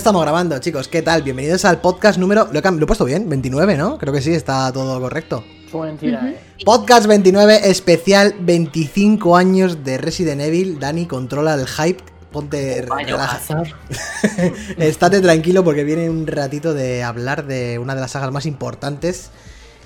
[0.00, 0.88] Estamos grabando, chicos.
[0.88, 1.22] ¿Qué tal?
[1.22, 2.48] Bienvenidos al podcast número.
[2.50, 3.98] Lo he, cam- lo he puesto bien, 29, ¿no?
[3.98, 5.44] Creo que sí, está todo correcto.
[5.70, 6.40] Fue mentira, ¿eh?
[6.64, 10.78] Podcast 29, especial 25 años de Resident Evil.
[10.80, 12.02] Dani, controla el hype.
[12.32, 12.80] Ponte.
[12.82, 13.62] relaja-
[14.78, 19.30] Estate tranquilo porque viene un ratito de hablar de una de las sagas más importantes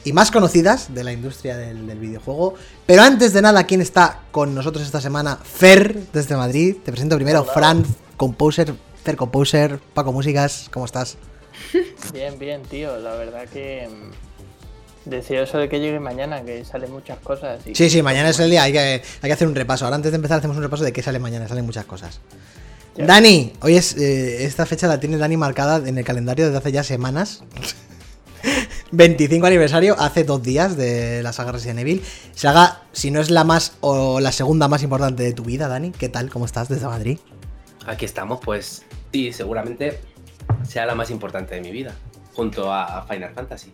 [0.04, 2.54] y más conocidas de la industria del, del videojuego.
[2.86, 5.38] Pero antes de nada, ¿quién está con nosotros esta semana?
[5.42, 6.76] Fer, desde Madrid.
[6.84, 7.84] Te presento primero, Fran,
[8.16, 8.74] Composer,
[9.16, 11.16] Composer, Paco Músicas, ¿cómo estás?
[12.12, 12.96] Bien, bien, tío.
[12.98, 13.88] La verdad que.
[13.88, 17.60] mm, Deseoso de que llegue mañana, que salen muchas cosas.
[17.66, 19.84] y- Sí, sí, mañana es el día, hay que, hay que hacer un repaso.
[19.84, 22.20] Ahora antes de empezar hacemos un repaso de qué sale mañana, salen muchas cosas.
[22.96, 23.04] Ya.
[23.06, 26.72] Dani, hoy es eh, esta fecha la tiene Dani marcada en el calendario desde hace
[26.72, 27.42] ya semanas.
[28.92, 32.02] 25 aniversario, hace dos días de la saga Resident Evil.
[32.34, 35.90] Saga, si no es la más o la segunda más importante de tu vida, Dani.
[35.90, 36.30] ¿Qué tal?
[36.30, 37.18] ¿Cómo estás desde Madrid?
[37.86, 40.00] Aquí estamos, pues sí, seguramente
[40.66, 41.94] sea la más importante de mi vida,
[42.34, 43.72] junto a, Final Fantasy.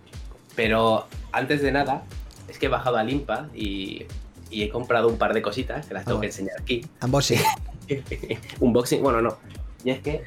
[0.56, 2.02] Pero antes de nada,
[2.48, 4.06] es que he bajado a Limpa y,
[4.50, 6.84] y he comprado un par de cositas que las tengo Ah, que enseñar aquí.
[7.00, 7.36] Ambos sí.
[8.60, 9.38] Unboxing, bueno, no.
[9.84, 10.22] Y es que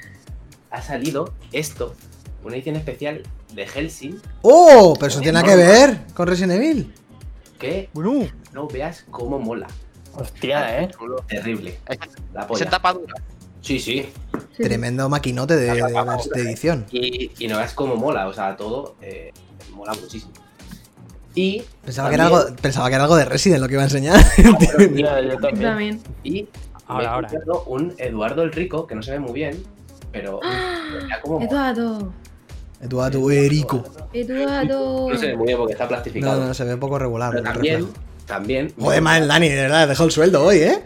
[0.72, 1.96] ha salido esto,
[2.44, 3.24] una edición especial
[3.54, 4.94] de Helsing, ¡Oh!
[4.96, 6.94] Pero eso tiene nada que ver con Resident Evil.
[7.60, 9.68] que Bueno, no veas cómo mola.
[10.16, 10.90] Hostia, ¿eh?
[11.28, 11.80] Terrible.
[12.34, 12.70] La polla.
[12.70, 13.16] tapadura.
[13.64, 14.06] Sí, sí.
[14.58, 16.86] Tremendo maquinote de, de- de edición.
[16.92, 19.32] Y, y no veas cómo mola, o sea, todo eh,
[19.72, 20.32] mola muchísimo.
[21.34, 23.86] Y Pensaba que, era algo, pensaba que era algo de Resident lo que iba a
[23.86, 24.20] enseñar.
[24.38, 25.62] Ya, yo también.
[25.62, 26.02] También.
[26.24, 26.48] Y
[26.86, 27.60] Ahora, me he ahora.
[27.68, 29.64] un Eduardo el Rico, que no se ve muy bien,
[30.12, 30.40] pero
[31.10, 32.14] ya como Eduardo.
[32.82, 33.84] Eduardo Erico.
[34.12, 35.10] Eduardo.
[35.10, 36.46] no se ve muy bien porque está No, plastificado.
[36.46, 37.32] no, se ve un poco regular.
[37.32, 37.88] pero también,
[38.28, 40.84] también Joder, más el Dani, de verdad, dejó el sueldo hoy, ¿eh?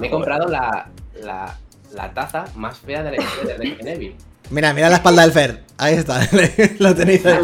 [0.00, 0.90] me he comprado la,
[1.22, 1.56] la,
[1.92, 4.16] la taza más fea de la historia de Resident Evil.
[4.50, 5.62] Mira, mira la espalda del Fer.
[5.78, 6.20] Ahí está,
[6.78, 7.38] lo tenéis ahí.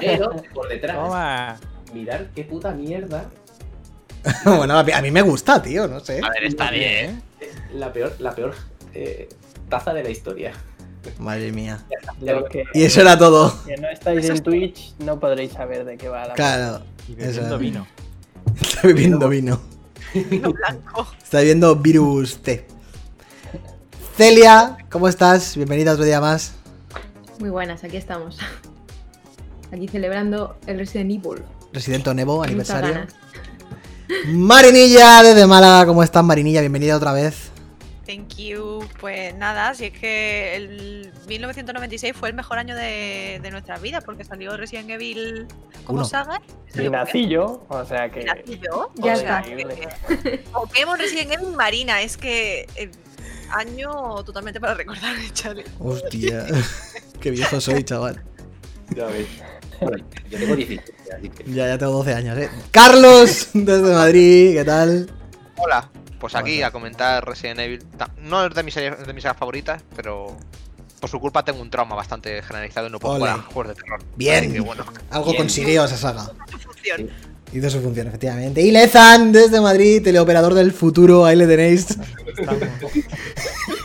[0.00, 1.56] Pero por detrás, Toma.
[1.92, 3.28] mirad qué puta mierda.
[4.44, 6.20] bueno, a mí, me gusta, tío, no sé.
[6.22, 7.22] A ver, está bien.
[7.40, 8.54] Es la peor, la peor
[8.94, 9.28] eh,
[9.68, 10.52] taza de la historia.
[11.18, 11.84] Madre mía.
[12.50, 13.52] Que, Y eso era todo.
[13.66, 16.82] que no estáis en Twitch no podréis saber de qué va la Claro.
[17.08, 17.86] Y bebiendo vino.
[18.60, 19.60] Está bebiendo vino.
[20.14, 22.64] Está bebiendo virus T.
[24.16, 25.56] Celia, ¿cómo estás?
[25.56, 26.54] Bienvenida otro día más.
[27.38, 28.38] Muy buenas, aquí estamos.
[29.72, 31.42] Aquí celebrando el Resident Evil.
[31.72, 33.06] Residente Nevo, Muchas aniversario.
[34.28, 36.60] Marinilla desde Málaga, ¿cómo estás, Marinilla?
[36.60, 37.50] Bienvenida otra vez.
[38.06, 38.84] Thank you.
[39.00, 44.04] Pues nada, si es que el 1996 fue el mejor año de, de nuestras vidas
[44.04, 45.46] porque salió Resident Evil
[45.84, 46.04] como Uno.
[46.04, 46.42] saga.
[46.74, 48.20] Y nací yo, o sea que.
[48.20, 48.92] Y nací yo.
[48.96, 49.42] Ya está.
[49.42, 52.90] que- Pokémon Resident Evil Marina, es que el
[53.52, 55.64] año totalmente para recordar, chale.
[55.78, 56.46] Hostia,
[57.20, 58.22] qué viejo soy, chaval.
[58.94, 59.26] Ya ves.
[59.80, 61.44] Bueno, yo tengo 17, así que.
[61.52, 62.50] Ya, ya tengo 12 años, ¿eh?
[62.70, 65.10] Carlos, desde Madrid, ¿qué tal?
[65.56, 65.90] Hola,
[66.20, 67.84] pues aquí a comentar Resident Evil.
[68.18, 70.36] No es de mis, series- de mis sagas favoritas, pero
[71.00, 73.82] por su culpa tengo un trauma bastante generalizado y no puedo jugar a juegos de
[73.82, 74.00] terror.
[74.16, 74.44] Bien.
[74.44, 74.84] Así que bueno.
[75.10, 75.36] Algo Bien.
[75.38, 76.30] consiguió esa saga.
[77.52, 78.62] Hizo su función, efectivamente.
[78.62, 81.86] Y Lezan, desde Madrid, teleoperador del futuro, ahí le tenéis.
[82.26, 82.62] Estamos.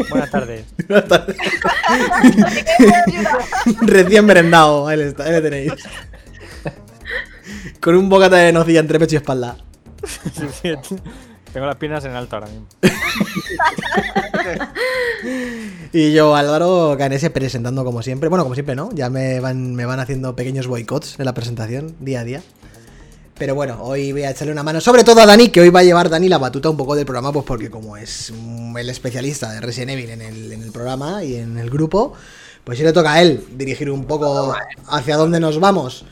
[0.10, 0.66] Buenas tardes.
[0.88, 1.36] Buenas tardes.
[3.82, 5.74] Recién merendado, ahí le, está, ahí le tenéis.
[7.82, 9.58] Con un bocata de nocilla entre pecho y espalda.
[10.34, 10.96] Sí, sí,
[11.52, 12.68] Tengo las piernas en alto ahora mismo.
[15.92, 18.30] Y yo, Álvaro Canese, presentando como siempre.
[18.30, 18.92] Bueno, como siempre, ¿no?
[18.94, 22.42] Ya me van, me van haciendo pequeños boicots en la presentación, día a día.
[23.38, 25.82] Pero bueno, hoy voy a echarle una mano, sobre todo a Dani, que hoy va
[25.82, 28.34] a llevar Dani la batuta un poco del programa, pues porque como es
[28.78, 32.14] el especialista de Resident Evil en el, en el programa y en el grupo,
[32.64, 34.56] pues sí le toca a él dirigir un poco
[34.88, 36.06] hacia dónde nos vamos.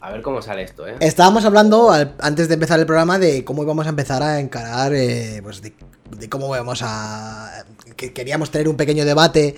[0.00, 0.96] A ver cómo sale esto, ¿eh?
[1.00, 4.92] Estábamos hablando al- antes de empezar el programa de cómo íbamos a empezar a encarar,
[4.94, 5.74] eh, pues de,
[6.18, 7.64] de cómo vamos a...
[7.96, 9.56] que queríamos tener un pequeño debate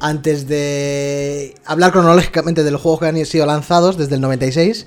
[0.00, 4.86] antes de hablar cronológicamente de los juegos que han sido lanzados desde el 96.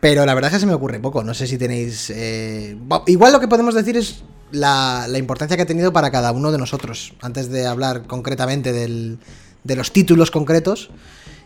[0.00, 1.24] Pero la verdad es que se me ocurre poco.
[1.24, 2.10] No sé si tenéis...
[2.10, 2.76] eh,
[3.06, 6.58] Igual lo que podemos decir es la, importancia que ha tenido para cada uno de
[6.58, 7.14] nosotros.
[7.22, 10.90] Antes de hablar concretamente de los títulos concretos.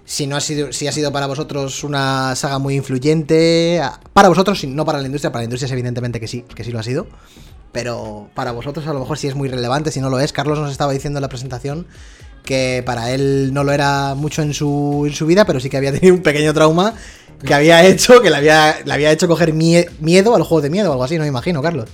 [0.05, 3.81] Si no ha sido, si ha sido para vosotros una saga muy influyente.
[4.13, 5.31] Para vosotros, no para la industria.
[5.31, 7.07] Para la industria, es evidentemente que sí, que sí lo ha sido.
[7.73, 9.93] Pero para vosotros, a lo mejor sí es muy relevante.
[9.93, 11.87] Si no lo es, Carlos nos estaba diciendo en la presentación
[12.45, 15.77] que para él no lo era mucho en su, en su vida, pero sí que
[15.77, 16.95] había tenido un pequeño trauma
[17.45, 20.63] que había hecho, que le había, le había hecho coger mie- miedo a los juegos
[20.65, 21.89] de miedo o algo así, no me imagino, Carlos.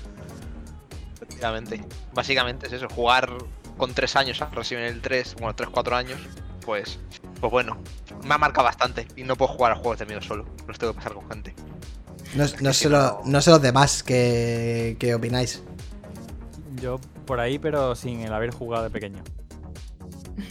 [1.20, 1.84] Efectivamente.
[2.12, 3.30] Básicamente es eso, jugar
[3.76, 6.18] con 3 años a Resident Evil 3, bueno, 3-4 años,
[6.64, 6.98] pues,
[7.40, 7.76] pues bueno,
[8.24, 10.92] me ha marcado bastante y no puedo jugar a juegos de miedo solo, los tengo
[10.94, 11.54] que pasar con gente.
[12.34, 15.62] No, no sé, lo- no sé los demás que, que opináis.
[16.80, 19.22] Yo por ahí, pero sin el haber jugado de pequeño.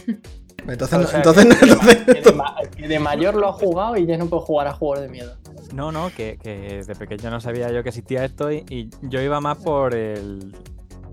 [0.68, 2.88] Entonces, O no- sea, entonces, que, no- que de ma- entonces- que de ma- que
[2.88, 5.36] de mayor lo ha jugado y ya no puede jugar a juegos de miedo.
[5.74, 9.20] No, no, que, que de pequeño no sabía yo que existía esto y, y yo
[9.20, 10.54] iba más por el.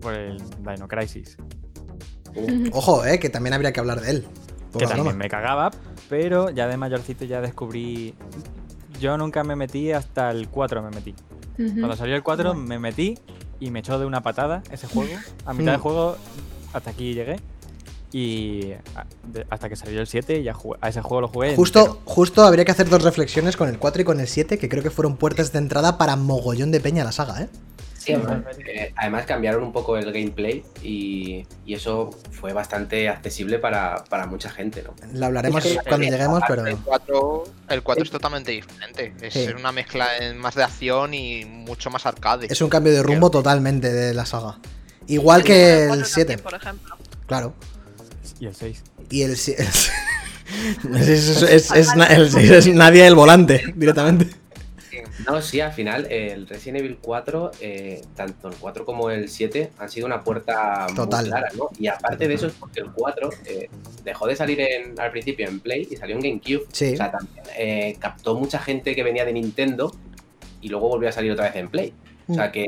[0.01, 1.37] por el Dino Crisis.
[2.71, 4.27] Ojo, eh, que también habría que hablar de él.
[4.73, 5.13] Que también broma.
[5.17, 5.69] me cagaba,
[6.09, 8.15] pero ya de mayorcito ya descubrí.
[8.99, 11.13] Yo nunca me metí hasta el 4 me metí.
[11.55, 13.19] Cuando salió el 4 me metí
[13.59, 15.13] y me echó de una patada ese juego.
[15.45, 15.81] A mitad de Hmm.
[15.81, 16.17] juego
[16.73, 17.35] hasta aquí llegué.
[18.15, 18.73] Y
[19.49, 21.55] hasta que salió el 7 ya jugué- a ese juego lo jugué.
[21.55, 21.99] Justo, entero.
[22.05, 24.83] justo habría que hacer dos reflexiones con el 4 y con el 7, que creo
[24.83, 27.49] que fueron puertas de entrada para mogollón de peña la saga, ¿eh?
[27.97, 33.59] Sí, además, eh, además cambiaron un poco el gameplay y, y eso fue bastante accesible
[33.59, 34.93] para, para mucha gente, ¿no?
[35.13, 36.67] Lo hablaremos Es que- cuando lleguemos, pero.
[36.67, 39.13] El 4, el 4 es totalmente diferente.
[39.21, 39.47] Es Sí.
[39.57, 40.05] una mezcla
[40.35, 42.47] más de acción y mucho más arcade.
[42.49, 44.59] Es un cambio de rumbo totalmente de la saga.
[45.07, 46.95] Igual que el cuatro 7, también, por ejemplo.
[47.25, 47.53] claro.
[48.39, 48.83] Y el 6.
[49.09, 49.91] Y el 6 es,
[51.07, 54.27] es, es- es na- el seis es nadie el volante, directamente.
[55.27, 59.71] No, sí, al final el Resident Evil 4, eh, tanto el 4 como el 7,
[59.79, 61.21] han sido una puerta Total.
[61.21, 61.69] muy clara, ¿no?
[61.79, 63.69] Y aparte de eso es porque el 4 eh,
[64.03, 66.65] dejó de salir en- al principio en Play y salió en GameCube.
[66.71, 66.93] Sí.
[66.93, 69.95] O sea, también eh, captó mucha gente que venía de Nintendo
[70.61, 71.93] y luego volvió a salir otra vez en Play.
[72.27, 72.35] O Mm.
[72.35, 72.65] sea que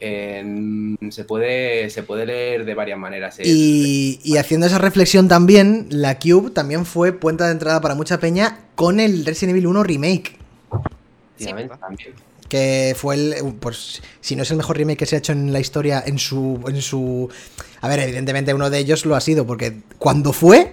[0.00, 3.38] eh, se, puede, se puede leer de varias maneras.
[3.38, 3.42] eh.
[3.46, 8.18] Y, y haciendo esa reflexión también, la Cube también fue puerta de entrada para mucha
[8.20, 10.36] peña con el Resident Evil 1 Remake.
[11.38, 11.70] También.
[12.48, 13.34] Que fue el.
[13.60, 16.18] Pues si no es el mejor remake que se ha hecho en la historia, en
[16.18, 16.60] su.
[16.66, 17.28] En su.
[17.80, 20.72] A ver, evidentemente uno de ellos lo ha sido, porque cuando fue,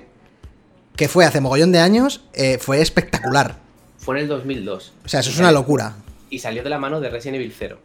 [0.95, 3.59] que fue hace mogollón de años, eh, fue espectacular.
[3.97, 4.93] Fue en el 2002.
[5.03, 5.97] O sea, eso es una locura.
[6.29, 7.77] Y salió de la mano de Resident Evil 0,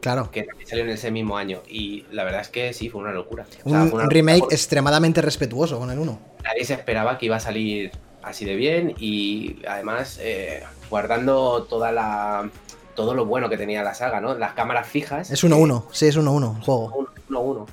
[0.00, 0.30] Claro.
[0.30, 1.62] que también salió en ese mismo año.
[1.68, 3.46] Y la verdad es que sí, fue una locura.
[3.64, 6.18] O sea, Un, fue una un locura remake extremadamente respetuoso con el 1.
[6.44, 11.92] Nadie se esperaba que iba a salir así de bien y además eh, guardando toda
[11.92, 12.50] la
[12.94, 14.34] todo lo bueno que tenía la saga, ¿no?
[14.34, 15.30] Las cámaras fijas.
[15.30, 17.08] Es 1-1, sí, es 1-1 el juego.
[17.28, 17.66] 1-1.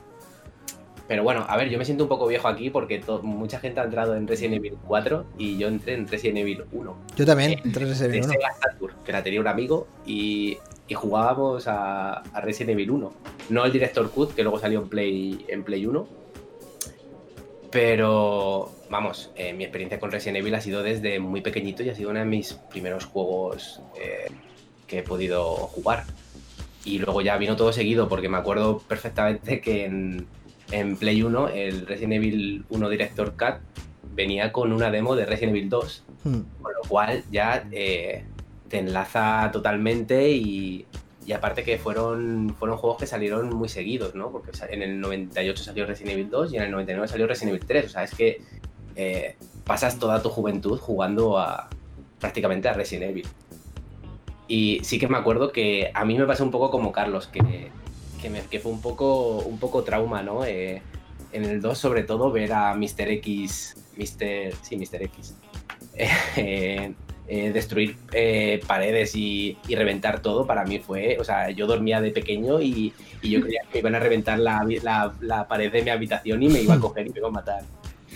[1.08, 3.84] Pero bueno, a ver, yo me siento un poco viejo aquí porque mucha gente ha
[3.84, 6.98] entrado en Resident Evil 4 y yo entré en Resident Evil 1.
[7.16, 8.28] Yo también, entré en ese De 1.
[8.30, 10.58] Sega Saturn, que la tenía un amigo y,
[10.94, 13.14] y jugábamos a, a Resident Evil 1.
[13.50, 16.08] No el Director Cut, que luego salió en Play, en Play 1.
[17.72, 21.96] Pero, vamos, eh, mi experiencia con Resident Evil ha sido desde muy pequeñito y ha
[21.96, 24.32] sido uno de mis primeros juegos eh,
[24.86, 26.04] que he podido jugar.
[26.86, 30.28] Y luego ya vino todo seguido, porque me acuerdo perfectamente que en,
[30.72, 33.56] en Play 1 el Resident Evil 1 Director Cut
[34.14, 36.04] venía con una demo de Resident Evil 2.
[36.26, 36.42] Hmm.
[36.62, 38.26] Con lo cual ya eh,
[38.74, 40.88] te enlaza totalmente y,
[41.28, 44.32] y aparte que fueron, fueron juegos que salieron muy seguidos, ¿no?
[44.32, 47.68] Porque en el 98 salió Resident Evil 2 y en el 99 salió Resident Evil
[47.68, 47.86] 3.
[47.86, 48.42] O sea, es que
[48.96, 51.70] eh, pasas toda tu juventud jugando a
[52.20, 53.28] prácticamente a Resident Evil.
[54.48, 57.70] Y sí que me acuerdo que a mí me pasó un poco como Carlos, que,
[58.20, 60.46] que, me- fue un poco, un poco trauma, ¿no?
[60.46, 60.82] Eh,
[61.32, 63.08] en el 2 sobre todo ver a Mr.
[63.22, 64.52] X, Mr.
[64.64, 65.04] Sí, Mr.
[65.04, 65.36] X,
[66.38, 66.94] eh,
[67.28, 72.02] eh, destruir eh, paredes y, y reventar todo, para mí fue, o sea, yo dormía
[72.02, 75.48] de pequeño y, y yo creía que me iban a reventar la, habi- la- la
[75.48, 77.64] pared de mi habitación y me iba a coger y me iba a matar.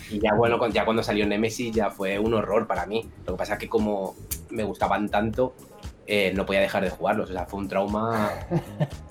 [0.09, 3.09] Y ya bueno, ya cuando salió Nemesis ya fue un horror para mí.
[3.25, 4.15] Lo que pasa es que como
[4.49, 5.53] me gustaban tanto,
[6.05, 7.29] eh, no podía dejar de jugarlos.
[7.29, 8.31] O sea, fue un trauma,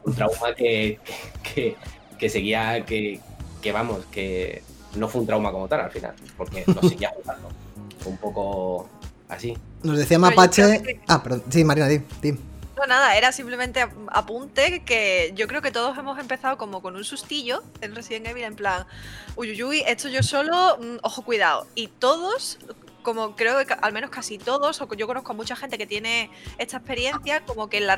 [0.05, 0.99] un trauma que,
[1.55, 1.77] que,
[2.19, 3.21] que seguía, que,
[3.61, 4.63] que vamos, que
[4.97, 7.49] no fue un trauma como tal al final, porque lo seguía jugando.
[7.99, 8.89] Fue un poco
[9.29, 9.55] así.
[9.87, 10.83] Nos decía Mapache.
[10.83, 11.45] que- Ah, perdón.
[11.51, 12.01] Sí, Marina, di.
[12.21, 12.33] di.
[12.33, 16.95] No, nada, era simplemente ap- apunte que yo creo que todos hemos empezado como con
[16.95, 18.85] un sustillo en Resident Evil, en plan,
[19.35, 21.67] uy, uy, uy, esto yo solo, mm, ojo, cuidado.
[21.75, 22.59] Y todos,
[23.07, 26.29] como creo que al menos casi todos, o yo conozco a mucha gente que tiene
[26.59, 27.97] esta experiencia, como que la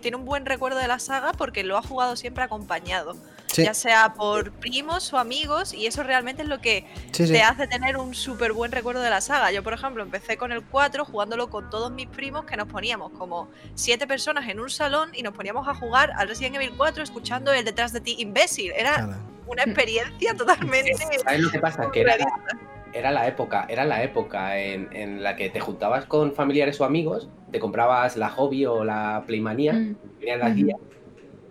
[0.00, 3.14] tiene un buen recuerdo de la saga porque lo ha jugado siempre acompañado,
[3.46, 7.32] Sí, ya sea por primos o amigos, y eso realmente es lo que sí, sí.
[7.32, 9.52] te hace tener un súper buen recuerdo de la saga.
[9.52, 13.12] Yo, por ejemplo, empecé con el 4 jugándolo con todos mis primos que nos poníamos
[13.12, 17.04] como siete personas en un salón y nos poníamos a jugar al Resident Evil 4
[17.04, 18.72] escuchando el detrás de ti imbécil.
[18.72, 19.14] Era Claro.
[19.46, 20.92] una experiencia totalmente...
[21.22, 21.88] ¿Sabes lo que pasa?
[21.92, 22.16] Que era,
[22.94, 26.84] era la época, era la época en, en la que te juntabas con familiares o
[26.84, 29.96] amigos, te comprabas la hobby o la playmanía, Mm.
[30.20, 30.78] venían las guías,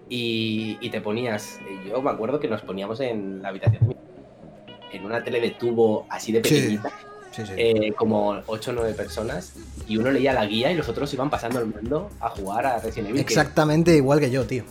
[0.10, 1.60] y, y te ponías.
[1.88, 3.94] Yo me acuerdo que nos poníamos en la habitación
[4.92, 6.56] en una tele de tubo así de Sí.
[6.56, 6.90] pequeñita,
[7.32, 7.54] Sí, sí.
[7.58, 9.54] eh, como 8 o 9 personas,
[9.88, 12.78] y uno leía la guía y los otros iban pasando el mando a jugar a
[12.80, 13.26] Resident Evil.
[13.26, 14.64] que- Exactamente igual que yo, tío.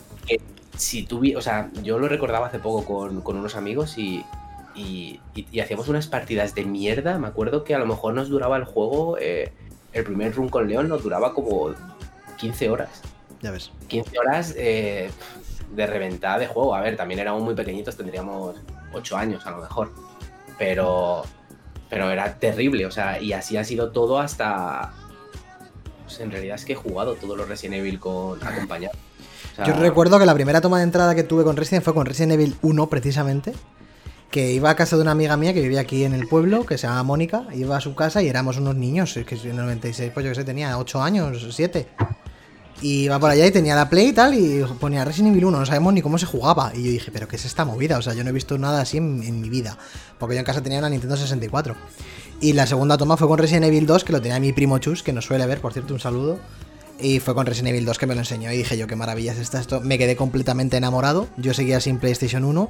[0.75, 4.23] si tuvi, o sea, yo lo recordaba hace poco con, con unos amigos y,
[4.75, 7.17] y, y- y hacíamos unas partidas de mierda.
[7.19, 9.51] Me acuerdo que a lo mejor nos duraba el juego, eh,
[9.93, 11.71] el primer run con León nos duraba como
[12.37, 13.01] 15 horas.
[13.41, 13.71] Ya ves.
[13.87, 15.09] 15 horas eh,
[15.75, 16.73] de reventada de juego.
[16.75, 18.55] A ver, también éramos muy pequeñitos, tendríamos
[18.93, 19.91] 8 años a lo mejor.
[20.57, 21.23] Pero,
[21.89, 24.93] pero era terrible, o sea, y así ha sido todo hasta...
[26.03, 28.95] pues, en realidad es que he jugado todos los Resident Evil con acompañado.
[29.51, 31.93] O sea, Yo recuerdo que la primera toma de entrada que tuve con Resident fue
[31.93, 33.53] con Resident Evil 1, precisamente.
[34.33, 36.79] Que iba a casa de una amiga mía que vivía aquí en el pueblo, que
[36.79, 37.45] se llama Mónica.
[37.53, 39.15] Iba a su casa y éramos unos niños.
[39.15, 41.87] Es que en el 96, pues yo que sé, tenía 8 años, 7.
[42.81, 45.59] Y iba por allá y tenía la Play y tal, y ponía Resident Evil 1,
[45.59, 46.71] no sabemos ni cómo se jugaba.
[46.73, 47.99] Y yo dije, ¿pero qué es esta movida?
[47.99, 49.77] O sea, yo no he visto nada así en, en mi vida.
[50.17, 51.75] Porque yo en casa tenía una Nintendo 64.
[52.41, 55.03] Y la segunda toma fue con Resident Evil 2, que lo tenía mi primo Chus,
[55.03, 56.39] que nos suele ver, por cierto, un saludo.
[56.99, 59.33] Y fue con Resident Evil 2 que me lo enseñó y dije yo, qué maravilla
[59.33, 59.59] es esta.
[59.59, 61.27] Esto me quedé completamente enamorado.
[61.37, 62.69] Yo seguía sin PlayStation 1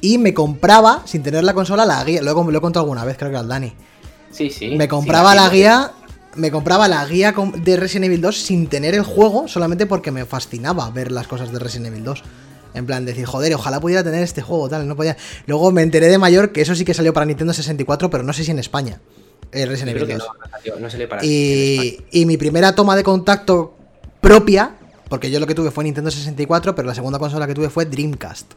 [0.00, 2.22] y me compraba, sin tener la consola, la guía.
[2.22, 3.72] Lo he, lo he contado alguna vez, creo que al Dani.
[4.30, 4.76] Sí, sí.
[4.76, 5.92] Me sí, compraba la sí, guía.
[6.36, 10.24] Me compraba la guía de Resident Evil 2 sin tener el juego, solamente porque me
[10.24, 12.22] fascinaba ver las cosas de Resident Evil 2.
[12.74, 15.16] En plan, decir, joder, ojalá pudiera tener este juego, tal, no podía.
[15.46, 18.32] Luego me enteré de mayor que eso sí que salió para Nintendo 64, pero no
[18.32, 19.00] sé si en España.
[19.50, 20.22] El Yo Resident Evil que 2.
[20.28, 21.98] no, no salió- no salió para en España.
[22.12, 23.74] Y, y mi primera toma de contacto
[24.20, 24.76] propia,
[25.08, 27.86] porque yo lo que tuve fue Nintendo 64, pero la segunda consola que tuve fue
[27.86, 28.52] Dreamcast.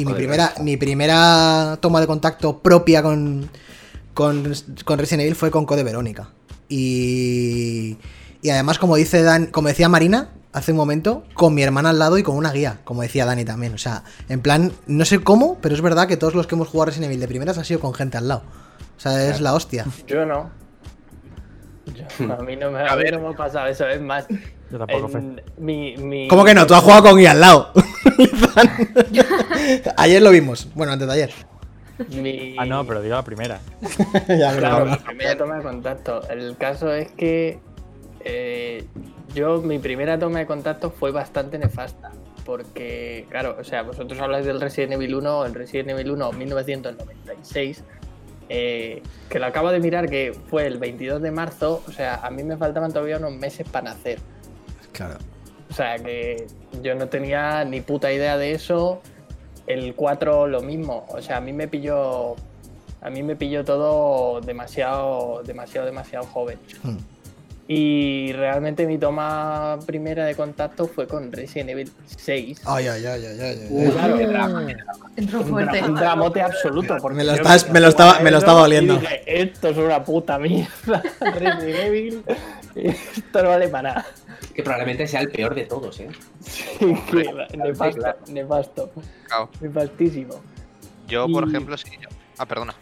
[0.00, 3.48] Y mi primera, mi primera toma de contacto propia con,
[4.14, 4.52] con,
[4.84, 6.30] con Resident Evil fue con Code Verónica.
[6.68, 7.96] Y,
[8.42, 11.98] y además, como dice Dan, como decía Marina hace un momento, con mi hermana al
[11.98, 13.74] lado y con una guía, como decía Dani también.
[13.74, 16.68] O sea, en plan, no sé cómo, pero es verdad que todos los que hemos
[16.68, 18.42] jugado Resident Evil de primeras ha sido con gente al lado.
[18.96, 19.84] O sea, es la hostia.
[20.06, 20.50] Yo no.
[21.94, 24.26] Yo- a mí no me, a mí no me ha pasado eso, es más.
[24.70, 26.66] Yo tampoco, en mi, mi- ¿Cómo que no?
[26.66, 27.72] Tú has jugado con guía al lado.
[29.96, 30.68] ayer lo vimos.
[30.74, 31.30] Bueno, antes de ayer.
[32.10, 33.60] mi- Ah, no, pero digo la primera.
[34.28, 36.28] Ya, Claro, mi primera toma de contacto.
[36.28, 37.58] El caso es que
[38.24, 38.84] eh,
[39.34, 42.10] yo, mi primera toma de contacto fue bastante nefasta.
[42.44, 47.84] Porque, claro, o sea, vosotros habláis del Resident Evil 1, el Resident Evil 1 1996,
[48.48, 52.30] eh, que lo acabo de mirar que fue el 22 de marzo, o sea, a
[52.30, 54.18] mí me faltaban todavía unos meses para nacer.
[54.98, 55.14] Claro.
[55.70, 56.48] O sea, que
[56.82, 59.00] yo no tenía ni puta idea de eso.
[59.68, 61.06] El 4 lo mismo.
[61.08, 62.34] O sea, a mí me pilló.
[63.00, 66.58] A mí me pilló todo demasiado, demasiado, demasiado joven.
[66.82, 66.96] Hmm.
[67.70, 72.62] Y realmente mi toma primera de contacto fue con Resident Evil 6.
[72.64, 74.16] Ay, ay, ay, ay, ay, Claro.
[74.26, 74.66] drama.
[75.16, 75.84] Entró Un, fuerte.
[75.84, 76.96] un dramote absoluto.
[77.02, 78.96] Porque Me lo me estaba- me lo estaba oliendo.
[78.96, 81.02] dije, esto es una puta mierda.
[81.20, 82.22] Resident Evil.
[82.74, 84.06] Esto no vale para nada.
[84.54, 86.08] Que probablemente sea el peor de todos, ¿eh?
[86.40, 86.74] Sí,
[87.10, 88.18] que nefasto, claro.
[88.28, 88.90] nefasto.
[89.26, 89.50] Claro.
[89.60, 90.40] Nefastísimo.
[91.06, 91.90] Yo, por Y- ejemplo, sí.
[92.00, 92.08] yo-
[92.38, 92.74] Ah, perdona.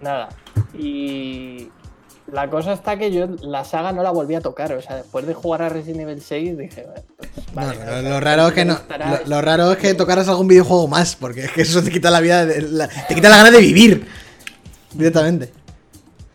[0.00, 0.28] Nada.
[0.76, 1.68] Y
[2.26, 4.72] la cosa está que yo la saga no la volví a tocar.
[4.72, 8.20] O sea, después de jugar a Resident Evil 6 dije, "Bueno, pues, vale, no, lo
[8.20, 8.74] raro es que no.
[8.74, 11.90] estará- Lo, lo raro es que tocaras algún videojuego más, porque es que eso te
[11.90, 14.06] quita la vida, de- la- te quita la gana de vivir.
[14.92, 15.52] Directamente.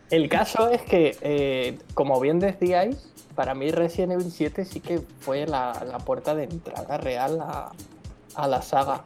[0.09, 2.97] El caso es que, eh, como bien decíais,
[3.35, 7.71] para mí Resident Evil 7 sí que fue la, la puerta de entrada real a,
[8.35, 9.03] a la saga.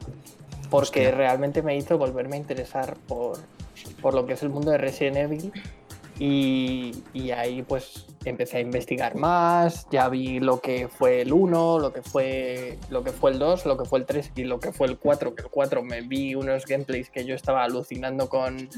[0.69, 1.11] Porque Hostia.
[1.15, 3.37] realmente me hizo volverme a interesar por,
[4.01, 5.51] por lo que es el mundo de Resident Evil.
[6.19, 11.79] Y, y ahí pues empecé a investigar más, ya vi lo que fue el 1,
[11.79, 14.59] lo que fue, lo que fue el 2, lo que fue el 3 y lo
[14.59, 18.29] que fue el 4, que el 4 me vi unos gameplays que yo estaba alucinando
[18.29, 18.69] con,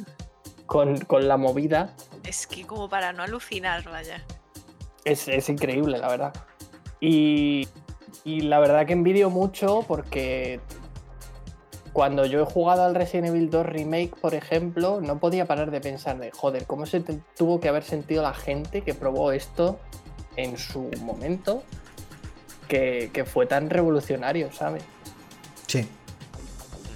[0.65, 1.93] con, con la movida.
[2.23, 4.23] Es que como para no alucinar, vaya.
[5.03, 6.33] Es, es increíble, la verdad.
[6.99, 7.67] Y,
[8.23, 10.59] y la verdad que envidio mucho porque
[11.95, 15.79] cuando yo he jugado al Resident Evil 2 Remake, por ejemplo, no podía parar de
[15.79, 16.99] pensar de, joder, ¿cómo se
[17.37, 19.79] tuvo que haber sentido la gente que probó esto
[20.35, 21.63] en su momento?
[22.67, 24.83] Que, que fue tan revolucionario, ¿sabes?
[25.67, 25.87] Sí.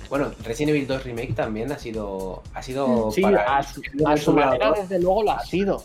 [0.10, 2.44] Bueno, Resident Evil 2 Remake también ha sido.
[2.53, 3.10] Ha sido.
[3.10, 5.82] Sí, para- a su, a su manera, desde luego, lo ha sido.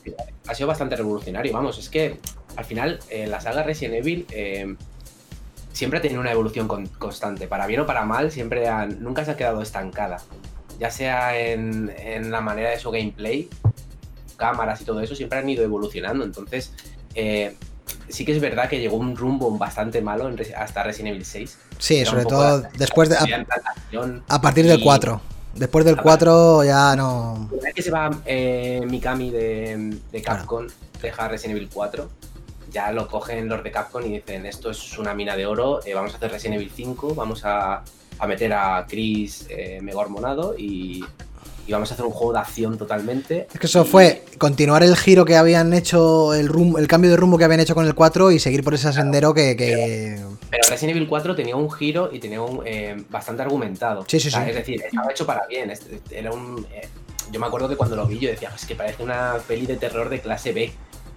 [0.49, 1.53] ha sido bastante revolucionario.
[1.53, 2.19] Vamos, es que
[2.57, 4.75] al final eh, la saga Resident Evil eh,
[5.75, 7.47] siempre ha tenido una evolución con- constante.
[7.47, 10.23] Para bien o para mal, siempre han- nunca se ha quedado estancada.
[10.81, 13.49] Ya sea en, en la manera de su gameplay,
[14.37, 16.25] cámaras y todo eso, siempre han ido evolucionando.
[16.25, 16.73] Entonces,
[17.15, 17.57] eh,
[18.09, 21.59] sí que es verdad que llegó un rumbo bastante malo en hasta Resident Evil 6.
[21.79, 23.17] Sí, Era sobre todo la- después de.
[24.29, 25.21] A, partir del y 4.
[25.55, 27.49] Después del A 4 ya no.
[27.63, 30.67] Vez que se va eh, Mikami de, de Capcom,
[31.01, 32.09] deja Resident Evil 4,
[32.75, 35.95] ya lo cogen los de Capcom y dicen, esto es una mina de oro, eh,
[35.95, 37.83] vamos a hacer Resident Evil 5, vamos a,
[38.19, 41.05] a meter a Chris eh, mega hormonado y,
[41.67, 43.47] y vamos a hacer un juego de acción totalmente.
[43.55, 47.11] Es que eso Y- fue continuar el giro que habían hecho, el, rum- el cambio
[47.13, 49.57] de rumbo que habían hecho con el 4 y seguir por ese sendero que.
[49.57, 54.05] que- Pero Resident Evil 4 tenía un giro y tenía un eh, bastante argumentado.
[54.09, 54.51] Sí, sí, O sea, sí.
[54.51, 55.73] Es decir, estaba hecho para bien.
[56.11, 56.89] Era un, eh,
[57.31, 59.77] yo me acuerdo que cuando lo vi yo decía, es que parece una peli de
[59.77, 60.73] terror de clase B.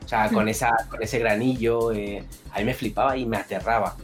[0.08, 2.24] O sea, con, esa, con ese granillo, eh,
[2.54, 3.98] a mí me flipaba y me aterraba.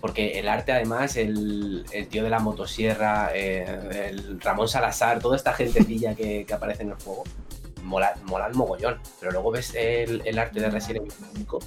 [0.00, 5.36] Porque el arte, además, el, el tío de la motosierra, eh, el Ramón Salazar, toda
[5.36, 7.24] esta gentecilla que, que aparece en el juego,
[7.82, 8.98] mola, mola el mogollón.
[9.20, 11.58] Pero luego ves el, el arte de Resident Evil 5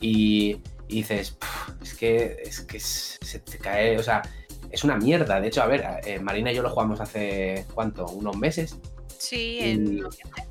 [0.00, 4.22] y, y dices, "Puf, es que, es que se te cae, o sea,
[4.70, 5.38] es una mierda.
[5.38, 8.06] De hecho, a ver, eh, Marina y yo lo jugamos hace, ¿cuánto?
[8.06, 8.78] Unos meses,
[9.18, 10.44] Sí, en noviembre,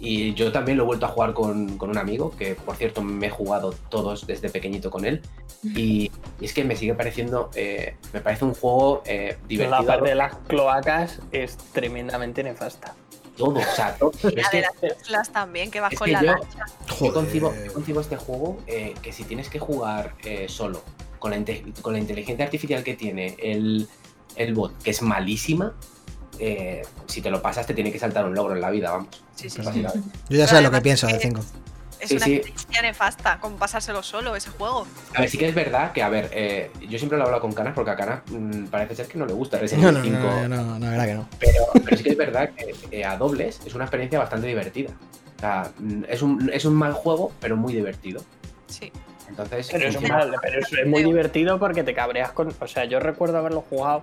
[0.00, 3.02] y yo también lo he vuelto a jugar con, con un amigo, que por cierto
[3.02, 5.20] me he jugado todos desde pequeñito con él,
[5.62, 6.10] y,
[6.40, 9.80] y es que me sigue pareciendo, eh, me parece un juego eh, divertido.
[9.80, 12.94] La parte de las cloacas es tremendamente nefasta.
[13.36, 14.12] Todo, o sea, todo.
[14.22, 16.64] Es la de que- las islas también, que vas es con que la yo- lancha.
[17.00, 17.66] Yo concibo, Joder.
[17.66, 20.82] yo concibo este juego eh, que si tienes que jugar eh, solo,
[21.18, 21.44] con la,
[21.82, 23.88] con la inteligencia artificial que tiene el,
[24.36, 25.74] el bot, que es malísima,
[26.38, 29.08] eh, si te lo pasas te tiene que saltar un logro en la vida, vamos.
[29.34, 29.82] Sí, sí, sí.
[30.28, 31.40] Yo ya sé lo que pienso que- 5.
[32.00, 32.34] Es Sí, una sí.
[32.34, 34.86] experiencia nefasta, como pasárselo solo ese juego.
[35.14, 37.40] A ver, sí que es verdad que, a ver, eh, yo siempre lo he hablado
[37.40, 40.12] con Canas porque a Canas mm, parece ser que no le gusta Resident No, Evil
[40.12, 40.48] no, 5.
[40.48, 41.28] no, no, no, verdad que no.
[41.38, 44.90] Pero, pero sí que es verdad que eh, a dobles es una experiencia bastante divertida.
[45.36, 48.22] O sea, mm, es un, es un mal juego, pero muy divertido.
[48.66, 48.92] Sí.
[49.30, 52.54] Entonces, Pero es, mal- pero es, es muy divertido porque te cabreas con.
[52.60, 54.02] O sea, yo recuerdo haberlo jugado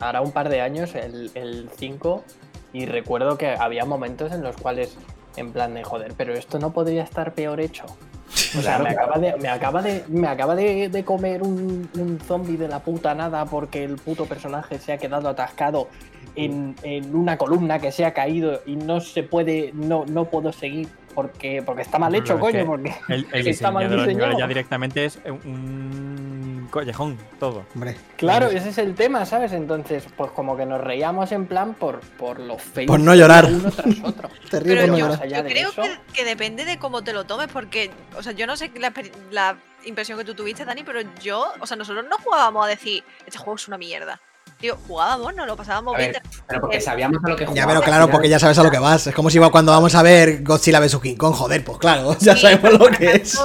[0.00, 2.24] ahora un par de años, el, el 5,
[2.72, 4.96] y recuerdo que había momentos en los cuales,
[5.36, 7.84] en plan de joder, pero esto no podría estar peor hecho.
[7.86, 9.06] O sea, Claro, me claro.
[9.06, 12.78] acaba de, me acaba de, me acaba de, de comer un, un zombie de la
[12.80, 15.88] puta nada porque el puto personaje se ha quedado atascado
[16.36, 20.52] en, en una columna que se ha caído y no se puede, no, no puedo
[20.52, 24.38] seguir porque, porque está mal hecho, no, coño, que porque El, el Está mal diseñado.
[24.38, 27.64] ya directamente es un collejón, todo.
[27.74, 27.96] Hombre.
[28.16, 29.52] Claro, ese es el tema, ¿sabes?
[29.52, 32.86] Entonces, pues como que nos reíamos en plan por, por los feos.
[32.86, 33.46] Por no llorar.
[33.46, 34.28] Uno tras otro.
[34.50, 35.28] Te ríes Pero por no yo, llorar.
[35.28, 38.46] Yo creo eso- que, que depende de cómo te lo tomes, porque, o sea, yo
[38.46, 38.92] no sé la,
[39.30, 43.02] la impresión que tú tuviste, Dani, pero yo, o sea, nosotros no jugábamos a decir,
[43.26, 44.20] este juego es una mierda.
[44.60, 46.12] Tío, jugábamos, nos lo pasábamos bien.
[46.46, 47.72] pero porque sabíamos a lo que Ya, jugábamos.
[47.74, 49.06] pero claro, porque ya sabes a lo que vas.
[49.06, 51.34] Es como si iba cuando vamos a ver Godzilla vs King Kong.
[51.34, 53.38] Joder, pues claro, ya Sí, sabemos lo que es.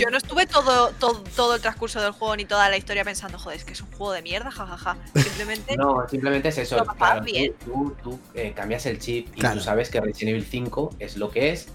[0.00, 3.38] Yo no estuve todo, todo, todo el transcurso del juego ni toda la historia pensando,
[3.40, 4.96] joder, es que es un juego de mierda, jajaja.
[5.16, 6.76] Simplemente, No, simplemente es eso.
[6.76, 7.52] Lo pasas Claro, bien.
[7.64, 9.56] tú, tú, tú, eh, cambias el chip y Claro.
[9.56, 11.66] tú sabes que Resident Evil 5 es lo que es.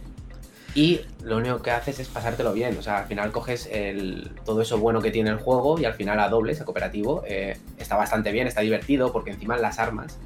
[0.73, 2.77] Y lo único que haces es pasártelo bien.
[2.77, 5.93] O sea, al final coges el, todo eso bueno que tiene el juego y al
[5.93, 9.79] final a dobles, a cooperativo, eh, está bastante bien, está divertido, porque encima en las
[9.79, 10.17] armas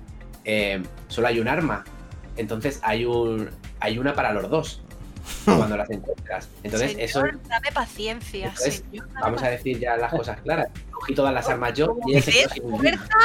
[0.44, 1.84] eh, solo hay un arma.
[2.38, 4.82] Entonces hay un hay una para los dos
[5.46, 6.48] cuando las encuentras.
[6.64, 10.68] Entonces, eso dame paciencia, Entonces, señor, dame vamos a decir ya las cosas claras.
[10.92, 12.98] Cogí todas las armas yo y él se quedó sin ninguna.
[12.98, 13.18] fuerza.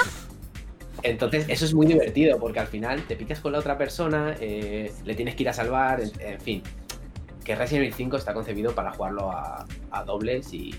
[1.02, 4.92] Entonces, eso es muy divertido porque al final te picas con la otra persona, eh,
[5.04, 6.62] le tienes que ir a salvar, en, en fin.
[7.50, 10.72] Que Resident Evil 5 está concebido para jugarlo a, a dobles y,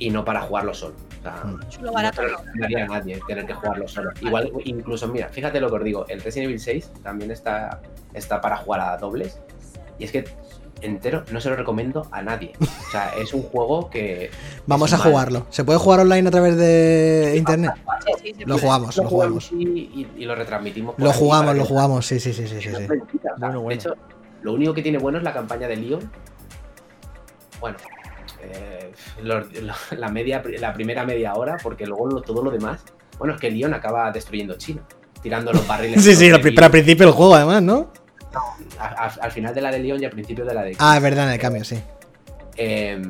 [0.00, 0.96] y no para jugarlo solo.
[1.20, 4.10] O sea, Chulo no te lo recomendaría a nadie tener que jugarlo solo.
[4.20, 7.80] Igual, incluso, mira, fíjate lo que os digo, el Resident Evil 6 también está,
[8.14, 9.38] está para jugar a dobles.
[10.00, 10.24] Y es que
[10.82, 12.50] entero no se lo recomiendo a nadie.
[12.60, 14.30] O sea, es un juego que.
[14.66, 15.06] Vamos a mal.
[15.08, 15.46] jugarlo.
[15.50, 17.70] ¿Se puede jugar online a través de internet?
[18.24, 19.52] Sí, sí, Lo jugamos, lo jugamos.
[19.52, 20.96] y, y- y lo retransmitimos.
[20.96, 22.04] por Lo jugamos, lo jugamos.
[22.06, 22.70] Sí, sí, sí, sí, sí.
[23.38, 23.68] Bueno, bueno.
[23.68, 23.94] De hecho,
[24.46, 26.08] lo único que tiene bueno es la campaña de Leon.
[27.60, 27.76] Bueno,
[28.40, 32.84] eh, lo- lo- la, media, la primera media hora, porque luego lo- todo lo demás.
[33.18, 34.82] Bueno, es que Leon acaba destruyendo China,
[35.20, 36.00] tirando los barriles.
[36.04, 37.92] Sí, sí, al principio del juego, además, ¿no?
[38.78, 40.76] a- a- al final de la de Leon y al principio de la de.
[40.78, 41.80] Ah, es verdad, en el cambio, sí.
[42.56, 43.02] Eh,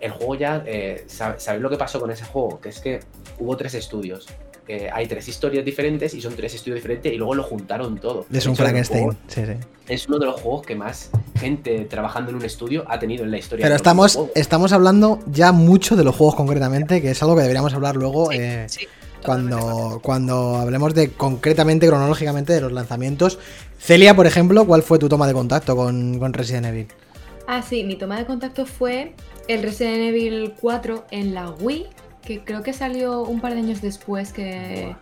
[0.00, 2.60] el juego ya, eh, sab- ¿sabéis lo que pasó con ese juego?
[2.60, 3.00] Que es que
[3.40, 4.26] hubo tres estudios.
[4.68, 8.26] Eh, hay tres historias diferentes y son tres estudios diferentes y luego lo juntaron todo.
[8.30, 9.04] Es De un Frankenstein.
[9.04, 9.52] juego Sí, sí.
[9.88, 13.30] Es uno de los juegos que más gente trabajando en un estudio ha tenido en
[13.30, 13.64] la historia.
[13.64, 17.72] Pero estamos, estamos hablando ya mucho de los juegos concretamente, que es algo que deberíamos
[17.72, 18.66] hablar luego Sí, eh,
[19.24, 23.38] cuando, cuando hablemos de concretamente, cronológicamente, de los lanzamientos.
[23.78, 26.88] Celia, por ejemplo, ¿cuál fue tu toma de contacto con, con Resident Evil?
[27.46, 29.14] Ah, sí, mi toma de contacto fue
[29.48, 31.86] el Resident Evil 4 en la Wii,
[32.28, 34.94] que creo que salió un par de años después que,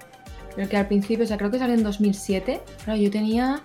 [0.71, 2.61] que al principio, o sea, creo que salió en 2007.
[2.85, 3.65] Claro, yo tenía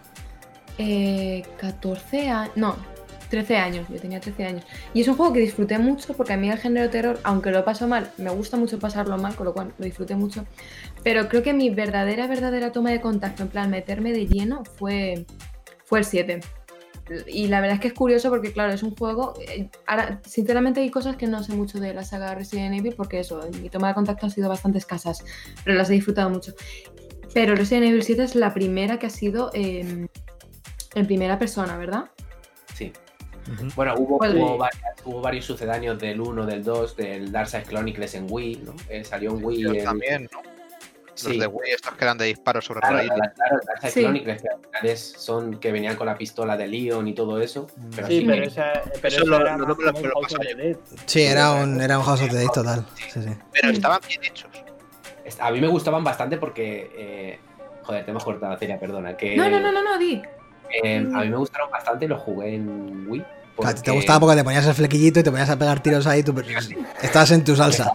[0.79, 2.75] eh, 14 años, no,
[3.29, 4.63] 13 años, yo tenía 13 años.
[4.95, 7.63] Y es un juego que disfruté mucho porque a mí el género terror, aunque lo
[7.63, 10.43] paso mal, me gusta mucho pasarlo mal, con lo cual lo disfruté mucho.
[11.03, 15.27] Pero creo que mi verdadera, verdadera toma de contacto, en plan meterme de lleno, fue,
[15.85, 16.39] fue el 7.
[17.27, 19.33] Y la verdad es que es curioso porque, claro, es un juego.
[19.47, 23.19] eh, Ahora, sinceramente, hay cosas que no sé mucho de la saga Resident Evil porque
[23.19, 25.23] eso, mi toma de contacto han sido bastante escasas,
[25.65, 26.53] pero las he disfrutado mucho.
[27.33, 30.07] Pero Resident Evil 7 es la primera que ha sido eh,
[30.95, 32.05] en primera persona, ¿verdad?
[32.73, 32.91] Sí.
[33.75, 38.27] Bueno, hubo, hubo, varias- hubo varios sucedáneos del 1, del 2, del Darkseid Chronicles en
[38.29, 38.75] Wii, ¿no?
[38.89, 39.61] Eh, salió en Wii.
[39.63, 40.41] Yo el- también, ¿no?
[41.15, 41.29] Sí.
[41.29, 43.17] Los de Wii, estos que eran de disparos sobre Claro, raíles.
[43.35, 44.01] claro, Sí.
[44.01, 47.67] Chronicles, que al final son que venían con la pistola de Leon y todo eso.
[47.95, 48.71] Pero Sí, sí, pero esa,
[49.01, 50.47] pero Eso eso lo- era lo- más lo- lo- como lo un House paso of
[50.47, 50.77] the Dead.
[51.05, 52.85] Sí, era un, era un House of the Dead total.
[52.95, 53.29] Sí, sí.
[53.53, 53.71] Pero Mm.
[53.71, 54.49] estaban bien hechos.
[55.39, 56.91] A mí me gustaban bastante porque.
[56.95, 57.39] eh,
[57.83, 59.15] joder, te hemos cortado, Celia, perdona.
[59.17, 60.21] Que, No, no, no, no, no, di.
[60.83, 63.21] eh, a mí me gustaron bastante y los jugué en Wii.
[63.21, 66.07] Claro, te porque gustaba porque te ponías el flequillito y te ponías a pegar tiros
[66.07, 66.33] ahí, tú
[67.01, 67.91] estabas en tu salsa.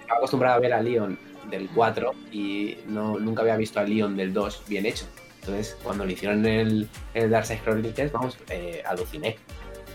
[0.00, 1.18] Estaba acostumbrado a ver a Leon
[1.50, 5.06] del 4 y no, nunca había visto a Leon del 2 bien hecho.
[5.40, 9.36] Entonces, cuando lo hicieron el, el Darkseid Chronicles, vamos, eh, aluciné.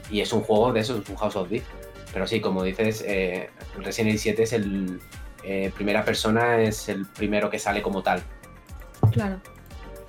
[0.10, 1.64] Y es un juego de eso, es un House of Death.
[2.12, 5.00] Pero sí, como dices, eh, Resident Evil 7 es el.
[5.44, 8.22] eh, primera persona, es el primero que sale como tal.
[9.12, 9.40] Claro.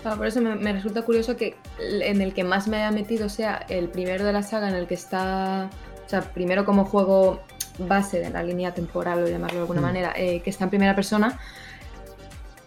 [0.03, 3.65] Claro, por eso me, resulta curioso que en el que más me haya metido sea
[3.71, 5.71] el primero de la saga en el que está,
[6.05, 7.43] o sea, primero como juego
[7.79, 9.85] base de la línea temporal, o llamarlo de alguna Mm.
[9.85, 11.39] manera, eh, que está en primera persona.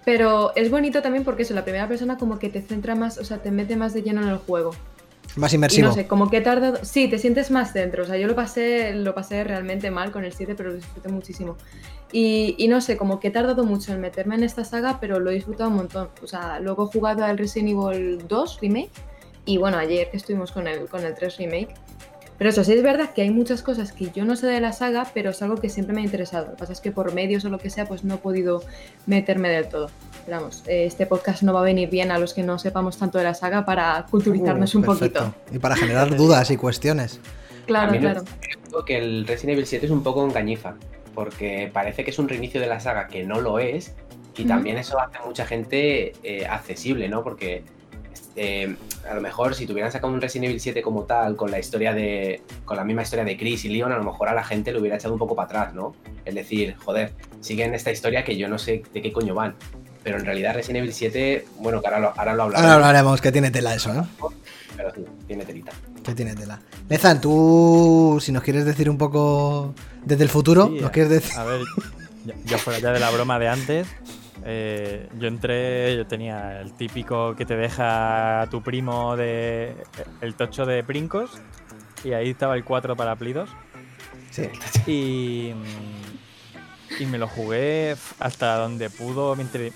[0.06, 3.26] Pero es bonito también porque eso, la primera persona como que te centra más, o
[3.26, 4.72] sea, te mete más de lleno en el juego.
[5.36, 5.89] Más Y inmersivo.
[5.89, 6.80] no sé, como que he tardado.
[6.84, 8.04] Sí, te sientes más dentro.
[8.04, 11.10] O sea, yo lo pasé, lo pasé realmente mal con el 7, pero lo disfruté
[11.10, 11.58] muchísimo.
[12.12, 15.20] Y, y no sé, como que he tardado mucho en meterme en esta saga, pero
[15.20, 16.10] lo he disfrutado un montón.
[16.24, 18.89] O sea, luego he jugado al Resident Evil 2 Remake.
[19.46, 21.74] Y bueno, ayer que estuvimos con el, con el 3 Remake.
[22.38, 24.71] Pero eso sí es verdad que hay muchas cosas que yo no sé de la
[24.71, 26.45] saga, pero es algo que siempre me ha interesado.
[26.45, 28.63] Lo que pasa es que por medios o lo que sea, pues no he podido
[29.08, 29.89] meterme del todo.
[30.26, 32.97] Pero vamos, eh, este podcast no va a venir bien a los que no sepamos
[32.97, 35.34] tanto de la saga para culturizarnos Uh, un poquito.
[35.52, 37.19] Y para generar dudas y cuestiones.
[37.65, 38.23] Claro, También claro.
[38.69, 40.76] Creo que el Resident Evil 7 es un poco engañifa,
[41.15, 43.95] porque parece que es un reinicio de la saga que no lo es,
[44.38, 47.23] y también eso hace a mucha gente eh, accesible, ¿no?
[47.23, 47.63] Porque
[48.38, 48.76] eh,
[49.10, 51.91] a lo mejor si tuvieran sacado un Resident Evil 7 como tal, con la historia
[51.93, 52.41] de.
[52.65, 54.80] con la misma historia de Chris y Leon, a lo mejor a la gente le
[54.80, 55.95] hubiera echado un poco para atrás, ¿no?
[56.23, 59.56] Es decir, joder, siguen esta historia que yo no sé de qué coño van.
[60.04, 63.21] Pero en realidad Resident Evil 7, bueno, que ahora lo, ahora lo hablaremos, Ahora hablaremos
[63.21, 64.04] que tiene tela eso, ¿eh?
[64.78, 65.71] pero sí, tiene telita.
[66.04, 66.62] Que tiene tela.
[66.88, 69.73] Lezan, tú, si nos quieres decir un poco
[70.06, 71.38] desde el futuro, Sí, nos quieres decir.
[71.38, 71.62] A ver,
[72.45, 73.88] yo fuera ya de la broma de antes,
[74.50, 79.76] eh, yo entré, yo tenía el típico que te deja tu primo de
[80.22, 81.32] el tocho de Princos
[82.04, 83.50] y ahí estaba el 4 para Play 2
[84.32, 84.50] Sí.
[84.88, 85.52] y,
[87.00, 89.72] y me lo jugué hasta donde pudo, mientras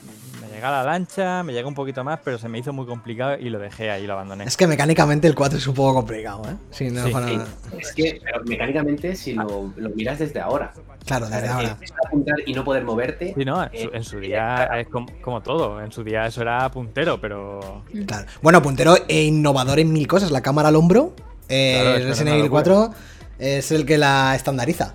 [0.61, 3.49] llega la lancha, me llega un poquito más, pero se me hizo muy complicado y
[3.49, 4.43] lo dejé ahí, lo abandoné.
[4.43, 6.55] Es que mecánicamente el 4 es un poco complicado, ¿eh?
[6.69, 7.39] Si no Sí, Sí,
[7.79, 10.71] es que pero mecánicamente si lo, lo miras desde ahora,
[11.05, 11.77] Claro, o sea, desde ahora.
[12.05, 15.41] apuntar y no poder moverte, Sí, no, en su, en su día es como, como
[15.41, 18.27] todo, en su día eso era puntero, pero Claro.
[18.43, 20.29] Bueno, puntero e innovador en mil cosas.
[20.31, 21.15] La cámara al hombro.
[21.49, 22.63] eh, Claro, eso era Resident Evil locura.
[22.63, 22.93] 4
[23.39, 24.93] es el que la estandariza.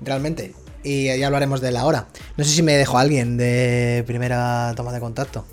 [0.00, 0.54] Realmente.
[0.82, 2.06] Y ya hablaremos de él ahora.
[2.36, 5.44] No sé si me dejó alguien de primera toma de contacto.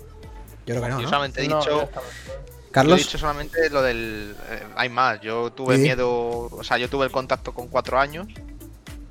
[0.66, 0.96] Yo creo que no.
[0.98, 1.08] Yo ¿no?
[1.08, 1.82] solamente he dicho.
[1.82, 2.10] estamos.
[2.26, 2.32] Yo
[2.68, 2.98] he Carlos.
[2.98, 4.34] dicho solamente lo del.
[4.50, 5.20] eh, hay más.
[5.20, 5.82] Yo tuve Sí.
[5.82, 6.10] miedo.
[6.50, 8.26] O sea, yo tuve el contacto con cuatro años.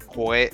[0.08, 0.52] Jugué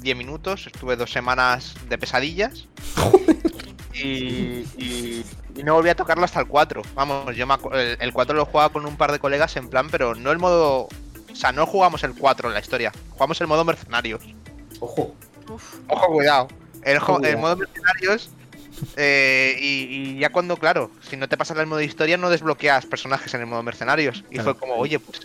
[0.00, 0.66] 10 minutos.
[0.66, 2.66] Estuve dos semanas de pesadillas.
[3.94, 5.24] y, y-
[5.56, 6.82] y no volví a tocarlo hasta el 4.
[6.96, 9.88] Vamos, yo me el, el 4 lo jugaba con un par de colegas en plan,
[9.88, 10.88] pero no el modo.
[11.32, 12.92] O sea, no jugamos el 4 en la historia.
[13.10, 14.20] Jugamos el modo mercenarios.
[14.80, 15.14] Ojo,
[15.52, 16.48] Uf, Ojo, cuidado.
[16.82, 17.40] El, jo- Ojo, el cuidado.
[17.40, 18.30] modo mercenarios.
[18.96, 22.86] eh, y, y ya cuando, claro, si no te pasas el modo historia, no desbloqueas
[22.86, 24.24] personajes en el modo mercenarios.
[24.30, 24.44] Y Claro.
[24.44, 25.20] fue como, oye, pues,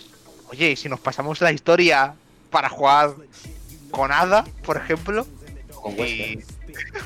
[0.51, 2.15] oye, ¿y si nos pasamos la historia
[2.51, 3.13] para jugar
[3.91, 5.25] con Ada, por ejemplo,
[5.81, 6.43] con y Wesker.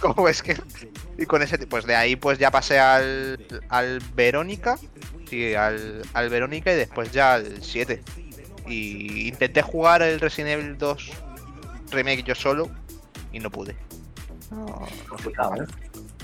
[0.01, 0.58] como es que
[1.17, 4.77] y con ese tipo, pues de ahí pues ya pasé al, al Verónica,
[5.29, 8.01] sí, al, al Verónica y después ya al 7.
[8.67, 11.12] Y intenté jugar el Resident Evil 2
[11.93, 12.69] remake yo solo
[13.32, 13.75] y no pude.
[15.08, 15.67] complicado, ¿eh?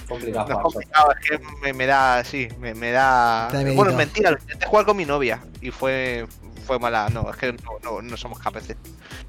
[0.08, 0.48] Complicado.
[0.48, 0.64] No es jugar solo.
[0.64, 3.50] complicado, es que me, me da, sí, me, me da...
[3.52, 3.96] Bueno, miedito.
[3.96, 6.28] mentira, lo intenté jugar con mi novia y fue,
[6.66, 7.10] fue mala.
[7.10, 8.76] No, es que no, no, no somos capaces.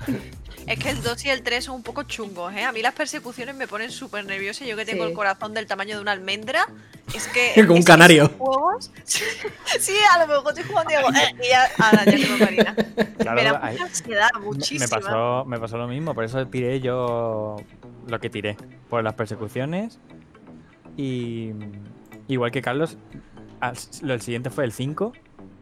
[0.67, 2.65] Es que el 2 y el 3 son un poco chungos, ¿eh?
[2.65, 4.65] A mí las persecuciones me ponen súper nerviosa.
[4.65, 5.11] Yo que tengo Sí.
[5.11, 6.67] el corazón del tamaño de una almendra.
[7.15, 7.53] Es que.
[7.67, 8.29] Como un canario.
[8.39, 11.09] juegos- sí, a lo mejor estoy jugando y hago.
[11.11, 12.77] "Eh", y ya, ahora ya tengo marina.
[13.19, 14.85] Claro, me da mucha ansiedad, muchísima.
[14.85, 17.57] me, pasó, me pasó lo mismo, por eso tiré yo
[18.07, 18.57] lo que tiré.
[18.89, 19.99] Por las persecuciones.
[20.97, 21.51] Y
[22.29, 22.97] igual que Carlos,
[24.03, 25.13] lo el siguiente fue el 5.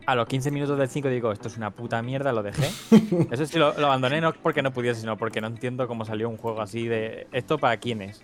[0.09, 2.71] A los 15 minutos del 5 digo, esto es una puta mierda, lo dejé.
[3.31, 6.31] Eso sí, lo, lo abandoné no porque no pudiese, sino porque no entiendo cómo salió
[6.31, 7.27] un juego así de...
[7.31, 8.23] ¿Esto para quién es?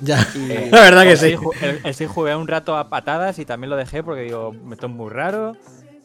[0.00, 0.26] Ya.
[0.34, 1.36] Y- La verdad que sí.
[1.62, 4.86] El, el seis jugué un rato a patadas y también lo dejé porque digo, esto
[4.88, 5.56] es muy raro.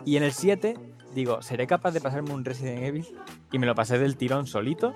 [0.06, 0.76] Y en el 7,
[1.16, 3.08] digo, ¿seré capaz de pasarme un Resident Evil?
[3.52, 4.94] Y me lo pasé del tirón solito.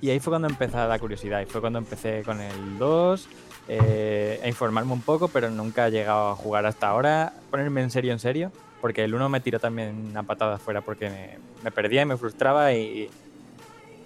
[0.00, 1.42] Y ahí fue cuando empezó la curiosidad.
[1.42, 3.28] Y fue cuando empecé con el 2,
[3.68, 7.34] eh, a informarme un poco, pero nunca he llegado a jugar hasta ahora.
[7.50, 8.50] Ponerme en serio, en serio.
[8.80, 12.16] Porque el 1 me tiró también a patadas fuera porque me, me perdía y me
[12.16, 12.72] frustraba.
[12.72, 13.10] Y,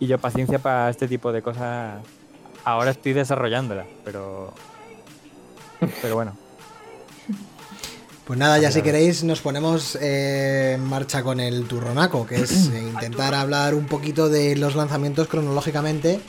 [0.01, 2.01] y yo paciencia para este tipo de cosas
[2.65, 4.53] ahora estoy desarrollándola, pero.
[6.01, 6.37] Pero bueno.
[8.25, 12.67] Pues nada, ya si queréis nos ponemos eh, en marcha con el turronaco, que es
[12.95, 16.21] intentar hablar un poquito de los lanzamientos cronológicamente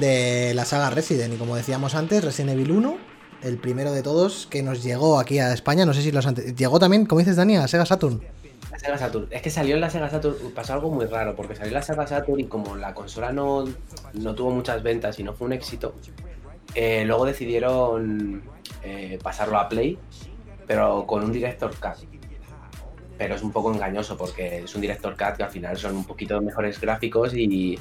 [0.00, 1.34] de la saga Resident.
[1.34, 2.96] Y como decíamos antes, Resident Evil 1,
[3.42, 5.84] el primero de todos que nos llegó aquí a España.
[5.84, 6.54] No sé si los antes...
[6.54, 8.22] Llegó también, como dices Dani, a Sega Saturn.
[8.70, 9.26] La Sega Saturn.
[9.30, 11.82] Es que salió en la Sega Saturn, pasó algo muy raro, porque salió en la
[11.82, 13.64] Sega Saturn y como la consola no,
[14.14, 15.94] no tuvo muchas ventas y no fue un éxito,
[16.74, 18.42] eh, luego decidieron
[18.82, 19.98] eh, pasarlo a Play,
[20.66, 22.08] pero con un Director Cut.
[23.18, 26.04] Pero es un poco engañoso porque es un Director Cut que al final son un
[26.04, 27.78] poquito mejores gráficos y,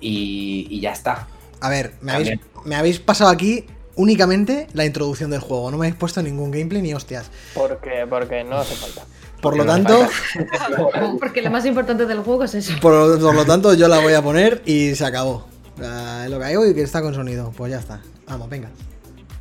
[0.00, 1.28] y, y ya está.
[1.60, 2.50] A ver, me habéis, También.
[2.64, 3.66] me habéis pasado aquí
[4.00, 5.70] únicamente la introducción del juego.
[5.70, 7.30] No me habéis puesto ningún gameplay ni hostias.
[7.54, 9.02] Porque, porque no hace falta.
[9.40, 10.06] Por lo tanto,
[11.18, 12.74] Porque lo más importante del juego es eso.
[12.80, 15.46] por, por lo tanto, yo la voy a poner y se acabó.
[15.82, 17.52] Ah, lo que hay hoy que está con sonido.
[17.56, 18.00] Pues ya está.
[18.26, 18.68] Vamos, venga.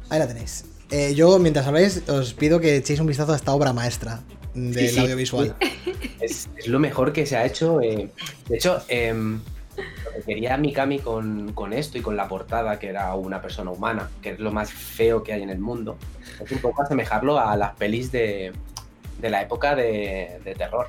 [0.10, 0.66] Ahí la tenéis.
[0.92, 4.22] Eh, yo, mientras habláis, os pido que echéis un vistazo a esta obra maestra
[4.54, 5.00] del Sí, sí.
[5.00, 5.56] audiovisual.
[6.20, 7.82] Es, es lo mejor que se ha hecho.
[7.82, 8.10] eh,
[8.48, 9.42] De hecho, em,
[10.06, 13.72] lo que quería Mikami con, con esto y con la portada, que era una persona
[13.72, 15.98] humana, que es lo más feo que hay en el mundo,
[16.44, 18.52] es un poco asemejarlo a las pelis de,
[19.20, 20.88] de la época de, de terror,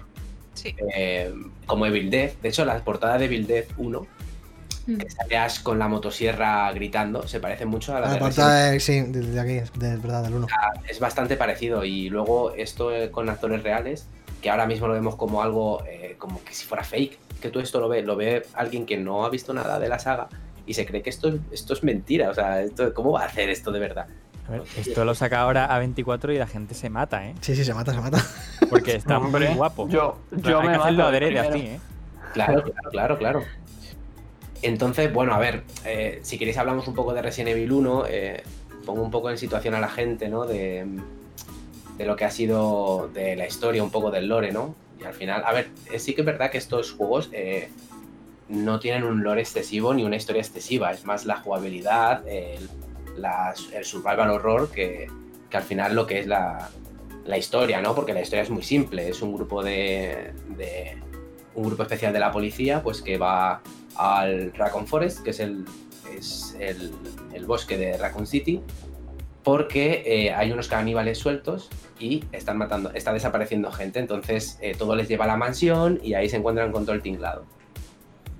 [0.54, 0.74] Sí.
[0.94, 1.32] eh,
[1.66, 2.32] como Evil Dead.
[2.42, 4.06] De hecho, la portada de Evil Dead 1,
[4.86, 4.96] Mm.
[4.96, 8.70] que sale Ash con la motosierra gritando, se parece mucho a la La de portada,
[8.70, 10.46] de- sí, de, de aquí, es de verdad, del 1.
[10.88, 14.06] es bastante parecido y luego esto con actores reales
[14.40, 17.60] que ahora mismo lo vemos como algo eh, como que si fuera fake que tú
[17.60, 20.28] esto lo ves lo ve alguien que no ha visto nada de la saga
[20.66, 23.50] y se cree que esto, esto es mentira o sea esto, cómo va a hacer
[23.50, 24.06] esto de verdad
[24.46, 27.34] A ver, esto lo saca ahora a 24 y la gente se mata, ¿eh?
[27.40, 28.18] Sí, sí, se mata, se mata.
[28.68, 29.88] Porque está Hombre, muy guapo.
[29.88, 31.50] Yo, yo que me hacerlo mato adrede primero.
[31.50, 31.80] así, ¿eh?
[32.32, 33.42] claro claro claro claro
[34.62, 38.42] entonces bueno a ver eh, si queréis hablamos un poco de Resident Evil 1 eh,
[38.84, 40.86] pongo un poco en situación a la gente no de
[42.00, 44.74] de lo que ha sido de la historia, un poco del lore, ¿no?
[45.00, 47.70] Y al final, a ver, eh, sí que es verdad que estos juegos eh,
[48.48, 52.68] no tienen un lore excesivo ni una historia excesiva, es más la jugabilidad, el,
[53.82, 55.06] survival horror que,
[55.50, 56.70] que al final lo que es la,
[57.26, 57.94] la historia, ¿no?
[57.94, 60.96] Porque la historia es muy simple, es un grupo de, de-
[61.54, 63.60] un grupo especial de la policía, pues que va
[63.96, 65.64] al Raccoon Forest, que es el,
[66.16, 66.92] es el,
[67.34, 68.60] el bosque de Raccoon City,
[69.42, 71.68] porque eh, hay unos caníbales sueltos
[72.00, 73.98] y están matando, está desapareciendo gente.
[74.00, 77.02] Entonces eh, todo les lleva a la mansión y ahí se encuentran con todo el
[77.02, 77.44] tinglado.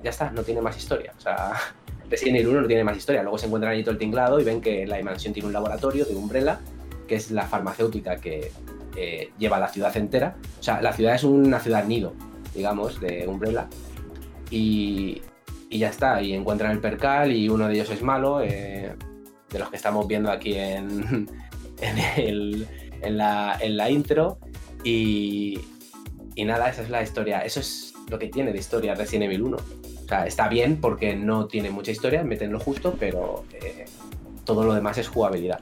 [0.03, 1.12] Ya está, no tiene más historia.
[1.16, 1.53] O sea,
[2.11, 3.23] Resident Evil 1 no tiene más historia.
[3.23, 6.05] Luego se encuentran allí todo el tinglado y ven que la mansión tiene un laboratorio
[6.07, 6.59] de Umbrella,
[7.07, 8.51] que es la farmacéutica que
[8.96, 10.35] eh, lleva la ciudad entera.
[10.59, 12.14] O sea, la ciudad es una ciudad nido,
[12.55, 13.68] digamos, de Umbrella.
[14.51, 15.23] Y,
[15.68, 18.40] y ya está, y encuentran el percal y uno de ellos es malo.
[18.42, 18.94] eh,
[19.51, 21.29] de los que estamos viendo aquí en,
[21.81, 22.68] en, el-
[23.03, 24.39] en la, en la intro.
[24.85, 25.61] Y,
[26.35, 27.41] y nada, esa es la historia.
[27.41, 29.57] Eso es lo que tiene de historia Resident Evil 1.
[29.57, 33.87] O sea, está bien porque no tiene mucha historia, meten lo justo, pero eh,
[34.45, 35.61] todo lo demás es jugabilidad.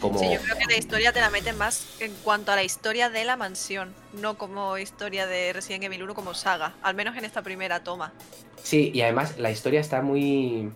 [0.00, 2.62] Como, Sí, yo creo que la historia te la meten más en cuanto a la
[2.62, 7.18] historia de la mansión, no como historia de Resident Evil 1 como saga, al menos
[7.18, 8.14] en esta primera toma.
[8.62, 10.70] Sí, y además la historia está muy.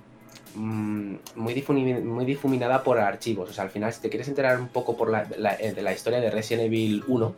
[0.55, 1.64] Mm, Muy,
[2.03, 3.51] muy difuminada por archivos.
[3.51, 5.83] O sea, al final, si te quieres enterar un poco por la, la- eh, de
[5.83, 7.35] la historia de Resident Evil 1,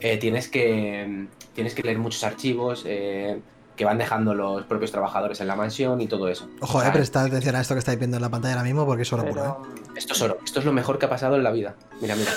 [0.00, 3.40] eh, tienes, que, mm, tienes que leer muchos archivos eh,
[3.76, 6.48] que van dejando los propios trabajadores en la mansión y todo eso.
[6.60, 8.86] Ojo, O eh, prestad atención a esto que estáis viendo en la pantalla ahora mismo
[8.86, 9.80] porque es oro puro, ¿eh?
[9.96, 10.38] Esto es oro.
[10.44, 11.74] Esto es lo mejor que ha pasado en la vida.
[12.00, 12.30] Mira, mira.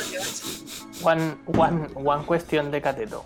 [1.04, 3.24] one, one, one cuestión de cateto.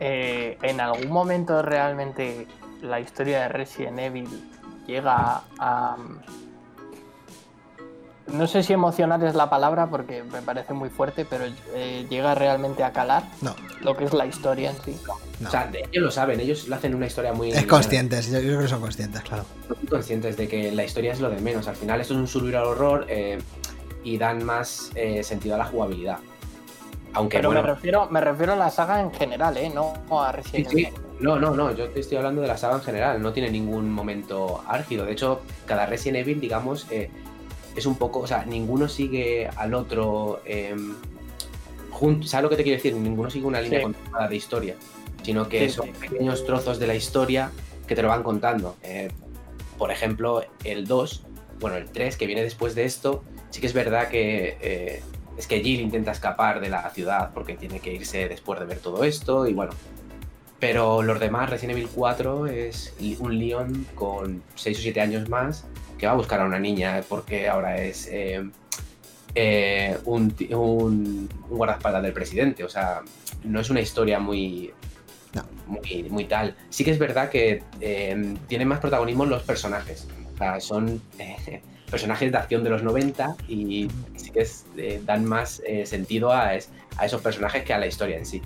[0.00, 2.46] eh, ¿en algún momento realmente
[2.80, 4.28] la historia de Resident Evil
[4.86, 5.96] llega a...
[8.28, 12.34] No sé si emocionar es la palabra porque me parece muy fuerte, pero eh, llega
[12.34, 14.96] realmente a calar No, lo que es la historia en sí.
[15.40, 15.48] no.
[15.48, 17.50] O sea, ellos lo saben, ellos lo hacen una historia muy.
[17.50, 19.44] es conscientes, yo creo que son conscientes, claro.
[19.66, 21.66] Son conscientes de que la historia es lo de menos.
[21.68, 23.38] Al final, esto es un survival horror eh,
[24.04, 26.18] y dan más eh, sentido a la jugabilidad.
[27.14, 29.68] Aunque Pero me, refiero, me refiero a la saga en general, ¿eh?
[29.68, 29.92] No
[30.22, 30.84] a Resident sí.
[30.86, 30.94] Evil.
[31.22, 33.90] No, no, no, yo te estoy hablando de la saga en general, no tiene ningún
[33.92, 35.04] momento álgido.
[35.06, 37.10] De hecho, cada Resident Evil, digamos, eh,
[37.76, 40.42] es un poco, o sea, ninguno sigue al otro.
[40.44, 40.74] eh,
[42.24, 42.94] ¿Sabes lo que te quiero decir?
[42.96, 43.84] Ninguno sigue una línea Sí.
[43.84, 44.74] continuada de historia,
[45.22, 45.92] sino que Sí, son sí.
[46.00, 47.52] pequeños trozos de la historia
[47.86, 48.74] que te lo van contando.
[48.82, 49.08] Eh,
[49.78, 51.22] por ejemplo, el 2,
[51.60, 55.02] bueno, el 3, que viene después de esto, sí que es verdad que eh,
[55.38, 58.78] es que Jill intenta escapar de la ciudad porque tiene que irse después de ver
[58.80, 59.72] todo esto y bueno.
[60.62, 65.64] Pero los demás, Resident Evil 4 es un Leon con 6 o 7 años más
[65.98, 68.48] que va a buscar a una niña porque ahora es eh,
[69.34, 72.62] eh, un, un, un guardaespaldas del presidente.
[72.62, 73.00] O sea,
[73.42, 74.72] no es una historia muy,
[75.34, 75.44] No.
[75.66, 76.54] muy, muy tal.
[76.70, 80.06] Sí que es verdad que eh, tienen más protagonismo los personajes.
[80.32, 84.66] O sea, son eh, personajes de acción de los 90 y sí que es,
[85.04, 88.40] dan más sentido a esos personajes que a la historia en sí.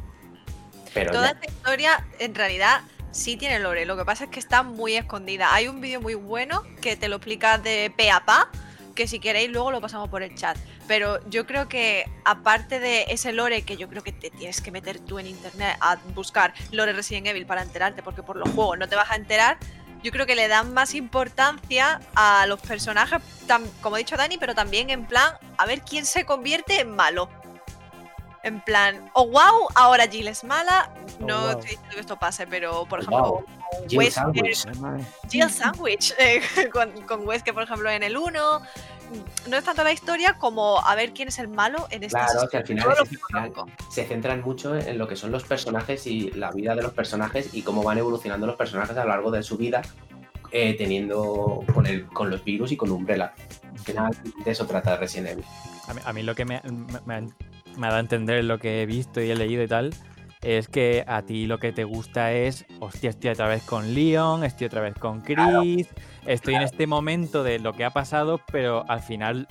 [0.96, 2.80] Pero Toda esta historia, en realidad,
[3.10, 3.84] sí tiene lore.
[3.84, 5.52] Lo que pasa es que está muy escondida.
[5.52, 8.48] Hay un vídeo muy bueno que te lo explica de pe a pa,
[8.94, 10.56] que si queréis luego lo pasamos por el chat.
[10.88, 14.70] Pero yo creo que, aparte de ese lore que yo creo que te tienes que
[14.70, 18.78] meter tú en internet a buscar lore Resident Evil para enterarte, porque por los juegos
[18.78, 19.58] no te vas a enterar.
[20.02, 23.20] Yo creo que le dan más importancia a los personajes,
[23.82, 27.28] como ha dicho Dani, pero también en plan, a ver quién se convierte en malo.
[28.46, 30.88] En plan, oh wow, ahora Jill es mala.
[31.20, 31.50] Oh, no wow.
[31.50, 33.44] estoy diciendo que esto pase, pero por Oh, ejemplo, wow.
[33.88, 34.66] Jill Wesker- Sandwich.
[35.28, 36.40] Jill Sandwich, eh,
[36.72, 38.60] con, con Wesker, por ejemplo, en el 1.
[39.48, 42.48] No es tanto la historia como a ver quién es el malo en este Claro,
[42.48, 43.52] que al final, es- que final
[43.90, 47.52] se centran mucho en lo que son los personajes y la vida de los personajes
[47.52, 49.82] y cómo van evolucionando los personajes a lo largo de su vida,
[50.52, 53.32] eh, teniendo con, el, con los virus y con Umbrella.
[53.72, 55.44] Al final, de eso trata Resident Evil.
[55.88, 56.60] A mí, a mí lo que me,
[57.04, 57.28] me-
[57.76, 59.94] me ha- dado a entender lo que he visto y he leído y tal
[60.42, 64.44] es que a ti lo que te gusta es, hostia, estoy otra vez con Leon,
[64.44, 65.88] estoy otra vez con Chris,
[66.24, 69.48] estoy en este momento de lo que ha pasado, pero al final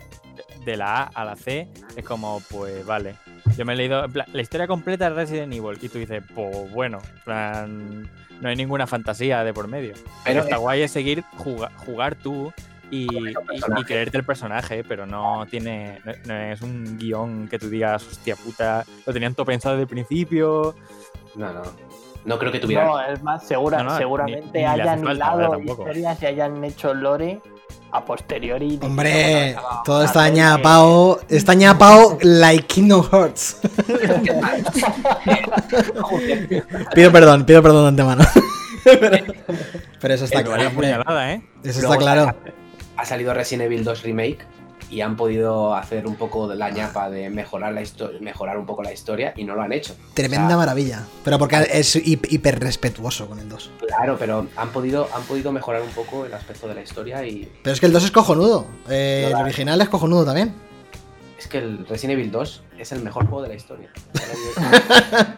[0.63, 3.15] de la A a la C es como, pues vale.
[3.57, 6.99] Yo me he leído la historia completa de Resident Evil y tú dices, pues bueno,
[7.25, 8.09] plan,
[8.41, 9.93] no hay ninguna fantasía de por medio.
[9.95, 12.53] Pero Pero está es- guay es seguir juga- jugar tú
[12.91, 17.69] y, y- creerte el personaje, pero no tiene no, no es un guion que tú
[17.69, 20.76] digas, hostia puta, lo tenían todo pensado desde el principio.
[21.36, 21.62] No, no.
[22.26, 22.86] No creo que tuviera.
[22.86, 26.93] No, es más, segura, No, no, seguramente ni- ni hayan hilado historias y hayan hecho
[26.93, 27.39] lore
[27.91, 28.80] a posteriori.
[28.82, 33.60] Hombre, todo está hacer que- ñapao, está ñapao like Kingdom Hearts.
[36.95, 38.24] pido perdón, pido perdón de antemano.
[38.84, 39.17] pero,
[40.02, 41.41] pero eso está claro, ¿eh?
[41.63, 42.36] Eso está claro.
[42.97, 44.39] Ha salido Resident Evil 2 Remake
[44.89, 48.65] y han podido hacer un poco de la ñapa de mejorar, la histo- mejorar un
[48.65, 49.95] poco la historia y no lo han hecho.
[50.13, 51.03] Tremenda O sea, maravilla.
[51.23, 53.71] Pero porque es hip- hiper respetuoso con el 2.
[53.88, 57.52] Claro, pero han podido, han podido mejorar un poco el aspecto de la historia y
[57.63, 58.65] Pero es que el 2 es cojonudo.
[58.89, 60.54] Eh, No, el original es cojonudo también.
[61.39, 63.89] es que el Resident Evil 2 es el mejor juego de la historia.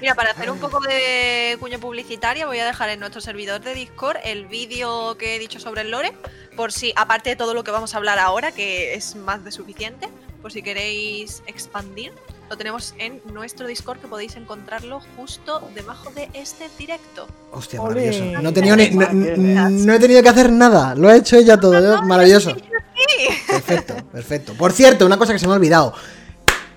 [0.00, 3.74] Mira, para hacer un poco de cuña publicitaria, voy a dejar en nuestro servidor de
[3.74, 6.12] Discord el vídeo que he dicho sobre el lore,
[6.56, 9.52] por si, aparte de todo lo que vamos a hablar ahora, que es más de
[9.52, 10.08] suficiente,
[10.42, 12.12] por si queréis expandir,
[12.48, 17.26] lo tenemos en nuestro Discord, que podéis encontrarlo justo debajo de este directo.
[17.52, 18.24] Hostia, maravilloso.
[18.40, 20.94] No he tenido, ni- no, no he tenido que hacer nada.
[20.94, 21.76] Lo he hecho ella todo.
[21.96, 22.00] ¿eh?
[22.04, 22.54] Maravilloso.
[22.54, 23.28] Sí.
[23.46, 24.54] Perfecto, perfecto.
[24.54, 25.92] Por cierto, una cosa que se me ha olvidado.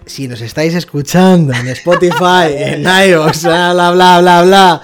[0.05, 4.81] Si nos estáis escuchando en Spotify, en iVoox, bla, bla, bla, bla, bla.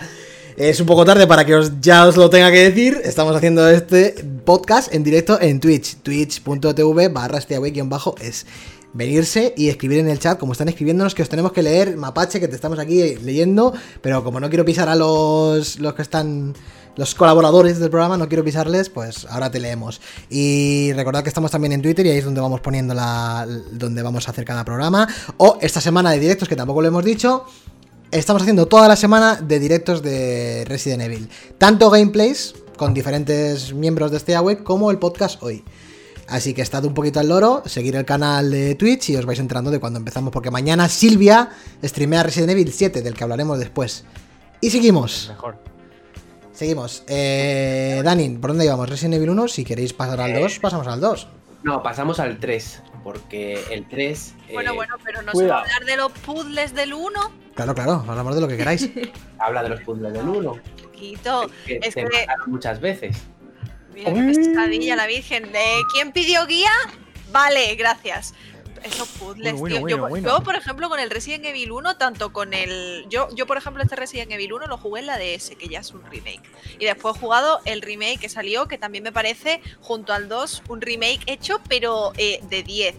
[0.55, 2.99] Es un poco tarde para que os, ya os lo tenga que decir.
[3.03, 4.15] Estamos haciendo este
[4.45, 5.97] podcast en directo en Twitch.
[5.97, 7.39] Twitch.tv barra
[7.85, 8.45] bajo es
[8.93, 12.39] venirse y escribir en el chat, como están escribiéndonos, que os tenemos que leer, Mapache,
[12.39, 16.55] que te estamos aquí leyendo, pero como no quiero pisar a los, los que están,
[16.97, 20.01] los colaboradores del programa, no quiero pisarles, pues ahora te leemos.
[20.29, 24.01] Y recordad que estamos también en Twitter y ahí es donde vamos poniendo la, donde
[24.01, 25.07] vamos a hacer cada programa.
[25.37, 27.45] O esta semana de directos, que tampoco lo hemos dicho,
[28.09, 31.29] estamos haciendo toda la semana de directos de Resident Evil.
[31.59, 35.63] Tanto gameplays con diferentes miembros de este web como el podcast hoy.
[36.27, 39.39] Así que estad un poquito al loro, seguir el canal de Twitch y os vais
[39.39, 44.03] enterando de cuando empezamos, porque mañana Silvia streamea Resident Evil 7, del que hablaremos después.
[44.59, 45.76] Y seguimos, Mejor.
[46.57, 47.03] Seguimos.
[47.07, 48.89] Eh, Dani, ¿por dónde íbamos?
[48.89, 51.27] Resident Evil 1, si queréis pasar al 2, pasamos al 2.
[51.63, 54.33] No, pasamos al 3, porque el 3...
[54.49, 57.11] eh, Bueno, bueno, pero no se va a hablar de los puzzles del 1.
[57.55, 58.89] Claro, claro, hablamos de lo que queráis.
[59.39, 60.59] habla de los puzzles del 1,
[60.95, 61.49] Quito.
[61.65, 63.17] que Es te que- mataron muchas veces.
[63.93, 65.51] Mira qué la Virgen.
[65.51, 66.71] ¿De quién pidió guía?
[67.31, 68.33] Vale, gracias.
[68.83, 69.81] Esos puzzles, Bueno, tío.
[69.81, 70.29] bueno, yo, bueno.
[70.29, 73.05] yo, por ejemplo, con el Resident Evil 1, tanto con el.
[73.09, 75.79] Yo, yo, por ejemplo, este Resident Evil 1 lo jugué en la DS, que ya
[75.79, 76.41] es un remake.
[76.79, 80.63] Y después he jugado el remake que salió, que también me parece, junto al 2,
[80.69, 82.95] un remake hecho, pero eh, de 10.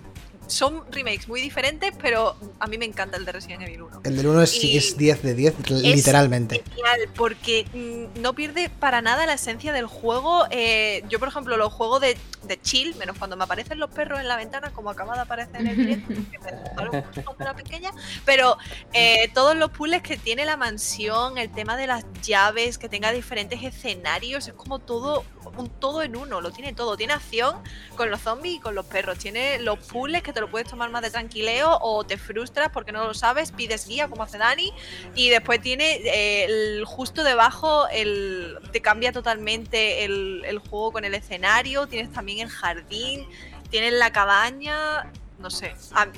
[0.48, 4.00] Son remakes muy diferentes, pero a mí me encanta el de Resident Evil 1.
[4.04, 6.62] El del 1 es, es 10 de 10, literalmente.
[6.74, 10.46] Genial, porque mm, no pierde para nada la esencia del juego.
[10.50, 14.20] Eh, yo, por ejemplo, los juegos de, de chill, menos cuando me aparecen los perros
[14.20, 17.90] en la ventana, como acaba de aparecer en el directo, que me pequeña.
[18.24, 18.56] Pero
[18.92, 23.12] eh, todos los puzzles que tiene la mansión, el tema de las llaves, que tenga
[23.12, 25.24] diferentes escenarios, es como todo,
[25.56, 26.96] un todo en uno, lo tiene todo.
[26.96, 27.56] Tiene acción
[27.96, 29.18] con los zombies y con los perros.
[29.18, 32.92] Tiene los puzzles que te lo puedes tomar más de tranquileo o te frustras porque
[32.92, 34.72] no lo sabes, pides guía como hace Dani.
[35.16, 41.14] Y después tiene eh, el, justo debajo, el, te cambia totalmente el, juego con el
[41.14, 41.88] escenario.
[41.88, 43.26] Tienes también el jardín,
[43.68, 45.10] tienes la cabaña.
[45.40, 45.74] No sé.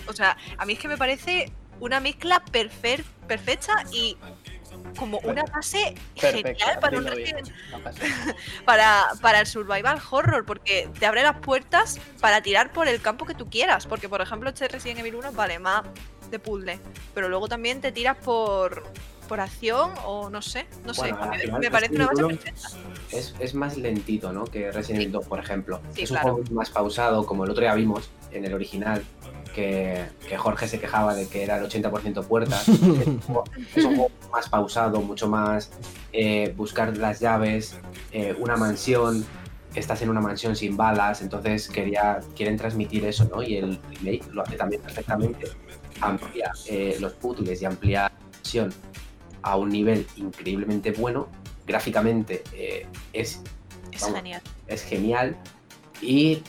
[0.06, 1.50] o sea, a mí es que me parece
[1.80, 4.18] una mezcla perfecta y
[4.96, 6.48] como una base Perfecto.
[6.48, 7.36] genial para un bien.
[8.64, 13.26] Para, para el survival horror, porque te abre las puertas para tirar por el campo
[13.26, 13.86] que tú quieras.
[13.86, 15.82] Porque, por ejemplo, este Resident Evil 1 vale más
[16.30, 16.78] de puzzle,
[17.14, 18.84] pero luego también te tiras por,
[19.28, 21.12] por acción o no sé, no sé.
[21.12, 22.68] Bueno, final me parece una base perfecta.
[23.10, 24.44] Es, es más lentito, ¿no?
[24.44, 25.80] Que Resident Evil 2, por ejemplo.
[25.94, 26.34] Sí, es un claro.
[26.34, 29.04] juego más pausado, como el otro día vimos en el original,
[29.54, 32.68] que, que Jorge se quejaba de que era el 80% puertas.
[32.68, 35.70] es, un juego, es un juego más pausado, mucho más
[36.12, 37.76] eh, buscar las llaves,
[38.12, 39.24] eh, una mansión.
[39.74, 43.40] Estás en una mansión sin balas, entonces quería, quieren transmitir eso, ¿no?
[43.42, 45.46] Y el remake lo hace también perfectamente.
[46.00, 48.72] Amplía eh, los puzzles y amplía la mansión
[49.42, 51.28] a un nivel increíblemente bueno.
[51.66, 53.40] Gráficamente eh, es
[53.92, 54.16] Es Vamos.
[54.16, 54.42] genial.
[54.66, 55.36] es genial.
[56.02, 56.42] Y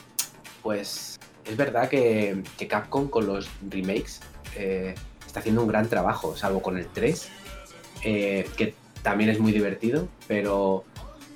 [0.64, 1.11] pues
[1.46, 4.22] es verdad que, que Capcom con los remakes
[4.56, 7.30] eh, está haciendo un gran trabajo, salvo con el 3,
[8.04, 10.84] eh, que también es muy divertido, pero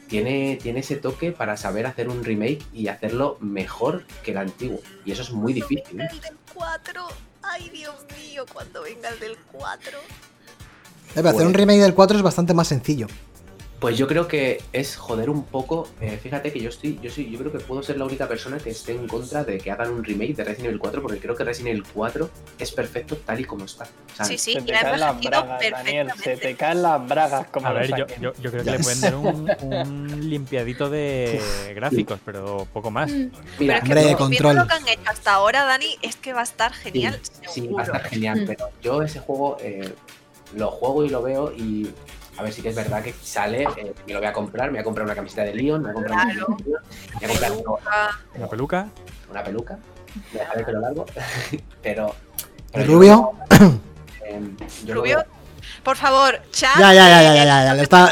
[0.08, 4.80] tiene, tiene ese toque para saber hacer un remake y hacerlo mejor que el antiguo.
[5.06, 6.02] Y eso es muy difícil.
[6.02, 6.08] ¿eh?
[6.12, 7.08] El del 4.
[7.42, 9.92] Ay, Dios mío, cuando venga el del 4.
[9.98, 13.08] Eh, pero hacer un remake del 4 es bastante más sencillo.
[13.86, 15.88] Pues yo creo que es joder un poco.
[16.02, 18.58] eh, fíjate que yo estoy, yo soy, yo creo que puedo ser la única persona
[18.58, 21.36] que esté en contra de que hagan un remake de Resident Evil 4, porque creo
[21.36, 23.84] que Resident Evil 4 es perfecto tal y como está.
[23.84, 26.08] O sea, Sí, sí, Se te caen las bragas, Daniel.
[26.24, 29.02] Se te caen las bragas como A ver, yo, yo, yo creo que le pueden
[29.02, 31.40] dar un, un limpiadito de
[31.76, 33.12] gráficos, pero poco más.
[33.12, 34.56] Pero mira, es que control.
[34.56, 37.20] lo que han hecho hasta ahora, Dani, es que va a estar genial.
[37.48, 38.48] sí, va a estar genial, Mm.
[38.48, 39.94] pero yo ese juego eh,
[40.56, 41.92] lo juego y lo veo y.
[42.38, 44.74] A ver, sí que es verdad que sale, eh, me lo voy a comprar, me
[44.74, 46.48] voy a comprar una camiseta de Leon, me voy a comprar, Claro.
[46.48, 47.72] una, me voy a comprar Peluca.
[48.36, 48.88] Una peluca.
[49.32, 49.78] una peluca,
[50.34, 51.06] me dejaré el pelo largo,
[51.82, 52.16] pero...
[52.74, 53.32] ¿El pero yo rubio?
[54.26, 54.42] eh,
[54.86, 55.24] yo lo Rubio,
[55.84, 56.78] por favor, chat.
[56.78, 58.12] Ya, ya, ya, ya, eh, ya, ya, ya, lo está-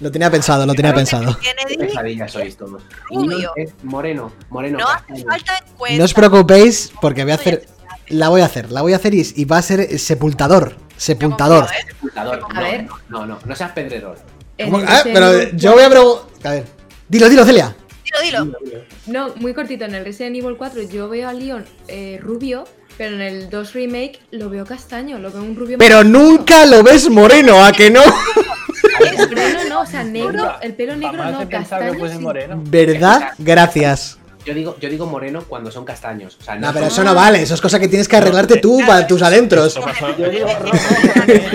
[0.00, 1.36] lo- tenía pensado, lo tenía pensado.
[1.40, 2.82] Qué pesadillas sois todos.
[3.10, 3.50] Rubio.
[3.56, 4.78] Es moreno, moreno.
[4.78, 5.98] no hace falta encuesta.
[5.98, 7.66] No os preocupéis porque voy a hacer...
[8.10, 10.76] La voy a hacer, la voy a hacer y, y va a ser sepultador.
[10.98, 11.64] Sepultador.
[11.64, 11.86] Yo confío, ¿eh?
[11.88, 12.40] Sepultador.
[12.50, 12.84] A no, ver.
[12.84, 14.16] No, no, no, no seas pedrerol.
[14.58, 16.26] El Ah, pero yo voy a preguntar...
[16.44, 16.64] A ver.
[17.08, 17.74] Dilo, dilo, Celia.
[18.22, 18.84] Dilo, dilo.
[19.06, 19.84] No, muy cortito.
[19.84, 22.64] En el Resident Evil 4 yo veo a Leon eh, rubio,
[22.96, 25.78] pero en el 2 Remake lo veo castaño, lo veo un rubio.
[25.78, 28.02] Pero nunca lo ves moreno, ¿a que no?
[28.02, 29.28] castaño.
[29.28, 32.08] Moreno no, o sea, negro, el pelo negro Jamás no, que castaño.
[32.08, 32.18] sí.
[32.18, 32.60] moreno.
[32.64, 33.32] ¿Verdad?
[33.38, 34.17] Gracias.
[34.48, 36.38] Yo digo, yo digo moreno cuando son castaños.
[36.40, 38.56] O sea, No, pero son- eso no vale, eso es cosa que tienes que arreglarte
[38.56, 39.74] tú para tus adentros.
[40.18, 40.78] Yo digo rojo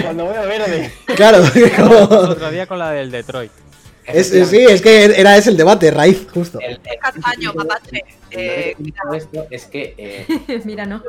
[0.04, 0.94] cuando veo verde.
[1.16, 1.40] Claro,
[1.76, 3.52] como- otro día con la del Detroit.
[4.06, 6.60] es, es- sí, es que era ese el debate, raíz, justo.
[6.60, 7.52] El, el- Castaño,
[7.92, 8.76] el- Eh,
[9.16, 11.02] esto es que eh, Mira, no.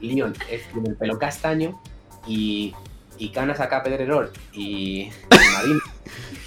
[0.00, 1.80] Leon es tiene el pelo castaño
[2.26, 2.72] y,
[3.18, 4.62] y Canas acá Pedrerol y,
[5.10, 5.10] y
[5.56, 5.80] Marín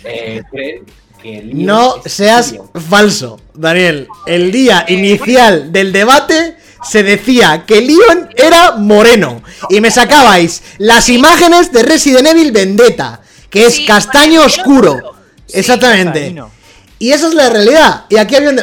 [0.05, 0.85] eh, creen
[1.21, 2.55] que No seas
[2.89, 4.07] falso, Daniel.
[4.25, 6.55] El día inicial del debate
[6.87, 9.41] se decía que Leon era moreno.
[9.69, 15.15] Y me sacabais las imágenes de Resident Evil Vendetta, que es Sí, castaño oscuro.
[15.53, 16.35] Exactamente.
[16.99, 18.05] Y esa es la realidad.
[18.09, 18.61] Y aquí había un...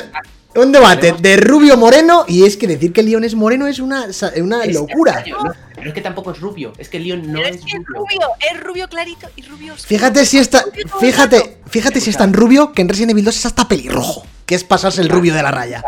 [0.56, 4.06] Un debate de rubio moreno y es que decir que Leon es moreno es una,
[4.36, 5.24] una Es locura.
[5.28, 6.72] no, pero es que tampoco es rubio.
[6.78, 7.86] Es que Leon no Pero es, es rubio.
[7.86, 9.88] rubio, es rubio clarito y rubio oscuro.
[9.88, 10.64] Fíjate si está,
[11.00, 14.54] fíjate, fíjate si es tan rubio que en Resident Evil 2 es hasta pelirrojo, que
[14.54, 15.82] es pasarse el rubio de la raya.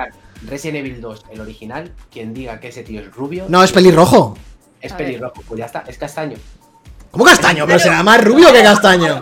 [0.48, 3.46] Resident Evil 2, el original, quien diga que ese tío es rubio.
[3.48, 4.36] No, es pelirrojo.
[4.80, 5.42] Es pelirrojo.
[5.46, 6.36] Pues ya está, es castaño.
[7.10, 7.66] ¿Cómo castaño?
[7.66, 9.20] Pero será más rubio que castaño.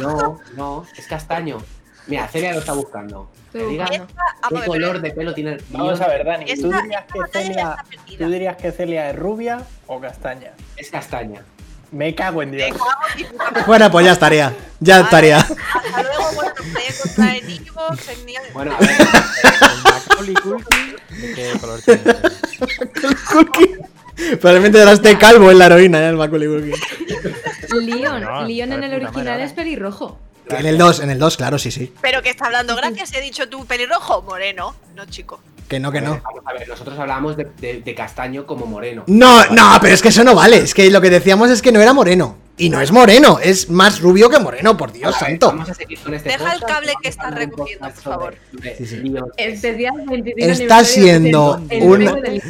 [0.00, 1.58] No, no, es castaño.
[2.10, 3.30] Mira, Celia lo está buscando.
[3.52, 4.06] Que diga buscando.
[4.06, 6.44] qué Vamos a ver, color de pelo tiene el Vamos a ver, Dani.
[6.50, 7.76] Esta- ¿Tú dirías, esta que Celia.
[8.18, 10.52] ¿Tú dirías que Celia es rubia o castaña?
[10.76, 11.42] Es castaña.
[11.92, 12.70] Me cago en Dios.
[13.36, 13.62] Madre.
[13.66, 14.52] Bueno, pues ya estaría.
[14.78, 15.38] Ya estaría.
[15.38, 18.90] Hasta luego, bueno, nos podéis encontrar en Evox, en Nia- Bueno, a ver.
[18.90, 22.02] El Macaulay Culkin, ¿de qué color tiene?
[24.40, 26.08] Probablemente ahora esté calvo en la heroína, ¿eh?
[26.10, 26.74] el Macaulay Culkin.
[27.80, 30.18] Leon, No, Leon en el original es pelirrojo.
[30.48, 31.92] En el 2, en el 2, claro, sí, sí.
[32.00, 35.40] Pero que está hablando gracias, he dicho tú pelirrojo, moreno, no chico.
[35.68, 36.20] Que no, que no.
[36.24, 39.04] Vamos a ver, nosotros hablábamos de, de- de castaño como moreno.
[39.06, 40.56] No, no, pero es que eso no vale.
[40.56, 42.36] Es que lo que decíamos es que no era moreno.
[42.58, 45.46] Y no es moreno, es más rubio que moreno, por Dios ver, santo.
[45.46, 48.02] Vamos a seguir con este Deja el cable que a está hablar un recogiendo, por
[48.02, 48.34] favor.
[48.76, 48.96] Sí, sí.
[48.96, 49.30] Leon.
[49.36, 52.42] Especial 25 Está siendo del-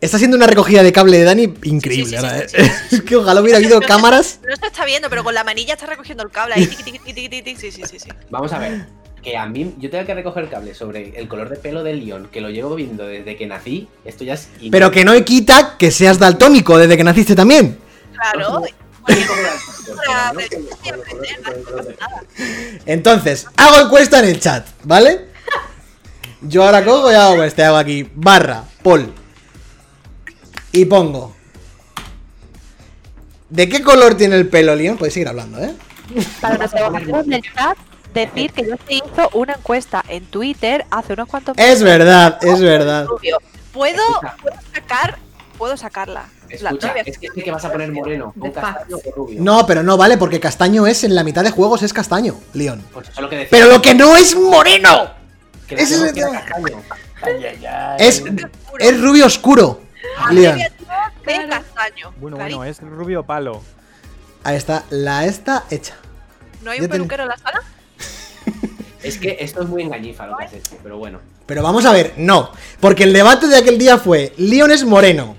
[0.00, 2.04] Está siendo una recogida de cable de Dani increíble.
[2.06, 2.72] Sí, sí, sí, ahora, sí, ¿eh?
[2.92, 4.38] Es que ojalá hubiera habido cámaras.
[4.48, 6.66] No se está viendo, pero con la manilla está recogiendo el cable ahí.
[6.66, 8.08] tiqui, tiqui, tiqui, tiqui, tiqui, Sí, sí, sí, sí.
[8.30, 8.86] Vamos a ver.
[9.22, 12.04] Que a mí, yo tengo que recoger el cable sobre el color de pelo del
[12.04, 13.88] Leon, que lo llevo viendo desde que nací.
[14.04, 14.48] Esto ya es.
[14.70, 17.76] Pero que no quita que seas daltónico desde que naciste también.
[18.12, 18.62] Claro.
[20.06, 22.22] Para aprender, no pasa nada.
[22.86, 25.26] Entonces, hago encuesta en el chat, ¿vale?
[26.42, 29.12] Yo ahora cojo y hago este, hago aquí, barra, Paul.
[30.72, 31.34] Y pongo.
[33.48, 34.96] ¿De qué color tiene el pelo, Leon?
[34.98, 35.72] Podéis seguir hablando, ¿eh?
[36.40, 37.76] Para nuestros amigos del chat,
[38.12, 42.60] decir que ya se hizo una encuesta en Twitter hace unos cuantos Es verdad, es
[42.60, 43.06] verdad.
[43.72, 44.02] Puedo,
[44.42, 45.18] puedo sacar,
[45.56, 46.28] puedo sacarla.
[46.60, 49.40] La- Escucha, es que que vas a poner moreno, The con castaño o rubio.
[49.42, 52.82] No, pero no vale, porque castaño es en la mitad de juegos, es castaño, Leon.
[52.92, 53.48] Pues eso es lo que decía.
[53.50, 55.10] Pero lo que no es moreno.
[55.66, 55.90] que es.
[57.98, 58.22] Es,
[58.78, 59.80] es rubio oscuro,
[60.32, 60.58] Leon.
[60.58, 62.12] de castaño.
[62.20, 63.62] Bueno, bueno, es rubio palo.
[64.44, 65.94] Ahí está, la esta hecha.
[66.62, 67.62] ¿No hay un peluquero en la sala?
[69.02, 71.20] Es que esto es muy engañifa lo que has hecho, pero bueno.
[71.46, 72.50] Pero vamos a ver, no.
[72.80, 75.36] Porque el debate de aquel día fue, Leon es moreno.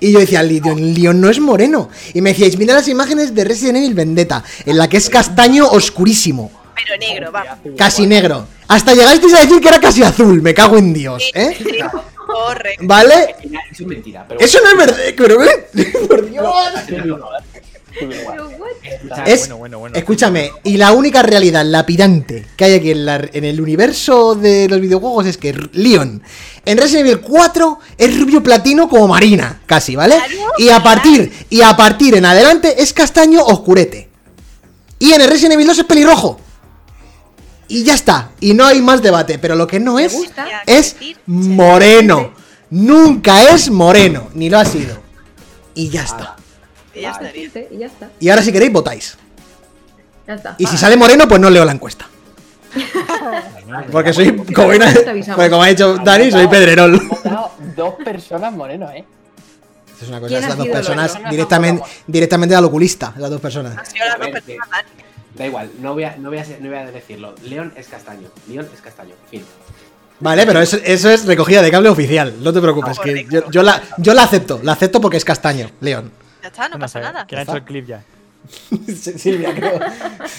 [0.00, 1.88] Y yo decía, Leon, Leon no es moreno.
[2.12, 5.66] Y me decíais, mira las imágenes de Resident Evil Vendetta, en la que es castaño
[5.66, 7.58] oscurísimo, Pero negro, vamos.
[7.78, 8.46] casi negro.
[8.68, 11.56] Hasta llegasteis a decir que era casi azul, me cago en Dios, Sí, ¿eh?
[12.34, 12.84] Correcto.
[12.86, 13.34] ¿Vale?
[13.70, 15.68] Eso es mentira, pero Eso no es verdad, pero ¿eh?
[16.08, 16.46] por Dios.
[19.26, 19.96] Es- Bueno, bueno, bueno.
[19.96, 24.68] Escúchame, y la única realidad lapidante que hay aquí en, la- en el universo de
[24.68, 26.20] los videojuegos es que Leon
[26.64, 30.16] en Resident Evil 4 es rubio platino como Marina, casi, ¿vale?
[30.58, 34.08] Y a partir y a partir en adelante es castaño oscurete.
[34.98, 36.40] Y en el Resident Evil 2 es pelirrojo.
[37.68, 40.16] Y ya está, y no hay más debate, pero lo que no ¿Te es
[40.66, 40.96] es
[41.26, 42.32] moreno.
[42.70, 45.00] Nunca es moreno, ni lo ha sido.
[45.74, 46.36] Y ya está.
[46.94, 47.10] Y ya
[47.86, 48.10] está.
[48.20, 49.16] Y ahora si queréis votáis.
[50.26, 50.56] Ya está.
[50.58, 52.06] Y si sale moreno, pues no leo la encuesta.
[53.92, 57.00] Porque soy, como, porque como ha dicho Dani, soy pedrerol.
[57.76, 59.04] Dos personas morenos, ¿eh?
[60.00, 63.40] Es una cosa, ¿Quién es ha las dos personas directamente, directamente al oculista, las dos
[63.40, 63.74] personas.
[63.74, 65.04] Las dos personas, Dani.
[65.34, 67.34] Da igual, no voy a, no voy a, no voy a decirlo.
[67.42, 68.28] León es castaño.
[68.48, 69.14] León es castaño.
[69.30, 69.42] Fin.
[70.20, 73.62] Vale, pero eso, eso es recogida de cable oficial, no te preocupes, que yo, yo
[73.64, 76.12] la, yo la acepto, la acepto porque es castaño, León.
[76.40, 77.26] Ya está, no No pasa sé, nada.
[77.26, 78.02] ¿Quién ha hecho el clip ya?
[79.16, 79.80] Silvia, creo.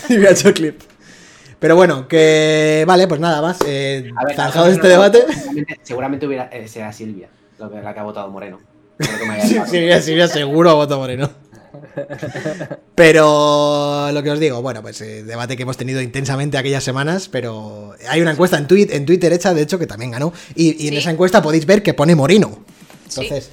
[0.07, 0.79] Silvia ha hecho clip.
[1.59, 3.57] Pero bueno, que vale, pues nada más.
[3.65, 5.25] Eh, ver, zanjado este no, debate.
[5.33, 7.27] Seguramente, seguramente hubiera, eh, sea Silvia,
[7.59, 8.59] lo que, la que ha votado Moreno.
[8.97, 9.67] Creo que me haya Sí, dado.
[9.67, 11.29] Silvia, Silvia seguro voto moreno.
[12.95, 17.27] Pero lo que os digo, bueno, pues eh, debate que hemos tenido intensamente aquellas semanas,
[17.29, 20.33] pero hay una encuesta en, tweet, en Twitter hecha, de hecho, que también ganó.
[20.55, 20.99] Y, y en Sí.
[20.99, 22.63] esa encuesta podéis ver que pone moreno.
[23.09, 23.21] Sí.
[23.21, 23.49] Entonces,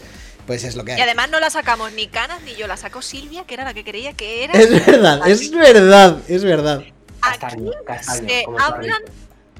[0.46, 0.98] pues es lo que hay.
[0.98, 3.74] Y además no la sacamos ni Canas ni yo, la sacó Silvia, que era la
[3.74, 4.52] que creía que era.
[4.54, 6.82] Es verdad, es verdad, es verdad.
[7.20, 7.70] Aquí
[8.02, 9.02] se hablan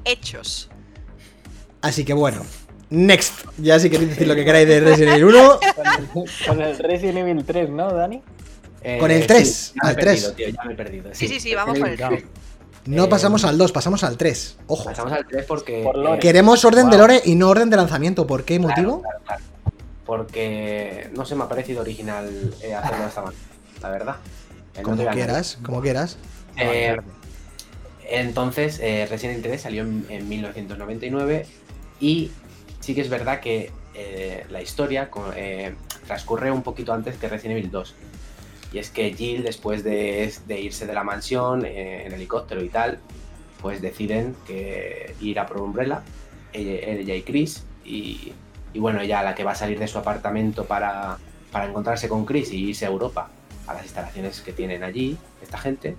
[0.05, 0.69] hechos.
[1.81, 2.45] Así que bueno,
[2.91, 3.33] next.
[3.59, 5.59] Ya si queréis decir lo que queráis de Resident Evil 1.
[5.75, 8.23] Con el, con el Resident Evil 3, ¿no, Dani?
[8.85, 10.37] Eh, Con el sí, tres, ya me al he perdido, tres.
[10.37, 11.11] tío, ya me he perdido.
[11.15, 12.31] Sí, sí, sí, vamos por el Resident Evil
[12.87, 14.57] No Eh, pasamos al 2, pasamos al 3.
[14.67, 14.85] Ojo.
[14.85, 15.83] Pasamos al 3 porque.
[15.85, 16.19] Por lore.
[16.19, 17.07] Queremos orden de Wow.
[17.07, 18.27] lore y no orden de lanzamiento.
[18.27, 19.03] ¿Por qué Claro, motivo?
[19.03, 19.43] claro, claro.
[20.05, 23.43] Porque no se me ha parecido original eh, hacerlo de esta manera,
[23.83, 24.17] la verdad.
[24.75, 26.17] Eh, no te Como quieras, como quieras.
[26.57, 26.97] Eh,
[28.11, 31.47] entonces, eh, Resident Evil 3 salió en, en 1999
[32.01, 32.31] Y
[32.81, 35.75] sí que es verdad que eh, la historia eh,
[36.07, 37.95] transcurre un poquito antes que Resident Evil 2.
[38.73, 42.69] Y es que Jill, después de, de irse de la mansión eh, en helicóptero y
[42.69, 42.99] tal,
[43.61, 46.03] pues deciden que ir a por Umbrella,
[46.53, 47.65] ella, ella y Chris.
[47.85, 48.33] Y,
[48.73, 51.19] y bueno, ella la que va a salir de su apartamento para,
[51.51, 53.31] para encontrarse con Chris y irse a Europa,
[53.67, 55.95] a las instalaciones que tienen allí, esta gente,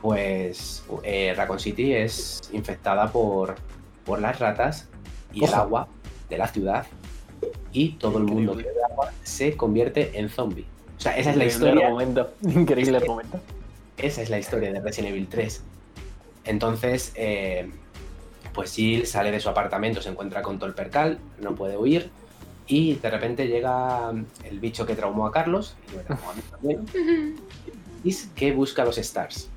[0.00, 3.56] pues eh, Raccoon City es infectada por,
[4.04, 4.88] por las ratas
[5.32, 5.88] y el agua
[6.28, 6.86] de la ciudad
[7.72, 10.66] y todo el mundo que bebe agua se convierte en zombie.
[11.04, 11.86] Sea, esa es la Increíble historia.
[11.86, 12.34] argumento.
[12.42, 13.40] Increíble argumento.
[13.98, 15.62] Esa es la historia de Resident Evil 3.
[16.44, 17.70] Entonces, eh,
[18.54, 22.10] pues Jill sale de su apartamento, se encuentra con todo el percal, no puede huir.
[22.66, 24.12] Y de repente llega
[24.44, 27.36] el bicho que traumó a Carlos, y me traumó a mí también,
[28.02, 29.50] y es que busca los Stars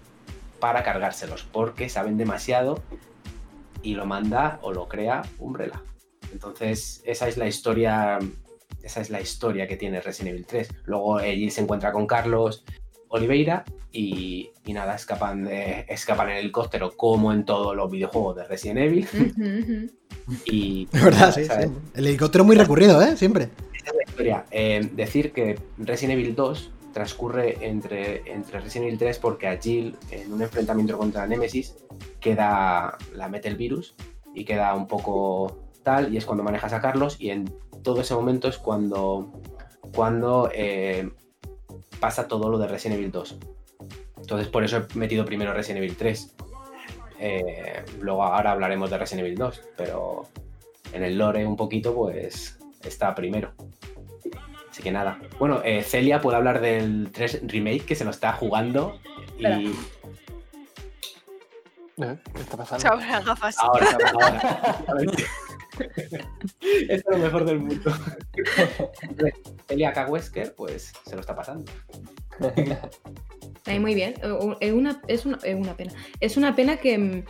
[0.59, 2.81] para cargárselos, porque saben demasiado
[3.81, 5.81] y lo manda o lo crea Umbrella.
[6.33, 8.19] Entonces, esa es la historia.
[8.87, 10.69] Esa es la historia que tiene Resident Evil 3.
[10.85, 12.63] Luego Jill se encuentra con Carlos
[13.09, 18.45] Oliveira y, y nada, escapan, de- escapan en helicóptero como en todos los videojuegos de
[18.45, 19.91] Resident Evil.
[20.45, 21.69] Y Es verdad, sí, sí.
[21.95, 23.17] El helicóptero muy recurrido, ¿eh?
[23.17, 23.49] Siempre.
[23.73, 24.45] Esa es la historia.
[24.51, 29.97] Eh, decir que Resident Evil 2 transcurre entre, entre Resident Evil 3 porque a Jill,
[30.11, 31.75] en un enfrentamiento contra Nemesis,
[32.21, 33.95] queda, la mete el virus
[34.33, 37.45] y queda un poco tal, y es cuando manejas a Carlos, y en
[37.87, 39.31] todo ese momento es cuando,
[39.95, 41.09] cuando eh,
[42.01, 43.37] pasa todo lo de Resident Evil 2.
[44.17, 46.35] Entonces por eso he metido primero Resident Evil 3.
[47.21, 50.27] Eh, luego ahora hablaremos de Resident Evil 2, pero
[50.91, 53.53] en el lore un poquito pues está primero.
[54.69, 55.17] Así que nada.
[55.39, 59.61] Bueno, eh, Celia puede hablar del 3 remake que se lo está jugando Espera.
[59.61, 59.73] y.
[61.95, 62.97] ¿Qué está pasando?
[63.25, 63.57] Gafas.
[63.59, 64.67] ahora, ahora.
[66.89, 67.91] es lo mejor del mundo.
[69.67, 70.07] Celia K.
[70.07, 71.71] Wesker, pues se lo está pasando.
[73.65, 74.13] Ahí muy bien.
[74.23, 75.93] Eh, u- Es una, es una, es una pena.
[76.19, 77.23] Es una pena que, mm,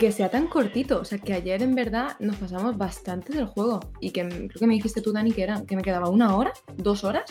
[0.00, 0.98] que sea tan cortito.
[0.98, 3.80] O sea, que ayer en verdad nos pasamos bastante del juego.
[4.00, 6.52] Y que creo que me dijiste tú, Dani, que, era, que me quedaba una hora,
[6.74, 7.24] dos horas.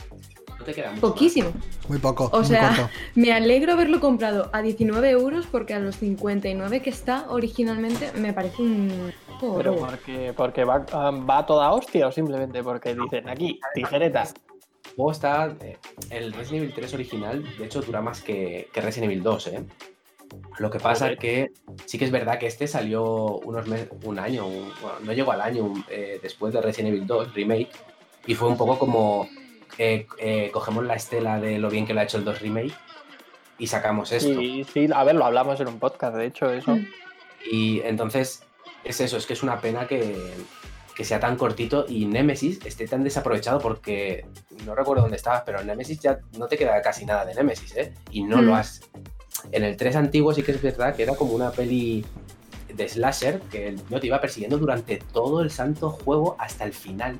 [0.60, 1.12] No te queda mucho más.
[1.12, 1.52] Poquísimo.
[1.88, 2.30] Muy poco.
[2.32, 2.90] O muy sea, corto.
[3.16, 8.34] Me alegro haberlo comprado a 19 euros porque a los 59 que está originalmente me
[8.34, 13.28] parece un poco Pero porque, porque va, va a toda hostia o simplemente porque dicen
[13.30, 14.36] aquí, tijeretas.
[14.86, 15.56] El juego está.
[15.62, 15.78] eh,
[16.12, 19.64] el Resident Evil 3 original, de hecho, dura más que, que Resident Evil 2, ¿eh?
[20.58, 21.18] Lo que pasa Joder.
[21.18, 21.52] que
[21.86, 23.04] sí que es verdad que este salió
[23.40, 26.94] unos mes- un año, un- bueno, no llegó al año un- eh, después de Resident
[26.94, 27.70] Evil 2 Remake,
[28.28, 29.28] y fue un poco como
[29.78, 32.74] eh, eh, cogemos la estela de lo bien que lo ha hecho el 2 Remake
[33.58, 34.34] y sacamos esto.
[34.40, 36.76] Sí, sí, a ver, lo hablamos en un podcast, de hecho, eso.
[36.76, 36.88] Mm.
[37.52, 38.44] Y entonces
[38.84, 40.34] es eso, es que es una pena que,
[40.96, 44.26] que sea tan cortito y Nemesis esté tan desaprovechado porque
[44.66, 47.76] no recuerdo dónde estabas, pero en Nemesis ya no te queda casi nada de Nemesis,
[47.78, 47.94] ¿eh?
[48.12, 48.56] Y no lo Mm.
[48.56, 48.82] has.
[49.52, 52.06] En el 3 antiguo sí que es verdad que era como una peli
[52.76, 56.74] de slasher que el tío te iba persiguiendo durante todo el santo juego hasta el
[56.74, 57.20] final.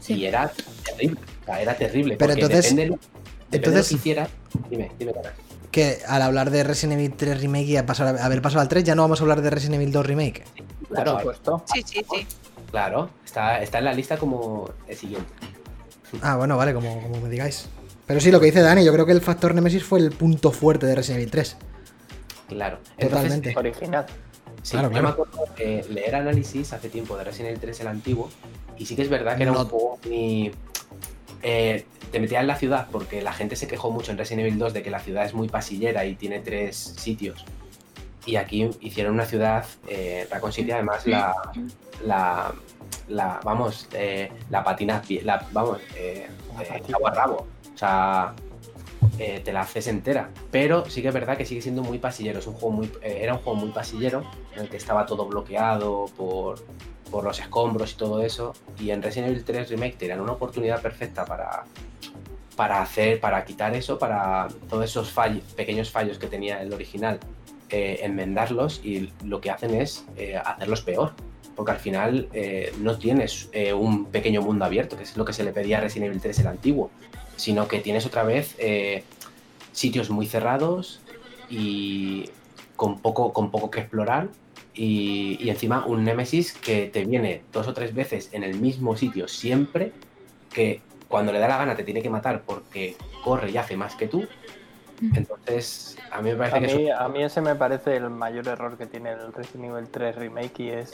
[0.00, 0.14] Sí.
[0.14, 0.50] Y era
[0.84, 2.16] terrible, o sea, era terrible.
[2.16, 3.10] Pero entonces- depende, de lo- depende
[3.50, 4.30] de lo entonces- que hicieras.
[4.70, 5.32] Dime, dime, Carlos.
[5.70, 8.68] Que al hablar de Resident Evil 3 Remake y a pasar, a haber pasado al
[8.68, 10.42] 3, ya no vamos a hablar de Resident Evil 2 Remake.
[10.88, 11.64] Claro, Por supuesto.
[11.72, 12.26] Sí, sí, sí.
[12.70, 15.32] claro, está, está en la lista como el siguiente.
[16.22, 17.68] Ah, bueno, vale, como, como me digáis.
[18.10, 20.50] Pero sí, lo que dice Dani, yo creo que el factor Nemesis fue el punto
[20.50, 21.56] fuerte de Resident Evil 3.
[22.48, 22.78] Claro.
[22.98, 23.54] Totalmente.
[23.56, 24.04] Original.
[24.64, 25.06] Sí, Claro, yo claro.
[25.06, 28.28] me acuerdo de leer análisis hace tiempo de Resident Evil 3, el antiguo,
[28.76, 30.50] y sí que es verdad que era un juego muy...
[31.44, 34.58] eh, te metía en la ciudad porque la gente se quejó mucho en Resident Evil
[34.58, 37.44] 2 de que la ciudad es muy pasillera y tiene tres sitios.
[38.26, 41.32] Y aquí hicieron una ciudad, eh, Raccoon City, además la,
[42.04, 42.52] la,
[43.06, 46.98] la vamos, eh, la patina, la, vamos, eh, La eh, patina.
[46.98, 47.46] cabo a rabo.
[47.80, 48.34] Sea,
[49.18, 50.28] eh, te la haces entera.
[50.50, 52.40] Pero sí que es verdad que sigue siendo muy pasillero.
[52.40, 54.24] Es un juego muy, eh, era un juego muy pasillero
[54.54, 56.62] en el que estaba todo bloqueado por,
[57.10, 58.52] por los escombros y todo eso.
[58.78, 61.64] Y en Resident Evil 3 Remake tenían una oportunidad perfecta para,
[62.54, 67.18] para hacer, para quitar eso, para todos esos fallos, pequeños fallos que tenía el original,
[67.70, 71.12] eh, enmendarlos y lo que hacen es eh, hacerlos peor.
[71.56, 75.32] Porque al final eh, no tienes eh, un pequeño mundo abierto, que es lo que
[75.32, 76.90] se le pedía a Resident Evil 3 el antiguo,
[77.40, 79.02] sino que tienes otra vez eh,
[79.72, 81.00] sitios muy cerrados
[81.48, 82.30] y
[82.76, 84.28] con poco, con poco que explorar.
[84.72, 88.96] Y, y encima un Nemesis que te viene dos o tres veces en el mismo
[88.96, 89.92] sitio siempre,
[90.52, 93.96] que cuando le da la gana te tiene que matar porque corre y hace más
[93.96, 94.26] que tú.
[95.14, 98.10] Entonces, a mí me parece A que es mí, a mí ese me parece el
[98.10, 100.92] mayor error que tiene el Resident Evil 3 Remake y es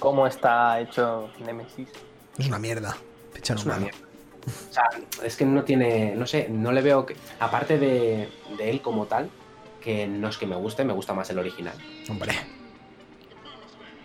[0.00, 1.88] cómo está hecho Nemesis.
[2.36, 2.96] Es una mierda.
[3.40, 4.03] Es un una mierda.
[4.46, 4.84] O sea,
[5.22, 8.28] es que no tiene, no sé, no le veo, que, aparte de,
[8.58, 9.30] de él como tal,
[9.80, 11.74] que no es que me guste, me gusta más el original.
[12.08, 12.32] Hombre.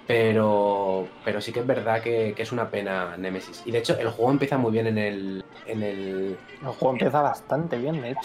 [0.08, 3.62] Pero, pero sí que es verdad que, que es una pena Nemesis.
[3.66, 7.22] Y de hecho, el juego empieza muy bien en el, en el El juego empieza
[7.22, 8.22] bastante bien, de hecho.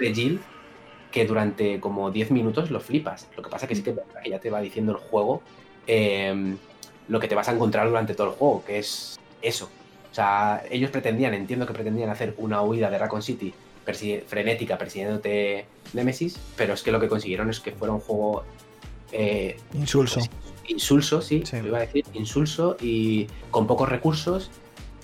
[0.00, 0.40] de Jill,
[1.12, 3.28] que durante como 10 minutos lo flipas.
[3.36, 5.42] Lo que pasa que sí que es verdad que ya te va diciendo el juego
[5.86, 6.56] eh,
[7.08, 9.68] lo que te vas a encontrar durante todo el juego, que es eso.
[10.16, 13.52] Sea, ellos pretendían, entiendo que pretendían hacer una huida de Raccoon City
[13.86, 18.42] persi- frenética persiguiéndote Nemesis, pero es que lo que consiguieron es que fuera un juego
[19.12, 20.20] eh, Insulso.
[20.68, 21.60] insulso, sí, Sí.
[21.60, 24.50] lo iba a decir, insulso y con pocos recursos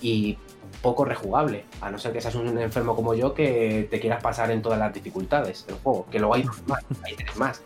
[0.01, 0.35] y
[0.81, 1.63] poco rejugable.
[1.79, 4.79] A no ser que seas un enfermo como yo que te quieras pasar en todas
[4.79, 7.61] las dificultades del juego, que luego hay más, hay tres más,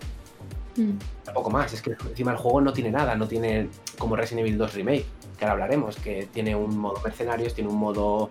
[0.78, 1.32] Mm.
[1.34, 1.73] poco más.
[1.73, 5.05] Es que encima el juego no tiene nada, no tiene como Resident Evil 2 Remake,
[5.38, 8.30] que ahora hablaremos, que tiene un modo mercenarios, tiene un modo.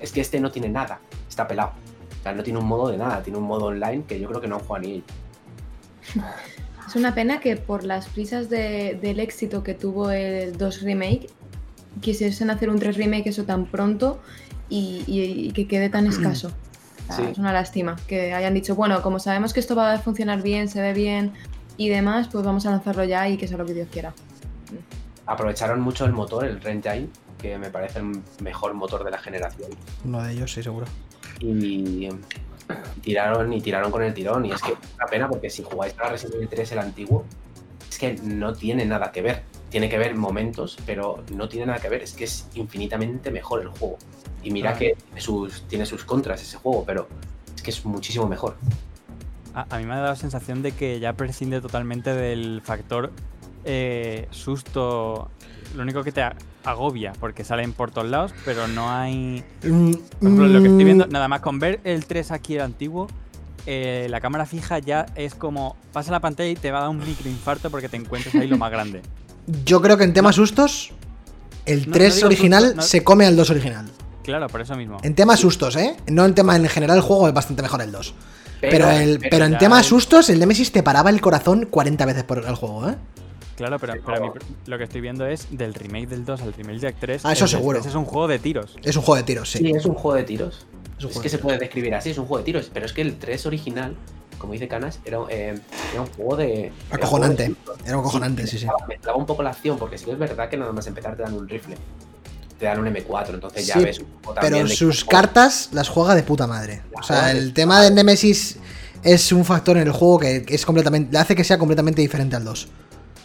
[0.00, 1.72] Es que este no tiene nada, está pelado.
[2.20, 4.40] O sea, no tiene un modo de nada, tiene un modo online que yo creo
[4.40, 5.02] que no jugado ni.
[6.86, 11.28] Es una pena que por las prisas de- del éxito que tuvo el 2 Remake,
[12.00, 14.20] quisiesen hacer un 3 Remake eso tan pronto
[14.68, 16.48] y, y- y que quede tan escaso.
[16.48, 17.22] O sea, Sí.
[17.32, 20.68] Es una lástima que hayan dicho, bueno, como sabemos que esto va a funcionar bien,
[20.68, 21.32] se ve bien
[21.76, 24.12] y demás, pues vamos a lanzarlo ya y que sea lo que Dios quiera.
[25.26, 27.08] Aprovecharon mucho el motor, el Engine,
[27.38, 29.70] que me parece el mejor motor de la generación.
[30.04, 30.86] Uno de ellos, sí, seguro.
[31.40, 32.08] y
[33.02, 34.44] tiraron y tiraron con el tirón.
[34.46, 37.24] Y es que es una pena porque si jugáis a Resident Evil 3 el antiguo,
[37.88, 39.42] es que no tiene nada que ver.
[39.68, 42.02] Tiene que ver momentos, pero no tiene nada que ver.
[42.02, 43.98] Es que es infinitamente mejor el juego.
[44.42, 44.78] Y mira Ah.
[44.78, 47.08] que sus, tiene sus contras ese juego, pero
[47.54, 48.56] es que es muchísimo mejor.
[49.56, 53.10] A, a mí me ha dado la sensación de que ya prescinde totalmente del factor
[53.64, 55.30] eh, susto.
[55.74, 56.22] Lo único que te
[56.64, 59.42] agobia, porque salen por todos lados, pero no hay.
[59.60, 63.08] Por ejemplo, lo que estoy viendo, nada más con ver el 3 aquí el antiguo,
[63.66, 65.74] eh, la cámara fija ya es como.
[65.92, 68.58] Pasa la pantalla y te va a dar un microinfarto porque te encuentras ahí lo
[68.58, 69.02] más grande.
[69.64, 70.92] Yo creo que en temas sustos,
[71.66, 73.86] el No, 3 no digo original susto, no- se come al 2 original.
[74.22, 74.98] Claro, por eso mismo.
[75.02, 75.96] En temas sustos, ¿eh?
[76.08, 78.14] No en tema en general el juego es bastante mejor el 2.
[78.60, 82.04] Pero, el, pero, en ya temas es- sustos, el Nemesis te paraba el corazón 40
[82.06, 82.94] veces por el juego, ¿eh?
[83.56, 86.52] Claro, pero, pero a mí lo que estoy viendo es del remake del 2 al
[86.52, 87.24] remake del 3.
[87.24, 87.78] Ah, eso seguro.
[87.78, 88.76] 3 es un juego de tiros.
[88.82, 89.58] Es un juego de tiros, sí.
[89.58, 90.66] Sí, es un juego de tiros.
[90.98, 92.70] Es que de se puede describir así, es un juego de tiros.
[92.72, 93.96] Pero es que el 3 original,
[94.38, 95.58] como dice Canas, era, eh,
[95.92, 96.66] era un juego de.
[96.66, 97.54] era un juego de Acojonante.
[97.90, 98.66] acojonante, sí, sí.
[98.66, 101.16] mezclaba- Mezclaba un poco la acción, porque sí que es verdad que nada más empezar
[101.16, 101.76] te dan un rifle.
[102.58, 105.68] Te dan un M4, entonces ya Sí, ves un poco también Pero sus cómo- cartas
[105.72, 106.82] las juega de puta madre.
[106.98, 108.56] O sea, el tema de Nemesis
[109.02, 111.12] es un factor en el juego que es completamente.
[111.12, 112.68] le hace que sea completamente diferente al 2.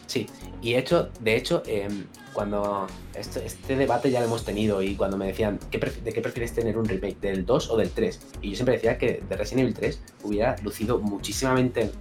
[0.07, 0.27] Sí,
[0.61, 2.03] y hecho, de hecho, em,
[2.33, 6.11] cuando este, este debate ya lo hemos tenido y cuando me decían ¿qué pref- de
[6.13, 9.23] qué prefieres tener un remake, del 2 o del 3, y yo siempre decía que
[9.29, 11.91] de Resident Evil 3 hubiera lucido muchísimamente,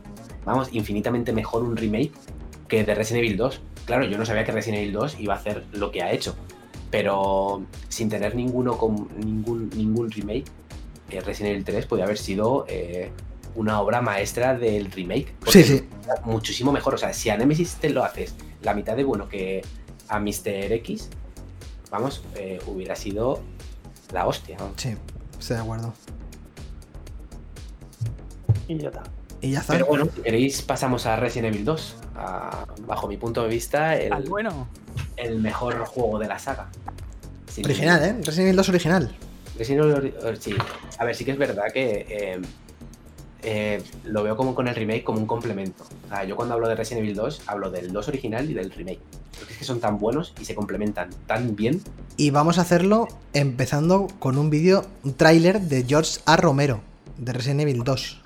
[0.45, 2.13] vamos, infinitamente mejor un remake
[2.69, 3.61] que de Resident Evil 2.
[3.87, 6.35] Claro, yo no sabía que Resident Evil 2 iba a hacer lo que ha hecho,
[6.91, 10.45] pero sin tener ninguno con ningún, ningún remake,
[11.11, 13.11] eh, Resident Evil 3 podría haber sido eh,
[13.55, 15.35] una obra maestra del remake.
[15.41, 15.89] porque Sí, sí.
[16.25, 16.95] muchísimo mejor.
[16.95, 19.63] O sea, si a Nemesis te lo haces la mitad de bueno que
[20.09, 20.73] a Mr.
[20.73, 21.09] X,
[21.91, 23.41] vamos, eh, hubiera sido
[24.13, 24.57] la hostia.
[24.77, 24.95] Sí,
[25.39, 25.95] estoy de acuerdo.
[28.69, 29.03] Y ya está.
[29.41, 29.73] Y ya está.
[29.75, 31.97] Pero bueno, si queréis, pasamos a Resident Evil 2.
[32.17, 34.69] A- bajo mi punto de vista, el, Al bueno.
[35.17, 36.69] el mejor juego de la saga.
[37.51, 38.13] Sin Original, ¿eh?
[38.19, 39.17] Resident Evil 2 original.
[39.59, 40.55] Resident Evil, sí.
[40.99, 42.41] A ver, sí que es verdad que eh,
[43.43, 45.85] eh, lo veo como con el remake como un complemento.
[46.07, 48.71] O sea, yo cuando hablo de Resident Evil 2, hablo del 2 original y del
[48.71, 49.01] remake.
[49.39, 51.81] Porque es que son tan buenos y se complementan tan bien.
[52.19, 56.37] Y vamos a hacerlo empezando con un vídeo, un tráiler de George A.
[56.37, 56.81] Romero,
[57.17, 58.23] de Resident Evil 2.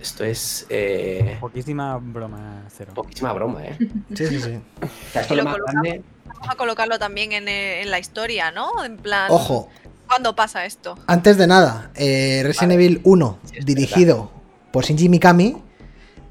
[0.00, 2.92] Esto es eh, Poquísima broma, cero.
[2.94, 3.76] poquísima broma, ¿eh?
[4.14, 4.58] Sí, sí, sí.
[4.82, 5.82] O sea, esto Y lo lo más colocamos.
[5.82, 6.02] grande.
[6.26, 8.84] Vamos a colocarlo también en, eh, en la historia, ¿no?
[8.84, 9.28] En plan.
[9.30, 9.68] Ojo,
[10.06, 10.96] ¿Cuándo pasa esto?
[11.06, 12.84] antes de nada, eh, Resident Vale.
[12.84, 14.30] Evil 1, Sí, es dirigido
[14.72, 15.56] por Shinji Mikami.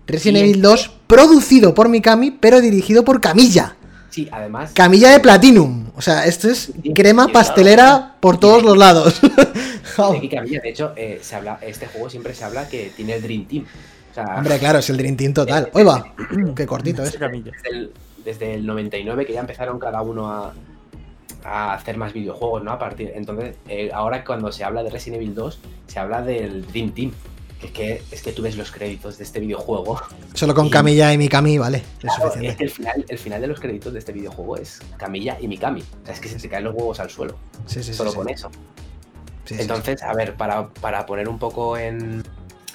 [0.08, 3.76] Resident Evil 2, producido por Mikami, pero dirigido por Camilla.
[4.12, 4.72] Sí, además.
[4.74, 5.90] Camilla de Platinum.
[5.96, 9.20] O sea, esto es Sí, crema sí, pastelera por todos los lados.
[10.14, 13.16] De Kika Villa, de hecho, eh, se habla, este juego siempre se habla que tiene
[13.16, 13.66] el Dream Team.
[14.12, 15.70] O sea, Hombre, claro, es el Dream Team total.
[15.74, 16.14] Hoy va.
[16.56, 17.12] Qué cortito es.
[17.20, 17.92] Desde el,
[18.24, 20.54] desde el 99 que ya empezaron cada uno a,
[21.44, 22.72] a hacer más videojuegos, ¿no?
[22.72, 23.12] A partir.
[23.14, 27.12] Entonces, eh, ahora cuando se habla de Resident Evil 2, se habla del Dream Team.
[27.60, 30.02] que es que, es que tú ves los créditos de este videojuego.
[30.34, 32.58] Solo con Y- Camilla y Mikami, vale, es Claro, es suficiente.
[32.58, 35.82] que el final, el final de los créditos de este videojuego es Camilla y Mikami.
[35.82, 37.36] O sea, es que se te caen los huevos al suelo.
[37.66, 37.94] Sí, sí, sí.
[37.96, 38.16] solo sí.
[38.18, 38.50] con eso.
[39.50, 42.24] Entonces, a ver, para, para poner un poco en,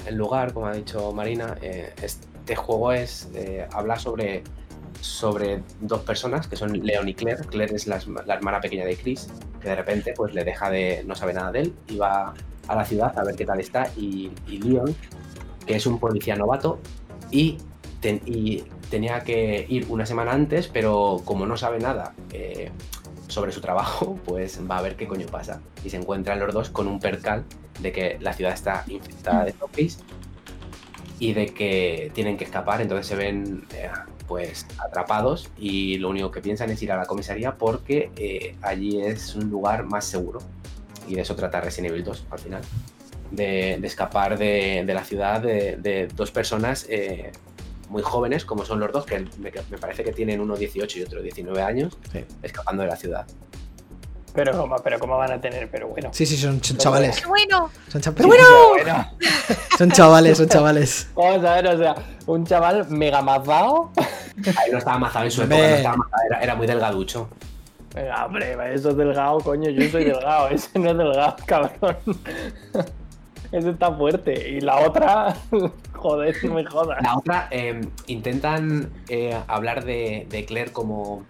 [0.06, 4.42] en lugar, como ha dicho Marina, eh, este juego es eh, habla sobre,
[5.00, 7.44] sobre dos personas que son Leon y Claire.
[7.44, 9.28] Claire es la, hermana pequeña de Chris,
[9.60, 11.02] que de repente pues le deja de.
[11.06, 12.34] no sabe nada de él y va
[12.68, 13.88] a la ciudad a ver qué tal está.
[13.96, 14.94] Y, Leon,
[15.66, 16.78] que es un policía novato,
[17.30, 17.58] y
[18.00, 22.14] tenía que ir una semana antes, pero como no sabe nada.
[22.32, 22.70] eh,
[23.30, 25.60] sobre su trabajo, pues va a ver qué coño pasa.
[25.84, 27.44] Y se encuentran los dos con un percal
[27.80, 29.98] de que la ciudad está infectada de zombies
[31.18, 33.90] y de que tienen que escapar, entonces se ven eh,
[34.26, 39.00] pues atrapados y lo único que piensan es ir a la comisaría porque eh, allí
[39.00, 40.40] es un lugar más seguro.
[41.08, 42.62] Y de eso trata Resident Evil 2 al final.
[43.30, 47.30] De, de escapar de, de la ciudad de, de dos personas eh,
[47.90, 51.02] muy jóvenes, como son los dos, que me, me parece que tienen uno 18 y
[51.02, 52.24] otro 19 años, Sí.
[52.42, 53.26] escapando de la ciudad.
[54.32, 55.68] Pero ¿cómo, pero ¿cómo van a tener?
[55.68, 56.10] Pero bueno.
[56.12, 57.20] Sí, sí, son, son chavales.
[57.20, 57.68] ¡Qué bueno!
[57.88, 59.10] Son cha- Pero bueno, bueno.
[59.76, 61.08] son chavales, son chavales.
[61.16, 61.94] Vamos a ver, o sea,
[62.26, 63.90] un chaval mega mazado.
[64.56, 67.28] Ahí no estaba amazado en su época, no estaba amazado, era, era muy delgaducho.
[67.92, 69.68] Venga, hombre, eso es delgado, coño.
[69.68, 71.96] Yo soy delgado, ese no es delgado, cabrón.
[73.52, 74.50] Ese está fuerte.
[74.50, 75.36] Y la otra,
[75.94, 77.02] joder, no me jodas.
[77.02, 81.24] La otra, eh, intentan eh, hablar de, de Claire como,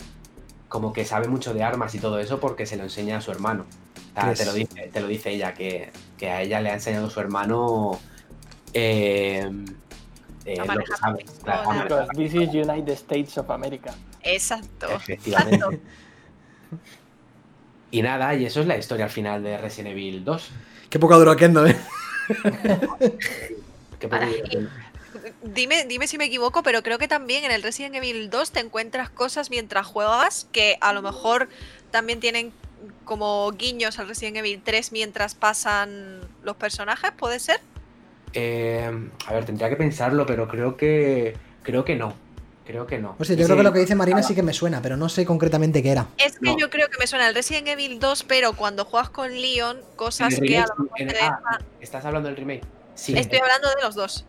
[0.68, 3.30] como que sabe mucho de armas y todo eso porque se lo enseña a su
[3.30, 3.64] hermano.
[3.94, 4.38] O sea, ¿Crees?
[4.38, 7.20] te, lo dice, te lo dice ella, que, que a ella le ha enseñado su
[7.20, 7.98] hermano
[8.72, 9.50] eh,
[10.44, 11.24] eh, lo que sabe.
[11.42, 13.94] Claro, this is United States of America.
[14.22, 14.88] Exacto.
[14.90, 15.80] Efectivamente.
[17.90, 20.50] Y nada, y eso es la historia al final de Resident Evil 2.
[20.88, 21.76] Qué poco duró Kendo, eh.
[24.10, 24.68] Ay.
[25.42, 28.60] Dime, dime si me equivoco, pero creo que también en el Resident Evil 2 te
[28.60, 31.48] encuentras cosas mientras juegas que a lo mejor
[31.90, 32.52] también tienen
[33.04, 37.60] como guiños al Resident Evil 3 mientras pasan los personajes, ¿puede ser?
[38.32, 38.90] Eh,
[39.26, 42.14] a ver, tendría que pensarlo, pero creo que creo que no.
[42.70, 43.16] Creo que no.
[43.18, 45.08] O sea, yo creo que lo que dice Marina sí que me suena, pero no
[45.08, 46.06] sé concretamente qué era.
[46.18, 46.56] Es que No.
[46.56, 50.36] yo creo que me suena el Resident Evil 2, pero cuando juegas con Leon, cosas
[50.38, 52.62] que a lo mejor en te el- ah, dejan- ¿Estás hablando del remake?
[52.94, 53.18] Sí.
[53.18, 54.24] Estoy hablando de los dos.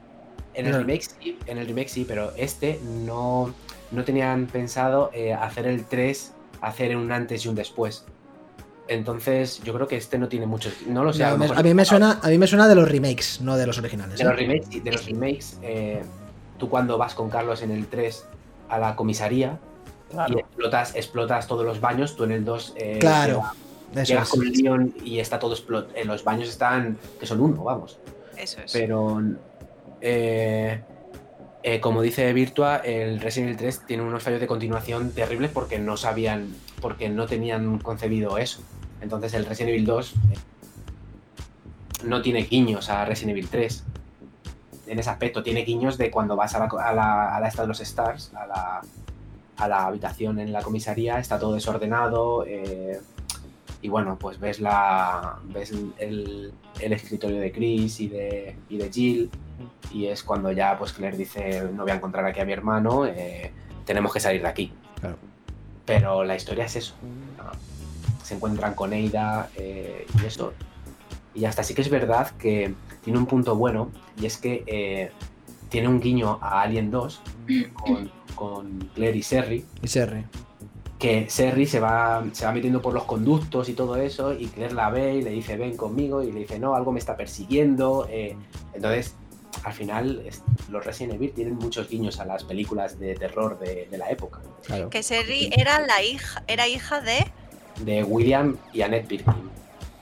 [0.55, 0.79] En el No.
[0.79, 3.53] remake sí, en el remake sí, pero este no,
[3.91, 8.05] no tenían pensado eh, hacer el 3, hacer un antes y un después.
[8.87, 10.71] Entonces, yo creo que este no tiene mucho.
[10.87, 11.19] No lo sé.
[11.21, 12.89] No, a, lo me- mejor- a mí me suena, a mí me suena de los
[12.89, 14.17] remakes, no de los originales.
[14.17, 14.27] De ¿eh?
[14.27, 16.01] los remakes, sí, de los remakes eh,
[16.61, 18.23] tú cuando vas con Carlos en el 3
[18.69, 19.57] a la comisaría
[20.29, 24.23] y explotas, explotas todos los baños, tú en el 2 eh, Claro, llegas- Eso llegas
[24.27, 24.29] es.
[24.29, 25.93] con el Leon y está todo explotado.
[26.05, 27.97] los baños están, que son uno, vamos.
[28.37, 28.71] Eso es.
[28.71, 29.21] Pero,
[30.01, 30.81] eh,
[31.63, 35.79] eh, como dice Virtua, el Resident Evil 3 tiene unos fallos de continuación terribles porque
[35.79, 38.61] no sabían, porque no tenían concebido eso.
[39.01, 40.15] Entonces el Resident Evil 2 eh,
[42.05, 43.83] no tiene guiños a Resident Evil 3.
[44.91, 47.61] En ese aspecto, tiene guiños de cuando vas a la, a la, a la esta
[47.61, 48.81] de los Stars, a la,
[49.55, 52.45] a la habitación en la comisaría, está todo desordenado.
[52.45, 52.99] eh,
[53.81, 58.91] y bueno, pues ves la ves el, el escritorio de Chris y de, y de
[58.91, 59.31] Jill.
[59.93, 63.05] Y es cuando ya pues Claire dice, no voy a encontrar aquí a mi hermano,
[63.05, 63.51] eh,
[63.85, 64.73] tenemos que salir de aquí.
[64.99, 65.15] Claro.
[65.85, 66.95] Pero la historia es eso.
[68.23, 70.51] Se encuentran con Eida eh, y eso.
[71.33, 73.89] Y hasta sí que es verdad que tiene un punto bueno,
[74.19, 75.11] y es que eh,
[75.69, 77.21] tiene un guiño a Alien 2
[77.73, 80.23] con, con Claire y Serry, Y Serri.
[80.99, 84.73] que Serry se va, se va metiendo por los conductos y todo eso, y Claire
[84.73, 88.07] la ve y le dice, ven conmigo, y le dice, no, algo me está persiguiendo.
[88.09, 88.35] eh,
[88.73, 89.15] entonces,
[89.63, 93.87] al final, es- los Resident Evil tienen muchos guiños a las películas de terror de,
[93.91, 94.89] de la época, Claro.
[94.89, 97.25] Que Sherry era la hija, era hija de.
[97.83, 99.33] de William y Annette Birkin.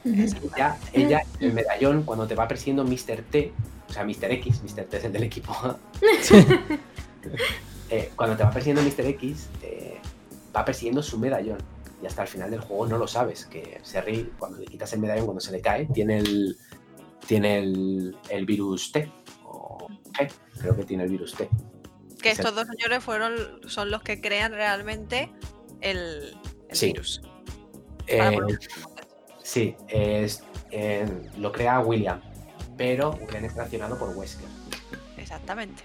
[0.05, 3.23] Ella, ella, el medallón, cuando te va persiguiendo Mr.
[3.29, 3.51] T,
[3.89, 4.31] o sea, Mr.
[4.31, 4.85] X, Mr.
[4.85, 5.53] T es el del equipo,
[7.89, 9.05] eh, cuando te va persiguiendo Mr.
[9.07, 9.97] X, eh,
[10.55, 11.57] va persiguiendo su medallón.
[12.01, 14.99] Y hasta el final del juego no lo sabes, que Serri, cuando le quitas el
[15.01, 16.57] medallón, cuando se le cae, tiene el,
[17.27, 19.11] tiene el, el virus T.
[19.43, 20.31] O G,
[20.61, 21.49] creo que tiene el virus T.
[22.21, 23.33] Que estos dos señores fueron,
[23.67, 25.31] son los que crean realmente
[25.81, 26.37] el,
[26.69, 26.87] el Sí.
[26.87, 27.21] virus.
[28.07, 28.37] Eh,
[29.49, 32.21] sí, es, eh, lo crea William,
[32.77, 34.47] pero William es traicionado por Wesker.
[35.17, 35.83] Exactamente.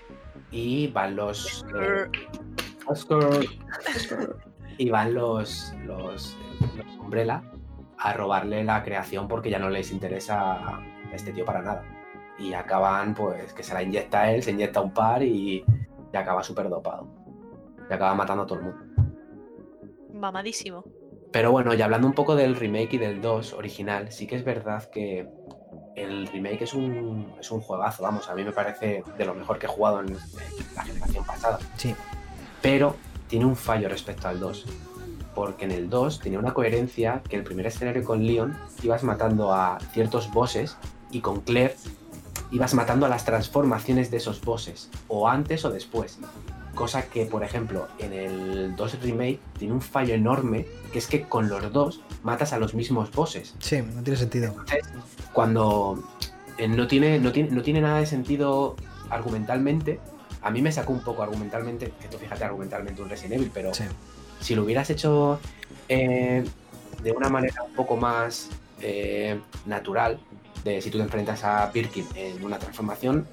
[0.51, 2.07] y van los eh,
[2.87, 3.41] Oscar.
[4.79, 6.37] y van los los,
[6.77, 7.43] los Umbrella
[7.99, 11.85] a robarle la creación porque ya no les interesa a este tío para nada
[12.39, 15.65] y acaban, pues, que se la inyecta él, se inyecta un par y,
[16.13, 17.07] y acaba súper dopado.
[17.89, 18.85] Y acaba matando a todo el mundo.
[20.13, 20.85] Mamadísimo.
[21.35, 24.45] Pero bueno, y hablando un poco del remake y del 2 original, sí que es
[24.45, 25.27] verdad que
[25.97, 29.59] el remake es un, es un juegazo, vamos, a mí me parece de lo mejor
[29.59, 31.59] que he jugado en, en la generación pasada.
[31.77, 31.93] Sí.
[32.63, 32.95] Pero
[33.27, 34.65] tiene un fallo respecto al 2.
[35.35, 39.53] Porque en el 2 tenía una coherencia que el primer escenario con Leon ibas matando
[39.53, 40.77] a ciertos bosses
[41.11, 41.75] y con Claire
[42.53, 46.21] ibas matando a las transformaciones de esos bosses, o antes o después.
[46.75, 51.23] Cosa que, por ejemplo, en el 2 Remake tiene un fallo enorme, que es que
[51.23, 53.55] con los dos matas a los mismos bosses.
[53.61, 54.49] Sí, no tiene sentido.
[54.49, 54.81] Entonces,
[55.33, 56.03] cuando
[56.59, 58.77] eh, no, tiene, no, tiene, no tiene nada de sentido
[59.11, 60.01] argumentalmente,
[60.43, 63.73] a mí me sacó un poco argumentalmente, que tú fíjate argumentalmente un Resident Evil, pero
[63.73, 63.85] Sí.
[64.41, 65.39] si lo hubieras hecho
[65.89, 66.45] eh,
[67.03, 68.51] de una manera un poco más
[68.81, 70.19] eh, natural,
[70.65, 73.27] de si tú te enfrentas a Birkin en una transformación,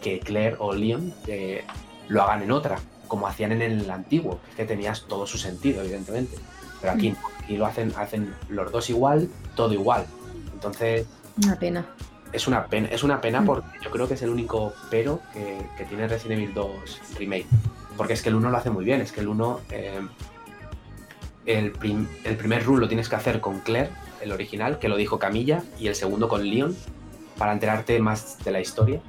[0.00, 1.62] que Claire o Leon eh,
[2.10, 6.36] lo hagan en otra, como hacían en el antiguo, que tenías todo su sentido, evidentemente.
[6.82, 10.04] Pero aquí, no, aquí lo hacen, hacen los dos igual, todo igual.
[10.52, 11.06] Entonces,
[11.44, 11.86] Una pena.
[12.32, 13.46] es una pena, es una pena Mm.
[13.46, 16.70] porque yo creo que es el único pero que, que tiene Resident Evil 2
[17.18, 17.46] Remake.
[17.96, 20.00] Porque es que el 1 lo hace muy bien, es que el 1 eh,
[21.46, 23.90] el, prim- el primer run lo tienes que hacer con Claire,
[24.20, 26.76] el original, que lo dijo Camilla, y el segundo con Leon,
[27.38, 29.00] para enterarte más de la historia.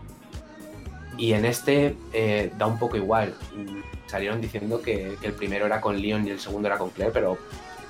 [1.22, 3.36] Y en este eh, da un poco igual.
[3.56, 6.90] Mm, Salieron diciendo que, que el primero era con Leon y el segundo era con
[6.90, 7.38] Claire, pero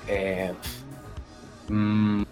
[0.06, 0.52] eh,
[1.66, 2.22] mm,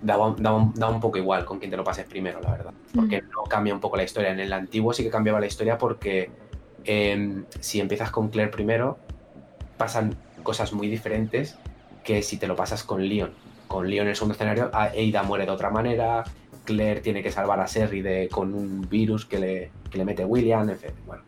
[0.00, 0.56] daba, daba
[0.88, 2.72] un, poco igual con quien te lo pases primero, la verdad.
[2.94, 4.30] Porque no cambia un poco la historia.
[4.30, 6.30] En el antiguo sí que cambiaba la historia porque
[6.86, 8.96] eh, si empiezas con Claire primero,
[9.76, 11.58] pasan cosas muy diferentes
[12.04, 13.32] que si te lo pasas con Leon.
[13.68, 16.24] Con Leon en el segundo escenario, Ada muere de otra manera,
[16.64, 20.24] Claire tiene que salvar a Serry de, con un virus que le, que le mete
[20.24, 21.22] William, en fin, bueno.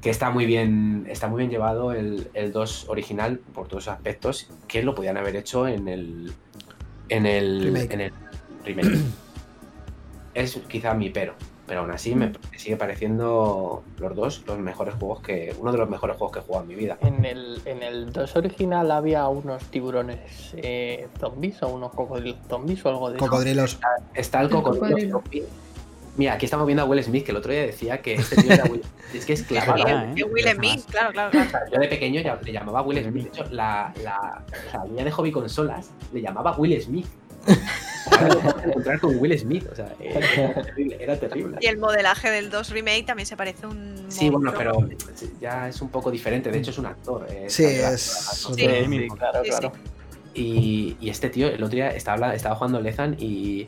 [0.00, 3.94] Que está muy bien, está muy bien llevado el, el 2 original por todos esos
[3.94, 6.32] aspectos que lo podían haber hecho en el
[7.10, 7.92] en el Remake.
[7.94, 8.12] en el
[8.64, 8.98] remake.
[10.34, 11.34] es quizá mi pero,
[11.66, 12.32] pero aún así me Mm.
[12.52, 16.38] me sigue pareciendo los dos los mejores juegos que uno de los mejores juegos que
[16.38, 16.96] he jugado en mi vida.
[17.02, 22.84] En el, en el 2 original había unos tiburones eh, zombies o unos cocodrilos zombies
[22.86, 23.26] o algo de eso.
[23.26, 23.78] Cocodrilos.
[24.14, 24.86] Está el El cocodrilo.
[24.88, 25.20] cocodrilo.
[25.20, 25.44] zombie.
[26.16, 28.52] Mira, aquí estamos viendo a Will Smith, que el otro día decía que este tío
[28.52, 28.82] era Will
[29.14, 30.12] Es que es verdad, el- ¿eh?
[30.16, 31.66] y Will Smith, claro, claro, claro.
[31.72, 33.24] Yo de pequeño ya le llamaba Will Smith.
[33.24, 34.42] De hecho, la, la,
[34.74, 37.06] la línea de hobby consolas le llamaba Will Smith.
[38.64, 39.66] Encontrar con Will Smith.
[39.70, 40.96] O sea, era terrible.
[41.00, 41.56] Era terrible.
[41.60, 44.06] Y el modelaje del 2 Remake también se parece un.
[44.08, 44.86] Sí, bueno, pero
[45.40, 46.50] ya es un poco diferente.
[46.50, 47.26] De hecho, es un actor.
[47.30, 48.54] eh, Sí, Angela es Johansson.
[48.56, 49.58] Sí, otro- sí, claro, Sí, sí.
[49.58, 49.72] claro.
[50.32, 53.66] Y, y este tío, el otro día estaba, estaba jugando Lezan y,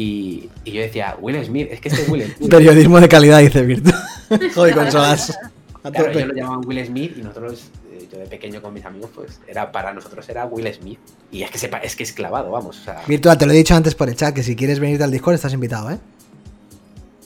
[0.00, 2.50] y, y yo decía, Will Smith, es que este Will Smith.
[2.50, 3.90] Periodismo de calidad, dice Virtu.
[4.54, 5.36] Joder, consolas.
[5.82, 8.84] A Claro, ellos lo llamaban Will Smith y nosotros, eh, yo de pequeño con mis
[8.84, 10.98] amigos, pues era para nosotros era Will Smith.
[11.32, 12.78] Y es que, sepa, es que es clavado, vamos.
[12.80, 15.04] O sea, Virtual, te lo he dicho antes por el chat, que si quieres venirte
[15.04, 15.98] al Discord estás invitado, ¿eh?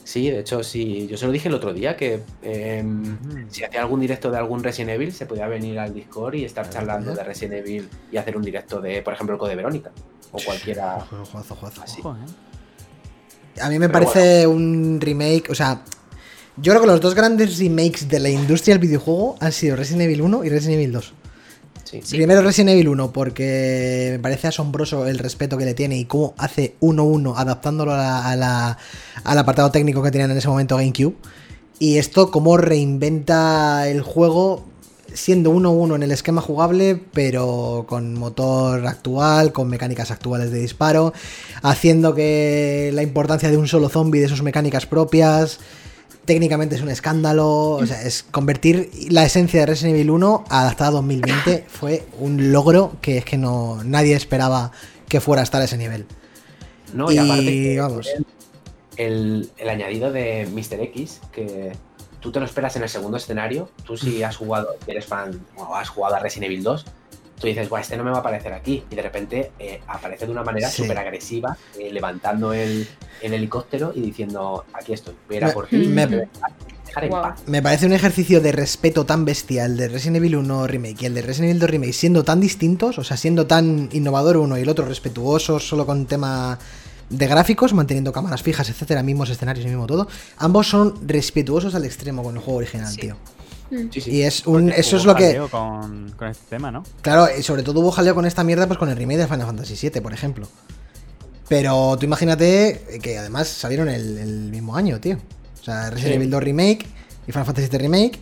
[0.03, 3.47] sí, de hecho, sí, yo se lo dije el otro día que eh, Mm.
[3.49, 6.69] si hacía algún directo de algún Resident Evil, se podía venir al Discord y estar
[6.69, 9.91] charlando de Resident Evil y hacer un directo de, por ejemplo, el Code Verónica.
[10.31, 10.99] O cualquiera
[11.31, 11.57] juegazo.
[11.83, 12.01] así.
[12.01, 12.52] Ojo, ¿eh?
[13.61, 15.81] A mí me Pero parece un remake, o sea,
[16.57, 20.03] yo creo que los dos grandes remakes de la industria del videojuego han sido Resident
[20.03, 21.13] Evil 1 y Resident Evil 2.
[21.83, 22.01] Sí.
[22.09, 26.33] Primero Resident Evil 1 porque me parece asombroso el respeto que le tiene y cómo
[26.39, 28.77] hace 1-1 adaptándolo a la- a la-
[29.23, 31.15] al apartado técnico que tenían en ese momento GameCube.
[31.77, 34.65] Y esto cómo reinventa el juego
[35.13, 41.13] siendo 1-1 en el esquema jugable, pero con motor actual, con mecánicas actuales de disparo,
[41.61, 45.59] haciendo que la importancia de un solo zombie, de sus mecánicas propias,
[46.25, 50.89] técnicamente es un escándalo, o sea, es convertir la esencia de Resident Evil 1 adaptada
[50.89, 54.71] a 2020 fue un logro que es que no nadie esperaba
[55.09, 56.05] que fuera a estar a ese nivel.
[56.93, 58.09] No, y, Y, aparte vamos.
[58.95, 60.79] El, el añadido de Mr.
[60.81, 61.73] X, que
[62.23, 65.75] tú te lo esperas en el segundo escenario, tú si has jugado, eres fan o
[65.75, 66.85] has jugado a Resident Evil 2,
[67.39, 68.85] tú dices, Buah, este no me va a aparecer aquí.
[68.89, 70.83] Y de repente eh, aparece de una manera Sí.
[70.83, 72.87] súper agresiva, eh, levantando el,
[73.21, 76.15] el helicóptero y diciendo, aquí estoy, voy a ir a Me- por ti, me- me
[76.17, 77.23] voy a dejar en Guau.
[77.23, 77.43] paz.
[77.45, 81.05] Me parece un ejercicio de respeto tan bestial el de Resident Evil 1 Remake y
[81.07, 84.57] el de Resident Evil 2 Remake siendo tan distintos, o sea, siendo tan innovador uno
[84.57, 86.57] y el otro respetuosos solo con tema
[87.17, 90.07] de gráficos, manteniendo cámaras fijas, etcétera, mismos escenarios y mismo todo.
[90.37, 93.01] Ambos son respetuosos al extremo con el juego original, Sí.
[93.01, 93.15] tío.
[93.71, 93.89] Mm.
[93.91, 94.11] Sí, sí.
[94.11, 96.83] Y es un Porque eso hubo es lo que jaleo Con, con este tema, ¿no?
[97.01, 99.47] Claro, y sobre todo hubo jaleo con esta mierda pues con el remake de Final
[99.47, 100.47] Fantasy VII, por ejemplo.
[101.49, 105.17] Pero tú imagínate que además salieron el, el mismo año, tío.
[105.59, 106.15] O sea, Resident Sí.
[106.15, 106.85] Evil 2 Remake
[107.27, 108.19] y Final Fantasy VII Remake.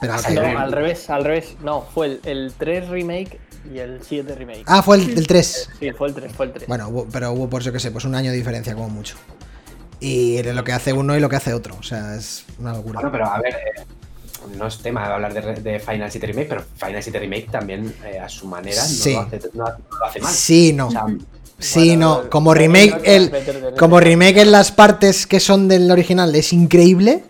[0.00, 1.54] Pero Ah, que- No, al revés, al revés.
[1.62, 3.38] No, fue el, el 3 remake
[3.72, 4.64] y el 7 remake.
[4.66, 5.70] Ah, fue el del 3.
[5.78, 6.68] Sí, fue el 3, fue el 3.
[6.68, 9.16] Bueno, hubo- pero hubo, por yo que sé, pues un año de diferencia como mucho.
[10.00, 11.76] Y lo que hace uno y lo que hace otro.
[11.78, 12.94] O sea, es una locura.
[13.00, 13.84] Bueno, pero a ver, eh,
[14.58, 15.32] no es tema de hablar
[15.62, 19.12] de, Final City Remake, pero Final City Remake también eh, a su manera no, Sí.
[19.12, 20.32] lo hace, no, no lo hace mal.
[20.32, 20.88] Sí, no.
[20.88, 21.06] O sea,
[21.58, 22.30] Sí, Bueno, no.
[22.30, 26.34] Como el- remake, el- el, el- como remake en las partes que son del original
[26.34, 27.22] es increíble.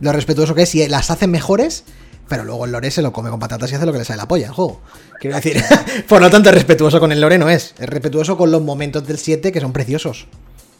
[0.00, 1.84] Lo respetuoso que es y las hace mejores.
[2.28, 4.16] Pero luego el lore se lo come con patatas y hace lo que le sale
[4.18, 4.80] la polla el juego.
[5.20, 5.62] Quiero decir,
[6.08, 7.74] por lo tanto, respetuoso con el lore no es.
[7.78, 10.26] Es respetuoso con los momentos del 7 que son preciosos.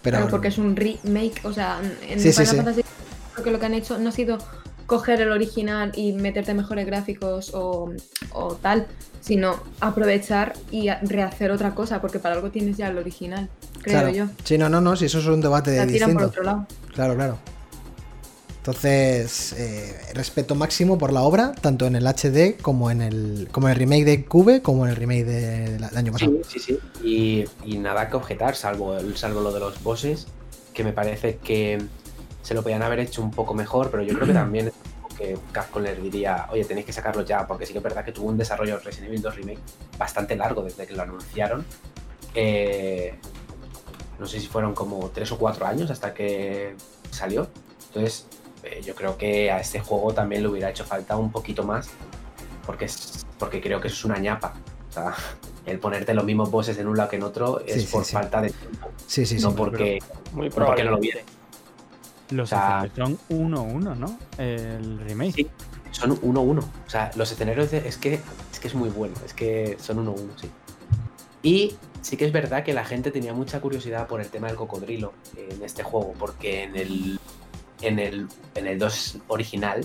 [0.03, 1.78] Pero, Claro, porque es un remake, o sea,
[2.09, 2.57] en Sí, sí, Final sí.
[2.57, 2.82] Fantasy
[3.34, 4.38] creo que lo que han hecho no ha sido
[4.86, 7.93] coger el original y meterte mejores gráficos o,
[8.32, 8.86] o tal,
[9.20, 13.49] sino aprovechar y rehacer otra cosa, porque para algo tienes ya el original,
[13.82, 14.14] creo claro.
[14.14, 14.26] yo.
[14.45, 14.97] Sí, no, no, no.
[14.97, 16.26] Si eso es un debate La tiran por distinto.
[16.26, 16.66] otro lado.
[16.95, 17.38] Claro, claro.
[18.62, 23.66] Entonces, eh, respeto máximo por la obra, tanto en el HD como en el, como
[23.66, 26.30] en el remake de Cube, como en el remake de- del año pasado.
[26.46, 26.78] Sí, sí, sí.
[27.04, 30.28] Y, y nada que objetar, salvo, salvo lo de los bosses,
[30.72, 31.82] que me parece que
[32.42, 34.70] se lo podían haber hecho un poco mejor, pero yo creo que también
[35.18, 38.12] que Capcom les diría, oye, tenéis que sacarlo ya, porque sí que es verdad que
[38.12, 39.58] tuvo un desarrollo Resident Evil 2 Remake
[39.98, 41.64] bastante largo desde que lo anunciaron.
[42.32, 43.14] Eh,
[44.20, 46.76] no sé si fueron como tres o cuatro años hasta que
[47.10, 47.48] salió.
[47.88, 48.26] Entonces,
[48.62, 51.88] eh, yo creo que a este juego también le hubiera hecho falta un poquito más,
[52.66, 54.54] porque, es, porque creo que eso es una ñapa.
[54.90, 55.14] O sea,
[55.66, 58.12] el ponerte los mismos bosses en un lado que en otro es Sí, por sí.
[58.14, 59.44] falta de tiempo, Sí, sí, sí.
[59.44, 59.98] no porque,
[60.32, 61.22] Muy no porque no lo viene.
[62.30, 64.18] Los O sea- escenarios son 1-1, ¿no?
[64.38, 65.32] El remake.
[65.34, 65.48] Sí,
[65.90, 66.60] son 1-1.
[66.86, 68.20] O sea, los escenarios de- es, que,
[68.52, 70.50] es que es muy bueno, es que son 1-1, sí.
[71.42, 74.56] Y sí que es verdad que la gente tenía mucha curiosidad por el tema del
[74.56, 77.20] cocodrilo en este juego, porque en el,
[77.83, 79.85] en el, en el 2 original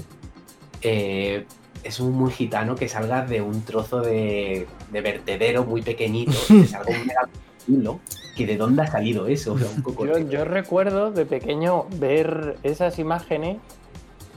[0.81, 1.45] eh,
[1.83, 6.65] es un muy gitano que salga de un trozo de, de vertedero muy pequeñito, que
[6.65, 7.99] salga un mega cocodrilo,
[8.35, 12.57] que de dónde ha salido eso, O sea, un Yo, yo recuerdo de pequeño ver
[12.63, 13.57] esas imágenes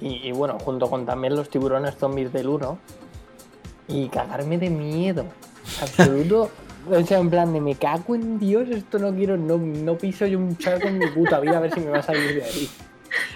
[0.00, 2.78] y, y bueno, junto con también los tiburones zombies del 1
[3.88, 5.24] y cagarme de miedo.
[5.80, 6.50] Absoluto.
[6.88, 10.26] O sea, en plan de me cago en Dios, esto no quiero, no, no piso
[10.26, 12.42] yo un charco en mi puta vida a ver si me va a salir de
[12.42, 12.70] ahí.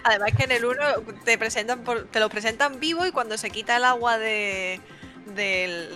[0.05, 0.81] Además que en el 1
[1.25, 4.81] te presentan por- te lo presentan vivo y cuando se quita el agua de,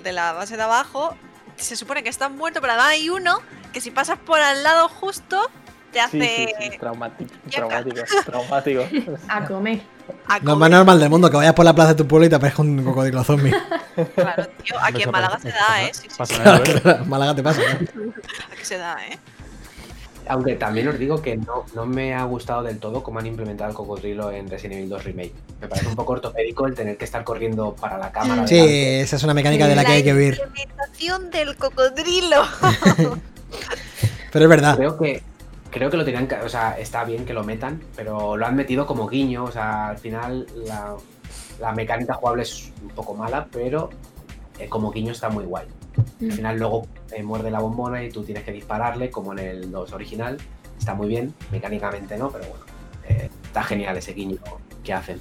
[0.05, 1.17] la base de abajo,
[1.57, 3.41] se supone que estás muerto, pero además hay uno
[3.73, 5.51] que si pasas por al lado justo,
[5.93, 8.83] te hace Sí, sí, sí, traumático, traumático, traumático.
[9.29, 9.81] A comer.
[10.27, 10.57] a Lo comer.
[10.59, 12.63] más normal del mundo, que vayas por la plaza de tu pueblo y te aparezca
[12.63, 13.55] un cocodrilo zombie.
[14.15, 15.91] Claro, tío, aquí en Málaga se da, ¿eh?
[15.93, 17.61] Sí, sí, pasa el Claro, Málaga te pasa.
[17.97, 18.13] ¿no?
[18.53, 19.19] aquí se da, ¿eh?
[20.29, 23.71] Aunque también os digo que no, no me ha gustado del todo cómo han implementado
[23.71, 25.33] el cocodrilo en Resident Evil 2 Remake.
[25.61, 28.47] Me parece un poco ortopédico el tener que estar corriendo para la cámara.
[28.47, 29.01] Sí, delante.
[29.01, 30.41] esa es una mecánica de la que hay que huir.
[30.45, 32.43] implementación del cocodrilo.
[34.33, 34.77] Pero es verdad.
[34.77, 35.23] Creo que
[35.71, 38.57] creo que lo tenían que, o sea, está bien que lo metan, pero lo han
[38.57, 40.97] metido como guiño, o sea, al final la,
[41.61, 43.91] la mecánica jugable es un poco mala, pero
[44.59, 45.67] eh, como guiño está muy guay.
[46.21, 49.71] Al final luego eh, muerde la bombona y tú tienes que dispararle, como en el
[49.71, 50.39] 2 original.
[50.79, 52.65] Está muy bien, mecánicamente no, pero bueno,
[53.09, 54.39] eh, está genial ese guiño
[54.85, 55.21] que hacen.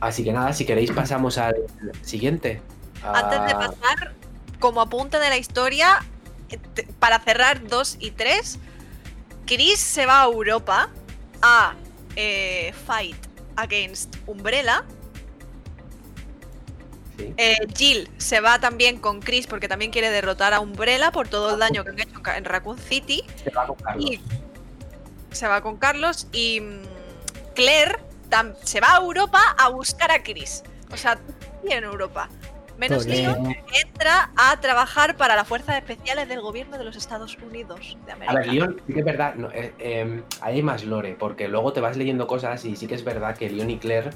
[0.00, 1.56] Así que nada, si queréis pasamos al
[2.02, 2.60] siguiente.
[3.02, 4.12] Antes de Ah, pasar,
[4.60, 5.98] como apunte de la historia,
[6.50, 6.58] eh,
[6.98, 8.58] para cerrar 2 y 3,
[9.46, 10.90] Chris se va a Europa
[11.42, 11.74] a
[12.16, 13.16] eh, fight
[13.56, 14.84] against Umbrella.
[17.18, 17.34] Sí.
[17.36, 21.54] Eh, Jill se va también con Chris porque también quiere derrotar a Umbrella por todo
[21.54, 23.24] el daño que han hecho en Raccoon City.
[23.42, 24.04] Se va con Carlos.
[24.04, 24.20] Y
[25.30, 26.82] se va con Carlos y mm,
[27.54, 27.98] Claire
[28.62, 30.62] se va a Europa a buscar a Chris.
[30.92, 31.18] O sea,
[31.64, 32.28] y en Europa.
[32.78, 33.06] Menos.
[33.06, 38.12] Leon entra a trabajar para las fuerzas especiales del gobierno de los Estados Unidos de
[38.12, 38.38] A América.
[38.38, 41.72] ver, Leon, sí que es verdad, no, eh, eh, ahí hay más lore, porque luego
[41.72, 44.10] te vas leyendo cosas y sí que es verdad que Leon y Claire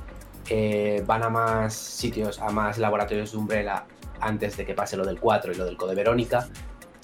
[0.49, 3.85] eh, van a más sitios, a más laboratorios de Umbrella
[4.21, 6.49] antes de que pase lo del 4 y lo del Code Verónica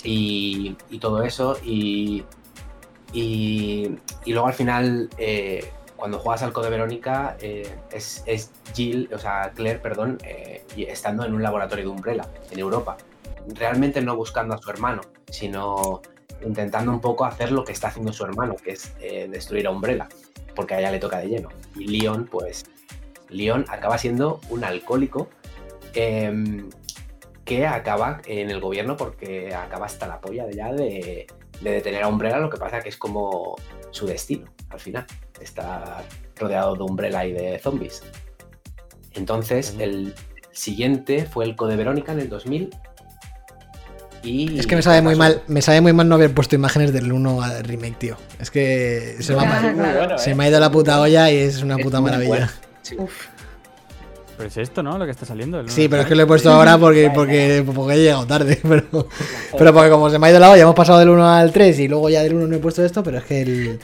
[0.03, 1.57] y, todo eso.
[1.65, 2.25] Y,
[3.13, 9.09] y, y luego al final, eh, cuando juegas al Code Verónica, eh, es, es Jill,
[9.13, 10.19] o sea, Claire, perdón,
[10.77, 12.97] estando en un laboratorio de Umbrella en Europa.
[13.49, 15.01] Realmente no buscando a su hermano,
[15.31, 16.03] sino
[16.45, 18.95] intentando un poco hacer lo que está haciendo su hermano, que es
[19.31, 20.09] destruir a Umbrella,
[20.55, 21.49] porque a ella le toca de lleno.
[21.75, 22.65] Y Leon, pues,
[23.31, 25.29] Leon acaba siendo un alcohólico
[25.95, 26.69] em,
[27.45, 31.27] que acaba en el gobierno porque acaba hasta la polla de ya de,
[31.61, 33.57] de detener a Umbrella, lo que pasa que es como
[33.91, 35.07] su destino al final,
[35.41, 36.03] está
[36.37, 38.03] rodeado de Umbrella y de zombies.
[39.15, 40.15] Entonces, el
[40.53, 42.71] siguiente fue el Code Verónica en el 2000.
[44.23, 46.93] Y Es que me sabe muy mal, me sabe muy mal no haber puesto imágenes
[46.93, 48.17] del 1 al remake, tío.
[48.41, 50.35] Es que se, me ha- bueno, se ¿eh?
[50.35, 52.29] me ha ido la puta olla y es una Es puta maravilla.
[52.29, 52.47] bueno.
[52.89, 52.97] Sí.
[52.99, 53.27] Uf.
[54.37, 54.97] Pero es esto, ¿no?
[54.99, 55.59] Lo que está saliendo.
[55.59, 58.57] el Sí, pero es que lo he puesto ahora porque, porque, porque he llegado tarde.
[58.63, 59.09] Pero,
[59.59, 61.77] pero porque como se me ha ido la olla, hemos pasado del 1 al 3
[61.81, 63.81] y luego ya del 1 no he puesto esto, pero es que el,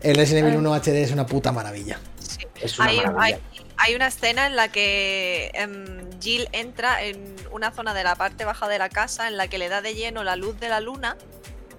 [0.00, 1.98] el Resident Evil 1 HD es una puta maravilla.
[2.18, 2.38] Sí.
[2.60, 3.22] Es una Hay, maravilla.
[3.24, 3.36] hay-
[3.80, 8.44] hay una escena en la que em, Jill entra en una zona de la parte
[8.44, 10.80] baja de la casa en la que le da de lleno la luz de la
[10.80, 11.16] luna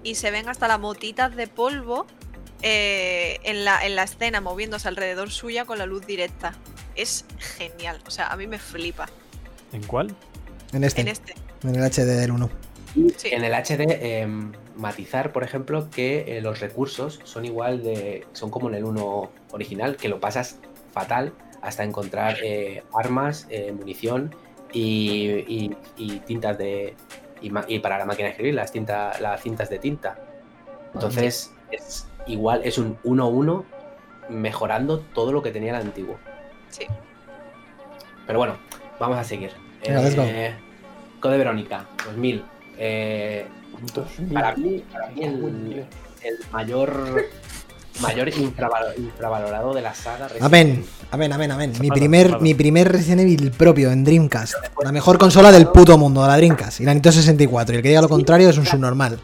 [0.02, 2.06] y se ven hasta las motitas de polvo
[2.62, 6.54] eh, en, la, en la escena moviéndose alrededor suya con la luz directa.
[6.96, 9.08] Es genial, o sea, a mí me flipa
[9.72, 10.14] ¿En cuál?
[10.72, 11.34] En este, en en, este.
[11.62, 12.50] el HD del 1.
[12.96, 13.28] Y Sí.
[13.30, 18.26] en el HD, em, matizar, por ejemplo, que eh, los recursos son igual de.
[18.32, 20.58] son como en el 1 original, que lo pasas
[20.92, 21.32] fatal
[21.62, 24.34] hasta encontrar eh, armas, eh, munición
[24.72, 26.96] y, y- y tintas de.
[27.40, 30.18] Y para la máquina de escribir, las, tinta, las cintas de tinta.
[30.92, 33.64] Entonces, es igual, es un 1-1
[34.28, 36.16] mejorando todo lo que tenía el antiguo.
[36.68, 36.84] Sí.
[38.26, 38.56] Pero bueno,
[38.98, 39.50] vamos a seguir.
[39.84, 40.22] Venga, let's go.
[40.24, 40.54] Eh,
[41.20, 42.44] Code Verónica, 2000.
[42.78, 43.46] Eh,
[44.32, 45.86] para mí, para mí el,
[46.22, 47.26] el mayor
[48.00, 50.28] mayor infravalo- infravalorado de la saga.
[50.28, 51.72] Resident Amén, amén, amén, amén.
[51.80, 54.54] Mi primer, mi primer Resident Evil propio en Dreamcast.
[54.82, 56.80] La mejor consola del puto mundo, la Dreamcast.
[56.80, 57.74] Y la Nintendo 64.
[57.74, 59.18] Y el que diga lo contrario es un subnormal.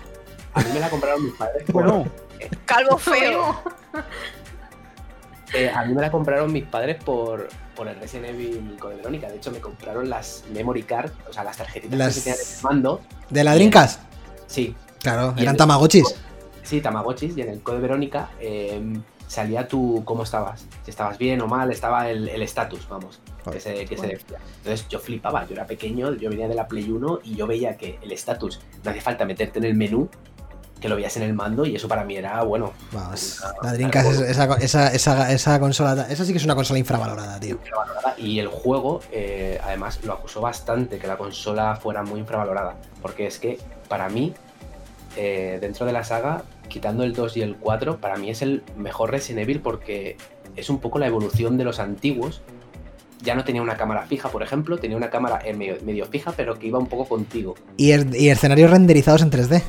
[0.54, 1.62] A mí me la compraron mis padres.
[1.70, 2.04] por-
[2.64, 3.62] Calvo feo.
[5.54, 9.28] eh, a mí me la compraron mis padres por, por el Resident Evil Code Verónica.
[9.28, 12.62] De hecho, me compraron las memory card, o sea, las tarjetitas Las- que tenían el
[12.62, 13.00] mando.
[13.30, 14.00] ¿De la Dreamcast?
[14.46, 16.14] Sí, Claro, Y eran el- Tamagotchis.
[16.62, 18.82] Sí, Tamagotchis, y en el Code Verónica eh,
[19.28, 20.66] salía tú cómo estabas.
[20.84, 23.20] Si estabas bien o mal, estaba el el estatus, vamos,
[23.52, 24.38] que se, que se decía.
[24.58, 27.76] Entonces yo flipaba, yo era pequeño, yo venía de la Play 1 y yo veía
[27.76, 30.08] que el estatus no hacía falta meterte en el menú,
[30.80, 33.72] que lo veías en el mando y eso para mí era, bueno, Vamos, una- la
[33.74, 37.54] Dreamcast, es- esa, esa, esa, esa consola, esa sí que es una consola infravalorada, tío.
[37.56, 38.14] infravalorada.
[38.18, 42.74] Y el juego, eh, además, lo acusó bastante que la consola fuera muy infravalorada.
[43.00, 43.58] Porque es que,
[43.88, 44.34] para mí,
[45.16, 48.62] eh, dentro de la saga, quitando el 2 y el 4, para mí es el
[48.76, 50.16] mejor Resident Evil porque
[50.56, 52.42] es un poco la evolución de los antiguos.
[53.22, 56.58] Ya no tenía una cámara fija, por ejemplo, tenía una cámara medio, medio fija, pero
[56.58, 57.54] que iba un poco contigo.
[57.78, 59.62] Y, er- y escenarios renderizados en 3D.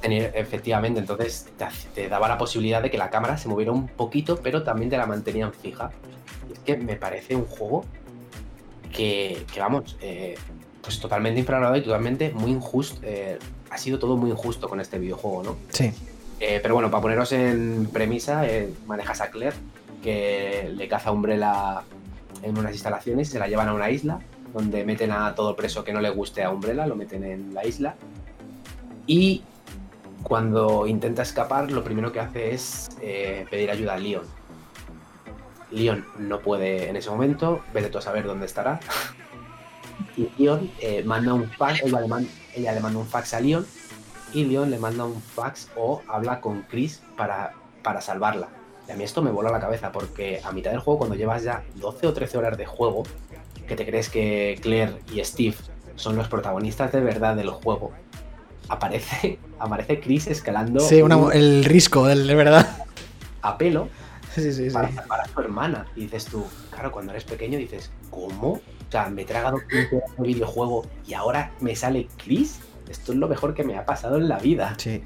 [0.00, 1.48] Tenía- efectivamente, entonces
[1.94, 4.96] te, daba la posibilidad de que la cámara se moviera un poquito, pero también te
[4.96, 5.90] la mantenían fija.
[6.48, 7.84] Y es que me parece un juego
[8.92, 10.36] que, que, vamos, eh,
[10.82, 13.00] pues totalmente infravalorado y totalmente muy injusto.
[13.02, 13.38] eh,
[13.70, 15.56] ha sido todo muy injusto con este videojuego, ¿no?
[15.70, 15.92] Sí.
[16.40, 19.54] Eh, pero bueno, para poneros en premisa, eh, manejas a Claire,
[20.02, 21.82] que le caza a Umbrella
[22.42, 24.18] en unas instalaciones y se la llevan a una isla,
[24.54, 27.66] donde meten a todo preso que no le guste a Umbrella, lo meten en la
[27.66, 27.94] isla.
[29.06, 29.42] Y
[30.22, 34.24] cuando intenta escapar, lo primero que hace es eh, pedir ayuda a Leon.
[35.70, 38.80] Leon no puede en ese momento, vete a saber dónde estará.
[40.16, 43.40] Y Leon eh, manda un fax, ella le, man- ella le manda un fax a
[43.40, 43.66] Leon
[44.34, 47.52] y Leon le manda un fax o habla con Chris para,
[47.82, 48.48] para salvarla.
[48.88, 51.44] Y a mí esto me vuela la cabeza porque a mitad del juego, cuando llevas
[51.44, 53.04] ya 12 o 13 horas de juego,
[53.68, 55.54] que te crees que Claire y Steve
[55.94, 57.92] son los protagonistas de verdad del juego,
[58.70, 62.66] aparece, aparece Chris escalando Sí, una- un- el risco, de verdad.
[63.42, 63.88] a pelo
[64.34, 64.76] Sí, sí, sí.
[65.08, 65.86] para su hermana.
[65.96, 68.52] Y dices tú, claro, cuando eres pequeño dices, ¿cómo?
[68.52, 68.60] O
[68.90, 72.60] sea, me he tragado 15 horas de videojuego y ahora me sale Chris.
[72.88, 74.74] Esto es lo mejor que me ha pasado en la vida.
[74.78, 75.02] Sí.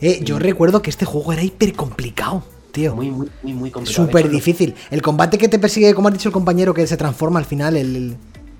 [0.00, 2.94] Eh, yo recuerdo que este juego era hiper complicado, tío.
[2.94, 4.06] Muy, muy, muy, muy complicado.
[4.06, 4.74] Súper difícil.
[4.90, 7.76] El combate que te persigue, como ha dicho el compañero, que se transforma al final,
[7.76, 8.16] el,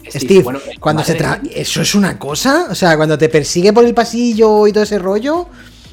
[0.09, 2.66] Steve, bueno, cuando se tra ¿Eso es una cosa?
[2.70, 5.47] O sea, cuando te persigue por el pasillo y todo ese rollo,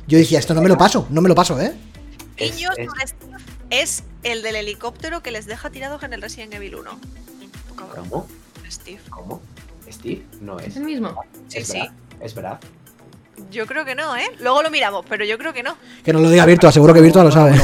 [0.07, 1.73] yo decía, esto no me lo paso, no me lo paso, ¿eh?
[2.38, 3.38] es- Niños, es- por Steve
[3.69, 6.89] es el del helicóptero que les deja tirados en el Resident Evil 1.
[7.75, 8.27] Cabrón, ¿Cómo?
[8.71, 8.99] Steve.
[9.09, 9.41] ¿Cómo?
[9.91, 10.23] ¿Steve?
[10.41, 10.77] No ¿Es es.
[10.77, 11.15] el mismo?
[11.47, 11.73] Sí, es sí.
[11.79, 11.91] verdad.
[12.21, 12.59] Es verdad.
[13.51, 14.25] Yo creo que no, ¿eh?
[14.39, 15.75] Luego lo miramos, pero yo creo que no.
[16.03, 17.55] Que no lo diga Virtua, seguro que Virtua lo sabe.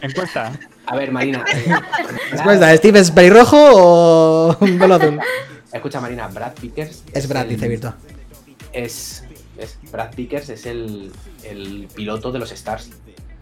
[0.00, 0.52] Encuesta.
[0.86, 1.44] A ver, Marina.
[1.54, 1.74] eh,
[2.32, 5.20] ¿Es cuesta, ¿Steve es pelirrojo o azul?
[5.72, 7.02] Escucha, Marina, Brad Pickers.
[7.12, 7.96] Es Brad, el- dice Virtua.
[8.72, 9.24] es,
[9.58, 11.12] es- Brad Pickers es el,
[11.44, 12.90] el piloto de los Stars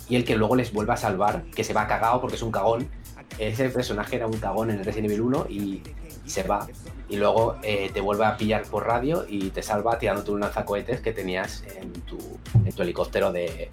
[0.08, 2.50] y el que luego les vuelve a salvar, que se va cagado porque es un
[2.52, 2.88] cagón.
[3.38, 5.82] Ese personaje era un cagón en el Resident Evil 1 y
[6.22, 6.68] y se va.
[7.08, 11.00] Y luego eh, te vuelve a pillar por radio y te salva tirándote un lanzacohetes
[11.00, 12.18] que tenías en tu,
[12.64, 13.70] en tu helicóptero de.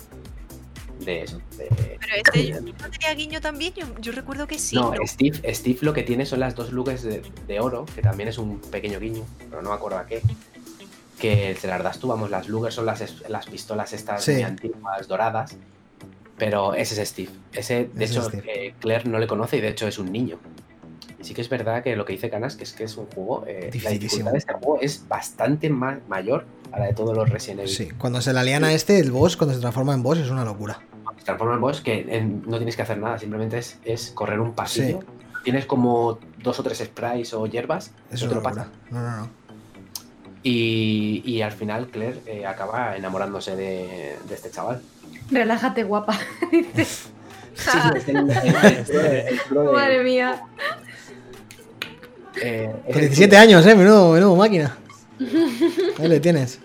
[1.00, 1.40] De eso.
[1.58, 4.76] de- Pero este no tenía guiño también, yo, yo recuerdo que sí.
[4.76, 5.06] no, ¿no?
[5.08, 8.38] Steve, Steve lo que tiene son las dos luces de, de oro, que también es
[8.38, 10.22] un pequeño guiño, pero no me acuerdo a qué.
[11.20, 14.34] Que se las das tú, vamos, las lugas son las, las pistolas estas Sí.
[14.34, 15.56] muy antiguas, doradas.
[16.38, 17.32] Pero ese es Steve.
[17.54, 18.68] Ese, de Ese hecho, es Steve.
[18.68, 20.40] eh, Claire no le conoce y de hecho es un niño.
[21.20, 23.08] Y sí que es verdad que lo que dice Canas, que es que es un
[23.08, 23.44] juego.
[23.48, 24.00] eh, la Dificilísimo.
[24.00, 27.72] dificultad de este juego es bastante más mayor a la de todos los Resident Evil.
[27.74, 30.30] Sí, cuando se la lían a este, el boss, cuando se transforma en boss, es
[30.30, 30.80] una locura.
[31.18, 34.40] Se transforma en boss que en- no tienes que hacer nada, simplemente es, es correr
[34.40, 35.00] un pasillo.
[35.44, 38.68] Tienes como dos o tres sprays o hierbas, Es no te una locura.
[38.92, 39.30] No, no, no.
[40.44, 44.82] Y, y al final Claire eh, acaba enamorándose de, de este chaval.
[45.32, 46.18] Relájate, guapa.
[46.52, 47.10] Dice,
[47.58, 47.72] Sí,
[48.06, 50.44] sí, el- el- el- Madre mía.
[52.42, 54.78] Eh, es Con el 17 pro- años, eh, menudo, menudo máquina.
[56.00, 56.60] Ahí le tienes.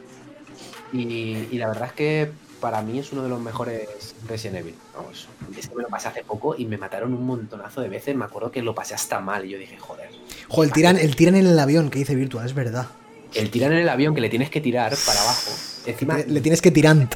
[0.93, 2.31] Y, y la verdad es que
[2.61, 3.89] para mí es uno de los mejores
[4.29, 4.75] Resident Evil.
[4.95, 5.27] Vamos,
[5.59, 8.15] es que me lo pasé hace poco y me mataron un montonazo de veces.
[8.15, 10.11] Me acuerdo que lo pasé hasta mal y yo dije, joder.
[10.49, 12.87] Joder, el tiran, el tiran en el avión que dice Virtual, es verdad.
[13.35, 15.51] El tirar en el avión que le tienes que tirar para abajo.
[15.87, 17.09] Encima, Le, le tienes que tirar.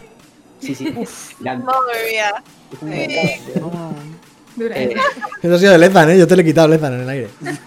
[0.60, 0.92] sí, sí.
[1.40, 2.42] la- Madre mía.
[2.90, 3.40] Eh,
[5.42, 6.18] Eso ha sido de Lezan, eh.
[6.18, 7.28] Yo te lo he quitado Lezan en el aire.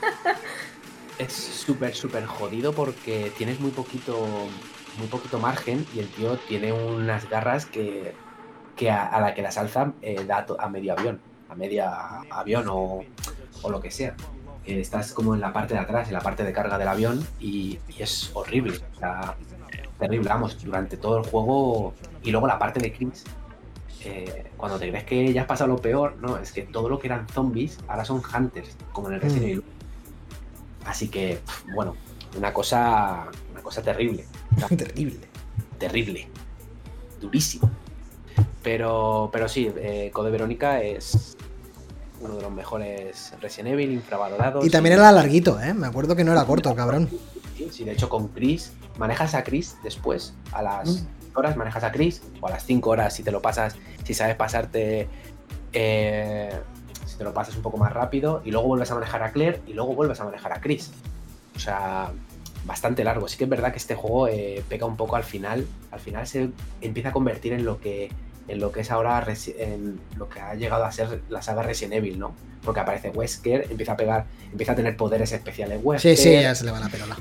[1.20, 4.18] es súper, súper jodido porque tienes muy poquito,
[4.98, 8.14] muy poquito margen y el tío tiene unas garras que,
[8.76, 12.66] que a, a la que las alza eh, da a medio avión, a media avión
[12.70, 13.04] o,
[13.62, 14.16] o lo que sea.
[14.66, 17.26] Eh, estás como en la parte de atrás, en la parte de carga del avión
[17.40, 18.80] y, y es horrible.
[18.96, 19.36] O sea,
[20.00, 21.94] terrible, vamos, durante todo el juego
[22.24, 23.24] y luego la parte de Chris.
[24.02, 27.00] eh, cuando te crees que ya has pasado lo peor, no, es que todo lo
[27.00, 29.79] que eran zombies ahora son hunters, como en el Resident Mm.
[30.90, 31.40] Así que,
[31.74, 31.96] bueno,
[32.36, 34.26] una cosa, una cosa terrible,
[34.76, 35.20] Terrible.
[35.78, 36.28] terrible,
[37.22, 37.70] durísimo.
[38.64, 41.38] Pero, pero sí, eh, Code Verónica es
[42.22, 44.66] uno de los mejores Resident Evil, infravalorados.
[44.66, 45.74] Y también era larguito, eh.
[45.76, 47.08] Me acuerdo que no era corto, cabrón.
[47.72, 51.06] Sí, de hecho con Chris, manejas a Chris después, a las
[51.36, 54.36] horas manejas a Chris, o a las 5 horas si te lo pasas, si sabes
[54.36, 55.08] pasarte,
[55.72, 56.50] eh,
[57.20, 59.74] te lo pasas un poco más rápido, y luego vuelves a manejar a Claire y
[59.74, 60.90] luego vuelves a manejar a Chris.
[61.54, 62.12] O sea,
[62.66, 63.28] bastante largo.
[63.28, 66.26] Sí que es verdad que este juego eh, pega un poco al final, al final
[66.26, 68.10] se empieza a convertir en lo que
[68.48, 69.24] en lo que es ahora
[69.60, 72.34] en lo que ha llegado a ser la saga Resident Evil, ¿no?
[72.64, 76.16] Porque aparece Wesker, empieza a pegar, empieza a tener poderes especiales Wesker.
[76.16, 77.18] Sí, sí, ya se le va la perola.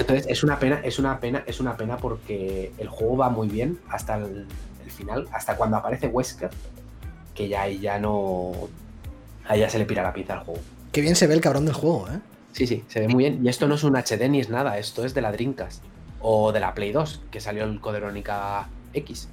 [0.00, 3.48] Entonces es una pena, es una pena, es una pena porque el juego va muy
[3.48, 4.46] bien hasta el,
[4.84, 6.50] el final, hasta cuando aparece Wesker,
[7.34, 8.52] que ya ahí ya no.
[9.48, 10.60] Ahí ya se le pira la pinza al juego.
[10.92, 12.18] Qué bien se ve el cabrón del juego, eh.
[12.52, 13.44] Sí, sí, se ve muy bien.
[13.44, 15.82] Y esto no es un HD ni es nada, esto es de la Dreamcast.
[16.20, 19.28] O de la Play 2, que salió el Code Verónica X.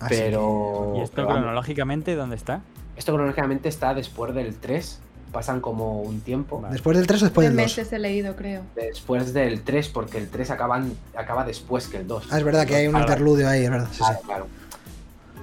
[0.00, 0.94] Así que- Pero.
[0.96, 2.60] ¿Y esto pero cronológicamente dónde está?
[2.96, 5.00] esto cronológicamente está después del 3.
[5.32, 6.60] Pasan como un tiempo.
[6.60, 6.72] Vale.
[6.72, 7.62] ¿Después del 3 o después del 2?
[7.64, 8.62] meses he leído, creo.
[8.74, 12.26] Después del 3, porque el 3 acaban, acaba después que el 2.
[12.30, 13.88] Ah, es verdad que hay un Ah, interludio ahí, es verdad.
[13.92, 14.48] Sí, claro.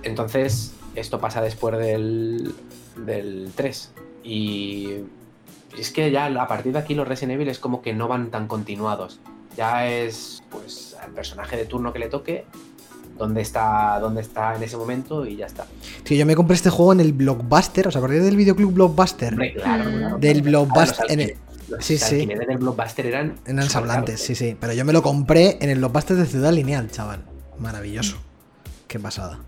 [0.04, 2.54] Entonces, esto pasa después del,
[3.06, 3.92] del 3.
[4.24, 4.90] Y
[5.78, 8.30] es que ya a partir de aquí los Resident Evil es como que no van
[8.32, 9.20] tan continuados.
[9.56, 12.46] Ya es pues al personaje de turno que le toque,
[13.18, 15.66] dónde está, dónde está en ese momento y ya está.
[16.04, 19.34] Tío, yo me compré este juego en el Blockbuster, ¿os acordáis del videoclub Blockbuster?
[19.34, 19.98] Hombre, claro, Mm.
[19.98, 20.66] claro, Del claro.
[20.66, 21.36] Blockbuster, en el-
[21.70, 22.26] los sí, sí.
[22.28, 23.36] del Blockbuster eran.
[24.18, 24.56] Sí, sí.
[24.60, 27.24] Pero yo me lo compré en el Blockbuster de Ciudad Lineal, chaval.
[27.60, 28.18] Maravilloso.
[28.88, 29.40] Qué pasada.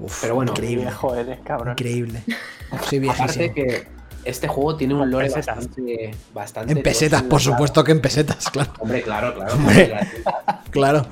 [0.00, 0.84] Uf, Pero bueno, increíble.
[0.84, 1.72] viejo eres, cabrón.
[1.72, 2.22] Increíble.
[2.88, 3.88] Soy Aparte que
[4.24, 6.72] este juego tiene un lore bastante, bastante.
[6.72, 7.52] En pesetas, por claro.
[7.54, 8.72] supuesto que en pesetas, claro.
[8.78, 9.54] Hombre, claro, claro.
[9.54, 9.88] Hombre.
[9.88, 11.06] La- Claro.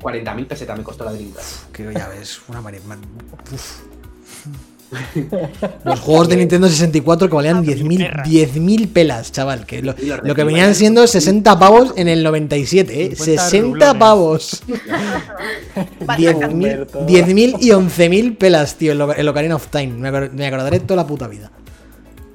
[0.00, 1.70] 40.000 pesetas me costó la Dreamcast.
[1.72, 3.00] Que ya ves, una mari- man-
[3.52, 3.82] uf.
[5.84, 9.64] Los juegos de Nintendo 64 que valían 10.000 10.000 pelas, chaval.
[9.66, 13.16] Que lo, de lo que venían siendo 60 pavos en el 97, ¿eh?
[13.16, 13.98] 50 60 rublones.
[13.98, 14.62] pavos.
[16.04, 17.06] Vaya 10.000 Humberto.
[17.06, 19.88] 10.000 y 11.000 pelas, tío, en lo- en Ocarina of Time.
[19.94, 21.50] Me, acor- me acordaré toda la puta vida.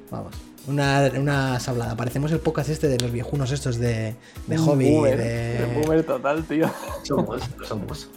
[0.09, 0.33] Vamos.
[0.67, 1.95] Una, una sablada.
[1.95, 4.15] Parecemos el podcast este de los viejunos estos de,
[4.47, 4.89] de hobby.
[4.91, 5.65] boomer, de...
[5.75, 6.69] un boomer total, tío.
[7.03, 8.09] Somos, somos.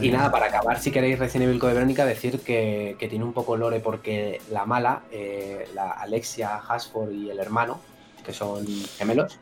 [0.00, 3.32] Y nada, para acabar, si queréis Resident Evil Code Verónica, decir que, que tiene un
[3.34, 7.80] poco lore porque la mala, eh, la Alexia Hasford y el hermano,
[8.24, 8.66] que son
[8.96, 9.38] gemelos,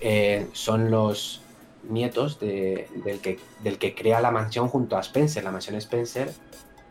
[0.00, 1.42] eh, son los
[1.88, 5.42] nietos de- del, que, del que crea la mansión junto a Spencer.
[5.42, 6.32] La mansión Spencer,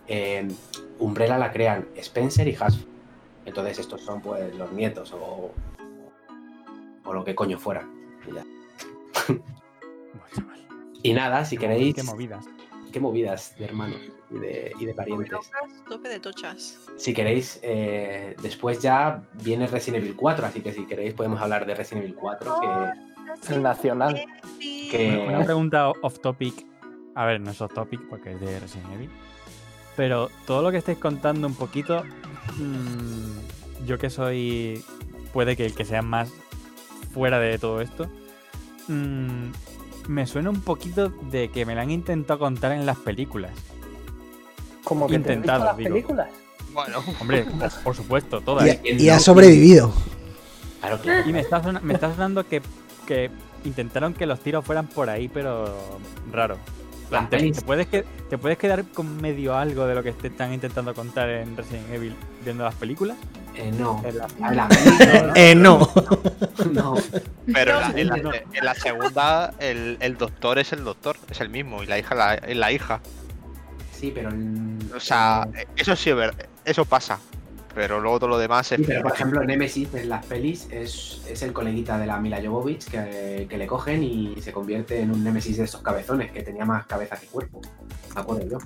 [0.08, 0.46] eh,
[1.00, 2.88] Umbrella la crean Spencer y Hasford.
[3.46, 5.52] Entonces estos son pues los nietos o,
[7.06, 7.88] o lo que coño fuera.
[8.30, 8.44] Y, ya.
[11.04, 12.46] Y nada, si queréis, Qué movidas.
[12.92, 14.00] qué movidas de hermanos
[14.32, 15.32] y de, y de parientes.
[15.32, 15.50] locas,
[15.88, 16.80] tope de tochas.
[16.98, 21.66] Si queréis, eh, después ya viene Resident Evil 4, así que si queréis podemos hablar
[21.66, 24.22] de Resident Evil 4, que, El nacional.
[24.60, 26.66] que- Una pregunta off topic.
[27.16, 29.10] A ver, no es off topic porque es de Resident Evil.
[29.96, 32.04] Pero todo lo que estáis contando un poquito.
[32.58, 34.84] mm, yo que soy.
[35.34, 36.32] Puede que el que sea más
[37.14, 38.10] fuera de todo esto.
[38.88, 39.52] mm,
[40.10, 43.52] me suena un poquito de que me lo han intentado contar en las películas.
[44.84, 45.90] Como que te Intentado, las digo.
[45.92, 46.30] películas.
[46.74, 47.46] Bueno, Hombre,
[47.84, 48.66] por supuesto, todas.
[48.66, 49.94] Y, ha- y ha sobrevivido.
[50.82, 51.30] Claro, claro.
[51.30, 52.62] Y me está, sona- me está sonando que,
[53.06, 53.30] que
[53.66, 55.76] intentaron que los tiros fueran por ahí, pero
[56.32, 56.58] raro.
[57.30, 60.54] Te, te puedes que, ¿Te puedes quedar con medio algo de lo que te están
[60.54, 63.18] intentando contar en Resident Evil viendo las películas?
[63.60, 64.02] Eh, no.
[64.06, 65.80] En la- película, Eh, no.
[66.72, 66.96] no.
[67.54, 71.42] pero en la, en la- en la segunda el, el doctor es el doctor, es
[71.42, 73.02] el mismo, y la hija la, es la hija.
[73.92, 74.30] Sí, pero.
[74.30, 76.12] en- O sea, eh, eso sí
[76.66, 77.20] eso pasa.
[77.76, 78.78] Pero luego todo lo demás es.
[78.80, 82.42] Sí, pero por ejemplo, Nemesis en las pelis es, es el coleguita de la Mila
[82.44, 86.42] Jovovich que, que le cogen y se convierte en un Nemesis de esos cabezones que
[86.42, 87.62] tenía más cabeza que cuerpo.
[88.16, 88.58] Me acuerdo yo.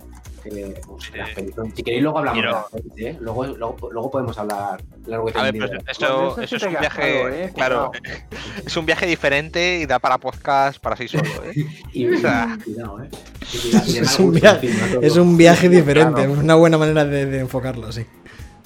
[0.50, 3.18] Pues, son- Si queréis, luego hablamos Quiero- de las pelis, ¿eh?
[3.22, 5.56] Luego, luego, luego podemos hablar largo y A ver,
[5.90, 7.22] eso, Pues eso es un viaje.
[7.24, 7.52] algo, ¿eh?
[7.56, 7.92] Claro,
[8.66, 11.66] es un viaje diferente y da para podcast para sí solo, ¿eh?
[11.94, 13.10] Y, o sea- cuidado, ¿eh?
[13.54, 15.02] Y cuidado, y de Es un viaje- encima, todo.
[15.02, 16.14] Es un viaje diferente.
[16.22, 16.34] Claro.
[16.34, 18.06] Es una buena manera de, de enfocarlo, sí.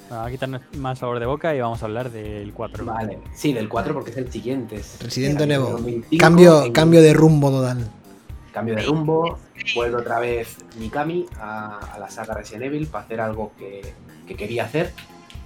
[0.09, 2.85] Vamos a quitarnos más sabor de boca y vamos a hablar del 4.
[2.85, 4.77] Vale, sí, del 4 porque es el siguiente.
[4.77, 5.59] es- Resident es Evil.
[5.59, 7.89] 2005, Cambio, en- cambio de rumbo total.
[8.53, 9.37] Cambio de rumbo,
[9.75, 13.81] vuelve otra vez Mikami a, a la saga Resident Evil para hacer algo que,
[14.27, 14.93] que quería hacer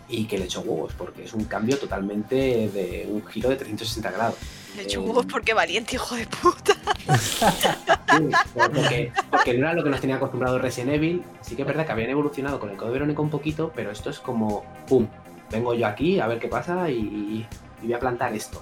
[0.07, 4.11] y que le echó huevos, porque es un cambio totalmente de un giro de 360
[4.11, 4.35] grados.
[4.76, 6.73] Le echo Eh, huevos porque valiente, hijo de puta.
[7.18, 11.23] Sí, porque, porque no era lo que nos tenía acostumbrado Resident Evil.
[11.41, 14.10] Sí que es verdad que habían evolucionado con el Code Verónica un poquito, pero esto
[14.10, 15.07] es como, ¡pum!
[15.49, 17.48] Vengo yo aquí a ver qué pasa y, y
[17.81, 18.61] voy a plantar esto.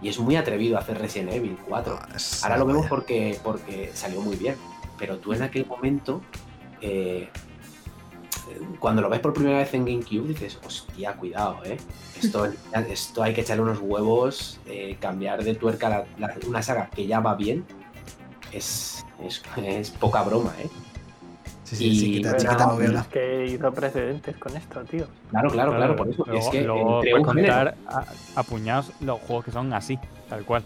[0.00, 1.98] Y es muy atrevido hacer Resident Evil 4.
[2.14, 4.54] Es Ahora lo vemos porque, porque salió muy bien.
[4.98, 6.20] Pero tú en aquel momento,
[6.80, 7.28] eh,
[8.78, 11.76] cuando lo ves por primera vez en GameCube, dices, hostia, cuidado, ¿eh?
[12.22, 12.48] Esto,
[12.88, 17.06] esto hay que echarle unos huevos, eh, cambiar de tuerca la- la- una saga que
[17.06, 17.64] ya va bien.
[18.52, 20.68] Es, es, es poca broma, ¿eh?
[21.62, 23.00] Sí, sí, sí, y- quita, chiquita no, moviola.
[23.02, 25.06] Es que hizo precedentes con esto, tío.
[25.30, 26.24] Claro, claro, claro, por eso.
[26.26, 27.54] Luego, es que luego creó puedes un género.
[27.54, 29.96] contar a, a puñados los juegos que son así,
[30.28, 30.64] tal cual.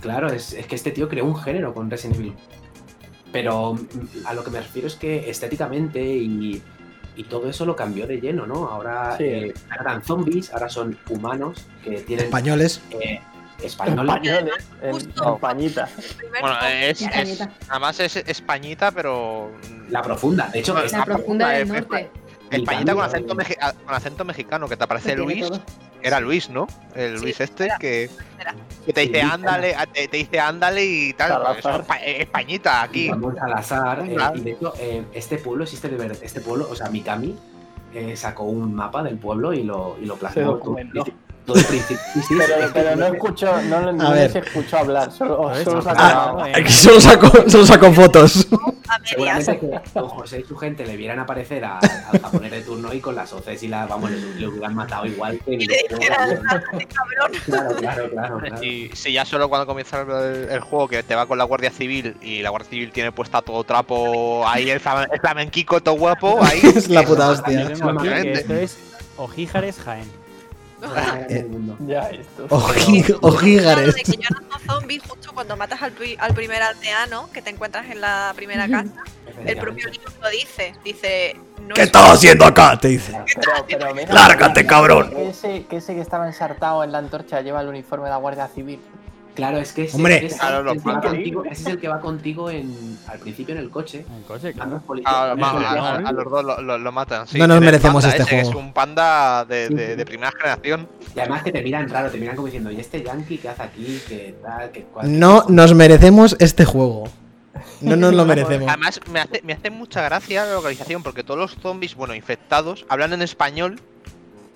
[0.00, 2.34] Claro, es, es que este tío creó un género con Resident Evil.
[3.32, 6.62] Pero mm, a lo que me refiero es que estéticamente y,
[7.16, 8.68] y todo eso lo cambió de lleno, ¿no?
[8.68, 9.24] Ahora, Sí.
[9.24, 12.80] eh, ahora eran zombies, ahora son humanos que tienen Españoles.
[12.90, 13.20] eh,
[13.62, 14.14] españoles.
[14.16, 15.88] Españoles, en, pañita.
[16.40, 19.50] Bueno, es, es- además es españita, pero.
[19.88, 20.48] La profunda.
[20.48, 22.10] De hecho, La es- La profunda del es- norte.
[22.50, 23.34] Españita con acento,
[23.86, 25.48] con acento mexicano, que te aparece Luis.
[25.48, 25.62] todo.
[26.02, 26.66] Era Luis, ¿no?
[26.94, 27.78] El Sí, Luis este era.
[27.78, 28.10] que,
[28.40, 28.54] Era.
[28.84, 31.42] que te dice ándale, te, te dice ándale y tal.
[32.04, 33.08] Eh, Españita aquí.
[33.08, 34.00] Ramón Salazar.
[34.06, 34.36] eh, Claro.
[34.38, 36.18] y de hecho, eh, este pueblo existe de verdad.
[36.22, 37.36] Este pueblo, o sea, Mikami
[37.94, 40.60] eh, sacó un mapa del pueblo y lo, y lo Se plasmó.
[41.44, 41.54] Todo, documentó.
[41.54, 41.98] todo el principio.
[42.14, 45.82] Sí, sí, Pero, es que- pero no escucho, no, no les escucho hablar, solo, solo
[45.86, 46.64] Ah, eh.
[46.70, 47.00] Solo
[47.66, 48.46] sacó fotos.
[49.04, 52.92] Seguramente que con José y su gente le vieran aparecer a- al japonés de turno
[52.92, 55.66] y con las hoces y la, vamos, le, le hubieran matado igual que Y el
[55.66, 55.96] le juego.
[55.98, 57.32] dijeran, "Ándate, cabrón.
[57.46, 58.38] Claro, claro, claro.
[58.38, 58.62] claro.
[58.64, 61.70] Y si ya solo cuando comienza el, el juego que te va con la Guardia
[61.70, 65.94] Civil y la Guardia Civil tiene puesta todo trapo ahí, el, flamen- el flamenquico todo
[65.96, 66.60] guapo, ahí.
[66.76, 67.70] Es la puta hostia.
[67.72, 68.76] esto es
[69.16, 70.10] Ojíjares Jaén.
[71.48, 71.76] Mundo.
[71.86, 72.48] Ya, esto.
[72.48, 78.32] De que justo cuando matas al, pri- al primer aldeano que te encuentras en la
[78.36, 78.92] primera casa.
[79.44, 80.74] El propio libro lo dice.
[80.84, 81.36] Dice.
[81.66, 82.78] No ¿Qué es- estás haciendo acá?
[82.78, 83.12] Te dice.
[83.34, 85.10] Pero, pero mira, Lárgate, cabrón.
[85.10, 88.16] Que ese, que ese que estaba ensartado en la antorcha lleva el uniforme de la
[88.16, 88.80] Guardia Civil.
[89.34, 90.26] Claro, es que ese, Hombre.
[90.26, 93.18] ese Claro, es lo el que contigo, ese es el que va contigo en, al
[93.18, 94.04] principio en el coche.
[94.06, 94.70] En el coche, a claro.
[94.72, 95.12] los policías.
[95.14, 95.74] A, a los a- policías.
[95.76, 97.26] a- a los dos lo, lo- lo matan.
[97.26, 97.38] sí.
[97.38, 98.50] No nos merecemos panda este juego.
[98.50, 100.86] Es un panda de, de- de primera generación.
[101.16, 103.62] Y además que te miran raro, te miran como diciendo, ¿y este yankee qué hace
[103.62, 104.02] aquí?
[104.06, 104.70] ¿Qué tal?
[104.70, 105.18] ¿Qué cual?
[105.18, 107.04] No nos merecemos este juego.
[107.80, 108.68] No nos lo merecemos.
[108.68, 112.84] Además, me hace, me hace mucha gracia la localización porque todos los zombies, bueno, infectados,
[112.90, 113.80] hablan en español,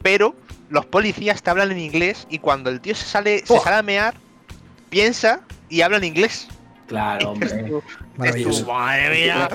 [0.03, 0.35] pero
[0.69, 3.83] los policías te hablan en inglés y cuando el tío se sale, se sale a
[3.83, 4.15] mear,
[4.89, 6.49] piensa y habla en inglés.
[6.87, 7.51] Claro, hombre.
[8.17, 8.59] Maravilloso.
[8.59, 9.49] Es tu, madre mía.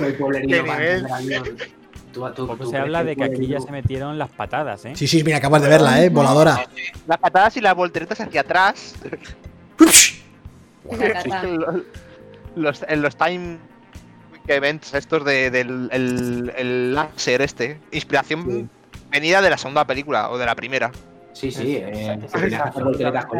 [2.13, 4.91] Tú, tú- Poco tú se habla de que aquí ya se metieron las patadas, ¿eh?
[4.95, 6.09] Sí, sí, mira, acabas de verla, ¿eh?
[6.09, 6.65] Voladora.
[7.07, 8.95] Las patadas y las volteretas hacia atrás.
[12.55, 13.57] Los, en los time
[14.47, 17.79] events estos de, del el, el láser este.
[17.91, 18.67] Inspiración Sí.
[19.09, 20.91] venida de la segunda película o de la primera.
[21.33, 21.77] Sí, sí.
[21.77, 22.31] Es- eh, es-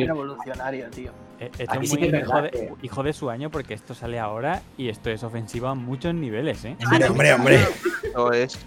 [0.07, 1.11] revolucionario, tío.
[1.41, 3.73] Eh, Esto Aquí es sí muy es hijo, de, que- hijo de su año porque
[3.73, 6.77] esto sale ahora y esto es ofensivo a muchos niveles, ¿eh?
[6.85, 7.55] Hombre, hombre, hombre.
[8.03, 8.59] Esto es.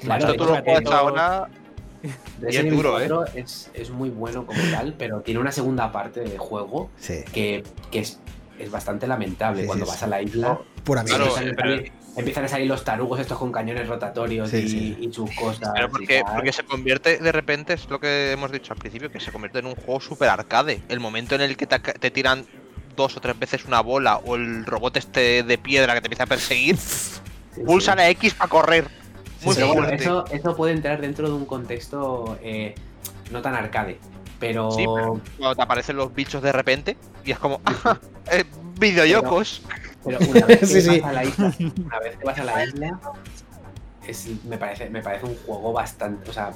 [0.00, 1.48] Claro, esto tú lo juegas ahora.
[2.46, 3.08] Es duro, ¿eh?
[3.08, 7.24] 4 es, es muy bueno como tal, pero tiene una segunda parte de juego Sí,
[7.32, 8.20] que, que es,
[8.58, 9.62] es bastante lamentable.
[9.62, 10.04] Sí, Cuando sí, vas sí.
[10.04, 11.40] a la isla, pura Claro, mierda.
[11.42, 14.96] empiezan, a pero- empiezan a salir los tarugos estos con cañones rotatorios Sí, y, sí.
[15.00, 15.70] y sus cosas.
[15.74, 19.20] Pero porque, porque se convierte de repente, es lo que hemos dicho al principio, que
[19.20, 20.80] se convierte en un juego super arcade.
[20.88, 22.46] El momento en el que te, tiran
[22.96, 26.24] dos o tres veces una bola o el robot este de piedra que te empieza
[26.24, 27.20] a perseguir, Sí,
[27.54, 27.60] sí.
[27.62, 28.88] pulsa la X para correr.
[29.42, 32.74] Muy Pero bueno, eso, eso puede entrar dentro de un contexto eh,
[33.30, 33.98] no tan arcade.
[34.40, 37.98] Pero, Sí, pero cuando te aparecen los bichos de repente y es como, ¡ah!
[38.32, 38.44] eh,
[38.78, 39.62] videoyocos.
[39.68, 39.83] pero
[40.30, 41.00] una vez que Sí, sí.
[41.00, 41.52] vas a la isla,
[41.86, 43.00] una vez que vas a la isla,
[44.06, 46.28] es, me, parece, me parece un juego bastante.
[46.30, 46.52] O sea,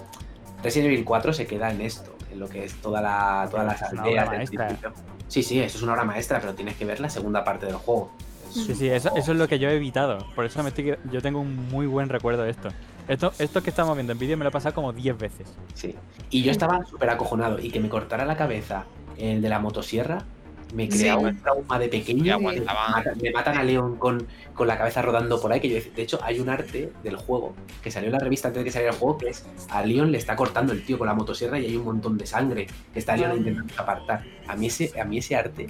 [0.63, 3.83] Resident Evil 4 se queda en esto, en lo que es toda la, todas las
[3.83, 4.93] aldeas del principio.
[5.29, 7.77] Sí, sí, eso es una obra maestra, pero tienes que ver la segunda parte del
[7.77, 8.11] juego.
[8.21, 8.29] Es-
[8.67, 10.27] Sí, sí, eso, eso es lo que yo he evitado.
[10.35, 12.71] Por eso me estoy, yo tengo un muy buen recuerdo de esto.
[13.07, 15.47] Esto, esto que estamos viendo en vídeo me lo he pasado como 10 veces.
[15.75, 15.95] Sí.
[16.31, 17.59] Y yo estaba súper acojonado.
[17.59, 18.85] Y que me cortara la cabeza
[19.19, 20.25] el de la motosierra
[20.75, 20.99] me Sí.
[20.99, 22.39] creaba un trauma de pequeño.
[22.41, 25.61] Me matan a Leon con, con la cabeza rodando por ahí.
[25.61, 28.61] Que yo, de hecho, hay un arte del juego que salió en la revista antes
[28.61, 29.19] de que saliera el juego.
[29.19, 31.85] Que es a Leon le está cortando el tío con la motosierra y hay un
[31.85, 33.37] montón de sangre que está Leon Ah.
[33.37, 34.25] intentando apartar.
[34.47, 35.67] A mí ese, a mí ese arte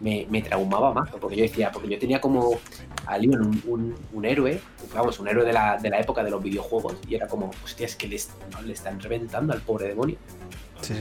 [0.00, 1.10] me, me traumaba más.
[1.20, 2.58] Porque yo decía, porque yo tenía como
[3.06, 4.60] a Leon un, un- un héroe,
[4.94, 6.96] vamos, un héroe de la, de la época de los videojuegos.
[7.08, 8.20] Y era como, hostia, es que le,
[8.52, 10.16] no, le están reventando al pobre demonio.
[10.82, 10.94] Sí,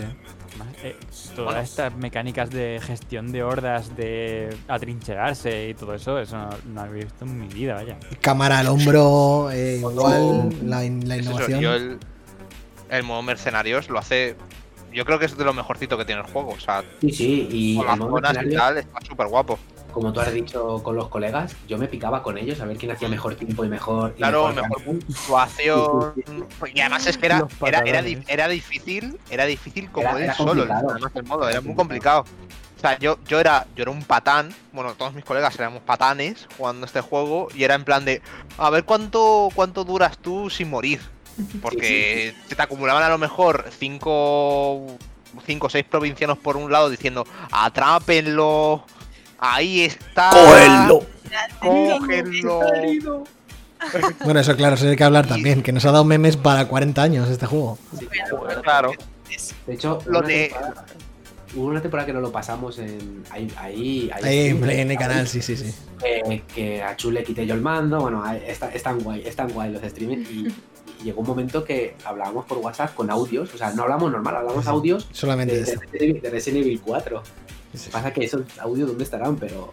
[0.83, 0.95] eh,
[1.35, 6.85] todas estas mecánicas de gestión de hordas, de atrincherarse y todo eso, eso no, no
[6.85, 7.97] lo he visto en mi vida, vaya.
[8.21, 11.59] Cámara al hombro, eh, igual, la, in- la Es eso, innovación.
[11.61, 11.97] yo el,
[12.89, 14.35] el modo mercenarios lo hace.
[14.93, 16.49] Yo creo que es de lo mejorcito que tiene el juego.
[16.51, 19.57] O sea, Sí, sí, y con el las modo zonas y tal, está súper guapo.
[19.91, 22.91] Como tú has dicho con los colegas, yo me picaba con ellos a ver quién
[22.91, 24.13] hacía mejor tiempo y mejor.
[24.15, 24.99] y Claro, mejor mejor ranking.
[25.07, 26.13] puntuación.
[26.73, 27.79] Y además es que era, era,
[28.27, 32.23] era, difícil, era difícil como Era- él era solo, además del modo, era muy complicado.
[32.23, 32.61] complicado.
[32.77, 36.47] O sea, yo, yo era, yo era un patán, bueno, todos mis colegas éramos patanes
[36.57, 38.23] jugando este juego, y era en plan de
[38.57, 40.99] a ver cuánto, cuánto duras tú sin morir.
[41.61, 44.85] Porque se te acumulaban a lo mejor cinco,
[45.45, 48.83] cinco o seis provincianos por un lado diciendo atrápenlo,
[49.41, 50.29] ahí está.
[50.29, 51.05] ¡Cógenlo!
[51.99, 53.23] ¡Cógenlo!
[54.23, 57.01] Bueno, eso claro, eso hay que hablar también, que nos ha dado memes para 40
[57.01, 57.77] años este juego.
[57.99, 58.07] Sí.
[58.63, 58.91] Claro.
[59.65, 60.53] De hecho, Lo de-
[61.55, 63.23] hubo una temporada que no lo pasamos en.
[63.31, 65.73] Ahí, ahí, ahí Ahí en, el canal, sí, sí, sí.
[66.05, 67.99] eh, que a Chu le quité yo el mando.
[68.01, 68.23] Bueno,
[68.73, 70.29] están guay, están guay los streamers.
[70.29, 70.47] Y,
[70.99, 73.51] y llegó un momento que hablábamos por WhatsApp con audios.
[73.53, 77.23] O sea, no hablamos normal, hablamos audios Solamente de, de de Resident Evil 4.
[77.71, 77.89] Sí, sí.
[77.89, 79.37] Pasa que esos audios, ¿dónde estarán?
[79.37, 79.71] Pero,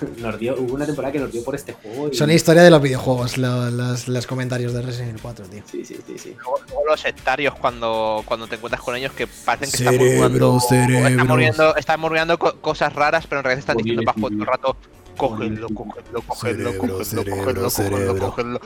[0.00, 2.08] pero nos dio, hubo una temporada que nos dio por este juego.
[2.10, 5.46] Y, Son la historia de los videojuegos, lo- los, los comentarios de Resident Evil 4,
[5.46, 5.62] tío.
[5.70, 6.34] Sí, sí, sí, sí.
[6.36, 10.60] Luego, luego los sectarios cuando, cuando te encuentras con ellos que parecen que Cerebro, están
[10.60, 11.76] cerebro.
[11.76, 12.00] están
[12.38, 14.76] co- cosas raras, pero en realidad están diciendo bajo todo el rato
[15.20, 18.30] Cerebro, cógenlo, cerebro, cógenlo, cógenlo, cerebro.
[18.30, 18.60] cógenlo.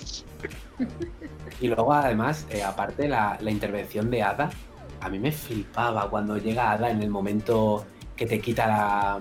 [1.60, 4.50] Y luego, además, eh, aparte, la, la intervención de Ada,
[5.00, 7.84] a mí me flipaba cuando llega Ada en el momento
[8.16, 9.20] que te quita la.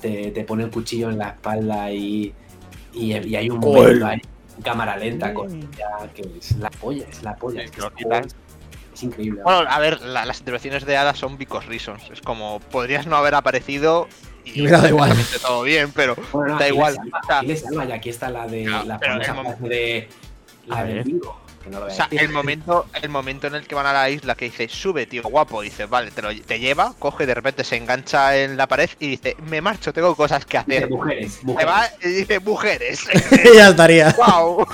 [0.00, 2.32] te, te pone el cuchillo en la espalda y,
[2.92, 4.20] y, y hay un momento ahí,
[4.62, 7.62] cámara lenta, con ella, que es la polla, es la polla.
[7.62, 8.34] Sí, Es,
[8.98, 9.42] que increíble.
[9.42, 12.10] Bueno, a ver, la- las intervenciones de Ada son because reasons.
[12.10, 14.08] Es como, podrías no haber aparecido
[14.44, 15.12] y hubiera dado igual.
[15.42, 16.94] todo bien, pero Bueno, no, da igual.
[16.94, 19.06] salva, O sea, salva, y aquí está la de Claro, la de
[20.66, 21.04] la ver.
[21.04, 23.92] bingo, que no lo O sea, el momento, el momento en el que van a
[23.92, 27.34] la isla que dice, sube, tío, guapo, dice, vale, te, lo, te lleva, coge, de
[27.34, 30.90] repente se engancha en la pared y dice, me marcho, tengo cosas que Dice, hacer.
[30.90, 31.70] mujeres, Se mujeres.
[31.72, 33.04] va y dice, mujeres.
[33.54, 34.10] ya estaría.
[34.16, 34.66] ¡Wow!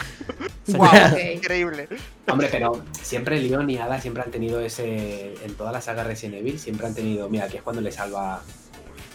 [0.68, 0.88] ¡Wow!
[1.34, 1.88] Increíble.
[2.28, 5.34] Hombre, pero siempre Leon y Ada siempre han tenido ese.
[5.44, 7.28] En toda la saga Resident Evil, siempre han tenido.
[7.28, 8.42] Mira, aquí es cuando le salva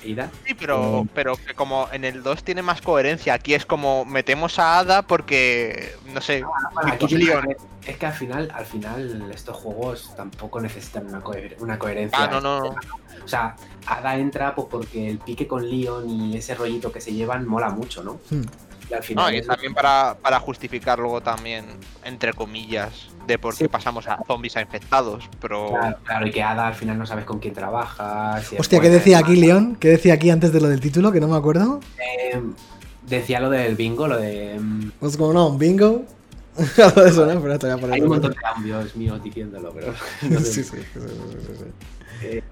[0.08, 0.30] Ida.
[0.46, 4.58] Sí, pero, pero que como en el 2 tiene más coherencia, aquí es como metemos
[4.60, 6.44] a Ada porque, no sé,
[6.74, 7.56] Bueno, aquí tiene- Leon.
[7.86, 12.20] es que al final, al final, estos juegos tampoco necesitan una, coher- una coherencia.
[12.24, 12.76] Ah, no, no, no.
[13.24, 13.56] O sea,
[13.86, 17.70] Ada entra pues porque el pique con Leon y ese rollito que se llevan mola
[17.70, 18.20] mucho, ¿no?
[18.30, 18.44] Hmm.
[18.90, 19.36] Y al No, final.
[19.36, 21.66] y también para, para justificar luego también,
[22.06, 23.68] entre comillas, de por qué Sí.
[23.68, 25.30] pasamos a zombies a infectados.
[25.42, 28.42] Pero Claro, claro, y que Ada al final no sabes con quién trabaja.
[28.42, 29.36] si Hostia, ¿qué decía aquí.
[29.36, 29.76] León?
[29.80, 31.12] ¿Qué decía aquí antes de lo del título?
[31.12, 31.80] Que no me acuerdo.
[32.00, 32.42] Eh,
[33.08, 34.58] decía lo del bingo, lo de.
[34.60, 36.06] mm, What's going on, bingo?
[36.84, 37.40] Algo de eso, ¿no?
[37.42, 39.94] Pero esto voy a poner- Hay un montón de cambios míos diciéndolo, pero.
[40.30, 40.46] no sé.
[40.46, 41.66] Sí, sí, sí, sí, sí, sí.
[42.24, 42.44] Eh,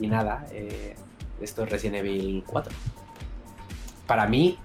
[0.00, 0.96] y nada, eh,
[1.40, 2.72] esto es Resident Evil 4.
[4.06, 4.58] Para mí,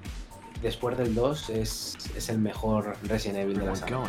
[0.63, 3.99] después del 2, es, es el mejor Resident Evil de la saga.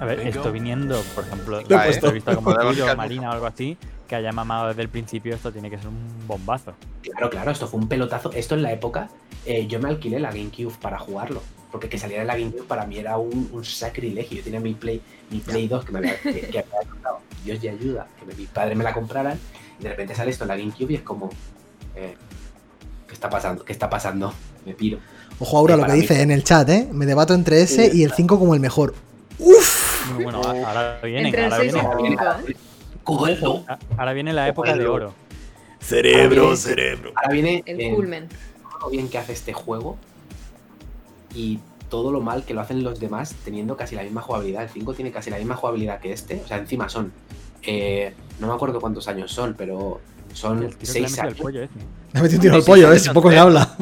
[0.00, 2.06] A ver, esto viniendo, por ejemplo, he de puesto.
[2.06, 3.76] entrevista como tuyo, Marina o algo así,
[4.06, 6.74] que haya mamado desde el principio, esto tiene que ser un bombazo.
[7.02, 8.32] Claro, claro, esto fue un pelotazo.
[8.32, 9.08] Esto en la época,
[9.44, 11.42] eh, yo me alquilé la GameCube para jugarlo.
[11.70, 14.38] Porque que saliera la GameCube para mí era un, un sacrilegio.
[14.38, 17.18] Yo tenía mi Play, mi Play 2 que me había, que, que había comprado.
[17.44, 19.38] Dios y ayuda, que me- mi padre me la compraran.
[19.78, 21.28] Y de repente sale esto en la GameCube y es como.
[21.94, 22.16] eh,
[23.06, 23.64] ¿Qué está pasando?
[23.64, 24.32] ¿Qué está pasando?
[24.64, 24.98] Me piro.
[25.38, 26.88] Ojo, Aura, Sí, lo que dice en el chat, ¿eh?
[26.92, 28.94] Me debato entre ese Sí, y el 5 como el mejor.
[29.38, 30.10] ¡Uf!
[30.12, 32.56] Muy bueno, a- ahora vienen, Entre ahora 6 y viene, el 5, ¿eh?
[33.04, 33.64] Cógelo.
[33.68, 35.14] a- ahora viene la época de oro.
[35.80, 37.12] Cerebro, cerebro.
[37.14, 38.28] Ahora viene El eh, culmen.
[38.28, 39.96] todo lo bien que hace este juego
[41.34, 41.58] y
[41.88, 44.64] todo lo mal que lo hacen los demás teniendo casi la misma jugabilidad.
[44.64, 46.42] El 5 tiene casi la misma jugabilidad que este.
[46.44, 47.12] O sea, encima son.
[47.62, 50.00] eh, no me acuerdo cuántos años son, pero
[50.32, 51.40] son El tiro que le ha 6 metido el años.
[51.40, 51.72] pollo ese.
[52.12, 52.98] Me ha metido un tiro al pollo, ¿eh?
[52.98, 53.76] Si poco se habla.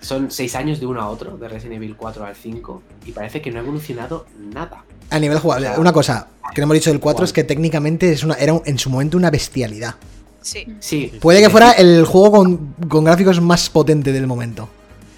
[0.00, 3.42] Son 6 años de uno a otro, de Resident Evil 4 al 5, y parece
[3.42, 4.84] que no ha evolucionado nada.
[5.10, 8.24] A nivel jugable, una cosa que no hemos dicho del 4 es que técnicamente es
[8.24, 9.96] una, era un- en su momento una bestialidad.
[10.40, 10.66] Sí.
[10.80, 14.68] Sí, Puede que fuera el juego con, con gráficos más potente del momento.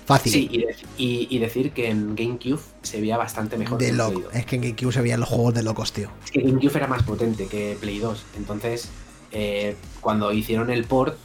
[0.04, 0.32] Fácil.
[0.32, 3.90] Sí, y, de- y- y decir que en GameCube se veía bastante mejor de que
[3.92, 4.20] en Play loco.
[4.24, 4.34] 2.
[4.34, 6.08] Es que en GameCube se veían los juegos de locos, tío.
[6.24, 8.24] Es que GameCube era más potente que Play 2.
[8.36, 8.88] Entonces,
[9.30, 11.16] eh, cuando hicieron el port,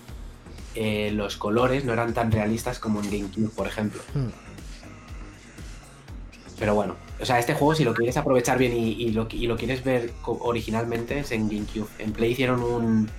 [0.79, 4.01] eh, los colores no eran tan realistas como en GameCube, por ejemplo.
[4.13, 4.27] Hmm.
[6.59, 9.45] Pero bueno, o sea, este juego, si lo quieres aprovechar bien y, y lo, y
[9.47, 11.87] lo quieres ver originalmente, es en GameCube.
[11.99, 13.09] En Play hicieron un.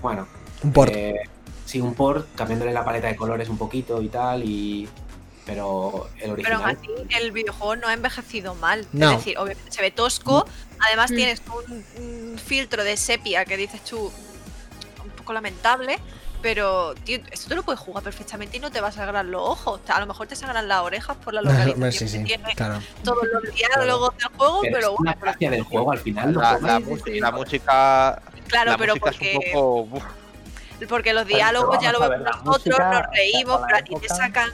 [0.00, 0.28] Bueno,
[0.62, 0.92] Un port.
[0.94, 1.14] eh,
[1.64, 4.88] sí, un port, cambiándole la paleta de colores un poquito y tal, y.
[5.44, 6.62] Pero el Pero original.
[6.62, 6.88] aún así,
[7.20, 8.84] el videojuego no ha envejecido mal.
[8.92, 9.12] No.
[9.12, 10.44] Es decir, obviamente se ve tosco.
[10.80, 11.14] Además, Mm.
[11.14, 14.10] tienes un, un filtro de sepia que dices tú
[15.04, 15.98] un poco lamentable.
[16.46, 19.42] Pero, tío, esto te lo puedes jugar perfectamente y no te va a sangrar los
[19.42, 19.80] ojos.
[19.88, 22.78] A lo mejor te sangran las orejas por la localización sí, sí, que tiene claro.
[23.02, 26.34] todos los diálogos del juego, pero pero es una bueno, gracia del juego al final.
[26.34, 27.18] la, la sí, mu- sí.
[27.18, 29.96] la música, claro, la pero música porque, es un poco.
[29.96, 30.04] uf,
[30.88, 34.00] porque los diálogos ya lo vemos la nosotros, música, nos reímos, para la pero a
[34.00, 34.50] ti te sacan,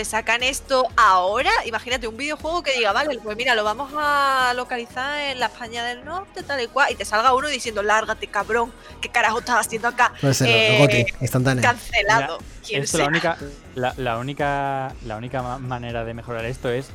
[0.00, 1.50] te sacan esto ahora.
[1.66, 5.84] Imagínate un videojuego que diga, vale, pues mira, lo vamos a localizar en la España
[5.84, 8.72] del Norte, tal y cual, y te salga uno diciendo, lárgate, cabrón,
[9.02, 10.14] ¿qué carajo estás haciendo acá?
[10.18, 11.62] Puede ser Eh, el Goti, instantáneo.
[11.62, 12.38] Cancelado.
[12.66, 13.36] ¿Quién Esto la única,
[13.74, 16.86] la, la única, la única ma- manera de mejorar esto es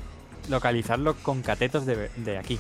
[0.50, 2.60] localizarlo con catetos de, de aquí.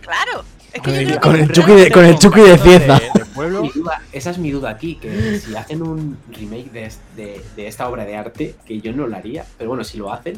[0.00, 0.44] Claro.
[0.72, 2.56] Es que Con yo el- creo con que- el Chucky de- con el Chucky de
[2.56, 3.00] catetos Cieza.
[3.18, 3.62] de pueblo.
[3.62, 7.66] Mi duda- esa es mi duda aquí, que si hacen un remake de, de- de
[7.66, 10.36] esta obra de arte, que yo no lo haría, pero bueno, si lo hacen,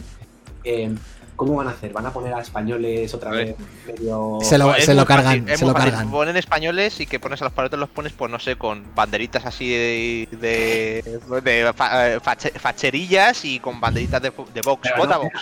[0.65, 0.95] eh,
[1.39, 1.93] ¿cómo van a hacer?
[1.93, 3.55] ¿Van a poner a españoles otra vez
[3.87, 4.39] medio...
[4.43, 5.91] Se lo, se cargan, fácil, se lo fácil.
[5.93, 6.11] cargan.
[6.11, 9.47] Ponen españoles y que pones a los paletos los pones, pues no sé, con banderitas
[9.47, 10.29] así de.
[10.33, 14.79] de, de fa- eh, fache- facherillas y con banderitas de, de no,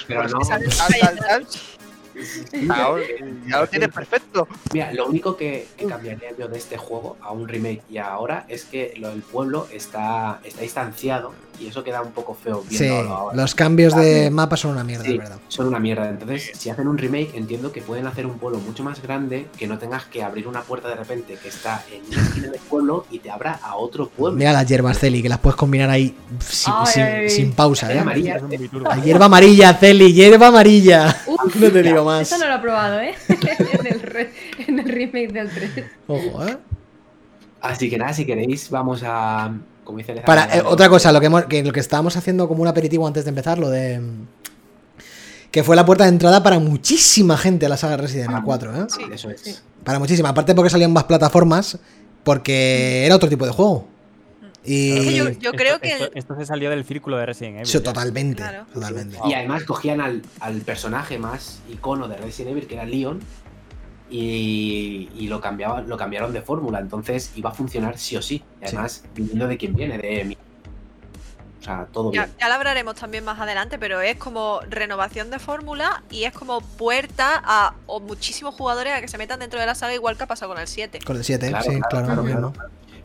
[0.06, 0.39] pero no.
[0.40, 0.62] tal,
[1.01, 1.47] tal, tal.
[2.70, 3.05] Ahora-
[3.47, 4.48] Ya lo tienes perfecto.
[4.73, 8.44] Mira, lo único que, que cambiaría yo de este juego a un remake y ahora
[8.48, 12.78] es que lo del pueblo está, está distanciado y eso queda un poco feo Sí,
[12.84, 13.36] viéndolo ahora.
[13.36, 15.38] los cambios de mapa son una mierda, Sí, verdad.
[15.48, 16.08] son una mierda.
[16.08, 19.66] Entonces, si hacen un remake, entiendo que pueden hacer un pueblo mucho más grande, que
[19.66, 23.06] no tengas que abrir una puerta de repente que está en una esquina del pueblo
[23.10, 24.36] y te abra a otro pueblo.
[24.38, 27.92] Mira las hierbas, Celi, que las puedes combinar ahí sin, Ay, sin- ay, sin pausa,
[27.92, 27.98] ¿eh?
[27.98, 28.40] amarilla.
[28.82, 31.16] La hierba amarilla, Celi, hierba amarilla.
[31.26, 32.22] Uf, No te digo más.
[32.32, 33.14] Eso no lo he probado, ¿eh?
[33.28, 34.32] en, el re-
[34.66, 35.70] en el remake del 3.
[36.06, 36.56] Ojo, ¿eh?
[37.60, 39.50] Así que nada, si queréis, vamos a.
[39.86, 42.60] Como dice Para, eh, otra cosa, lo que, hemos- que lo que estábamos haciendo como
[42.60, 44.00] un aperitivo antes de empezar, lo de.
[45.50, 48.76] Que fue la puerta de entrada para muchísima gente a la saga Resident Evil 4,
[48.82, 48.86] ¿eh?
[48.88, 49.02] Sí.
[49.12, 49.40] Eso es.
[49.40, 49.56] Sí.
[49.84, 50.30] Para muchísima.
[50.30, 51.78] Aparte porque salían más plataformas,
[52.24, 53.86] porque era otro tipo de juego.
[54.64, 55.14] Y.
[55.14, 57.66] Yo- yo Esto- creo que Esto, se salió del círculo de Resident Evil.
[57.66, 57.84] Sí, ya.
[57.84, 58.42] totalmente.
[58.42, 58.66] Claro.
[58.74, 59.16] Totalmente.
[59.24, 63.20] Y además cogían al, al personaje más icono de Resident Evil, que era Leon,
[64.10, 66.78] y, y lo, cambiaban, lo cambiaron de fórmula.
[66.80, 68.42] Entonces iba a funcionar sí o sí.
[68.60, 70.36] Y además, viniendo de quien viene, de mi.
[71.60, 72.36] O sea, todo Ya, bien.
[72.38, 76.60] ya lo hablaremos también más adelante, pero es como renovación de fórmula y es como
[76.60, 80.22] puerta a o muchísimos jugadores a que se metan dentro de la saga igual que
[80.22, 81.00] ha pasado con el 7.
[81.04, 82.52] Con el 7, Claro, sí, claro, claro, claro.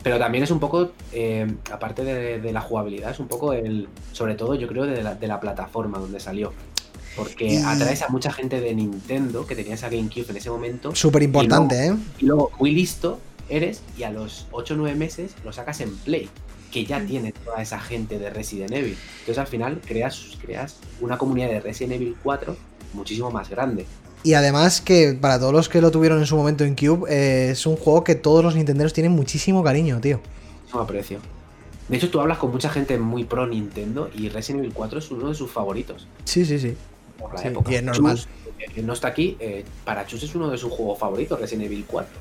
[0.04, 3.88] Pero también es un poco, eh, aparte de, de la jugabilidad, es un poco el,
[4.12, 6.52] sobre todo yo creo, de la, de la plataforma donde salió.
[7.16, 10.94] Porque Y- atraes a mucha gente de Nintendo que tenía esa GameCube en ese momento.
[10.94, 11.94] Súper importante, ¿eh?
[12.18, 15.94] Y luego, muy listo eres y a los 8 o 9 meses lo sacas en
[15.98, 16.30] Play,
[16.70, 18.96] que ya tiene toda esa gente de Resident Evil.
[19.20, 22.56] Entonces al final creas, creas una comunidad de Resident Evil 4
[22.94, 23.84] muchísimo más grande.
[24.24, 27.50] Y además que para todos los que lo tuvieron en su momento en Cube, eh,
[27.50, 30.20] es un juego que todos los nintenderos tienen muchísimo cariño, tío.
[30.60, 31.18] Muchísimo aprecio.
[31.88, 35.10] De hecho, tú hablas con mucha gente muy pro Nintendo y Resident Evil 4 es
[35.10, 36.74] uno de sus favoritos Sí, sí, sí.
[37.22, 37.72] Por la Sí, época.
[37.72, 38.16] y es normal.
[38.16, 38.28] Chus,
[38.74, 41.84] que no está aquí, eh, para Chus es uno de sus juegos favoritos, Resident Evil
[41.88, 42.12] 4.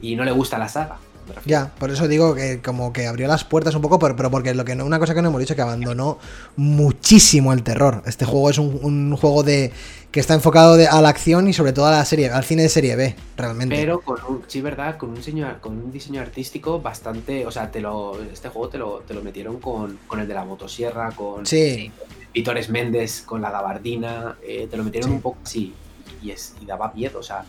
[0.00, 0.98] Y no le gusta la saga.
[1.44, 4.54] Ya, por eso digo que como que abrió las puertas un poco, pero, pero porque
[4.54, 6.18] lo que no, una cosa que no hemos dicho que abandonó
[6.56, 8.02] muchísimo el terror.
[8.06, 9.70] Este juego es un, un juego de
[10.10, 12.62] que está enfocado de- a la acción y sobre todo a la serie, al cine
[12.62, 13.76] de serie B, realmente.
[13.76, 17.70] Pero con un, sí, verdad, con un diseño, con un diseño artístico bastante, o sea,
[17.70, 21.10] te lo, este juego te lo, te lo metieron con, con el de la motosierra,
[21.12, 21.92] con sí,
[22.34, 25.16] Vitores Méndez, con la gabardina, eh, te lo metieron Sí.
[25.16, 25.74] un poco así
[26.22, 27.44] y, es, y daba miedo, o sea,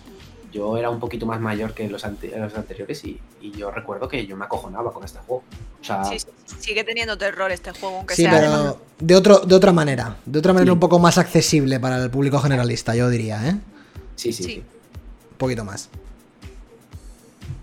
[0.51, 4.07] yo era un poquito más mayor que los, ante- los anteriores y, y yo recuerdo
[4.07, 5.43] que yo me acojonaba con este juego.
[5.79, 6.27] O sea, Sí, sí,
[6.59, 8.31] sigue teniendo terror este juego, aunque sí, sea.
[8.31, 10.73] pero de otro, de otra manera, de otra manera Sí.
[10.73, 13.55] un poco más accesible para el público generalista, yo diría, ¿eh?
[14.15, 14.49] sí, sí, Sí.
[14.53, 14.57] sí.
[15.31, 15.89] Un poquito más.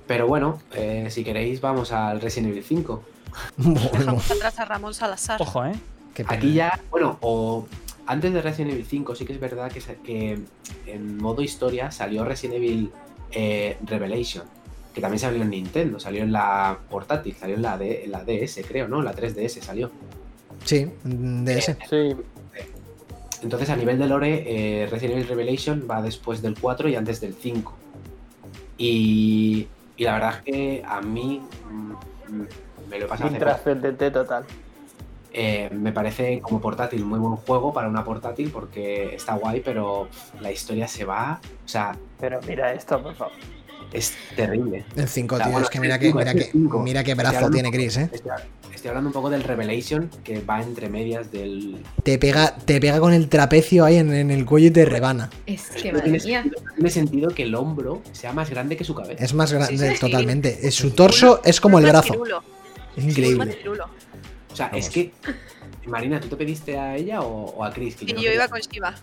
[0.07, 3.03] Pero bueno, eh, si queréis vamos al Resident Evil 5.
[3.57, 5.43] Dejamos atrás a Ramón Salazar.
[5.43, 5.73] Ojo, ¿eh?
[6.17, 6.39] Qué pena.
[6.39, 7.67] Aquí ya, bueno, o
[8.07, 10.39] antes de Resident Evil 5 sí que es verdad que,
[10.87, 12.91] en modo historia salió Resident Evil
[13.33, 14.45] eh, Revelation,
[14.95, 18.25] que también salió en Nintendo, salió en la portátil, salió en la, D- en la
[18.25, 19.01] DS creo, ¿no?
[19.01, 19.91] En la 3DS salió.
[20.65, 21.77] Sí, de ese.
[21.91, 22.17] Sí,
[23.43, 27.21] Entonces a nivel de lore, eh, Resident Evil Revelation va después del 4 y antes
[27.21, 27.75] del 5.
[28.79, 29.69] Y,
[29.99, 31.93] y la verdad es que a mí mm,
[32.33, 32.47] mm,
[32.89, 33.35] me lo poco.
[33.35, 34.45] intrascendente total.
[35.39, 40.09] Eh, me parece como portátil muy buen juego para una portátil porque está guay, pero
[40.41, 41.41] la historia se va.
[41.65, 43.35] O sea, Pero mira esto, por favor.
[43.93, 44.87] es terrible.
[44.97, 46.79] El 5, O sea, tío, bueno, es que mira que, mira que, cinco.
[46.83, 48.09] mira qué brazo hablando tiene Chris, eh.
[48.13, 48.31] Estoy,
[48.75, 51.83] estoy hablando un poco del Revelation que va entre medias del.
[52.03, 55.29] Te pega, te pega con el trapecio ahí en, en el cuello y te rebana.
[55.45, 56.43] Es que No madre tiene, mía.
[56.45, 59.23] sentido, tiene sentido que el hombro sea más grande que su cabeza.
[59.23, 60.01] Es más grande, Sí, sí, sí.
[60.01, 60.71] totalmente.
[60.71, 62.15] Su torso es como el brazo.
[62.97, 63.59] Es increíble.
[64.65, 65.13] O sea, es que.
[65.87, 67.95] Marina, ¿tú te pediste a ella o, o a Chris?
[67.97, 68.95] Que Y no yo iba quería- con Shiva.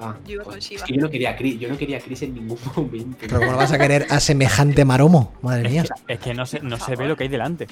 [0.00, 0.84] Ah, yo iba pues con es Shiva.
[0.86, 3.16] que yo no quería a Chris, yo no quería a Chris en ningún momento.
[3.20, 5.34] Pero ¿cómo vas a querer a semejante maromo?
[5.42, 5.84] Madre mía.
[6.08, 7.66] Es que no se, no se ve lo que hay delante.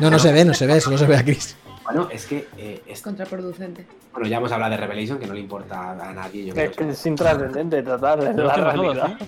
[0.00, 1.56] No, no se ve, no se ve, solo se ve a Chris.
[1.84, 2.48] Bueno, es que.
[2.56, 3.86] eh, es- Contraproducente.
[4.12, 6.46] bueno, ya hemos hablado de Revelation, que no le importa a nadie.
[6.46, 6.70] Yo creo.
[6.70, 9.16] Es que es intrascendente es Pero la es todos, realidad.
[9.20, 9.26] ¿eh?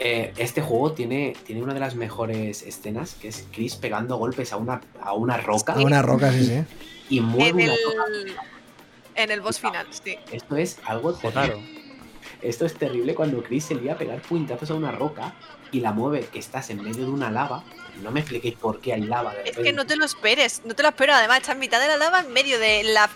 [0.00, 4.52] Eh, este juego tiene, tiene una de las mejores escenas, que es Chris pegando golpes
[4.52, 6.64] a una, a una roca A una roca, sí, sí.
[7.08, 8.04] y En mueve el, una
[8.34, 8.42] roca.
[9.16, 10.16] en el boss final, sí.
[10.30, 11.32] Esto es algo terrible.
[11.32, 11.60] Claro.
[12.42, 15.34] Esto es terrible cuando Chris se lía a pegar puñetazos a una roca
[15.72, 17.64] y la mueve, que estás en medio de una lava.
[18.02, 19.34] No me expliquéis por qué hay lava.
[19.34, 21.14] de Es que no te lo esperes, no te lo espero.
[21.14, 23.10] Además, está en mitad de la lava, en medio de la,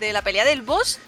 [0.00, 0.98] de la pelea del boss.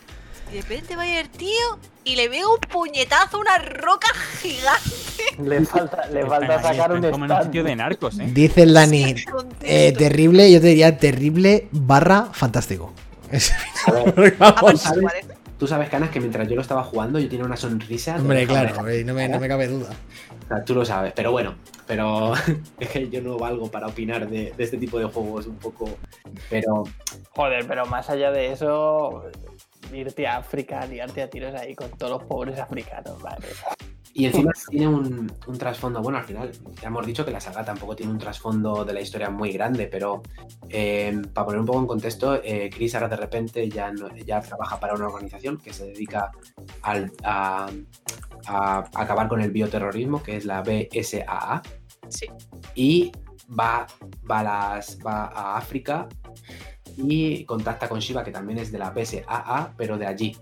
[0.53, 3.57] Y de repente va a ir el tío y le veo un puñetazo a una
[3.57, 4.09] roca
[4.41, 4.91] gigante.
[5.43, 8.27] Le falta, le falta ahí, sacar un como en un sitio de narcos, ¿eh?
[8.35, 9.25] Dice el Dani, Sí,
[9.63, 12.93] eh, terrible, yo te diría terrible barra fantástico.
[15.59, 18.17] Tú sabes, Canas, que mientras yo lo estaba jugando, yo tenía una sonrisa.
[18.17, 19.91] Hombre, claro, no me, no me cabe duda.
[20.45, 21.55] O sea, tú lo sabes, pero bueno,
[21.87, 22.35] pero
[22.81, 25.89] es que yo no valgo para opinar de, de este tipo de juegos un poco.
[26.51, 26.85] Pero
[27.35, 29.25] Joder, pero más allá de eso,
[29.95, 33.47] irte a África, liarte a tiros ahí con todos los pobres africanos, vale.
[34.15, 36.53] Y encima tiene un, un trasfondo, bueno, al final
[36.83, 39.87] ya hemos dicho que la saga tampoco tiene un trasfondo de la historia muy grande,
[39.87, 40.23] pero
[40.69, 44.43] eh, para poner un poco en contexto, eh, Chris ahora de repente ya, no- ya
[44.43, 46.31] trabaja para una organización que se dedica
[46.83, 47.71] al- a,
[48.47, 51.63] a acabar con el bioterrorismo, que es la BSAA,
[52.09, 52.27] Sí.
[52.75, 53.13] y
[53.59, 53.87] va,
[54.31, 54.43] va, a
[54.77, 56.07] las, va a África
[56.97, 60.37] y contacta con Shiva, que también es de la BSAA, pero de allí.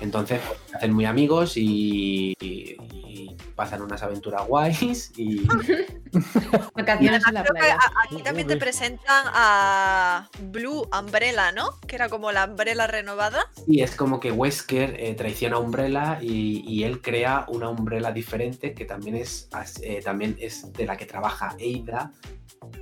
[0.00, 2.76] Entonces, pues, se hacen muy amigos y, y-
[3.08, 5.42] y pasan unas aventuras guays y
[6.74, 7.78] Vacaciones en la playa.
[8.04, 11.70] aquí también te presentan a Blue Umbrella, ¿no?
[11.86, 13.40] Que era como la Umbrella renovada.
[13.66, 18.12] Y es como que Wesker eh, traiciona a Umbrella y, y él crea una Umbrella
[18.12, 19.48] diferente que también es,
[19.82, 22.12] eh, también es de la que trabaja Eida.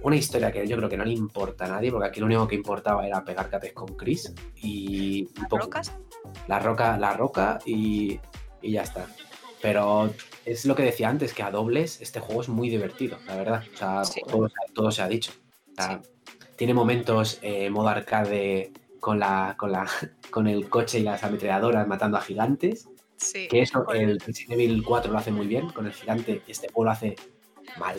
[0.03, 2.47] Una historia que yo creo que no le importa a nadie, porque aquí lo único
[2.49, 5.93] que importaba era pegar cates con Chris y un Las poco- rocas.
[6.49, 8.21] la roca, la roca y,
[8.63, 9.07] y ya está.
[9.63, 10.13] Pero
[10.45, 13.65] es lo que decía antes, que a dobles este juego es muy divertido, la verdad.
[13.73, 14.21] O sea, Sí.
[14.27, 15.33] todo, todo se ha dicho.
[15.73, 16.01] O sea,
[16.57, 19.87] Tiene momentos eh, modo arcade con, la, con, la,
[20.31, 22.89] con el coche y las ametralladoras matando a gigantes.
[23.17, 23.49] Sí.
[23.49, 26.85] Que eso el Resident Evil 4 lo hace muy bien, con el gigante este juego
[26.85, 27.17] lo hace
[27.79, 27.97] mal,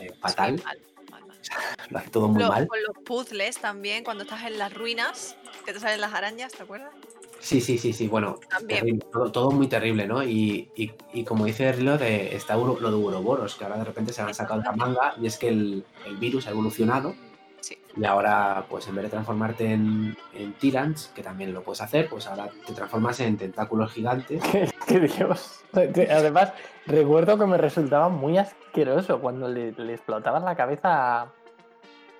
[0.00, 0.78] eh, fatal, Sí, mal,
[1.10, 1.38] mal, mal.
[1.90, 2.66] lo hace todo muy Lo- mal.
[2.66, 6.64] Con los puzzles también, cuando estás en las ruinas, que te salen las arañas, ¿te
[6.64, 6.92] acuerdas?
[7.40, 8.38] Sí, sí, sí, sí, bueno,
[8.68, 10.22] terrible, todo, todo muy terrible, ¿no?
[10.24, 14.12] Y, y- y como dice Rilo, de, está lo de Uroboros, que ahora de repente
[14.12, 17.14] se han sacado de la manga y es que el, el virus ha evolucionado
[17.60, 17.76] Sí.
[17.96, 22.08] y ahora, pues en vez de transformarte en, en Tyrants, que también lo puedes hacer,
[22.08, 24.42] pues ahora te transformas en tentáculos gigantes.
[24.54, 25.60] Es que Dios.
[25.72, 26.52] Además,
[26.86, 31.32] recuerdo que me resultaba muy asqueroso cuando le, le explotaban la cabeza a,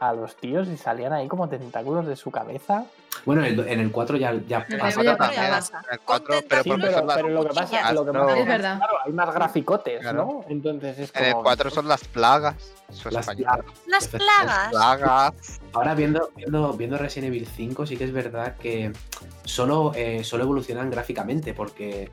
[0.00, 2.84] a los tíos y salían ahí como tentáculos de su cabeza.
[3.24, 5.82] Bueno, en el, en el 4 ya, pasa.
[6.04, 8.26] cuatro ya Pero pero Sí, pero, pero lo que pasa, lo que No.
[8.26, 8.76] pasa Es verdad.
[8.78, 10.24] claro, hay más graficotes, Claro.
[10.24, 10.44] ¿no?
[10.48, 12.54] Entonces es En el como- 4 son las plagas.
[12.88, 13.64] Eso es Las plagas.
[13.86, 14.68] Las plagas.
[14.70, 15.60] Plagas.
[15.72, 18.92] Ahora viendo, viendo, viendo Resident Evil 5 sí que es verdad que
[19.44, 22.10] solo, eh, solo evolucionan gráficamente porque...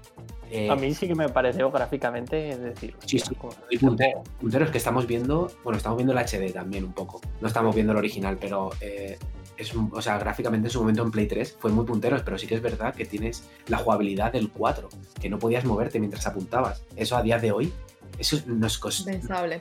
[0.51, 3.35] eh, A mí sí que me pareció gráficamente, es decir, Sí, sí,
[3.69, 7.47] y puntero, punteros que estamos viendo, bueno, estamos viendo el HD también un poco, no
[7.47, 9.17] estamos viendo el original, pero eh,
[9.57, 12.48] es, o sea, gráficamente en su momento en Play 3 fue muy punteros, pero sí
[12.48, 16.84] que es verdad que tienes la jugabilidad del 4, que no podías moverte mientras apuntabas.
[16.95, 17.73] Eso a día de hoy,
[18.18, 19.60] eso nos costó, Pensable.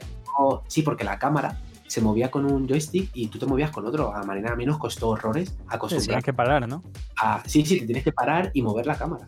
[0.69, 4.15] sí, porque la cámara se movía con un joystick y tú te movías con otro.
[4.15, 6.83] A manera a mí nos costó horrores acostumbrar tienes que parar, ¿no?
[7.17, 9.27] a- sí, sí, te tienes que parar y mover la cámara.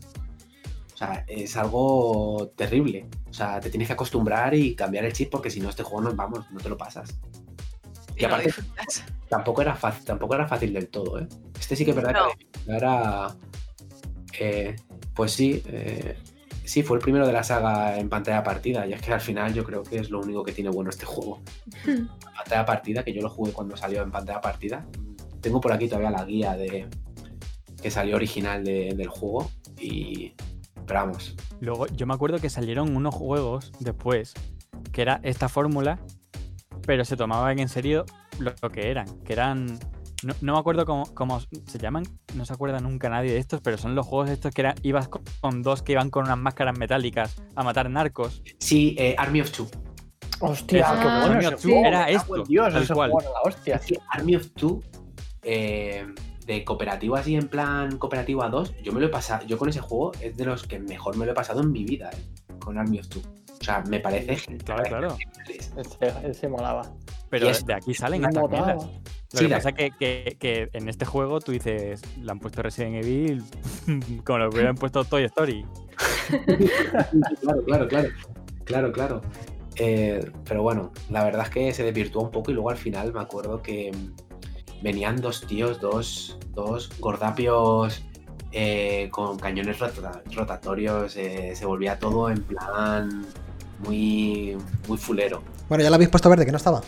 [0.92, 3.06] O sea, es algo terrible.
[3.28, 6.08] O sea, te tienes que acostumbrar y cambiar el chip porque si no, este juego
[6.08, 7.18] no, vamos, no te lo pasas.
[8.16, 8.52] Y aparte,
[9.28, 11.28] tampoco era fácil, tampoco era fácil del todo, ¿eh?
[11.58, 12.28] Este sí que es verdad No.
[12.64, 13.36] que era.
[14.40, 14.76] eh,
[15.14, 16.16] pues sí, eh,
[16.64, 18.86] sí, fue el primero de la saga en pantalla partida.
[18.86, 21.06] Y es que al final yo creo que es lo único que tiene bueno este
[21.06, 21.40] juego.
[22.36, 24.86] pantalla partida, que yo lo jugué cuando salió en pantalla partida.
[25.40, 26.88] Tengo por aquí todavía la guía de
[27.82, 29.50] que salió original de- del juego.
[29.80, 30.32] Y.
[30.86, 31.34] Pero vamos.
[31.60, 34.34] Luego, yo me acuerdo que salieron unos juegos después
[34.92, 35.98] que era esta fórmula,
[36.86, 38.04] pero se tomaban en serio
[38.38, 39.78] lo, lo que eran, que eran.
[40.22, 42.04] No, no me acuerdo cómo, cómo se llaman,
[42.34, 45.08] no se acuerda nunca nadie de estos, pero son los juegos estos que era, ibas
[45.08, 48.42] con, con dos que iban con unas máscaras metálicas a matar narcos.
[48.58, 49.68] Sí, eh, Army of Two.
[50.40, 53.10] Hostia, Ah, qué bueno Army of Two era esto, Dios, tal cual.
[53.10, 53.80] juego la hostia.
[54.10, 54.82] Army of Two,
[55.42, 56.06] eh,
[56.46, 59.46] de cooperativo así en plan cooperativo a dos, yo me lo he pasado.
[59.46, 61.84] Yo con ese juego es de los que mejor me lo he pasado en mi
[61.84, 63.22] vida, eh, con Army of Two.
[63.60, 64.64] O sea, me parece genial.
[64.64, 65.16] Claro, claro.
[65.48, 66.82] Ese, ese molaba.
[67.30, 68.84] Pero Y es- de aquí salen estas mierdas.
[68.84, 72.38] Lo Sí, que pasa es que, que- que en este juego tú dices, le han
[72.38, 73.42] puesto Resident Evil
[74.24, 75.66] como lo que hubieran puesto Toy Story.
[77.40, 78.08] claro, claro, claro.
[78.64, 79.20] Claro, claro.
[79.76, 83.12] Eh, pero bueno, la verdad es que se desvirtuó un poco y luego al final
[83.12, 83.92] me acuerdo que
[84.82, 88.02] venían dos tíos, dos, dos gordapios
[88.52, 91.16] eh, con cañones rota- rotatorios.
[91.16, 93.26] eh, se volvía todo en plan
[93.80, 94.56] muy,
[94.88, 95.42] muy fulero.
[95.68, 96.82] Bueno, ya lo habéis puesto verde, que no estaba.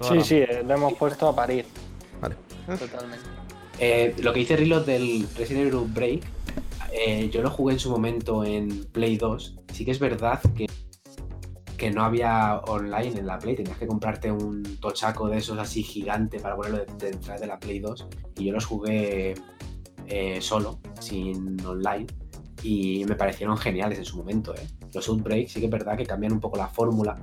[0.00, 1.64] Sí, la- sí, eh, lo hemos puesto a parir.
[2.20, 2.36] Vale.
[2.66, 3.24] Totalmente.
[3.78, 6.22] Eh, lo que dice Rilo del Resident Evil Break,
[6.92, 9.56] eh, yo lo jugué en su momento en Play 2.
[9.72, 10.66] Sí que es verdad que,
[11.76, 15.82] que no había online en la Play, tenías que comprarte un tochaco de esos así
[15.82, 18.06] gigante para ponerlo de- detrás de la Play 2.
[18.36, 19.34] Y yo los jugué
[20.06, 22.06] eh, solo, sin online.
[22.62, 24.54] Y me parecieron geniales en su momento.
[24.54, 24.66] ¿eh?
[24.94, 27.16] Los Outbreak sí que es verdad que cambian un poco la fórmula.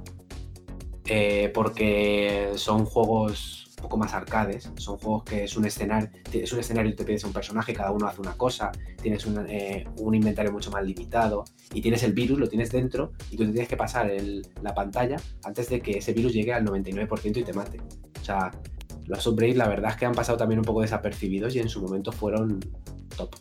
[1.05, 6.51] eh, porque son juegos un poco más arcades, son juegos que es un escenario, es
[6.53, 8.71] un escenario te pides un personaje, cada uno hace una cosa,
[9.01, 13.13] tienes un, eh, un inventario mucho más limitado y tienes el virus, lo tienes dentro
[13.31, 14.11] y tú te tienes que pasar
[14.61, 17.79] la pantalla antes de que ese virus llegue al 99% y te mate.
[18.21, 18.51] O sea,
[19.07, 21.81] los Outbreak la verdad es que han pasado también un poco desapercibidos y en su
[21.81, 22.59] momento fueron
[23.17, 23.35] top.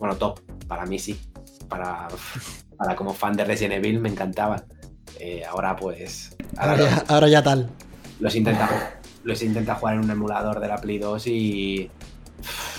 [0.00, 1.20] Bueno, top, para mí sí.
[1.68, 2.08] Para,
[2.76, 4.64] para como fan de Resident Evil me encantaban.
[5.20, 6.36] Eh, ahora pues...
[6.56, 7.70] Ahora ahora ya, ahora ya tal.
[8.18, 11.90] los intenta, los intenta jugar en un emulador de la Play 2 y.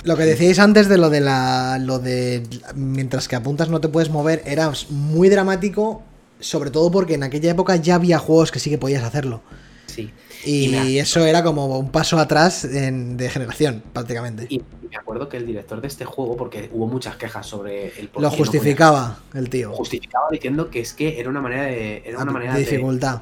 [0.03, 1.77] Lo que decíais antes de lo de la.
[1.79, 2.43] lo de.
[2.75, 6.01] mientras que apuntas no te puedes mover, era muy dramático.
[6.39, 9.43] Sobre todo porque en aquella época ya había juegos que sí que podías hacerlo.
[9.91, 10.11] Sí.
[10.45, 14.47] Y, eso era como un paso atrás en- de generación, prácticamente.
[14.49, 18.09] Y me acuerdo que el director de este juego, porque hubo muchas quejas sobre el
[18.15, 19.71] Lo no justificaba el tío.
[19.73, 22.01] justificaba diciendo que es que era una manera de.
[22.05, 23.21] Era una manera de de, dificultad.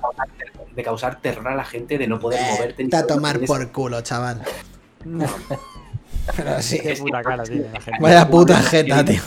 [0.76, 2.84] de causar terror a la gente, de no poder moverte.
[2.84, 4.42] ni Te a tomar tienes- por culo, chaval.
[6.38, 6.80] Pero sí.
[6.80, 8.00] Qué puta cara tiene la gente.
[8.02, 9.22] Vaya puta jeta, tío.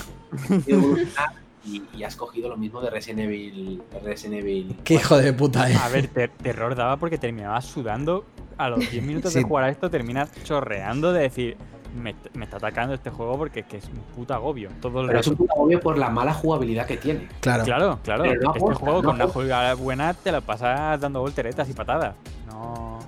[1.64, 3.82] Y, y has cogido lo mismo de Resident Evil.
[3.92, 5.76] de Resident Evil Qué hijo de puta, eh.
[5.76, 8.24] A ver, ter- terror daba porque terminabas sudando.
[8.58, 9.38] A los 10 minutos Sí.
[9.40, 11.56] de jugar a esto terminas chorreando de decir,
[11.96, 14.70] me, me está atacando este juego porque es que es un puto agobio.
[14.80, 17.28] Todo el Pero es un puto agobio por la mala jugabilidad que tiene.
[17.40, 17.64] Claro.
[17.64, 18.24] Claro, claro.
[18.24, 22.14] No este juego no con una jugabilidad buena te lo pasas dando volteretas y patadas.
[22.46, 22.98] No.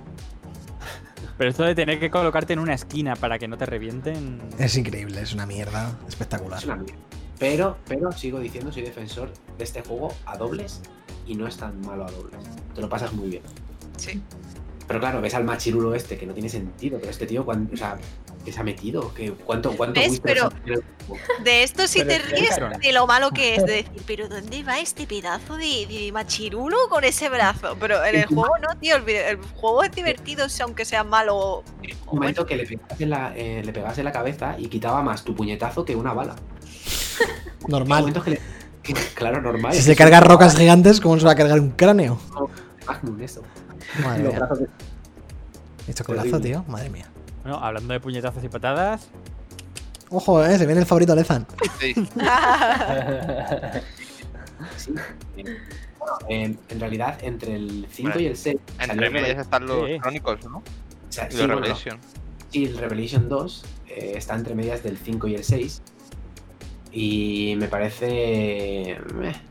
[1.37, 4.41] Pero esto de tener que colocarte en una esquina para que no te revienten.
[4.57, 5.91] Es increíble, es una mierda.
[6.07, 6.59] Espectacular.
[6.59, 6.95] Es una mierda.
[7.39, 10.81] Pero, pero sigo diciendo, soy defensor de este juego a dobles
[11.27, 12.39] y no es tan malo a dobles.
[12.73, 13.43] Te lo pasas muy bien.
[13.97, 14.21] Sí.
[14.87, 17.77] Pero claro, ves al machirulo este que no tiene sentido, pero este tío, ¿cuán- o
[17.77, 17.97] sea,
[18.45, 19.13] ¿qué se ha metido?
[19.13, 20.49] ¿Qué, ¿Cuánto, cuánto Pero-?
[21.43, 24.01] De esto sí Pero te es que, ríes de lo malo que es de decir,
[24.05, 27.75] pero ¿dónde va este pedazo de, de machirulo con ese brazo?
[27.79, 31.35] Pero en el juego no, tío, el, juego es divertido, aunque sea malo.
[31.35, 31.63] o
[32.11, 35.01] Un momento que le pegas, en la, eh, le pegas en la cabeza y quitaba
[35.01, 36.35] más tu puñetazo que una bala.
[37.67, 38.13] Normal.
[38.23, 38.41] que le-
[38.83, 39.73] que- claro, normal.
[39.73, 42.19] Si es se que carga es rocas gigantes, ¿cómo se va a cargar un cráneo?
[42.85, 43.41] Magnum eso.
[44.03, 44.39] Madre mía.
[45.87, 46.49] Este colazo, Terrible.
[46.49, 46.65] tío.
[46.67, 47.07] Madre mía.
[47.45, 49.07] Bueno, hablando de puñetazos y patadas,
[50.09, 51.45] Ojo, eh, se viene el favorito de Lezan.
[51.79, 51.93] Sí.
[54.77, 54.93] Sí.
[55.99, 58.57] Bueno, en, en realidad, entre el 5 Bueno, y el 6.
[58.79, 59.99] Entre medias están los Sí.
[59.99, 60.63] Chronicles, ¿no?
[61.09, 61.99] sí, Y los bueno, Revelation.
[62.51, 65.81] Sí, el Revelation 2 eh, está entre medias del 5 y el 6.
[66.93, 68.07] Y me parece.
[68.91, 68.99] eh,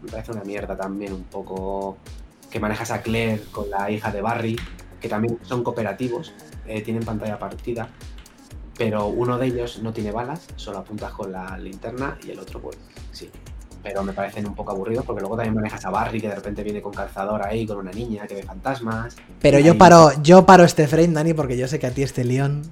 [0.03, 1.97] me parece una mierda también, un poco.
[2.51, 4.59] Que manejas a Claire con la hija de Barry,
[5.01, 6.33] que también son cooperativos,
[6.67, 7.89] eh, tienen pantalla partida.
[8.77, 12.61] Pero uno de ellos no tiene balas, solo apuntas con la linterna y el otro,
[12.61, 12.77] pues
[13.13, 13.31] sí.
[13.85, 16.63] Pero me parecen un poco aburridos porque luego también manejas a Barry, que de repente
[16.65, 19.15] viene con calzador ahí, con una niña que ve fantasmas.
[19.41, 22.03] Pero yo Ahí- paro, yo paro este frame, Dani, porque yo sé que a ti
[22.03, 22.63] este león.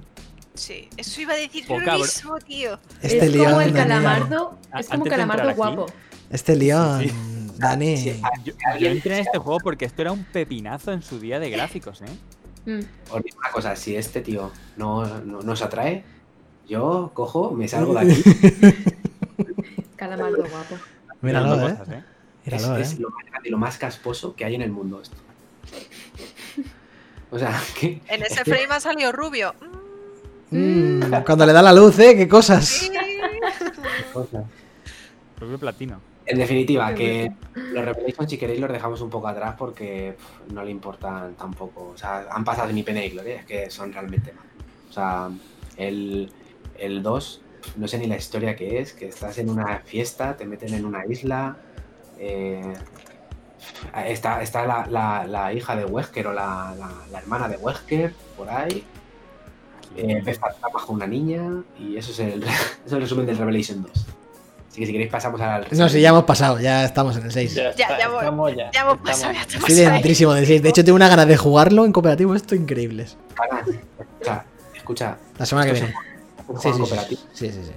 [0.55, 2.79] Sí, eso iba a decir yo lo mismo, tío.
[3.01, 3.45] Este es león.
[3.51, 4.57] como el calamardo.
[4.77, 5.85] Es como de calamardo guapo.
[6.29, 7.11] Este león, Sí,
[7.59, 7.95] Dani.
[7.97, 11.39] Sí, yo, yo entré en este juego porque esto era un pepinazo en su día
[11.39, 12.05] de gráficos, ¿eh?
[12.65, 12.79] Mm.
[13.11, 16.03] Os digo una cosa, si este tío no, no, no os atrae,
[16.67, 18.23] yo cojo, me salgo de aquí.
[19.95, 20.75] Calamardo guapo.
[21.21, 21.77] Míralo, Haciendo eh.
[21.77, 22.03] cosas, ¿eh?
[22.45, 22.97] es, Míralo, es eh.
[22.99, 25.17] lo más grande y lo más casposo que hay en el mundo esto.
[27.31, 29.53] O sea, que En ese es frame ha salido rubio.
[30.51, 32.65] Mm, cuando le da la luz, eh, qué cosas.
[32.65, 32.91] Sí.
[35.39, 35.99] Rubio platino.
[36.25, 40.63] En definitiva, que los Revelations, si queréis, los dejamos un poco atrás porque pff, no
[40.63, 41.89] le importan tampoco.
[41.93, 44.51] O sea, han pasado de mi pena y gloria, es que son realmente malos.
[44.89, 45.29] O sea,
[45.75, 46.31] el,
[46.77, 47.41] el 2,
[47.77, 50.85] no sé ni la historia que es, que estás en una fiesta, te meten en
[50.85, 51.57] una isla.
[52.19, 52.73] eh,
[54.05, 56.73] está está la, la- la hija de Wesker o la,
[57.11, 58.83] la- hermana de Wesker por ahí.
[59.95, 60.21] Eh,
[60.85, 62.51] con una niña y eso es el, eso
[62.85, 64.05] es el resumen del Revelation 2.
[64.73, 65.67] Así que si queréis pasamos al...
[65.69, 67.53] No, sí, ya hemos pasado, ya estamos en el 6.
[67.53, 68.71] Ya, Ya, está, ya voy- estamos ya.
[68.71, 69.01] Ya hemos estamos.
[69.03, 70.63] pasado, ya estamos Estoy dentrísimo del 6.
[70.63, 73.15] De hecho, tengo una ganas de jugarlo en cooperativo, esto increíbles.
[73.35, 73.67] Ganas.
[73.69, 74.45] Escucha,
[74.75, 75.17] escucha.
[75.37, 75.93] La semana que viene.
[76.47, 77.21] un Sí, sí, sí, cooperativo.
[77.33, 77.71] sí, sí, sí.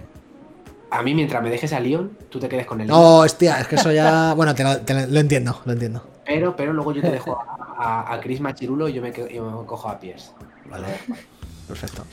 [0.90, 3.68] A mí, mientras me dejes a Leon, tú te quedes con el No, hostia, es
[3.68, 4.32] que eso ya.
[4.36, 6.02] Bueno, te lo, te lo- lo entiendo, lo entiendo.
[6.24, 9.28] Pero, pero luego yo te dejo a, a- a Chris Machirulo y yo me, quedo-
[9.28, 10.30] yo me cojo a Pierce.
[10.70, 10.86] Vale,
[11.68, 12.04] perfecto.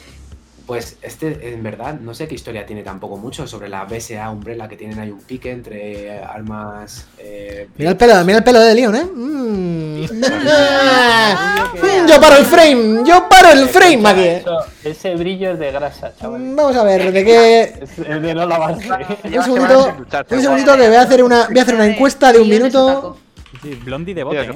[0.66, 4.70] Pues este, en verdad, no sé qué historia tiene tampoco mucho sobre la BSA Umbrella,
[4.70, 7.06] que tienen ahí un pique entre eh, armas.
[7.18, 9.04] eh, Mira el pelo, mira el pelo de Leon, ¿eh?
[9.04, 10.04] Mm.
[12.08, 14.24] Yo paro el frame, yo paro el frame aquí.
[14.28, 16.42] Eso- ese brillo es de grasa, chaval.
[16.42, 17.62] Mm, Vamos a ver, de qué.
[17.82, 18.88] Es, de no lavarse.
[18.90, 19.96] Un segundito,
[20.30, 23.18] un segundito que voy a hacer una, voy a hacer una encuesta de un minuto.
[23.62, 24.48] Sí, Blondie de bote,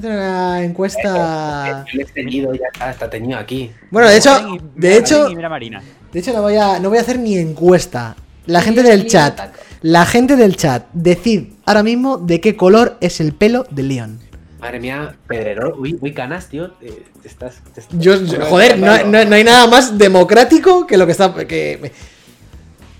[0.00, 0.10] que ¿eh?
[0.10, 0.12] Paco.
[0.12, 1.84] Voy a hacer una encuesta.
[1.92, 3.70] El es teñido ya está, está teñido aquí.
[3.90, 5.82] Bueno, de hecho, de hecho, mira Marina.
[6.12, 8.16] de hecho no voy a, no voy a hacer ni encuesta.
[8.46, 9.40] La gente del de chat,
[9.82, 14.20] la gente del chat, decid ahora mismo de qué color es el pelo de Leon.
[14.60, 16.72] Madre mía, Pedrero, uy, uy, canas, tío.
[16.80, 18.14] eh, te estás, te estás- Yo,
[18.48, 21.34] joder, no, no- no hay nada más democrático que lo que está.
[21.34, 21.92] Que,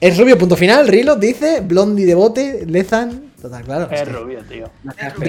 [0.00, 0.86] es rubio, punto final.
[0.88, 3.32] Rilo dice, Blondie de bote, Lezan.
[3.46, 3.84] Total, claro.
[3.92, 4.68] es Es que- rubio, tío.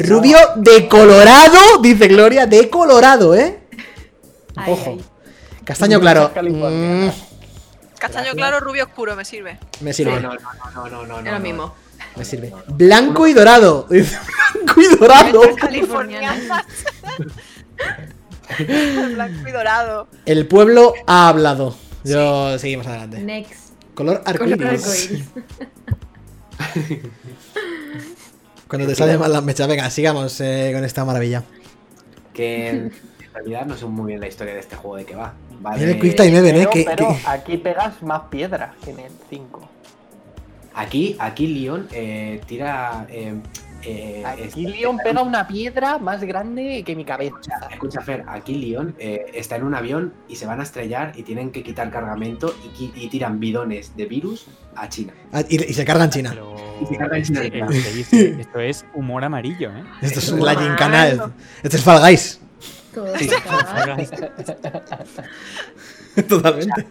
[0.07, 3.59] Rubio de Colorado, dice Gloria, de Colorado, ¿eh?
[4.55, 4.95] Ay, Ojo.
[4.97, 5.05] ay.
[5.63, 6.31] Castaño claro.
[6.41, 7.09] Mm,
[7.99, 9.59] Castaño claro, rubio oscuro, me sirve.
[9.81, 10.39] me sirve, no, no,
[10.73, 11.27] no, no, no, no.
[11.27, 11.75] Es lo mismo.
[12.15, 12.51] me sirve.
[12.69, 13.85] Blanco y dorado.
[13.89, 15.41] Blanco y dorado.
[19.13, 20.07] Blanco y dorado.
[20.25, 21.75] El pueblo ha hablado.
[22.03, 23.19] Yo seguimos adelante.
[23.19, 23.73] Next.
[23.93, 25.21] Color Color arcoíris.
[28.67, 29.67] Cuando te salen mal las mechas.
[29.67, 31.43] Venga, sigamos eh, con esta maravilla.
[32.33, 32.91] Que en
[33.33, 35.33] realidad no sé muy bien la historia de este juego de qué va.
[35.65, 36.59] Va Mira el Quick Time Event, eh.
[36.59, 39.69] Pero, que- pero que- aquí pegas más piedras que en el 5.
[40.75, 43.07] Aquí, aquí Leon eh, tira.
[43.09, 43.33] eh,
[43.87, 47.35] eh, Aquí es- Leon pega una piedra más grande que mi cabeza.
[47.71, 51.23] Escucha, Fer, aquí Leon eh, está en un avión y se van a estrellar y
[51.23, 55.13] tienen que quitar cargamento y, tiran bidones de virus a China.
[55.31, 56.29] Ah, Y, y se carga en China.
[56.31, 57.41] Pero Y se carga en China.
[57.95, 59.83] dice, esto es humor amarillo, ¿eh?
[60.01, 61.07] Esto es es la gincana.
[61.63, 62.41] Esto es Fall Guys.
[63.19, 63.29] Sí.
[66.27, 66.87] Totalmente.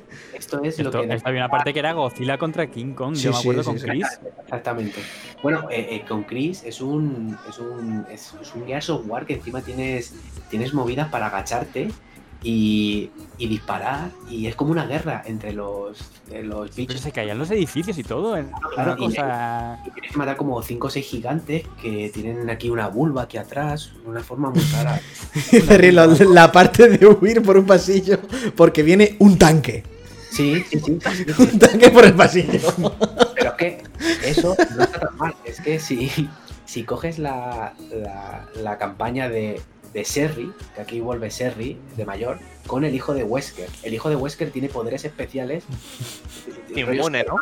[0.46, 1.14] Esto es lo Esto, que.
[1.14, 3.62] esta había una parte que era Godzilla contra King Kong, Sí, yo me sí, acuerdo
[3.62, 3.86] sí, con sí.
[3.86, 4.06] Chris.
[4.44, 5.00] Exactamente.
[5.42, 8.54] Bueno, eh, eh, con Chris es un es un es, es
[8.88, 10.14] un War que encima tienes
[10.48, 11.88] tienes movidas para agacharte
[12.42, 15.98] y, y disparar y es como una guerra entre los
[16.30, 17.00] eh, los Pero bichos.
[17.00, 18.36] se caían los edificios y todo.
[18.36, 19.78] en Claro, una y- cosa.
[19.86, 23.36] Y tienes que matar como 5 o 6 gigantes que tienen aquí una vulva aquí
[23.36, 24.62] atrás, una forma muy
[25.76, 28.18] Rilo, la parte de huir por un pasillo
[28.54, 29.82] porque viene un tanque.
[30.36, 30.98] Sí, sí, sí.
[31.38, 32.60] Un tanque por el pasillo.
[33.34, 33.82] Pero es que
[34.24, 35.34] eso no está tan mal.
[35.44, 36.10] Es que si,
[36.64, 39.60] si coges la, la, la campaña de,
[39.92, 43.68] de Serry, que aquí vuelve Serry de mayor, con el hijo de Wesker.
[43.82, 45.64] El hijo de Wesker tiene poderes especiales.
[46.74, 47.36] Inmune, ¿no?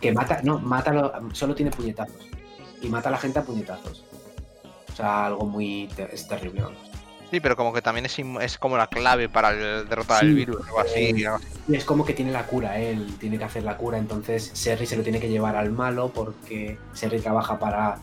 [0.00, 2.28] Que mata, no, mata, lo- solo tiene puñetazos.
[2.82, 4.04] Y mata a la gente a puñetazos.
[4.92, 5.88] O sea, algo muy.
[6.12, 6.78] es terrible, vamos.
[7.34, 10.26] Sí, pero como que también es, es como la clave para el derrotar Sí.
[10.26, 11.12] el virus o algo así.
[11.68, 12.90] Y es como que tiene la cura, ¿eh?
[12.92, 16.12] él tiene que hacer la cura, entonces Serry se lo tiene que llevar al malo
[16.14, 17.96] porque Serry trabaja para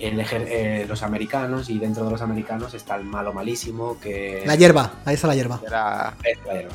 [0.00, 4.42] el ejer- eh, los americanos y dentro de los americanos está el malo malísimo que
[4.44, 5.60] La hierba, ahí está la hierba.
[5.64, 6.74] Era- es la hierba.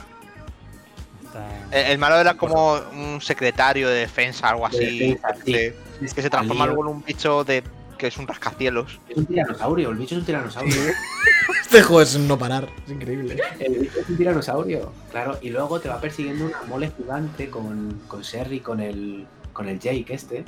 [1.71, 4.99] El, el malo era como un secretario de defensa, algo De así.
[4.99, 5.51] defensa, sí.
[5.51, 7.63] que, que se transforma luego en un bicho de
[8.01, 8.99] que es un rascacielos.
[9.07, 10.73] Es un tiranosaurio, el bicho es un tiranosaurio.
[11.61, 12.67] Este juego es un no parar.
[12.85, 13.39] Es increíble.
[13.59, 15.37] el bicho es un tiranosaurio, claro.
[15.39, 19.79] Y luego te va persiguiendo una mole gigante con, con Serry, con el, con el
[19.79, 20.43] Jake este.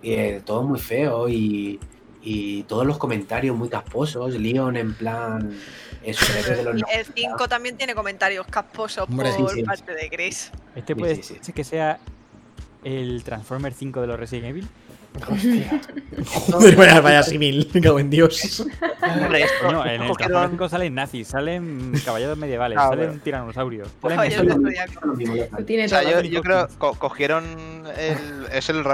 [0.00, 1.78] Y, eh, todo muy feo y,
[2.22, 4.34] y todos los comentarios muy casposos.
[4.34, 5.54] Leon en plan...
[6.12, 7.12] superhéroe de los El 90.
[7.14, 9.62] 5 también tiene comentarios casposos Hombre, por sí, sí.
[9.64, 10.50] parte de Chris.
[10.74, 11.38] Este Sí, puede sí, sí.
[11.42, 12.00] ser que sea
[12.84, 14.66] el Transformer 5 de los Resident Evil.
[15.28, 15.80] Hostia.
[16.52, 17.68] Joder, vaya, vaya simil.
[17.74, 18.64] Me cago en Dios.
[19.02, 20.08] Hombre, esto- Coño, en el
[20.50, 23.22] 5 salen nazis, salen caballeros medievales, Ah, salen bueno.
[23.22, 23.88] tiranosaurios.
[26.30, 27.44] Yo creo co- cogieron
[27.98, 28.84] el, es el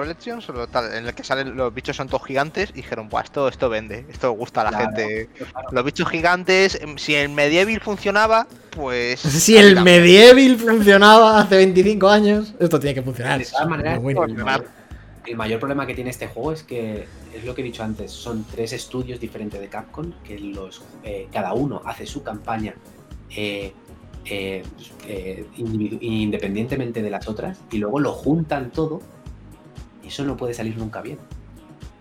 [0.72, 3.68] tal, en el que salen los bichos son todos gigantes y dijeron, Buah, esto, esto
[3.68, 4.84] vende, esto gusta a la Claro.
[4.96, 5.28] gente.
[5.72, 9.20] Los bichos gigantes, em, si el Medieval funcionaba, pues.
[9.46, 13.38] Si el Medieval funcionaba hace 25 años, esto tiene que funcionar.
[13.38, 14.00] De todas maneras.
[15.26, 18.10] El mayor, problema que tiene este juego es que, es lo que he dicho antes,
[18.12, 22.74] son tres estudios diferentes de Capcom, que los eh, cada uno hace su campaña
[23.30, 23.72] eh,
[24.24, 24.64] eh,
[25.56, 29.00] individu- independientemente de las otras, y luego lo juntan todo,
[30.02, 31.18] y eso no puede salir nunca bien.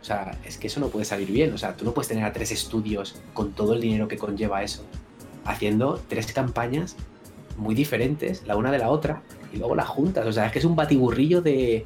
[0.02, 1.52] O sea, es que eso no puede salir bien.
[1.54, 4.62] O sea, tú no puedes tener a tres estudios con todo el dinero que conlleva
[4.62, 4.84] eso,
[5.46, 6.96] haciendo tres campañas
[7.58, 10.28] muy diferentes, la una de la otra, y luego las juntas.
[10.28, 11.86] O sea, es que es un batiburrillo de.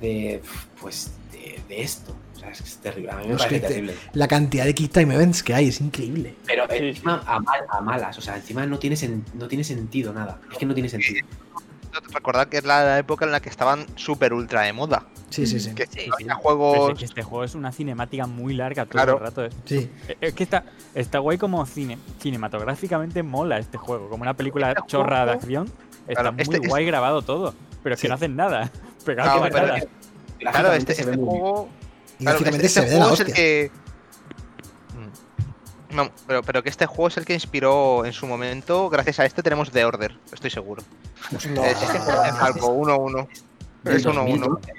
[0.00, 0.42] De.
[0.80, 1.12] pues.
[1.32, 2.14] de, de esto.
[2.34, 3.10] O sea, es que es terrible.
[3.12, 3.94] A mí me Es parece que te- terrible.
[4.12, 6.34] La cantidad de Kick Time Events que hay es increíble.
[6.46, 8.18] Pero Sí, encima a, mal- a malas.
[8.18, 10.38] O sea, encima no tiene, sen- no tiene sentido nada.
[10.52, 11.26] Es que no tiene sentido.
[12.12, 15.06] Recordad que es la, la época en la que estaban súper ultra de moda.
[15.30, 15.74] Sí, sí, sí.
[15.74, 16.00] Que Sí.
[16.18, 16.98] es juegos.
[16.98, 19.14] que este juego es una cinemática muy larga todo Claro.
[19.14, 19.44] el rato.
[19.46, 19.90] Es, Sí.
[20.20, 20.64] es que está,
[20.94, 21.96] está guay como cine.
[22.20, 24.10] Cinematográficamente mola este juego.
[24.10, 25.66] Como una película Este chorra de acción.
[26.06, 27.54] Está Claro, muy este- guay grabado todo.
[27.82, 28.02] Pero es Sí.
[28.04, 28.70] que no hacen nada.
[29.06, 29.52] Pegado pero.
[30.38, 31.40] Claro, Gráficamente este, este ve muy bien.
[31.40, 31.68] juego.
[32.18, 33.70] Claro, este, se este ve de la juego es el que.
[34.94, 35.96] Mm.
[35.96, 38.90] No, pero, pero que este juego es el que inspiró en su momento.
[38.90, 40.82] Gracias a este tenemos The Order, estoy seguro.
[41.50, 41.64] No.
[41.64, 42.04] Es, es, es
[42.38, 43.28] Falco 1-1.
[43.84, 44.14] Del Es 1-1.
[44.14, 44.72] 2012,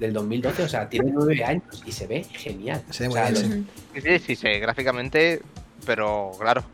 [0.00, 2.82] del 2012, o sea, tiene nueve años y se ve genial.
[2.90, 3.66] Se ve O sea, bien, los- sí.
[3.94, 5.42] Sí, sí, sí, sí, gráficamente.
[5.86, 6.64] Pero claro,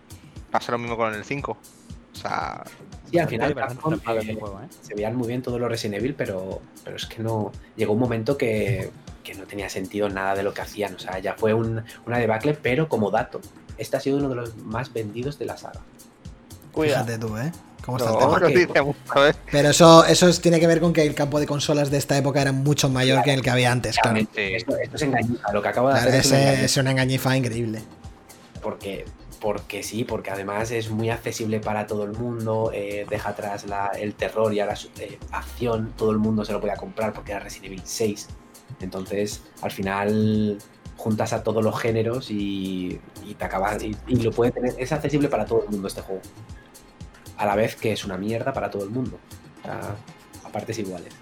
[0.50, 1.52] pasa lo mismo con el 5.
[1.52, 2.62] O sea,
[3.10, 6.60] Sí, al final Capcom, eh, juego, se veían muy bien todos los Resident Evil, pero,
[6.84, 7.50] pero es que no.
[7.76, 8.90] Llegó un momento que,
[9.24, 10.94] que no tenía sentido nada de lo que hacían.
[10.94, 13.40] O sea, ya fue un- una debacle, pero como dato,
[13.78, 15.80] este ha sido uno de los más vendidos de la saga.
[16.72, 17.02] Cuida.
[17.04, 17.50] Fíjate tú, ¿eh?
[17.84, 19.32] ¿Cómo está no, tema ¿eh?
[19.50, 22.16] Pero eso, eso es- tiene que ver con que el campo de consolas de esta
[22.16, 24.18] época era mucho mayor que el que había antes, claro.
[24.36, 27.80] Esto, esto es engañifa, lo que acabo de Claro, hacer es es una engañifa increíble.
[28.62, 29.06] porque,
[29.40, 33.64] porque sí, porque además es muy accesible para todo el mundo, eh, deja atrás
[33.98, 37.40] el terror y ahora eh, acción, todo el mundo se lo podía comprar porque era
[37.40, 38.28] Resident Evil 6.
[38.80, 40.58] Entonces, al final
[40.96, 45.28] juntas a todos los géneros y, y te acabas y, lo puede tener, es accesible
[45.28, 46.20] para todo el mundo este juego.
[47.38, 49.18] A la vez que es una mierda para todo el mundo.
[49.64, 51.14] A partes iguales.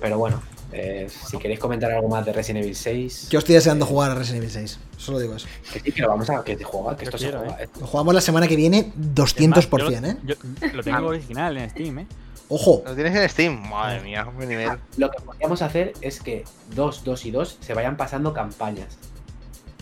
[0.00, 0.40] Pero bueno,
[0.78, 4.14] Eh, si queréis comentar algo más de Resident Evil 6, Yo estoy deseando jugar a
[4.14, 4.78] Resident Evil 6.
[4.98, 5.46] Solo digo eso.
[5.72, 7.62] que sí, que lo vamos a que se juega, que Yo esto quiero, se juega.
[7.64, 7.68] eh.
[7.80, 10.16] Lo jugamos la semana que viene 200%, ¿eh?
[10.24, 10.34] Yo,
[10.74, 12.06] lo tengo original en Steam, ¿eh?
[12.48, 12.82] Ojo.
[12.86, 13.68] ¿Lo tienes en Steam?
[13.68, 14.70] Madre mía, buen nivel.
[14.98, 16.44] Lo que podríamos hacer es que
[16.74, 18.98] 2, 2 y 2 se vayan pasando campañas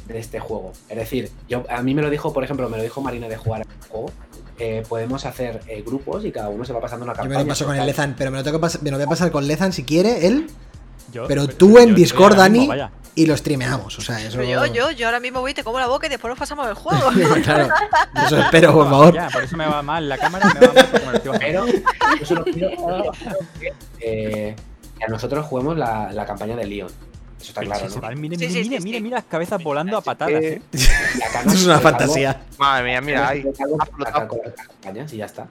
[0.08, 0.72] de este juego.
[0.88, 3.36] Es decir, yo a mí me lo dijo, por ejemplo, me lo dijo Marina de
[3.36, 4.10] jugar al juego.
[4.58, 7.38] eh, podemos hacer eh, grupos y cada uno se va pasando una Yo campaña.
[7.38, 7.84] me lo paso con el.
[7.86, 9.82] Lezan, pero me lo, tengo que pas- me lo voy a pasar con Lezan si
[9.84, 10.46] quiere, él,
[11.12, 13.96] Yo- Pero tú yo en Discord, mismo, Dani, y lo streameamos.
[13.98, 14.38] O sea, eso.
[14.38, 16.38] Pero yo, yo, yo ahora mismo voy y te como la boca y después nos
[16.38, 17.10] pasamos el juego.
[17.44, 17.68] claro.
[18.26, 19.14] Eso espero, por favor.
[19.14, 21.38] Ya, por eso me va mal la cámara, me va mal estoy bajando.
[21.38, 21.66] Pero
[22.20, 23.12] yo solo quiero, quiero
[23.60, 24.56] que, eh,
[25.06, 26.88] a nosotros juguemos la, la campaña de Leon.
[27.40, 28.16] Eso está claro, ¿no?
[28.16, 30.62] mire, Sí, mire, sí, mire, sí, mire, las cabezas volando a patadas, ¿eh?
[30.72, 32.40] Esto es una fantasía.
[32.58, 33.44] Madre mía, mira, ahí.
[34.12, 34.40] ha por
[35.12, 35.46] y ya está.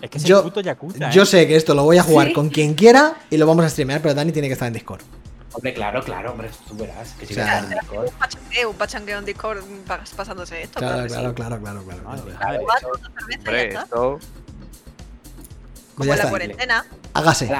[0.00, 1.12] Es que es Yo- el puto Yakuza, ¿eh?
[1.12, 2.32] Yo sé que esto lo voy a jugar Sí.
[2.32, 5.02] con quien quiera y lo vamos a streamear, pero Dani tiene que estar en Discord.
[5.52, 7.12] Hombre, claro, claro, hombre, tú verás.
[7.18, 8.06] Que si O sea, en Discord.
[8.08, 10.78] un pachangueo, un pachangueo en Discord pa- pasándose esto.
[10.78, 11.34] Claro, claro, sí.
[11.34, 11.84] claro, claro, claro.
[11.84, 12.64] Claro.
[12.64, 12.64] madre.
[13.38, 14.18] Hombre, esto.
[14.20, 14.28] Pues
[15.96, 16.28] Como ya en la está.
[16.30, 16.86] cuarentena.
[17.14, 17.52] Hágase.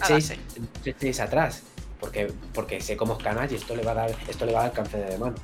[0.00, 0.36] Hágase.
[0.58, 1.62] no echéis atrás.
[1.98, 4.60] Porque, porque sé cómo es Canal y esto le va a dar, esto le va
[4.60, 5.34] a dar cáncer de mano.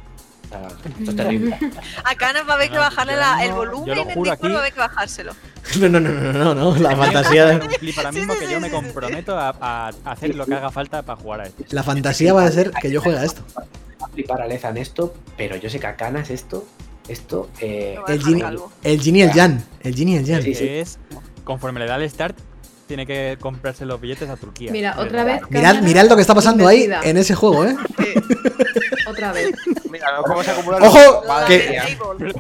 [0.53, 1.59] O sea, esto es terrible.
[2.05, 4.45] A Canas va a haber que bajarle la- el volumen yo lo en juro Discord,
[4.47, 4.49] aquí.
[4.53, 5.33] va a haber que bajárselo.
[5.79, 6.77] No, no, no, no, no, no.
[6.77, 8.83] La fantasía, de- Flip ahora Sí, mismo sí, que sí, yo me sí, sí.
[8.83, 11.65] comprometo a, a hacer lo que haga falta para jugar a esto.
[11.71, 13.43] la fantasía va a ser que yo juegue a esto.
[13.57, 16.67] Va a flipar a Lezan esto, pero yo sé que a Canas esto,
[17.09, 18.43] esto, eh, El Gini,
[18.83, 19.65] el Gini y el Jan.
[19.81, 20.43] El Gini y el Jan.
[20.43, 20.67] Sí, sí.
[20.69, 20.99] Es,
[21.45, 22.37] conforme le da el start,
[22.87, 24.71] tiene que comprarse los billetes a Turquía.
[24.73, 25.41] Mira, otra vez.
[25.51, 27.77] Mirad, lo que está pasando ahí en ese juego, ¿eh?
[29.09, 29.51] Otra vez.
[29.91, 31.23] Mira, cómo se acumulan ¡Ojo!
[31.47, 31.77] que-.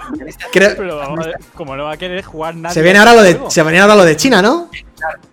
[0.52, 2.72] Creo- Pero vamos a ver, como no va a querer jugar nada.
[2.72, 4.70] se viene ahora lo de, se viene ahora lo de China, ¿no?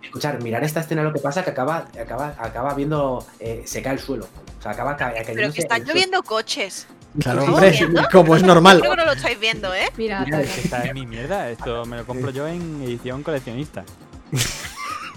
[0.02, 3.94] escuchar, mirar esta escena lo que pasa que acaba, acaba, acaba viendo, eh, se cae
[3.94, 4.27] el suelo.
[4.57, 6.88] O sea, acaba ca- cayéndose Pero que están lloviendo coches.
[7.22, 8.81] Claro, ¿Estamos hombre, como es Creo normal.
[8.81, 9.90] que no lo estáis viendo, ¿eh?
[9.98, 10.53] Mira, Mira, ataca.
[10.56, 13.84] Que Esta es mi mierda, esto me lo compro yo en edición coleccionista.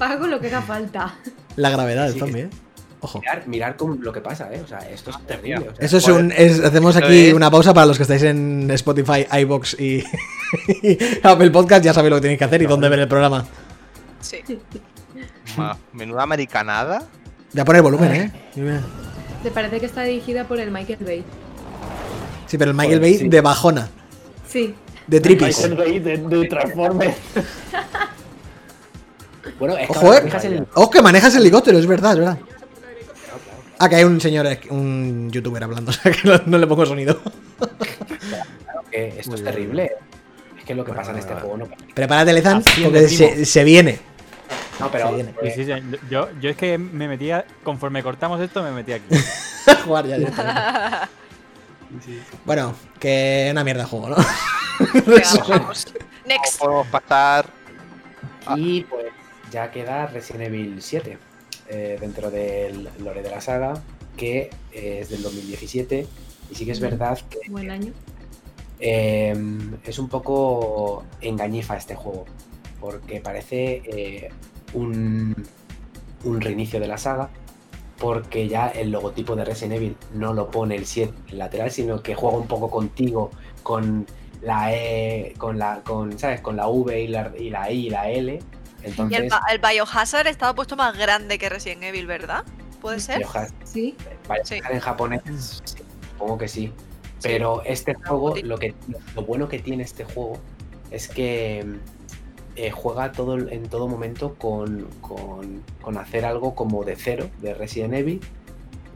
[0.09, 1.15] pago lo que haga falta.
[1.55, 2.51] La gravedad del Sí, zombie, ¿eh?
[3.05, 3.21] Ojo.
[3.21, 4.61] Mirar, mirar con lo que pasa, ¿eh?
[4.65, 5.69] O sea, esto es terrible.
[5.71, 6.33] o sea, Eso es un.
[6.33, 10.03] es- hacemos aquí es- una pausa para los que estáis en Spotify, iBox y,
[10.83, 11.85] y Apple Podcast.
[11.85, 13.45] Ya sabéis lo que tenéis que hacer y dónde ver el programa.
[14.21, 14.41] Sí.
[15.57, 17.03] Ma- Menuda americanada.
[17.53, 18.33] Voy a poner el volumen, ¿eh?
[18.57, 18.81] Mira.
[19.45, 21.25] Te parece que está dirigida por el Michael Bay.
[22.47, 23.29] Sí, pero el Michael Bay sí.
[23.29, 23.89] de bajona,
[24.49, 24.75] Sí.
[25.07, 25.59] de tripis.
[25.59, 27.17] Michael Bay de, de Transformers.
[29.59, 30.23] Bueno, es que Ojo, eh.
[30.23, 32.39] fijas el- Ojo, que manejas el helicóptero, es verdad, es verdad.
[33.79, 36.67] Ah, que hay un señor, eh, un youtuber hablando, o sea que no, no le
[36.67, 37.21] pongo sonido.
[38.91, 39.91] que esto es terrible.
[40.59, 43.99] Es que lo que pasa en este juego no Prepárate, Lezan, porque se, se viene.
[44.79, 45.35] No, pero Se viene.
[45.43, 45.73] Sí, sí, sí,
[46.09, 49.07] Yo, yo es que me metía, conforme cortamos esto, me metí aquí.
[49.67, 51.09] a jugar ya directamente.
[52.45, 54.17] Bueno, que una mierda de juego, ¿no?
[55.07, 55.87] Venga, vamos.
[55.87, 56.59] ¿Cómo Next.
[56.61, 57.47] podemos pasar?
[58.57, 59.02] Y pues
[59.53, 61.19] ya queda Resident Evil 7
[61.69, 63.75] eh, dentro del lore de la saga,
[64.17, 66.09] que eh, es del 2017.
[66.51, 67.93] Y sí que es verdad que Buen año.
[68.79, 69.35] eh,
[69.85, 72.25] es un poco engañifa este juego,
[72.81, 74.31] porque parece eh,
[74.75, 75.35] un,
[76.25, 77.31] un reinicio de la saga,
[77.99, 82.03] porque ya el logotipo de Resident Evil no lo pone el 7 en lateral, sino
[82.03, 83.31] que juega un poco contigo
[83.63, 84.07] con
[84.43, 86.41] la E, con la, con, ¿sabes?
[86.41, 88.41] Con la V y la, y la I y la L.
[89.11, 92.45] Y el, el Biohazard estaba puesto más grande que Resident Evil, ¿verdad?
[92.81, 93.23] ¿Puede ser?
[93.23, 93.97] Biohazard- Sí.
[94.71, 95.23] En japonés,
[95.65, 95.83] sí,
[96.13, 96.73] supongo que sí.
[97.23, 98.47] Pero este juego, bonito.
[98.49, 98.75] lo, que,
[99.15, 100.41] lo bueno que tiene este juego
[100.91, 101.65] es que
[102.57, 107.55] eh, juega todo, en todo momento con, con- con hacer algo como de cero de
[107.55, 108.21] Resident Evil,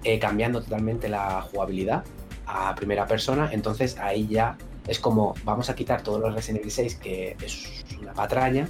[0.04, 2.04] eh, cambiando totalmente la jugabilidad
[2.46, 3.48] a primera persona.
[3.52, 4.58] Entonces ahí ya
[4.88, 8.68] es como vamos a quitar todos los Resident Evil 6, que es una patraña.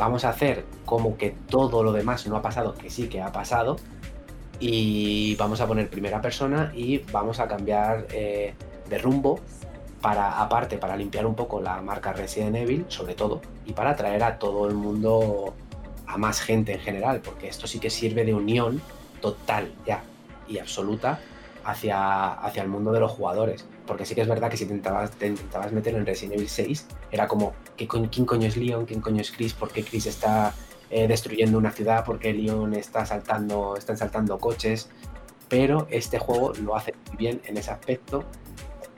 [0.00, 3.32] Vamos a hacer como que todo lo demás no ha pasado, que sí que ha
[3.32, 3.76] pasado
[4.58, 8.54] y vamos a poner primera persona y vamos a cambiar eh,
[8.88, 9.40] de rumbo
[10.00, 14.22] para aparte para limpiar un poco la marca Resident Evil sobre todo y para atraer
[14.24, 15.52] a todo el mundo
[16.06, 18.80] a más gente en general porque esto sí que sirve de unión
[19.20, 20.02] total ya
[20.48, 21.20] y absoluta
[21.62, 24.72] hacia, hacia el mundo de los jugadores porque sí que es verdad que si te
[24.72, 28.86] intentabas, te intentabas meter en Resident Evil 6 era como ¿qué ¿quién coño es Leon?
[28.86, 29.52] ¿quién coño es Chris?
[29.52, 30.54] ¿por qué Chris está
[30.90, 34.88] eh, destruyendo una ciudad porque Leon está saltando, están saltando coches.
[35.48, 38.22] Pero este juego lo hace bien en ese aspecto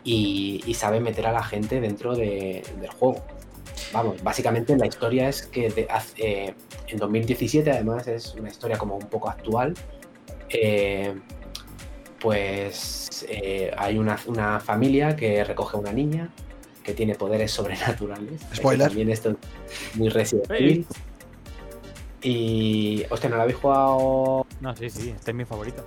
[0.04, 3.24] y, sabe meter a la gente dentro de- del juego.
[3.94, 5.88] Vamos, básicamente la historia es que de-
[6.18, 6.54] eh,
[6.88, 9.72] en 2017, además es una historia como un poco actual,
[10.50, 11.14] eh,
[12.22, 16.28] pues eh, hay una, una familia que recoge a una niña
[16.84, 18.40] que tiene poderes sobrenaturales.
[18.54, 18.88] Spoiler.
[18.88, 20.86] También esto es muy Resident Evil.
[22.22, 23.04] Y.
[23.10, 24.46] Hostia, ¿no lo habéis jugado?
[24.60, 25.86] No, sí, sí, este es mi favorito.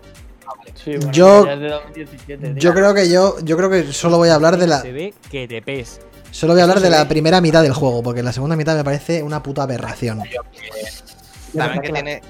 [0.73, 2.57] Sí, bueno, Yo- ya es de 2017, tío.
[2.57, 4.81] Yo creo que yo, yo creo que solo voy a hablar de la.
[4.81, 6.01] Se ve que te pes.
[6.31, 8.83] Solo voy a hablar de la primera mitad del juego, porque la segunda mitad me
[8.83, 10.21] parece una puta aberración.
[11.55, 12.21] También que la, tiene.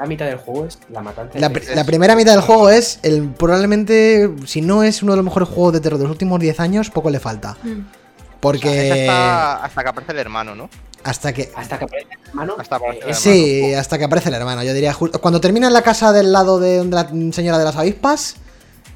[0.00, 1.38] La mitad del juego es la matanza.
[1.38, 5.12] La, de- pr- la primera mitad del juego es el probablemente, si no es uno
[5.12, 7.56] de los mejores juegos de terror de los últimos 10 años, poco le falta.
[7.62, 7.70] Mm.
[7.70, 10.68] o sea, esa Porque hasta que aparece el hermano, ¿no?
[11.04, 11.50] hasta que...
[11.54, 12.54] Hasta que aparece el hermano.
[12.58, 13.20] Hasta aparece el eh, hermano.
[13.20, 14.94] Sí, hasta que aparece el hermano, yo diría.
[14.94, 18.36] ju- Cuando termina en la casa del lado de donde la señora de las avispas,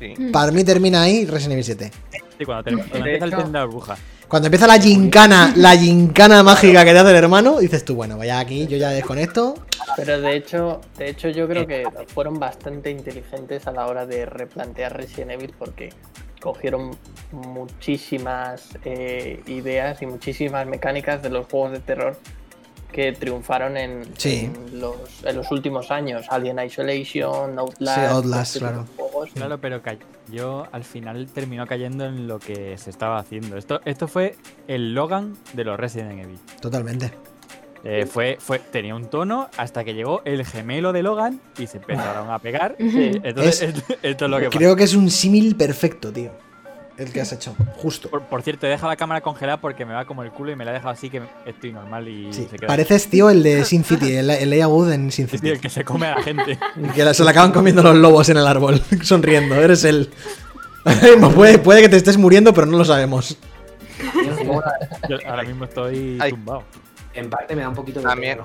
[0.00, 0.14] Sí.
[0.32, 1.90] Para mí termina ahí Resident Evil 7.
[2.38, 3.96] Sí, cuando, te- cuando De empieza el tren de la burbuja.
[4.28, 8.18] Cuando empieza la gincana, la gincana mágica que te hace el hermano, dices tú, bueno,
[8.18, 9.54] vaya aquí, yo ya desconecto.
[9.96, 14.26] Pero de hecho, de hecho yo creo que fueron bastante inteligentes a la hora de
[14.26, 15.94] replantear Resident Evil porque
[16.42, 16.90] cogieron
[17.32, 22.18] muchísimas eh, ideas y muchísimas mecánicas de los juegos de terror
[22.92, 24.50] que triunfaron en, Sí.
[24.52, 26.26] en los, en los últimos años.
[26.30, 27.98] Alien Isolation, Outlast.
[27.98, 28.82] Sí, Outlast, este claro.
[28.82, 29.30] de juegos.
[29.34, 33.56] Claro, pero cayó, al final terminó cayendo en lo que se estaba haciendo.
[33.56, 34.36] Esto, esto fue
[34.66, 36.38] el Logan de los Resident Evil.
[36.60, 37.12] Totalmente.
[37.84, 41.76] Eh, fue, fue, tenía un tono hasta que llegó el gemelo de Logan y se
[41.78, 42.74] empezaron a pegar.
[42.78, 43.12] Sí.
[43.22, 44.58] Entonces, Es- esto, esto es lo que pasa.
[44.58, 46.32] Creo que es un símil perfecto, tío.
[46.98, 48.10] El que has hecho, justo.
[48.10, 50.64] Por, por cierto, deja la cámara congelada porque me va como el culo y me
[50.64, 52.66] la he dejado así que estoy normal y Sí, se queda.
[52.66, 55.50] pareces, tío, el de Sin City, el, el Elijah Wood en Sin Sí, City.
[55.50, 56.58] el que se come a la gente.
[56.94, 59.54] Que la- se la acaban comiendo los lobos en el árbol, sonriendo.
[59.54, 60.10] Eres él.
[61.36, 63.38] puede, puede que te estés muriendo, pero no lo sabemos.
[65.08, 66.30] Yo ahora mismo estoy Ay.
[66.30, 66.64] tumbado.
[67.14, 68.38] En parte me da un poquito de También.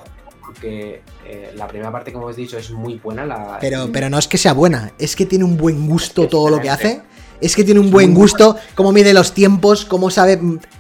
[0.46, 3.26] porque eh, la primera parte, como os he dicho, es muy buena.
[3.26, 6.50] La, Pero, pero no es que sea buena, es que tiene un buen gusto todo
[6.50, 7.02] lo que hace.
[7.42, 10.40] Es que tiene un buen gusto, cómo mide los tiempos, cómo sabe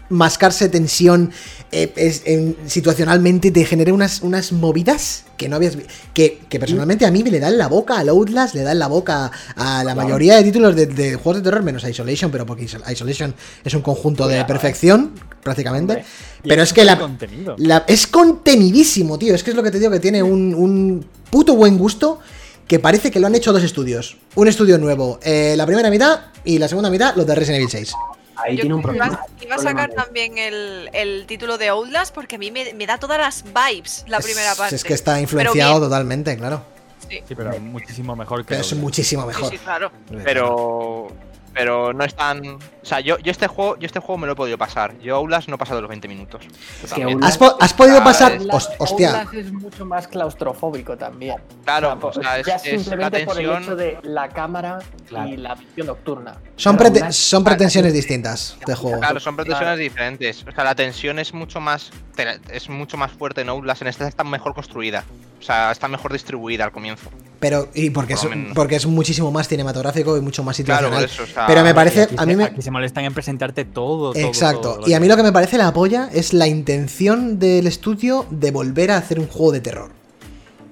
[0.09, 1.31] mascarse tensión
[1.71, 5.75] eh, es- en- situacionalmente, te genera unas, unas movidas que no habías
[6.13, 8.85] que, que personalmente a mí me le dan la boca al Outlast, le dan la
[8.87, 12.65] boca a la mayoría de títulos de, de juegos de terror, menos Isolation, pero porque
[12.65, 14.45] Isol- Isolation es un conjunto de eh.
[15.41, 15.93] prácticamente
[16.47, 17.55] Pero es que la, contenido.
[17.57, 19.33] la- es contenidísimo, tío.
[19.33, 22.19] Es que es lo que te digo, que tiene un, un puto buen gusto
[22.67, 24.17] que parece que lo han hecho dos estudios.
[24.35, 27.69] Un estudio nuevo, eh, la primera mitad y la segunda mitad, los de Resident Evil
[27.69, 27.93] 6.
[28.35, 29.19] ahí Yo tiene un problema.
[29.41, 32.97] iba a sacar también el, el título de Outlast porque a mí me, me da
[32.97, 34.75] todas las vibes la primera parte.
[34.75, 36.63] Es que está influenciado totalmente, claro.
[37.09, 39.51] Sí, Sí, pero muchísimo mejor que Pero es muchísimo sí, mejor.
[39.51, 39.91] sí, claro.
[40.23, 41.07] Pero.
[41.53, 42.45] Pero no es tan.
[42.47, 44.97] O sea, yo, yo este juego, yo este juego me lo he podido pasar.
[44.99, 46.43] Yo Aulas no he pasado los 20 minutos.
[46.83, 48.39] Es que ¿Has, po- has podido Ah, pasar?
[48.79, 49.09] hostia.
[49.21, 51.35] Outlast es mucho más claustrofóbico también.
[51.63, 54.29] Claro, O sea, o sea, es, ya es la simplemente por el hecho de la
[54.29, 55.29] cámara Claro.
[55.29, 56.37] y la visión nocturna.
[56.55, 58.99] Son, prete- son pretensiones distintas de juego.
[58.99, 60.45] Claro, son pretensiones diferentes.
[60.47, 61.91] O sea, la tensión es mucho más.
[62.51, 63.81] Es mucho más fuerte en Outlast.
[63.83, 65.03] En esta está mejor construida.
[65.39, 67.09] O sea, está mejor distribuida al comienzo.
[67.43, 68.53] Pero, y porque es, Por lo menos.
[68.55, 70.93] porque es muchísimo más cinematográfico y mucho más situacional.
[70.93, 71.23] por eso.
[71.23, 73.65] O sea, Pero me parece, aquí a se- mí me, Aquí se molestan en presentarte
[73.65, 74.75] todo, todo, Exacto.
[74.75, 78.25] todo y a mí lo que me parece la polla es la intención del estudio
[78.31, 79.91] de volver a hacer un juego de terror.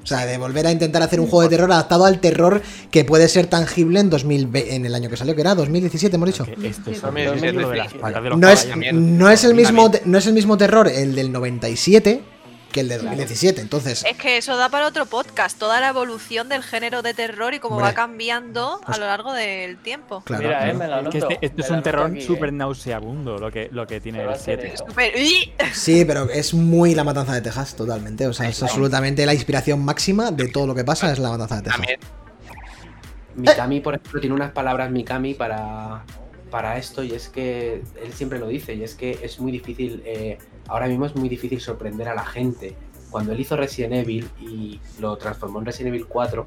[0.03, 3.05] O sea, de volver a intentar hacer un juego de terror adaptado al terror que
[3.05, 6.43] puede ser tangible en 2020, en el año que salió, que era 2017, hemos dicho.
[6.63, 7.93] Este es de las
[8.37, 12.23] No es, no es el mismo no es el mismo terror el del 97
[12.71, 13.61] que el de 2017.
[13.61, 17.53] Entonces, Es que eso da para otro podcast, toda la evolución del género de terror
[17.53, 17.89] y cómo Hombre.
[17.91, 20.21] va cambiando Pues- a lo largo del tiempo.
[20.25, 20.43] claro.
[20.43, 22.21] Mira, eh, me lo Que este, esto me es un terror eh.
[22.21, 24.73] súper nauseabundo lo que, lo que tiene el hacer 7.
[24.73, 24.85] eso.
[24.87, 25.53] Súper- ¡Uy!
[25.73, 28.25] Sí, pero es muy la matanza de Texas, totalmente.
[28.27, 31.57] O sea, es absolutamente la inspiración máxima de todo lo que pasa es la matanza
[31.57, 31.77] de Texas.
[31.77, 31.99] También.
[33.35, 36.03] Mikami, por ejemplo, tiene unas palabras Mikami para,
[36.49, 40.03] para esto y es que él siempre lo dice y es que es muy difícil,
[40.05, 40.37] eh,
[40.67, 42.75] ahora mismo es muy difícil sorprender a la gente.
[43.09, 46.45] Cuando él hizo Resident Evil y lo transformó en Resident Evil 4,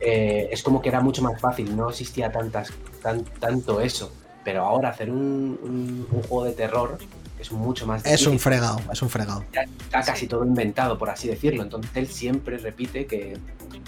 [0.00, 2.72] eh, es como que era mucho más fácil, no existía tantas,
[3.02, 4.12] tan, tanto eso.
[4.44, 6.98] Pero ahora hacer un, un- un juego de terror
[7.38, 8.38] es mucho más Es un difícil.
[8.40, 9.44] fregado, es un fregado.
[9.52, 11.62] Ya está casi todo inventado, por así decirlo.
[11.62, 13.36] Entonces él siempre repite que,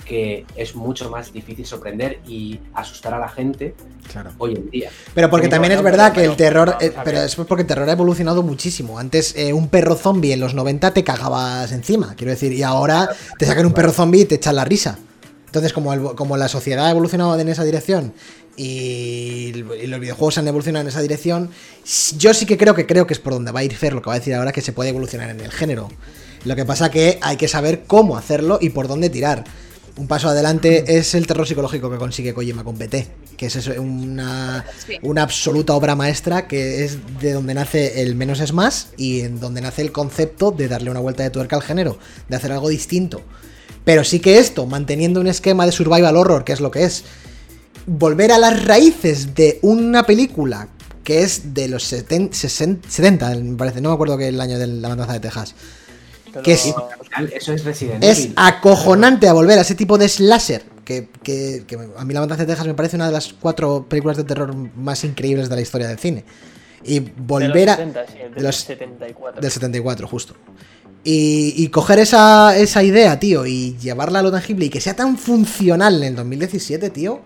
[0.04, 3.74] que es mucho más difícil sorprender y asustar a la gente
[4.10, 4.30] Claro.
[4.38, 4.90] hoy en día.
[5.14, 6.76] Pero porque también es verdad pero- que el terror.
[6.78, 8.98] pero, eh, pero es porque el terror ha evolucionado muchísimo.
[8.98, 13.08] Antes, eh, un perro zombie en los 90 te cagabas encima, quiero decir, y ahora
[13.38, 14.98] te sacan un perro zombie y te echan la risa.
[15.46, 18.12] Entonces, como, el- como la sociedad ha evolucionado en esa dirección
[18.56, 19.52] y,
[19.82, 21.50] y los videojuegos han evolucionado en esa dirección,
[22.18, 24.02] yo sí que creo que creo que es por donde va a ir Fer lo
[24.02, 25.88] que va a decir ahora, que se puede evolucionar en el género.
[26.44, 29.44] Lo que pasa que hay que saber cómo hacerlo y por dónde tirar.
[30.00, 33.06] Un paso adelante es el terror psicológico que consigue Kojima con PT,
[33.36, 34.64] que es eso, una,
[35.02, 39.40] una absoluta obra maestra que es de donde nace el menos es más y en
[39.40, 41.98] donde nace el concepto de darle una vuelta de tuerca al género,
[42.30, 43.20] de hacer algo distinto.
[43.84, 47.04] Pero sí que esto, manteniendo un esquema de survival horror, que es lo que es,
[47.84, 50.68] volver a las raíces de una película
[51.04, 54.66] que es de los 70, 70 me parece, no me acuerdo que el año de
[54.66, 55.54] la matanza de Texas.
[56.42, 56.72] Que sí.
[57.34, 58.34] Eso es Resident Es Evil.
[58.36, 60.62] acojonante a volver a ese tipo de slasher.
[60.84, 63.86] Que, que- que a mí La Matanza de Texas me parece una de las cuatro
[63.88, 66.24] películas de terror más increíbles de la historia del cine.
[66.84, 67.76] Y volver de los a.
[67.76, 69.40] 70, sí, el de del los- 74.
[69.42, 70.34] Del 74, justo.
[71.04, 74.94] Y, y coger esa, esa idea, tío, y llevarla a lo tangible y que sea
[74.94, 77.20] tan funcional en el 2017, tío,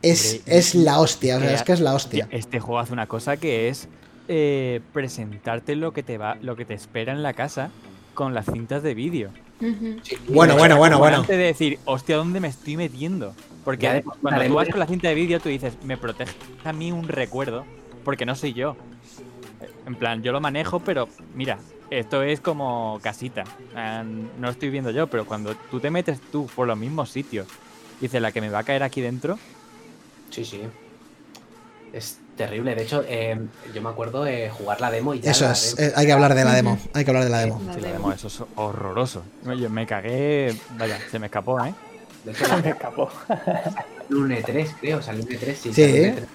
[0.00, 1.36] es, Hombre, es la hostia.
[1.36, 2.28] O sea, es que es la hostia.
[2.30, 3.88] Este juego hace una cosa que es
[4.28, 7.70] eh, presentarte lo que te va, lo que te espera en la casa
[8.14, 9.30] con las cintas de vídeo.
[9.60, 11.18] Sí, Bueno, bueno, bueno, bueno.
[11.18, 13.34] Antes de decir, hostia, ¿dónde me estoy metiendo?
[13.64, 16.32] Porque Ya cuando tú vas con la cinta de vídeo, tú dices, me protege
[16.64, 17.64] a mí un recuerdo,
[18.04, 18.76] porque no soy yo.
[19.86, 21.58] En plan, yo lo manejo, pero mira,
[21.90, 23.44] esto es como casita.
[23.74, 27.10] Ah, No lo estoy viendo yo, pero cuando tú te metes tú por los mismos
[27.10, 27.46] sitios,
[28.00, 29.38] dices, la que me va a caer aquí dentro,
[30.30, 30.62] Sí, sí.
[31.92, 32.74] Es terrible.
[32.74, 33.38] De hecho, eh,
[33.74, 35.30] yo me acuerdo de jugar la demo y ya.
[35.30, 36.78] Eso es, demo- eh, hay que hablar de la demo.
[36.94, 37.60] Hay que hablar de la demo.
[37.80, 39.22] La eso es horroroso.
[39.58, 41.74] Yo me cagué, vaya, se me escapó, ¿eh?
[42.24, 43.10] De hecho, Me escapó.
[43.26, 45.02] salió un E3, creo.
[45.02, 45.72] Salió un E3, sí.
[45.72, 45.82] Sí.
[45.82, 46.26] salió un E3.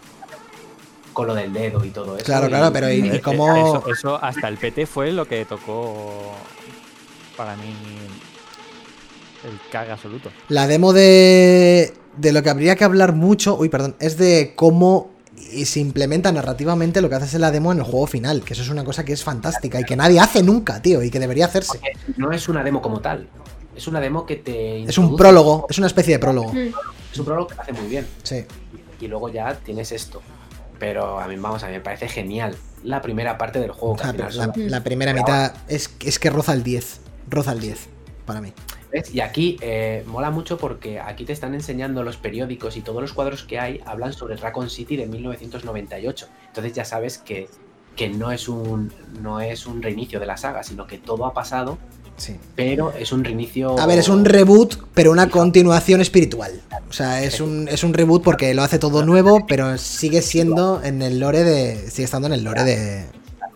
[1.13, 2.25] Con lo del dedo y todo eso.
[2.25, 3.55] Claro, y- claro, pero ¿y, y cómo.?
[3.55, 6.31] Eso, eso hasta el PT fue lo que tocó
[7.35, 7.73] para mí
[9.43, 10.31] el caga absoluto.
[10.49, 15.09] La demo de, de lo que habría que hablar mucho, uy, perdón, es de cómo
[15.51, 18.53] y se implementa narrativamente lo que haces en la demo en el juego final, que
[18.53, 21.19] eso es una cosa que es fantástica y que nadie hace nunca, tío, y que
[21.19, 21.79] debería hacerse.
[21.79, 23.27] Porque no es una demo como tal.
[23.75, 24.83] Es una demo que te.
[24.83, 26.51] Es un prólogo, es una especie de prólogo.
[26.51, 26.73] Mm.
[27.13, 28.07] Es un prólogo que lo hace muy bien.
[28.23, 28.45] Sí.
[28.99, 30.21] Y luego ya tienes esto.
[30.79, 33.95] Pero a mí, vamos, a mí me parece genial la primera parte del juego.
[33.95, 36.99] que La, la primera mitad es, es que roza el 10.
[37.29, 37.87] Roza el 10,
[38.25, 38.53] para mí.
[38.91, 39.13] ¿Ves?
[39.13, 43.13] Y aquí eh, mola mucho porque aquí te están enseñando los periódicos y todos los
[43.13, 46.27] cuadros que hay hablan sobre Raccoon City de 1998.
[46.47, 47.49] Entonces ya sabes que,
[47.95, 48.91] que no, es un,
[49.21, 51.77] no es un reinicio de la saga, sino que todo ha pasado,
[52.15, 52.35] Sí.
[52.55, 53.77] pero es un reinicio...
[53.77, 56.61] A ver, es un reboot, pero una continuación espiritual.
[56.89, 60.81] O sea, es un, es un reboot porque lo hace todo nuevo, pero sigue siendo
[60.83, 61.91] en el lore de.
[61.91, 63.05] Sigue estando en el lore de.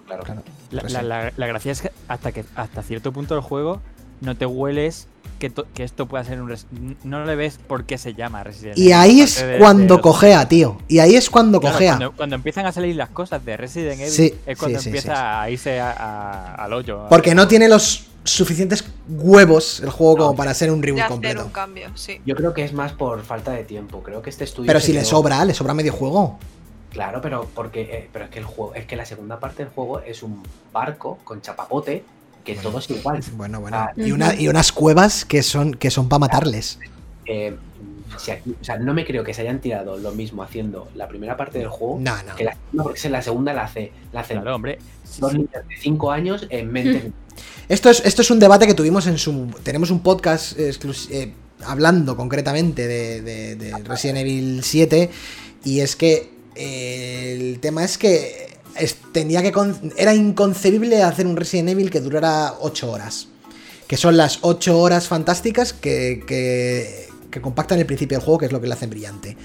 [0.06, 0.24] Claro.
[0.24, 0.44] Claro.
[0.70, 3.82] La, Pues la- la gracia es que hasta que hasta cierto punto del juego
[4.20, 5.08] no te hueles
[5.42, 6.56] que, to- que esto pueda ser un
[7.04, 10.02] no le ves por qué se llama Resident Y Evil, ahí es de- cuando de-
[10.02, 10.78] cogea, tío.
[10.88, 11.92] Y ahí es cuando Claro, cogea.
[11.98, 15.14] Cuando, cuando empiezan a salir las cosas de Resident Evil Sí, es cuando sí, empieza
[15.14, 15.24] sí, sí.
[15.26, 17.08] a irse a- a- al hoyo.
[17.10, 21.46] Porque no tiene los suficientes huevos el juego como para ser un reboot hacer completo.
[21.46, 22.22] un cambio, sí.
[22.26, 24.04] Yo creo que es más por falta de tiempo.
[24.04, 24.68] Creo que este estudio...
[24.68, 26.38] Pero si le sobra, le sobra medio juego.
[26.92, 29.74] Claro, pero porque eh, pero es que el juego, es que la segunda parte del
[29.74, 32.04] juego es un barco con chapapote
[32.44, 32.70] que Bueno.
[32.70, 33.24] todo es igual.
[33.36, 33.78] Bueno, bueno.
[33.78, 36.80] Ah, Y, una, y unas cuevas que son, que son para matarles.
[37.26, 37.56] Eh,
[38.18, 41.08] si aquí- o sea, no me creo que se hayan tirado lo mismo haciendo la
[41.08, 42.36] primera parte del juego No, no.
[42.36, 44.80] que la segunda, porque la segunda la hace, la hacen Claro, hombre.
[45.04, 45.38] sí, dos sí.
[45.38, 47.12] niños de 5 años en mente.
[47.70, 49.48] Esto es, esto es un debate que tuvimos en su.
[49.64, 55.10] Tenemos un podcast eh, hablando concretamente de, de- de Resident Evil 7.
[55.64, 58.51] Y es que eh, el tema es que
[59.12, 59.54] tenía que
[59.98, 63.28] era inconcebible hacer un Resident Evil que durara 8 horas.
[63.88, 68.52] Que son las 8 horas fantásticas que, que, compactan el principio del juego, que es
[68.52, 69.36] lo que le hace brillante.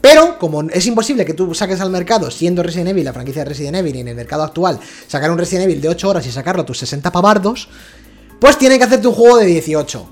[0.00, 3.50] Pero, como es imposible que tú saques al mercado, siendo Resident Evil, la franquicia de
[3.50, 6.32] Resident Evil, y en el mercado actual, sacar un Resident Evil de 8 horas y
[6.32, 7.68] sacarlo a tus 60 pavardos,
[8.40, 10.06] pues tienen que hacerte un juego de 18.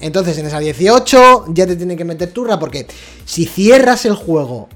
[0.00, 2.86] Entonces, en esa 18 ya te tienen que meter turra, porque
[3.24, 4.68] si cierras el juego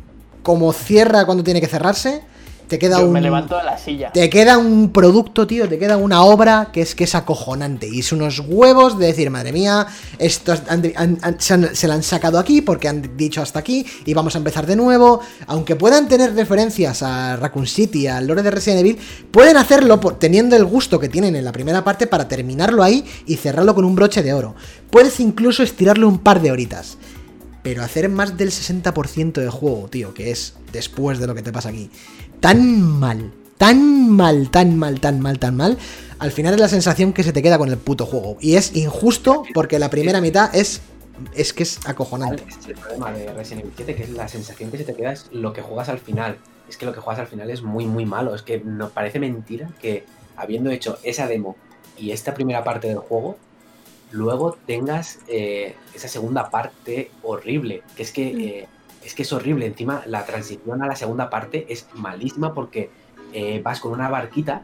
[0.42, 2.22] como cierra cuando tiene que cerrarse,
[2.70, 3.12] te queda Yo un.
[3.12, 4.12] me levanto de la silla.
[4.12, 7.88] Te queda un producto, tío, te queda una obra que es que es acojonante.
[7.88, 9.86] Y es unos huevos de decir, madre mía,
[10.18, 13.58] esto han- han- han- se, han- se la han sacado aquí porque han dicho hasta
[13.58, 15.20] aquí y vamos a empezar de nuevo.
[15.48, 18.98] Aunque puedan tener referencias a Raccoon City, al lore de Resident Evil,
[19.32, 23.04] pueden hacerlo por- teniendo el gusto que tienen en la primera parte para terminarlo ahí
[23.26, 24.54] y cerrarlo con un broche de oro.
[24.90, 26.98] Puedes incluso estirarlo un par de horitas.
[27.62, 31.52] Pero hacer más del 60% de juego, tío, que es después de lo que te
[31.52, 31.90] pasa aquí,
[32.40, 35.78] tan mal, tan mal, tan mal, tan mal, tan mal,
[36.18, 38.36] al final es la sensación que se te queda con el puto juego.
[38.40, 40.80] Y es injusto porque la primera mitad es,
[41.34, 42.42] es que es acojonante.
[42.48, 44.94] Ese es el problema de Resident Evil 7, que es la sensación que se te
[44.94, 46.36] queda es lo que juegas al final.
[46.68, 48.34] Es que lo que juegas al final es muy, muy malo.
[48.34, 50.04] Es que nos parece mentira que
[50.36, 51.56] habiendo hecho esa demo
[51.98, 53.36] y esta primera parte del juego,
[54.12, 58.40] luego tengas eh, esa segunda parte horrible, que es que, Mm.
[58.40, 58.68] eh,
[59.04, 59.66] es que es horrible.
[59.66, 62.90] Encima, la transición a la segunda parte es malísima porque
[63.32, 64.62] eh, vas con una barquita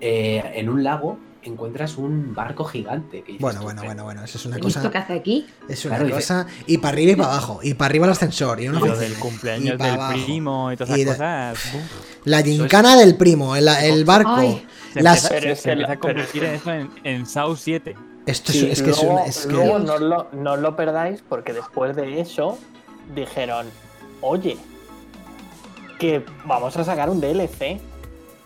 [0.00, 3.18] eh, en un lago, encuentras un barco gigante.
[3.22, 4.90] que dices Bueno, bueno, bueno, bueno, eso es una ¿Y esto cosa.
[4.90, 5.46] qué hace aquí?
[5.68, 6.46] Es una Claro, dice- cosa.
[6.66, 7.60] Y para arriba y para abajo.
[7.62, 8.60] Y para arriba el ascensor.
[8.60, 10.12] Y una Y lo del y cumpleaños pa' del abajo.
[10.24, 11.24] primo y todas Y esas de-
[11.54, 11.82] cosas.
[12.24, 14.34] La gincana del primo, el, el barco.
[14.36, 14.66] Ay.
[14.92, 16.90] se Las- empieza, Pero se- es se que empieza la- a convertir en eso en,
[17.04, 17.94] en Saw 7.
[18.26, 20.58] Esto es, Sí, es que es, luego, un- es que- luego no, lo, no os
[20.60, 22.58] lo perdáis porque después de eso
[23.14, 23.66] dijeron,
[24.20, 24.56] oye,
[25.98, 27.80] que vamos a sacar un DLC.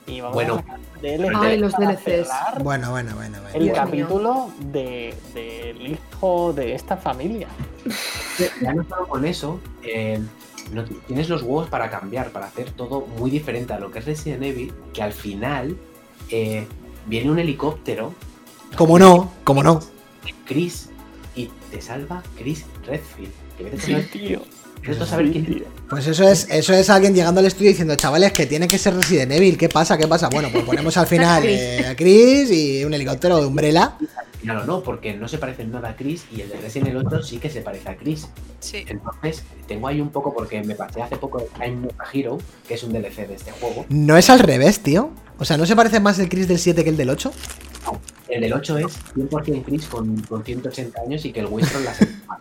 [0.06, 0.55] Y vamos Bueno.
[0.55, 2.28] a sacar un DLC Ay, los DLCs.
[2.62, 3.48] Bueno, bueno, bueno, bueno.
[3.55, 7.48] el Dios capítulo de- del hijo de esta familia.
[8.60, 10.20] Ya no solo con eso, eh,
[10.72, 14.05] no tienes los huevos para cambiar, para hacer todo muy diferente a lo que es
[14.06, 15.76] Resident Evil, que al final
[16.30, 16.66] eh,
[17.06, 18.14] viene un helicóptero,
[18.76, 19.80] Como no, como no.
[20.47, 20.89] Chris,
[21.34, 23.32] y te salva Chris Redfield.
[23.59, 24.40] Que Sí, tío.
[25.07, 25.65] Saber quién- tío.
[25.89, 28.95] Pues eso es, eso es alguien llegando al estudio diciendo, chavales, que tiene que ser
[28.95, 29.59] Resident Evil.
[29.59, 29.99] ¿Qué pasa?
[29.99, 30.29] ¿Qué pasa?
[30.31, 33.97] Bueno, pues ponemos al final eh, a Chris y un helicóptero de Umbrella.
[34.43, 37.23] Claro, no, porque no se parece nada a Chris y el de Resident Evil 8
[37.23, 38.27] sí que se parece a Chris.
[38.59, 38.85] Sí.
[38.89, 42.75] Entonces, tengo ahí un poco, porque me pasé hace poco Time of a Hero, que
[42.75, 43.85] es un DLC de este juego.
[43.89, 45.11] No es al revés, tío.
[45.39, 47.33] O sea, ¿no se parece más el Chris del 7 que el del 8?
[48.29, 51.91] El del 8 es 100% Chris con, con 180 años y que el Winston la
[51.93, 52.39] hace mal.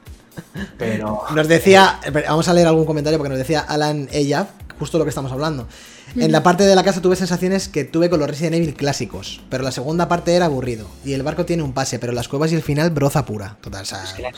[0.77, 1.23] Pero.
[1.35, 4.47] Nos decía, vamos a leer algún comentario porque nos decía Alan Ella,
[4.79, 5.67] justo lo que estamos hablando.
[6.15, 9.41] En la parte de la casa tuve sensaciones que tuve con los Resident Evil clásicos,
[9.49, 10.87] pero la segunda parte era aburrido.
[11.05, 13.57] Y el barco tiene un pase, pero las cuevas y el final broza pura.
[13.61, 14.35] Total, o sea, Es que las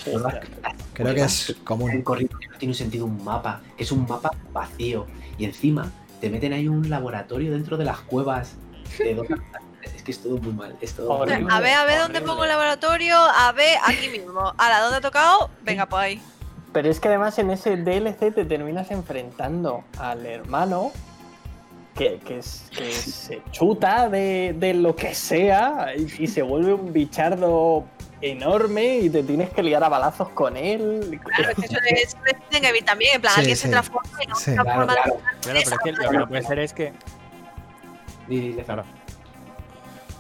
[0.94, 1.90] creo que es común.
[1.90, 5.07] el corrido que no tiene sentido un mapa, que es un mapa vacío.
[5.40, 5.91] Y encima
[6.22, 8.52] te meten ahí un laboratorio dentro de las cuevas
[8.99, 9.28] de dos.
[9.95, 10.76] Es que es todo muy mal.
[10.81, 11.47] Es todo mal.
[11.49, 13.15] A ver, a ver dónde pongo el laboratorio.
[13.18, 14.53] A ver, aquí mismo.
[14.57, 15.49] A la dónde ha tocado.
[15.61, 16.22] Venga, pues ahí.
[16.72, 20.91] Pero es que además en ese DLC te terminas enfrentando al hermano
[21.95, 26.73] que, que, es- que se chuta de, de lo que sea y, y se vuelve
[26.73, 27.85] un bichardo
[28.22, 31.19] enorme y te tienes que liar a balazos con él.
[31.23, 33.15] Claro, es que eso es Resident Evil también.
[33.15, 33.61] En plan, Sí, alguien sí.
[33.64, 34.43] se transforma y no Sí.
[34.45, 35.19] se Claro, transforma claro.
[35.19, 36.93] Claro, pero es que lo que no puede ser es que.
[38.27, 38.84] Di, Claro.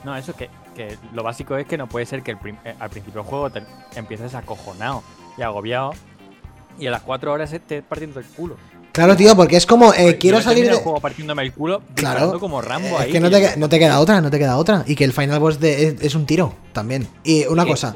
[0.03, 2.75] No, eso que, que lo básico es que no puede ser que el prim- eh,
[2.79, 3.63] al principio del juego te
[3.95, 5.03] empieces acojonado
[5.37, 5.91] y agobiado
[6.79, 8.57] y a las 4 horas estés partiendo el culo.
[8.91, 10.71] Claro, tío, porque es como, eh, quiero salir de...
[10.71, 12.39] el juego partiéndome el culo Claro.
[12.39, 13.11] como Rambo Es ahí.
[13.11, 14.83] que no te, no te queda otra, no te queda otra.
[14.85, 17.07] Y que el final boss de, es, es un tiro también.
[17.23, 17.95] Y una cosa,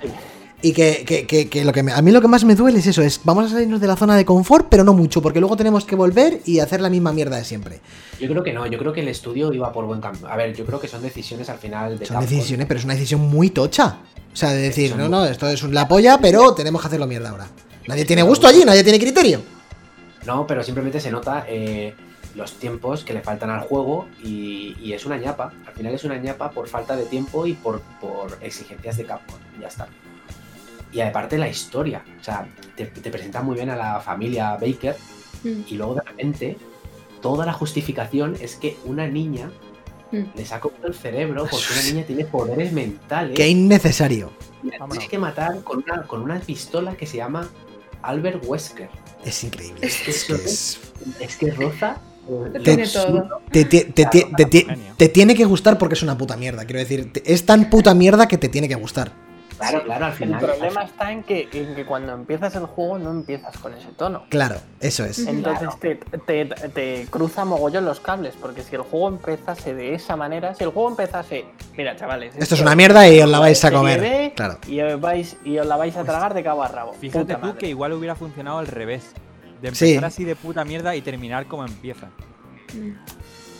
[0.62, 2.80] y que, que- que- que lo que me- a mí lo que más me duele
[2.80, 5.40] es eso, es vamos a salirnos de la zona de confort, pero no mucho, porque
[5.40, 7.80] luego tenemos que volver y hacer la misma mierda de siempre.
[8.20, 10.28] Yo creo que no, yo creo que el estudio iba por buen camino.
[10.28, 12.30] A ver, yo creo que son decisiones al final de Son Capcom.
[12.36, 13.98] decisiones, pero es una decisión muy tocha.
[14.34, 17.30] O sea, de decir, no, no, esto es la polla, pero tenemos que hacerlo mierda
[17.30, 17.48] ahora.
[17.88, 19.42] Nadie tiene gusto allí, nadie tiene criterio.
[20.26, 21.94] No, pero simplemente se nota eh,
[22.36, 25.54] los tiempos que le faltan al juego y, y es una ñapa.
[25.66, 29.38] Al final es una ñapa por falta de tiempo y por, por exigencias de Capcom.
[29.62, 29.88] Ya está.
[30.92, 32.04] Y aparte la historia.
[32.20, 34.96] O sea, te, te presenta muy bien a la familia Baker
[35.44, 35.62] Mm.
[35.68, 36.58] y luego de repente
[37.22, 39.52] toda la justificación es que una niña
[40.12, 40.24] Mm.
[40.36, 43.36] le ha comido el cerebro porque una niña tiene poderes mentales.
[43.36, 44.32] Qué innecesario.
[44.64, 44.94] y la Vámonos.
[44.98, 47.48] tienes que matar con una, con una pistola que se llama
[48.02, 48.90] Albert Wesker.
[49.24, 49.80] Es increíble.
[49.86, 50.80] Es que Es es-
[51.20, 51.98] Es que roza.
[52.28, 52.60] eh,
[53.54, 54.66] te, te-
[54.98, 56.66] te- tiene que gustar porque es una puta mierda.
[56.66, 59.12] Quiero decir, te- es tan puta mierda que te tiene que gustar.
[59.58, 60.40] Claro, claro, al El final.
[60.40, 64.24] problema está en que, en que cuando empiezas el juego no empiezas con ese tono.
[64.30, 65.20] Claro, eso es.
[65.20, 70.16] Entonces te, te, te cruza mogollón los cables, porque si el juego empezase de esa
[70.16, 73.58] manera, si el juego empezase, mira chavales, Esto es una mierda y os la vais
[73.58, 74.34] a serie comer.
[74.36, 74.58] Claro.
[74.68, 76.94] Y os, vais, y os la vais a tragar de cabo a rabo.
[76.94, 79.12] Fíjate tú que igual hubiera funcionado al revés.
[79.62, 79.86] De Sí.
[79.94, 82.08] empezar así de puta mierda y terminar como empieza.
[82.76, 82.92] Mm.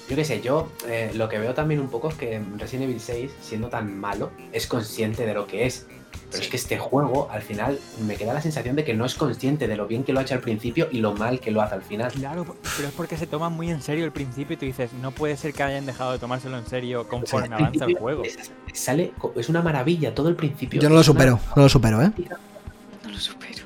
[0.10, 3.00] Yo qué sé, yo eh, lo que veo también un poco es que Resident Evil
[3.02, 5.86] 6, siendo tan malo, es consciente de lo que es.
[6.32, 9.16] Pero es que este juego, al final, me queda la sensación de que no es
[9.16, 11.62] consciente de lo bien que lo ha hecho al principio y lo mal que lo
[11.62, 12.12] hace al final.
[12.12, 15.12] Claro, pero es porque se toma muy en serio el principio y tú dices, no
[15.12, 17.98] puede ser que hayan dejado de tomárselo en serio O sea, conforme avanza el principio
[18.00, 18.24] juego.
[18.24, 20.82] es- sale, es una maravilla todo el principio.
[20.82, 22.12] Yo no lo supero, no lo supero, ¿eh?
[23.04, 23.64] No lo supero.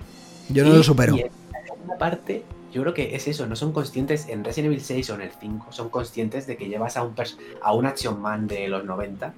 [0.49, 1.15] Yo no lo supero.
[1.15, 4.71] Y en la segunda parte, yo creo que es eso, no son conscientes en Resident
[4.73, 7.73] Evil 6 o en el 5, son conscientes de que llevas a un, pers- a
[7.73, 9.33] un Action Man de los 90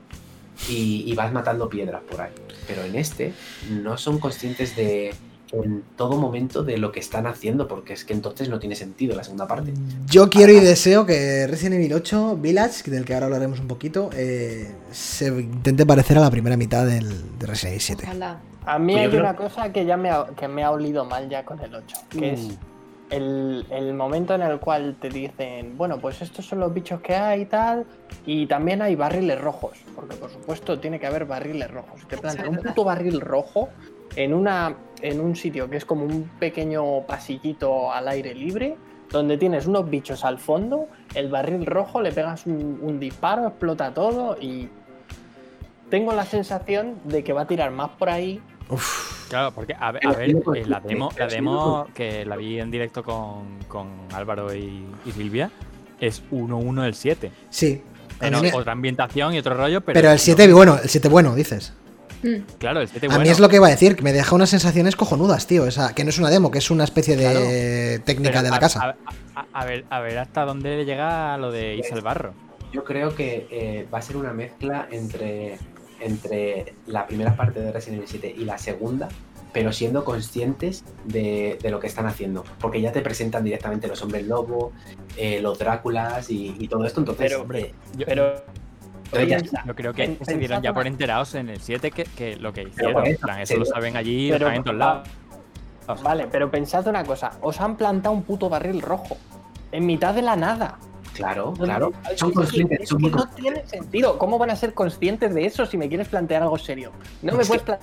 [0.69, 2.31] y, y vas matando piedras por ahí.
[2.67, 3.33] Pero en este
[3.69, 5.13] no son conscientes de
[5.51, 9.15] en todo momento de lo que están haciendo, porque es que entonces no tiene sentido
[9.15, 9.71] la segunda parte.
[10.07, 14.09] Yo quiero y deseo que Resident Evil 8 Village, del que ahora hablaremos un poquito,
[14.15, 17.07] eh, se intente parecer a la primera mitad del,
[17.37, 18.03] de Resident Evil 7.
[18.07, 18.39] Ojalá.
[18.65, 21.05] A mí Pues hay creo- una cosa que ya me ha, que me ha olido
[21.05, 22.53] mal ya con el 8, que es Uh.
[23.13, 27.15] El, el momento en el cual te dicen, bueno, pues estos son los bichos que
[27.15, 27.85] hay y tal,
[28.25, 32.07] y también hay barriles rojos, porque por supuesto tiene que haber barriles rojos.
[32.07, 33.69] Te plantean un puto barril rojo
[34.15, 38.77] en, una, en un sitio que es como un pequeño pasillito al aire libre,
[39.11, 43.93] donde tienes unos bichos al fondo, el barril rojo, le pegas un, un disparo, explota
[43.93, 44.69] todo y...
[45.89, 49.91] Tengo la sensación de que va a tirar más por ahí Uf, Claro, porque a,
[49.91, 54.53] ver- a eh, la demo, la demo que la vi en directo con, con Álvaro
[54.53, 55.49] y, y Silvia
[55.99, 57.31] es 1-1 del 7.
[57.49, 57.81] sí.
[58.19, 59.95] A mí Bueno, me- Otra ambientación y otro rollo, pero.
[59.99, 61.73] pero el 7 bueno, el 7 bueno, dices.
[62.21, 62.35] Mm.
[62.57, 63.23] Claro, el 7 A bueno.
[63.23, 65.65] mí es lo que iba a decir, que me deja unas sensaciones cojonudas, tío.
[65.65, 68.55] Esa, que no es una demo, que es una especie de técnica pero de la
[68.57, 68.95] a- casa.
[69.35, 72.33] A, a- a ver, a ver hasta dónde llega lo de irse al barro.
[72.71, 75.57] Yo creo que eh, va a ser una mezcla entre,
[76.05, 79.09] entre la primera parte de Resident Evil 7 y la segunda,
[79.51, 82.43] pero siendo conscientes de, de lo que están haciendo.
[82.59, 84.71] Porque ya te presentan directamente los hombres lobo,
[85.17, 87.01] eh, los Dráculas y, y todo esto.
[87.01, 88.33] Entonces, Pero, hombre, Yo, Pero
[89.11, 92.03] Pero ya piensa, yo creo que se dieron ya por enterados en el 7 que,
[92.05, 93.05] que lo que hicieron.
[93.05, 95.07] eso, plan, lo saben allí, lo pero- saben en todos lados.
[96.01, 99.17] Vale, pero pensad una cosa, os han plantado un puto barril rojo
[99.71, 100.79] en mitad de la nada.
[101.13, 101.91] Claro, claro.
[102.15, 103.63] Son conscientes, es son que muy no conscientes.
[103.65, 104.17] tiene sentido.
[104.17, 106.91] ¿Cómo van a ser conscientes de eso si me quieres plantear algo serio?
[107.21, 107.79] No me Es puedes pla-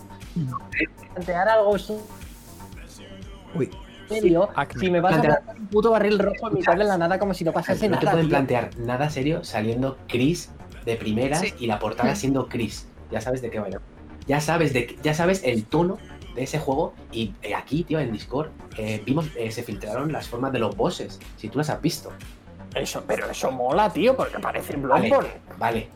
[1.14, 1.76] plantear algo
[3.54, 3.70] Uy.
[4.08, 4.48] serio
[4.78, 7.18] si me vas a Plantear- plantear un puto barril rojo en mitad de la nada
[7.18, 8.12] como si no pasase No te nada.
[8.16, 10.50] pueden plantear nada serio saliendo Chris
[10.84, 11.54] de primeras Sí.
[11.58, 12.86] y la portada siendo Chris.
[13.10, 13.68] Ya sabes de qué va.
[14.26, 15.98] Ya sabes de ya sabes el tono
[16.34, 20.28] de ese juego y eh, aquí, tío, en Discord eh, vimos eh, se filtraron las
[20.28, 21.18] formas de los bosses.
[21.36, 22.12] Si tú las has visto.
[22.74, 25.30] Eso, pero eso mola, tío, porque parece Vale, Bloodborne.
[25.58, 25.88] vale.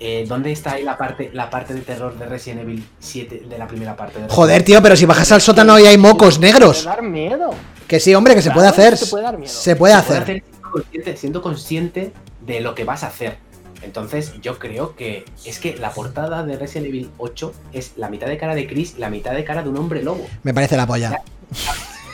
[0.00, 3.58] Eh, ¿Dónde está ahí la parte la parte de terror de Resident Evil 7 de
[3.58, 4.20] la primera parte?
[4.20, 6.84] De Joder, tío, pero si bajas al sótano y hay mocos Puede negros.
[6.84, 7.50] dar miedo.
[7.86, 8.96] Que sí, hombre, que se puede hacer.
[8.96, 9.52] se puede dar miedo.
[9.52, 10.22] Se puede Se puede hacer.
[10.22, 13.38] hacer siendo consciente, siendo consciente de lo que vas a hacer.
[13.82, 18.26] Entonces, yo creo que es que la portada de Resident Evil 8 es la mitad
[18.26, 20.26] de cara de Chris y la mitad de cara de un hombre lobo.
[20.42, 21.22] Me parece la polla.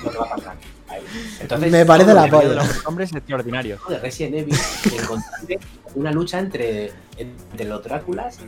[0.05, 0.55] Lo que va a pasar.
[1.41, 2.49] Entonces, Me parece la polla.
[2.49, 3.81] de los hombres extraordinarios.
[3.89, 4.57] de Resident Evil
[5.01, 5.59] encontrarte
[5.95, 8.39] una lucha entre, entre los Dráculas,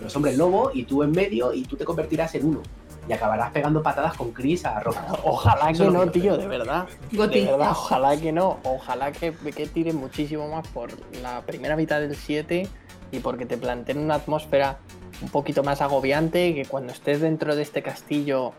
[0.00, 2.62] los hombres lobo y tú en medio y tú te convertirás en uno.
[3.06, 5.06] Y acabarás pegando patadas con Chris a Roja.
[5.24, 6.86] Ojalá que no, tío, de verdad.
[7.12, 7.40] Goti.
[7.40, 8.60] De verdad, ojalá que no.
[8.64, 10.90] Ojalá que, que tire muchísimo más por
[11.20, 12.66] la primera mitad del 7
[13.12, 14.78] y porque te planteen una atmósfera
[15.20, 18.54] un poquito más agobiante que cuando estés dentro de este castillo,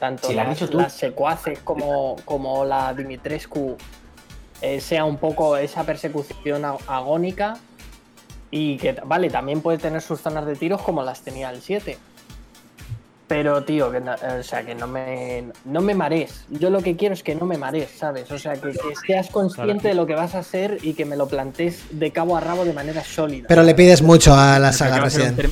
[0.00, 0.78] tanto Si las, dicho tú.
[0.78, 3.76] las secuaces como, como la Dimitrescu
[4.62, 7.56] eh, sea un poco esa persecución agónica
[8.50, 11.96] y que, vale, también puede tener sus zonas de tiros como las tenía el 7.
[13.28, 16.46] Pero, tío, que no, o sea, que no me, no me marees.
[16.48, 18.28] Yo lo que quiero es que no me marees, ¿sabes?
[18.32, 19.88] O sea, que, que seas consciente Claro.
[19.88, 22.64] de lo que vas a hacer y que me lo plantees de cabo a rabo
[22.64, 23.46] de manera sólida.
[23.46, 25.48] Pero le pides mucho a la saga que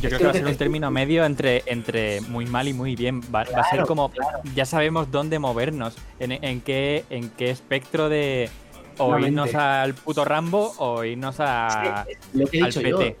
[0.00, 2.72] Yo, yo creo que va a ser un término medio entre, entre muy mal y
[2.72, 3.20] muy bien.
[3.22, 4.40] Va, va a ser como claro.
[4.54, 8.50] ya sabemos dónde movernos, en, en qué en qué espectro de
[8.98, 12.82] o irnos al puto Rambo o irnos a, Es lo que he al dicho.
[12.82, 13.16] PT.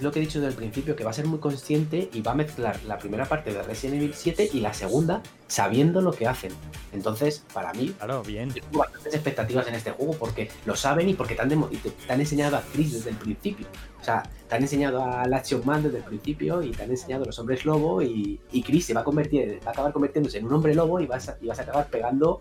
[0.00, 2.32] Lo que he dicho desde el principio, que va a ser muy consciente y va
[2.32, 6.26] a mezclar la primera parte de Resident Evil 7 y la segunda sabiendo lo que
[6.26, 6.52] hacen.
[6.92, 8.50] Entonces, para mí, Claro, bien.
[8.50, 11.68] yo tengo bastantes expectativas en este juego porque lo saben y porque te han, demo-
[11.70, 13.66] y te, te han enseñado a Chris desde el principio.
[14.00, 17.24] O sea, te han enseñado a Action Man desde el principio y te han enseñado
[17.24, 20.38] a los hombres lobo y, y Chris se va a convertir, va a acabar convirtiéndose
[20.38, 22.40] en un hombre lobo y vas a, y vas a acabar pegando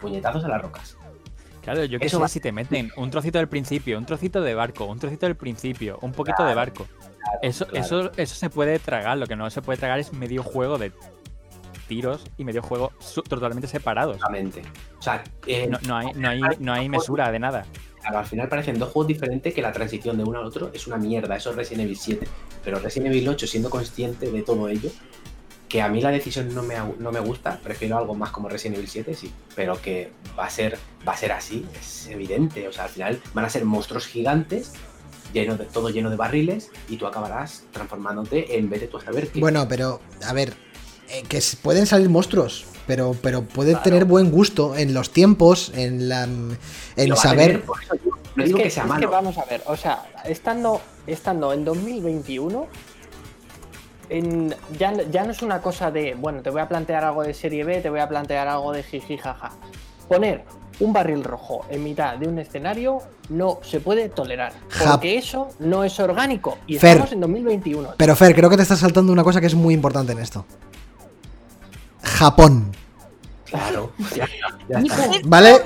[0.00, 0.96] puñetazos a las rocas.
[1.70, 4.40] Claro, yo que Eso sé, va- si te meten un trocito del principio, un trocito
[4.40, 6.86] de barco, un trocito del principio, un poquito de barco.
[7.42, 7.84] Eso, claro.
[7.84, 10.92] eso, eso se puede tragar, lo que no se puede tragar es medio juego de
[11.86, 12.92] tiros y medio juego
[13.28, 14.16] totalmente separados.
[14.16, 14.62] Exactamente.
[14.98, 17.64] O sea, eh, No, no hay, no, hay, no hay mesura de nada.
[18.00, 20.86] Claro, al final parecen dos juegos diferentes que la transición de uno al otro es
[20.86, 21.36] una mierda.
[21.36, 22.26] Eso es Resident Evil 7.
[22.64, 24.90] Pero Resident Evil 8, siendo consciente de todo ello,
[25.68, 28.48] que a mí la decisión no me, ha- no me gusta, prefiero algo más como
[28.48, 29.32] Resident Evil 7, sí.
[29.54, 32.66] Pero que va a ser, va a ser así, es evidente.
[32.68, 34.72] O sea, al final van a ser monstruos gigantes,
[35.32, 39.02] lleno de, todo lleno de barriles, y tú acabarás transformándote en vez de tú a
[39.04, 39.40] saber qué.
[39.40, 40.54] Bueno, pero, a ver,
[41.10, 46.08] eh, que pueden salir monstruos, pero, pero puede tener buen gusto en los tiempos, en
[46.08, 47.62] la en saber.
[47.62, 47.64] tener,
[48.36, 49.00] no es digo que, que, sea es malo.
[49.00, 52.66] que vamos a ver, o sea, estando, estando en 2021,
[54.10, 57.34] en- ya, ya no es una cosa de, bueno, te voy a plantear algo de
[57.34, 59.50] serie B, te voy a plantear algo de jiji jaja.
[60.08, 60.44] Poner
[60.80, 64.52] un barril rojo en mitad de un escenario no se puede tolerar.
[64.86, 66.56] Porque eso no es orgánico.
[66.66, 66.90] Y Fer.
[66.92, 67.90] estamos en 2021.
[67.96, 70.44] Pero Fer, creo que te estás saltando una cosa que es muy importante en esto.
[72.02, 72.72] Japón.
[73.50, 73.92] Claro.
[74.14, 74.28] Ya,
[74.68, 75.06] ya está.
[75.16, 75.56] It's ¿Vale?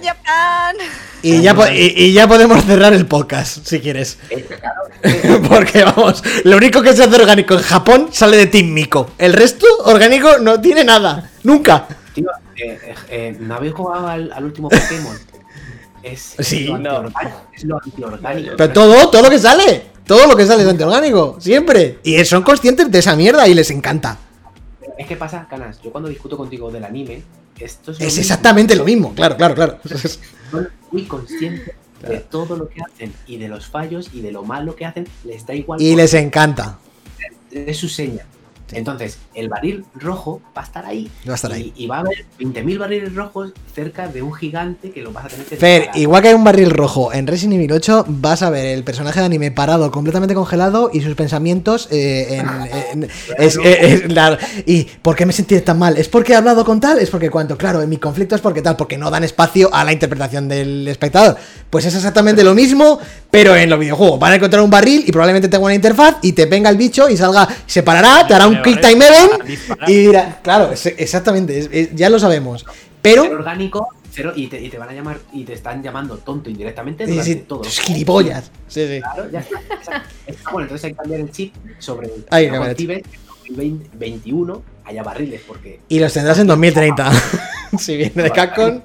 [1.22, 4.18] Y ya, y, y ya podemos cerrar el podcast, si quieres.
[4.30, 4.46] Eh,
[5.48, 9.10] Porque vamos, lo único que se hace orgánico en Japón sale de Team Miko.
[9.18, 11.30] El resto orgánico no tiene nada.
[11.44, 11.86] Nunca.
[12.14, 15.16] Tío, eh, eh, eh, ¿no habéis jugado al, al último Pokémon?
[16.02, 16.64] Es, es Sí.
[16.66, 16.90] lo No.
[16.96, 17.40] antiorgánico.
[17.54, 18.54] Es lo antiorgánico.
[18.56, 19.86] Pero todo, todo lo que sale.
[20.06, 21.36] Todo lo que sale es antiorgánico.
[21.40, 22.00] Siempre.
[22.02, 24.18] Y son conscientes de esa mierda y les encanta.
[24.98, 27.22] Es que pasa, Canas, yo cuando discuto contigo del anime,
[27.64, 29.14] esto es, exactamente lo mismo.
[29.14, 29.78] Claro, claro, claro.
[30.50, 31.74] Son muy conscientes
[32.08, 35.06] de todo lo que hacen y de los fallos y de lo malo que hacen,
[35.24, 35.80] les da igual.
[35.80, 36.78] Y les encanta.
[37.50, 38.26] Es su seña.
[38.72, 41.10] Entonces, el barril rojo va a estar ahí.
[41.28, 41.72] Va a estar y, ahí.
[41.76, 45.28] y va a haber 20.000 barriles rojos cerca de un gigante que lo vas a
[45.28, 46.00] tener que Fer, disparar.
[46.00, 49.20] igual que hay un barril rojo en Resident Evil 8, vas a ver el personaje
[49.20, 53.02] de anime parado, completamente congelado y sus pensamientos eh, en.
[53.04, 55.96] en- es- eh, es- la- ¿Y por qué me sentí tan mal?
[55.98, 56.98] ¿Es porque he hablado con tal?
[56.98, 57.56] ¿Es porque cuánto?
[57.56, 60.88] Claro, en mi conflicto es porque tal, porque no dan espacio a la interpretación del
[60.88, 61.36] espectador.
[61.70, 62.98] Pues es exactamente lo mismo,
[63.32, 64.20] pero en los videojuegos.
[64.20, 67.08] Van a encontrar un barril y probablemente tenga una interfaz y te venga el bicho
[67.08, 71.58] y salga, se parará, te hará un quick time event y dirá, claro, es- exactamente,
[71.58, 72.66] es- es- ya lo sabemos.
[73.00, 73.22] Pero.
[73.24, 77.06] orgánico, cero, y te, y te van a llamar y te están llamando tonto indirectamente
[77.06, 77.62] Sí, durante sí, todo.
[77.62, 78.50] es gilipollas.
[78.68, 79.00] Sí, sí.
[79.00, 79.60] Claro, ya está.
[80.52, 82.74] Bueno, entonces hay que cambiar el chip sobre el.
[82.76, 87.10] Tibet, que en 2021 haya barriles, porque Y los tendrás en 2030.
[87.78, 88.80] si viene de Capcom.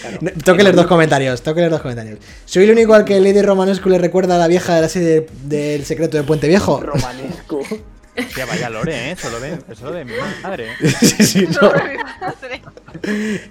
[0.00, 1.42] Claro, No, Tengo que leer dos comentarios.
[1.42, 2.18] Tengo que leer dos comentarios.
[2.44, 5.26] Soy el único al que Lady Romanescu le recuerda a la vieja de la serie
[5.44, 6.80] del secreto de Puente Viejo.
[6.80, 7.60] Romanesco.
[8.18, 9.16] Hostia, vaya lore, ¿eh?
[9.20, 10.68] Solo de, solo de mi madre.
[11.00, 11.70] Sí, sí, no.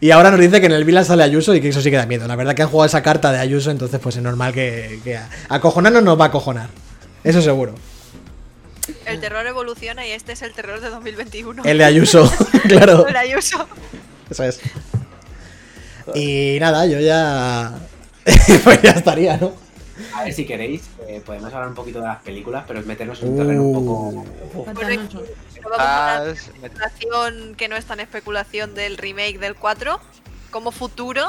[0.02, 1.98] Y ahora nos dice que en el Vila sale Ayuso y que eso sí que
[1.98, 2.28] da miedo.
[2.28, 5.20] La verdad que han jugado esa carta de Ayuso, entonces pues es normal que, que
[5.50, 6.70] acojonarnos nos va a acojonar.
[7.24, 7.76] Eso seguro.
[9.06, 11.64] El terror evoluciona y este es el terror de 2021.
[11.64, 12.32] El de Ayuso,
[12.68, 13.08] claro.
[13.08, 13.68] El Ayuso.
[14.30, 14.60] Eso es.
[16.14, 17.74] Y nada, yo ya.
[18.64, 19.54] pues ya estaría, ¿no?
[20.14, 23.22] A ver si queréis, eh, podemos hablar un poquito de las películas, pero es meternos
[23.24, 24.26] en un terreno un Uh.
[24.54, 24.70] poco.
[24.72, 30.00] Una Ah, especulación que no es tan especulación del remake del 4
[30.52, 31.26] como futuro.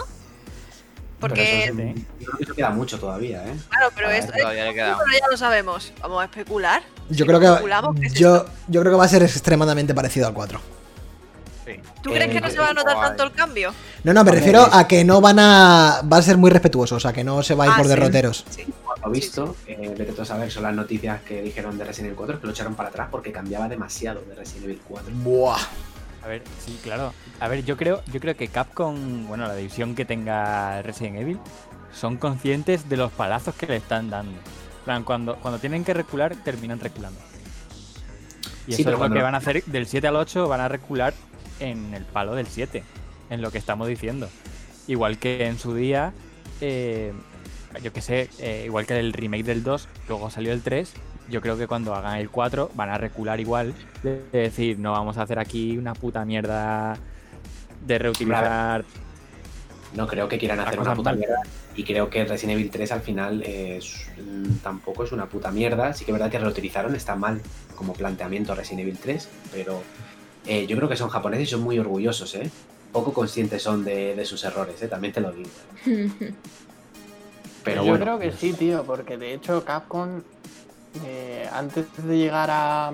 [1.20, 3.54] Porque, Pero eso Yo creo que eso queda mucho todavía, ¿eh?
[3.70, 5.92] claro, pero Ah, esto todavía le queda ya lo sabemos.
[6.02, 6.82] Vamos a especular.
[7.08, 7.46] Yo Si creo que.
[7.46, 8.50] especulamos, ¿qué es Yo, esto?
[8.68, 10.60] yo creo que va a ser extremadamente parecido al 4.
[12.02, 13.72] ¿Tú crees que no se va a notar tanto el cambio?
[14.04, 16.00] No, no, me refiero a que no van a.
[16.10, 17.86] Va a ser muy respetuoso, o sea, que no se va a ir Ah, por
[17.86, 17.90] sí.
[17.90, 18.44] derroteros.
[18.50, 18.66] Sí.
[19.04, 22.16] Lo visto, eh, vete tú a saber, son las noticias que dijeron de Resident Evil
[22.16, 25.12] 4 que lo echaron para atrás porque cambiaba demasiado de Resident Evil 4.
[25.22, 25.58] Buah.
[26.24, 27.12] A ver, sí, claro.
[27.38, 31.38] A ver, yo creo, yo creo que Capcom, bueno, la división que tenga Resident Evil,
[31.94, 34.32] son conscientes de los palazos que le están dando.
[34.84, 37.18] Plan, cuando, cuando tienen que recular, terminan reculando.
[38.66, 40.60] Y Sí, eso es lo cuando- que van a hacer del 7 al 8, van
[40.60, 41.14] a recular
[41.60, 42.82] en el palo del 7,
[43.30, 44.28] en lo que estamos diciendo.
[44.86, 46.12] Igual que en su día,
[46.60, 47.12] eh,
[47.82, 50.92] yo que sé, eh, igual que el remake del 2, luego salió el 3,
[51.28, 54.92] yo creo que cuando hagan el 4 van a recular igual, de de decir, no
[54.92, 56.96] vamos a hacer aquí una puta mierda
[57.84, 58.84] de reutilizar.
[59.94, 61.18] No creo que quieran hacer una puta mal.
[61.18, 61.36] mierda.
[61.74, 65.92] Y creo que Resident Evil 3 al final es- mm, tampoco es una puta mierda.
[65.94, 67.40] Sí que es verdad que reutilizaron, está mal
[67.74, 69.82] como planteamiento Resident Evil 3, pero
[70.46, 72.50] eh, yo creo que son japoneses y son muy orgullosos, ¿eh?
[72.92, 74.88] Poco conscientes son de, de sus errores, ¿eh?
[74.88, 75.50] También te lo digo.
[77.64, 80.22] Pero yo bueno, creo que sí, tío, porque de hecho Capcom,
[81.04, 82.92] eh, antes de llegar a,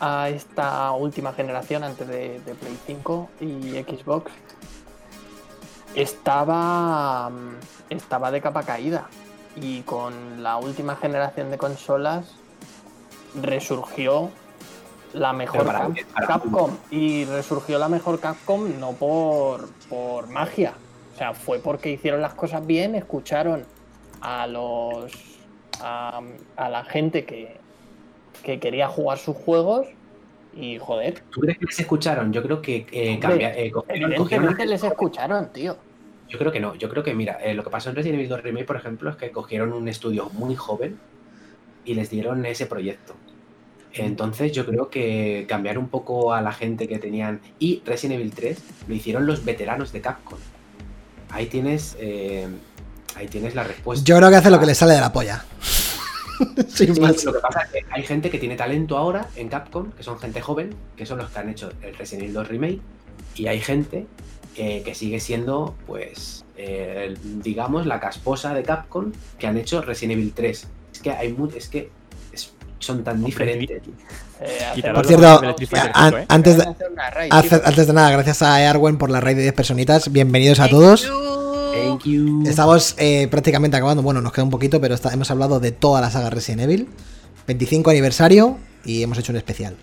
[0.00, 4.32] a esta última generación, antes de, de Play 5 y Xbox,
[5.94, 7.56] estaba, mm,
[7.90, 9.08] estaba de capa caída.
[9.56, 12.26] Y con la última generación de consolas
[13.40, 14.30] resurgió
[15.14, 16.70] la mejor Pero para- Cap- para- Capcom.
[16.90, 20.74] Y resurgió la mejor Capcom no por, por magia.
[21.14, 23.64] O sea, fue porque hicieron las cosas bien, escucharon
[24.20, 25.12] a los
[25.80, 26.20] a,
[26.56, 27.56] a la gente que,
[28.42, 29.86] que quería jugar sus juegos
[30.56, 32.32] y joder, ¿tú crees que les escucharon?
[32.32, 35.76] Yo creo que eh, cambia- eh, cogieron- cogieron- evidentemente les escucharon, tío.
[36.28, 36.74] Yo creo que no.
[36.76, 39.10] Yo creo que, mira, eh, lo que pasó en Resident Evil 2 Remake, por ejemplo,
[39.10, 40.98] es que cogieron un estudio muy joven
[41.84, 43.14] y les dieron ese proyecto.
[43.94, 47.40] Entonces yo creo que cambiar un poco a la gente que tenían...
[47.58, 48.58] Y Resident Evil 3
[48.88, 50.38] lo hicieron los veteranos de Capcom.
[51.30, 51.96] Ahí tienes...
[51.98, 52.48] eh,
[53.16, 54.04] ahí tienes la respuesta.
[54.04, 55.44] Yo creo que hace lo que le sale de la polla.
[56.68, 57.24] Sin Sí, más.
[57.24, 60.18] lo que pasa es que hay gente que tiene talento ahora en Capcom, que son
[60.18, 62.80] gente joven, que son los que han hecho el Resident Evil 2 Remake,
[63.36, 64.06] y hay gente
[64.56, 70.18] eh, que sigue siendo, pues, eh, digamos, la casposa de Capcom que han hecho Resident
[70.18, 70.68] Evil 3.
[70.92, 71.90] Es que hay es que
[72.84, 73.82] son tan diferentes.
[74.40, 76.24] Eh, Por luego cierto, an- ¿eh?
[76.28, 76.64] antes, de,
[77.64, 80.12] antes nada, gracias a Erwin por la raid de 10 personitas.
[80.12, 81.02] Bienvenidos a Thank todos.
[81.06, 81.12] you.
[81.72, 82.42] Thank you.
[82.46, 84.02] Estamos eh, prácticamente acabando.
[84.02, 86.88] Bueno, nos queda un poquito, pero está- hemos hablado de toda la saga Resident Evil.
[87.46, 89.76] 25 aniversario y hemos hecho un especial.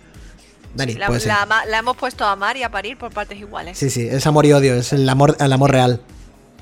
[0.74, 1.28] Dani, La, puede ser.
[1.28, 3.76] la ama- la hemos puesto a amar y a parir por partes iguales.
[3.76, 6.00] Sí, sí, es amor y odio, es el amor, el amor real.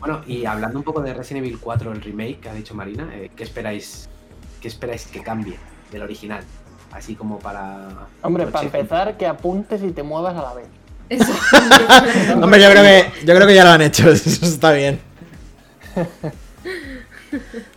[0.01, 3.09] Bueno, y hablando un poco de Resident Evil 4, el remake que ha dicho Marina,
[3.15, 4.09] eh, ¿qué esperáis?
[4.60, 5.57] ¿Qué esperáis que cambie
[5.91, 6.43] del original?
[6.93, 7.89] Así como para.
[8.23, 10.67] Hombre, para empezar, que apuntes y te muevas a la vez.
[11.09, 11.33] Eso.
[12.43, 15.01] Hombre, yo creo que, yo creo que ya lo han hecho, eso está bien.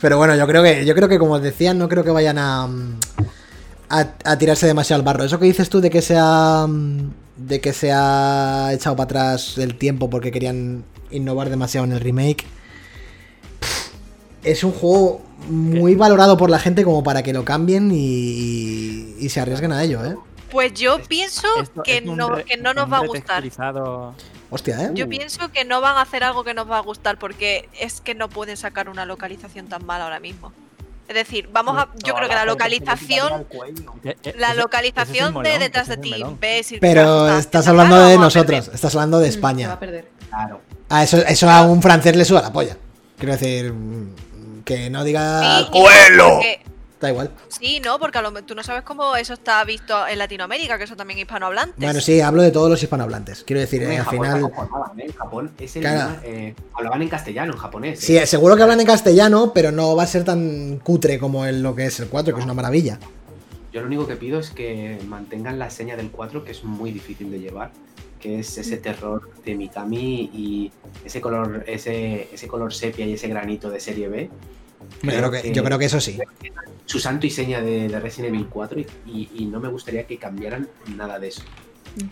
[0.01, 2.37] Pero bueno, yo creo que, yo creo que como os decía, no creo que vayan
[2.37, 2.99] a, mm,
[3.89, 5.23] a, a tirarse demasiado al barro.
[5.23, 9.05] Eso que dices tú de que se ha, mm, de que se ha echado para
[9.05, 12.45] atrás el tiempo porque querían innovar demasiado en el remake.
[14.43, 19.29] Es un juego muy valorado por la gente como para que lo cambien y, y
[19.29, 20.15] se arriesguen a ello, ¿eh?
[20.51, 23.43] Pues yo pienso Esto que no, re- que no nos va a gustar.
[24.51, 24.91] Hostia, ¿eh?
[24.93, 28.01] Yo pienso que no van a hacer algo que nos va a gustar porque es
[28.01, 30.53] que no pueden sacar una localización tan mala ahora mismo.
[31.07, 31.89] Es decir, vamos a.
[32.05, 33.45] Yo No, creo que la localización.
[34.37, 36.23] La localización ese es el de detrás de ti,
[36.79, 39.73] Pero estás la hablando de a nosotros, estás hablando de va España.
[39.73, 40.07] a perder.
[40.29, 40.61] Claro.
[40.89, 42.77] Ah, eso, eso a un francés le suda la polla.
[43.17, 44.15] Quiero decir, mm,
[44.65, 46.59] que no diga Sí, porque-
[46.99, 47.31] Da igual.
[47.49, 50.87] Sí, no, porque a lo tú no sabes cómo eso está visto en Latinoamérica, que
[50.87, 51.75] son también hispanohablantes.
[51.77, 53.43] Bueno, sí, hablo de todos los hispanohablantes.
[53.43, 54.41] Quiero decir, eh, al Japón final.
[54.97, 55.03] ¿eh?
[55.07, 55.97] En Japón es el Claro.
[56.11, 57.99] idioma, eh, hablaban en castellano, en japonés.
[57.99, 58.25] Sí, ¿eh?
[58.25, 61.75] seguro que hablan en castellano, pero no va a ser tan cutre como en lo
[61.75, 62.97] que es el 4, que es una maravilla.
[63.73, 66.91] Yo lo único que pido es que mantengan la seña del 4, que es muy
[66.93, 67.71] difícil de llevar,
[68.23, 70.71] que es ese terror de Mikami y
[71.03, 74.29] ese color, ese, ese color sepia y ese granito de serie B.
[75.01, 76.17] Yo creo que, yo creo que eso sí.
[76.85, 80.07] Su santo y seña de, de Resident Evil 4 y, y- y no me gustaría
[80.07, 81.41] que cambiaran nada de eso.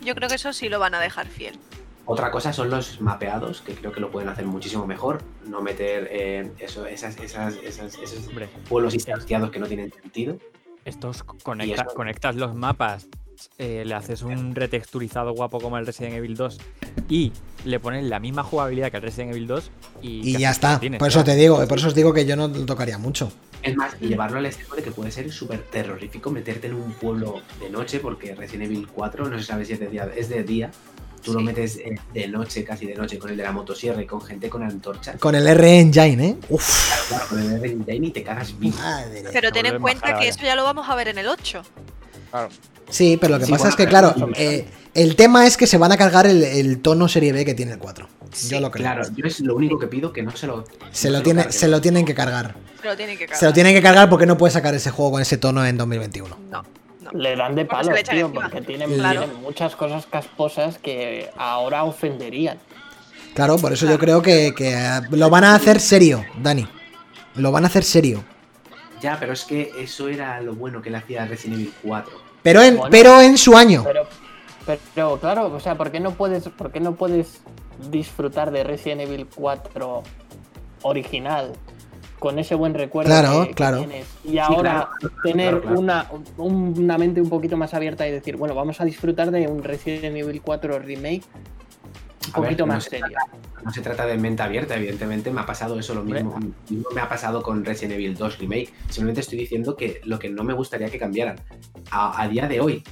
[0.03, 1.57] Yo creo que eso sí lo van a dejar fiel.
[2.06, 5.22] Otra cosa son los mapeados, que creo que lo pueden hacer muchísimo mejor.
[5.48, 10.38] No meter eh, eso, esas, esas, esas- esos Hombre, pueblos distanciados que no tienen sentido.
[10.83, 11.23] estos
[11.93, 13.07] conectas los mapas,
[13.57, 16.57] eh, le haces un retexturizado guapo como el Resident Evil 2
[17.09, 17.31] y
[17.65, 19.71] le pones la misma jugabilidad que el Resident Evil 2
[20.01, 20.79] y, ya está.
[20.79, 23.31] tienes, Por eso te digo, por eso os digo que yo no lo tocaría mucho.
[23.63, 26.93] Es más, y llevarlo al extremo de que puede ser súper terrorífico meterte en un
[26.93, 30.29] pueblo de noche, porque Resident Evil 4, no se sabe si es de día, es
[30.29, 30.71] de día.
[31.23, 34.07] Tú lo metes eh, de noche, casi de noche, con el de la motosierra y
[34.07, 35.17] con gente con antorchas.
[35.19, 36.37] Con el R Engine, ¿eh?
[36.49, 37.07] Uf.
[37.09, 38.55] Claro, con el de Engine y te cagas.
[38.59, 39.25] Madre.
[39.31, 41.61] Pero ten en cuenta que eso ya lo vamos a ver en el 8.
[42.31, 42.49] Claro.
[42.89, 45.67] Sí, pero lo que Sí, pasa bueno, es que, claro, eh, el tema es que
[45.67, 48.07] se van a cargar el, el tono serie B que tiene el 4.
[48.33, 48.83] Sí, yo lo creo.
[48.83, 50.65] Claro, yo es lo único que pido que no se lo.
[50.91, 51.59] Se no lo, tiene, carguen.
[51.59, 52.55] se lo tienen que cargar.
[52.81, 53.39] Se lo tienen que cargar.
[53.39, 55.77] Se lo tienen que cargar porque no puede sacar ese juego con ese tono en
[55.77, 56.37] 2021.
[56.49, 56.63] No,
[57.01, 57.11] no.
[57.13, 58.41] Le dan de palo, se le echan tío, encima.
[58.49, 59.21] porque tienen, Claro.
[59.23, 62.57] tienen muchas cosas casposas que ahora ofenderían.
[63.33, 64.77] Claro, por eso yo creo que, que,
[65.11, 66.67] lo van a hacer serio, Dani.
[67.35, 68.23] Lo van a hacer serio.
[69.01, 72.11] Ya, pero es que eso era lo bueno que le hacía Resident Evil 4.
[72.43, 72.91] Pero en, Bueno.
[72.91, 73.83] pero en su año.
[73.85, 74.07] Pero,
[74.95, 77.41] pero claro, o sea, ¿por qué no puedes, por qué no puedes
[77.89, 80.03] disfrutar de Resident Evil 4
[80.83, 81.53] original
[82.19, 83.77] con ese buen recuerdo Claro, que- que claro.
[83.80, 84.05] tienes?
[84.23, 85.80] Y ahora claro, tener claro, claro.
[85.80, 86.05] Una,
[86.38, 89.63] un- una mente un poquito más abierta y decir, bueno, vamos a disfrutar de un
[89.63, 91.23] Resident Evil 4 remake
[92.27, 93.17] un A ver, poquito no más se serio.
[93.64, 96.38] No se trata de mente abierta, evidentemente me ha pasado eso lo mismo.
[96.69, 98.74] mismo me ha pasado con Resident Evil 2 Remake.
[98.90, 101.40] Simplemente estoy diciendo que lo que no me gustaría que cambiaran
[101.91, 102.83] a, a día de hoy.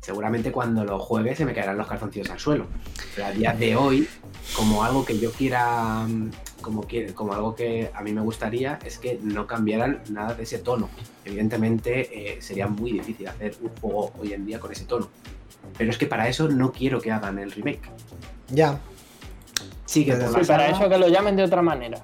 [0.00, 2.66] Seguramente cuando lo juegue se me caerán los calzoncillos al suelo.
[3.14, 4.06] Pero a día de hoy,
[4.54, 6.30] como algo que yo quiera, mm,
[6.60, 10.42] como, quiere, como algo que a mí me gustaría, es que no cambiaran nada de
[10.42, 10.90] ese tono.
[11.24, 15.08] Evidentemente eh, sería muy difícil hacer un juego hoy en día con ese tono.
[15.76, 17.90] Pero es que para eso no quiero que hagan el remake.
[18.50, 18.78] Ya.
[19.86, 21.98] Sí, que Sí, para eso que lo llamen de otra manera.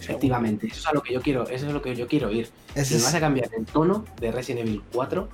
[0.00, 2.48] Efectivamente, eso es a lo que yo quiero, eso es lo que yo quiero oír.
[2.74, 5.28] Ese Si vas a cambiar el tono de Resident Evil 4,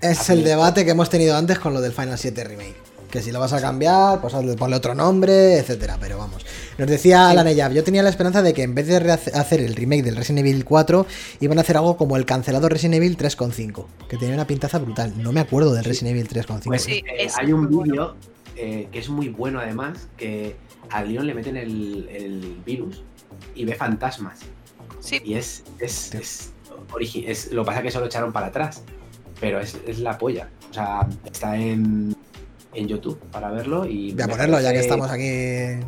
[0.00, 2.74] es el debate que hemos tenido antes con lo del Final 7 Remake.
[3.10, 5.98] Que si lo vas a cambiar, pues hazle- ponle otro nombre, etcétera.
[6.00, 6.44] Pero vamos.
[6.78, 7.36] Nos decía Sí.
[7.36, 10.16] la Neyab, yo tenía la esperanza de que en vez de hacer el remake del
[10.16, 11.06] Resident Evil 4,
[11.40, 13.86] iban a hacer algo como el cancelado Resident Evil 3.5.
[14.08, 15.12] Que tenía una pintaza brutal.
[15.18, 16.70] No me acuerdo del Resident Evil 3.5.
[16.70, 18.16] pues Sí, eh, hay un vídeo
[18.56, 20.56] eh, que es muy bueno además, que
[20.90, 23.02] a Leon le meten el, el virus
[23.54, 24.40] y ve fantasmas.
[25.00, 26.52] Sí, Y es, es, es
[26.90, 28.82] origi- es, lo que pasa es que solo echaron para atrás.
[29.40, 30.48] Pero es, es la polla.
[30.70, 32.14] O sea, está en,
[32.74, 34.12] en YouTube para verlo y.
[34.12, 35.84] Voy a ponerlo ya que estamos aquí.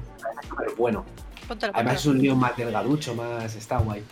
[0.48, 1.04] súper bueno.
[1.72, 4.02] Además es un lío más delgaducho, más está guay.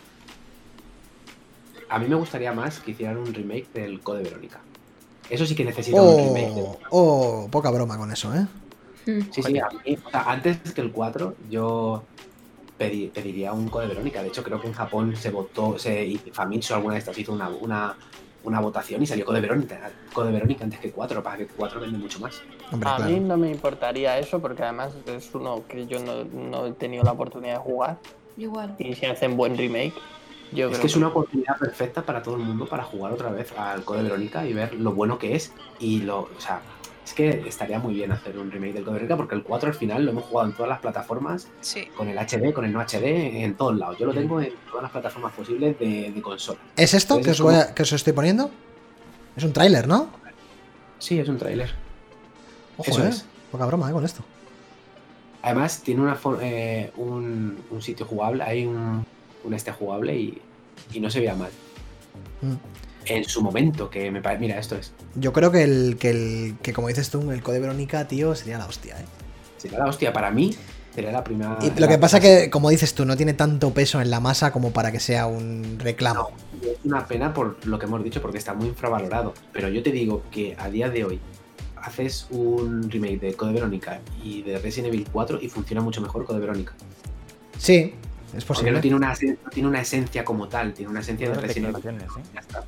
[1.89, 4.61] A mí me gustaría más que hicieran un remake del Code Verónica.
[5.29, 6.51] Eso sí que necesita un remake.
[6.55, 8.45] Oh, oh, poca broma con eso, ¿eh?
[9.05, 9.31] Mm.
[9.31, 12.03] Sí, sí, a mí, o sea, antes que el 4 yo
[12.79, 14.21] pedi- pediría un Code Verónica.
[14.21, 17.33] De hecho, creo que en Japón se votó, se, y Famitsu alguna de estas hizo
[17.33, 17.95] una, una,
[18.43, 21.97] una votación y salió Code Verónica, Code Verónica antes que 4, para que 4 vende
[21.97, 22.41] mucho más.
[22.71, 23.11] Hombre, A claro.
[23.11, 27.03] mí no me importaría eso porque además es uno que yo no, no he tenido
[27.03, 27.97] la oportunidad de jugar
[28.37, 28.75] Igual.
[28.79, 29.93] y si hacen buen remake,
[30.53, 33.29] yo Es creo que es una oportunidad perfecta para todo el mundo para jugar otra
[33.29, 35.51] vez al Code Verónica y ver lo bueno que es.
[35.79, 36.61] Y lo, o sea,
[37.05, 39.75] es que estaría muy bien hacer un remake del Code Verónica porque el 4 al
[39.75, 41.85] final lo hemos jugado en todas las plataformas, Sí.
[41.97, 43.97] con el HD, con el no HD, en todos lados.
[43.99, 46.59] Yo lo tengo en todas las plataformas posibles de, de consola.
[46.75, 48.49] ¿Es esto Entonces que es os, voy a- como- que os estoy poniendo?
[49.35, 50.09] Es un tráiler, ¿no?
[50.99, 51.71] Sí, es un tráiler.
[52.77, 53.09] Ojo, Eso ¿eh?
[53.09, 53.25] es.
[53.51, 53.93] Poca broma, ¿eh?
[53.93, 54.23] Con esto.
[55.41, 59.05] Además, tiene una eh, un, un sitio jugable, hay un,
[59.43, 60.41] un este jugable y,
[60.93, 61.51] y no se veía mal.
[62.41, 62.53] Mm.
[63.05, 64.41] En su momento, que me parece.
[64.41, 64.93] Mira, esto es.
[65.15, 68.57] Yo creo que el, que el que como dices tú, el Code Verónica, tío, sería
[68.57, 69.05] la hostia, ¿eh?
[69.57, 70.55] Sería la hostia para mí.
[70.95, 71.57] Sería la primera.
[71.61, 74.51] Y lo que pasa que, como dices tú, no tiene tanto peso en la masa
[74.51, 76.31] como para que sea un reclamo.
[76.61, 79.33] Es una pena por lo que hemos dicho, porque está muy infravalorado.
[79.51, 81.19] Pero yo te digo que a día de hoy
[81.77, 86.25] haces un remake de Code Verónica y de Resident Evil 4 y funciona mucho mejor
[86.25, 86.73] Code Verónica.
[87.57, 87.95] Sí,
[88.35, 88.71] es Porque posible.
[88.73, 89.09] no tiene, una,
[89.43, 92.01] no tiene una esencia como tal, tiene una esencia de Resident Evil.
[92.01, 92.05] ¿eh?
[92.39, 92.63] Está.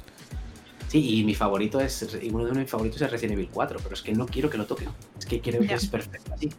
[0.88, 2.08] Sí, y mi favorito es.
[2.22, 4.58] y uno de mis favoritos es Resident Evil 4, pero es que no quiero que
[4.58, 4.90] lo toquen.
[5.18, 6.52] Es que quiero que es perfecto así.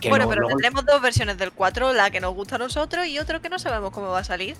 [0.00, 2.58] Que bueno, no- pero luego- tendremos dos versiones del 4, la que nos gusta a
[2.58, 4.56] nosotros y otro que no sabemos cómo va a salir.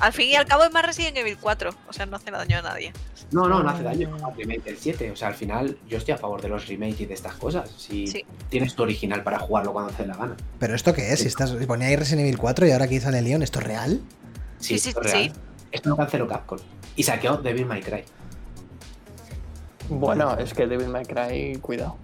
[0.00, 2.58] Al fin y al cabo es más Resident Evil 4, o sea, no hace daño
[2.58, 2.92] a nadie.
[3.30, 4.14] No, no, no hace daño.
[4.24, 5.10] al remake del 7.
[5.12, 7.70] O sea, al final yo estoy a favor de los remakes y de estas cosas.
[7.76, 8.24] Si Sí.
[8.48, 10.36] tienes tu original para jugarlo cuando te dé la gana.
[10.58, 11.20] Pero esto qué es?
[11.20, 14.00] Si estás ponía ahí Resident Evil 4 y ahora aquí sale Leon, ¿esto es real?
[14.58, 15.16] Sí, sí, esto es sí.
[15.16, 15.32] real.
[15.70, 16.58] Esto lo canceló Capcom.
[16.96, 18.04] Y saqueó Devil May Cry.
[19.88, 21.96] Bueno, es que Devil May Cry, cuidado.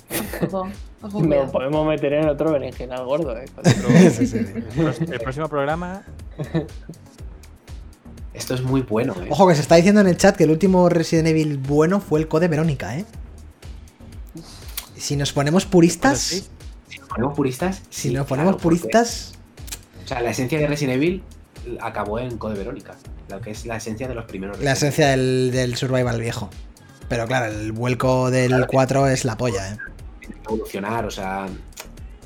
[0.42, 0.68] Ojo, ojo,
[1.02, 1.52] Nos cuidado.
[1.52, 3.44] podemos meter en otro berenjenal gordo, ¿eh?
[3.54, 4.36] Con otro- Sí, sí, sí.
[4.38, 6.02] El pros- El próximo programa,
[8.38, 9.26] Esto es muy bueno, ¿eh?
[9.30, 12.20] Ojo que se está diciendo en el chat que el último Resident Evil bueno fue
[12.20, 13.04] el Code Verónica, ¿eh?
[14.96, 16.44] Si nos ponemos puristas, Sí.
[16.88, 17.82] Si nos ponemos puristas.
[17.90, 19.32] si sí, nos ponemos claro, porque- puristas,
[20.04, 21.22] O sea, la esencia de Resident Evil
[21.80, 22.94] acabó en Code Verónica.
[23.28, 24.56] Lo que es la esencia de los primeros.
[24.60, 26.48] la Resident esencia del, del survival viejo.
[27.08, 29.72] Pero claro, el vuelco del 4 es la polla, ¿eh?
[29.72, 29.80] Evil.
[30.20, 31.46] Tiene que evolucionar, o sea.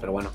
[0.01, 0.31] Pero bueno.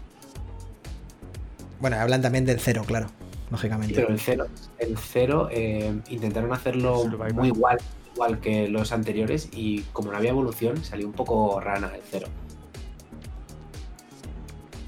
[1.79, 3.07] Bueno, hablan también del cero, claro,
[3.47, 3.95] Sí, lógicamente.
[3.95, 7.33] pero el cero, el cero eh, intentaron hacerlo Survival.
[7.33, 7.77] muy igual,
[8.13, 12.27] igual que los anteriores y como no había evolución salió un poco rana el cero.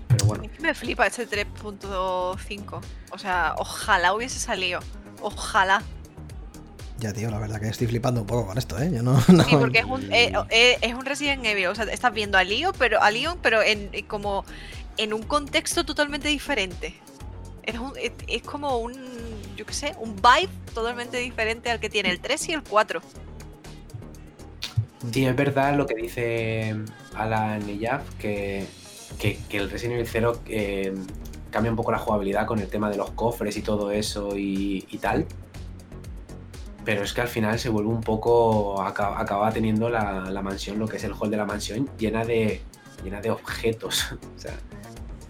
[0.08, 2.82] Pero bueno, mí me flipa este 3.5.
[3.12, 4.80] O sea, ojalá hubiese salido.
[5.22, 5.82] Ojalá.
[7.00, 8.92] Ya, tío, la verdad que estoy flipando un poco con esto, ¿eh?
[8.94, 9.14] Yo no...
[9.30, 11.68] no- Sí, porque es un, eh, eh, es un Resident Evil.
[11.68, 14.44] O sea, estás viendo a Leon, pero a Leon, pero en como
[14.98, 16.94] en un contexto totalmente diferente.
[17.70, 17.94] Es, un-
[18.28, 18.94] es, como un,
[19.56, 23.00] yo qué sé, un vibe totalmente diferente al que tiene el 3 y el 4.
[25.12, 26.76] sí es verdad lo que dice
[27.16, 28.66] Alan Niyaf, que,
[29.20, 30.94] que, que el Resident Evil 0 eh,
[31.52, 34.88] cambia un poco la jugabilidad con el tema de los cofres y todo eso y,
[34.90, 35.28] y tal.
[36.86, 38.82] Pero es que al final se vuelve un poco.
[38.82, 42.26] Acaba, acaba teniendo la, la mansión, lo que es el hall de la mansión, llena
[42.26, 42.62] de,
[43.04, 44.12] llena de objetos.
[44.38, 44.58] o sea,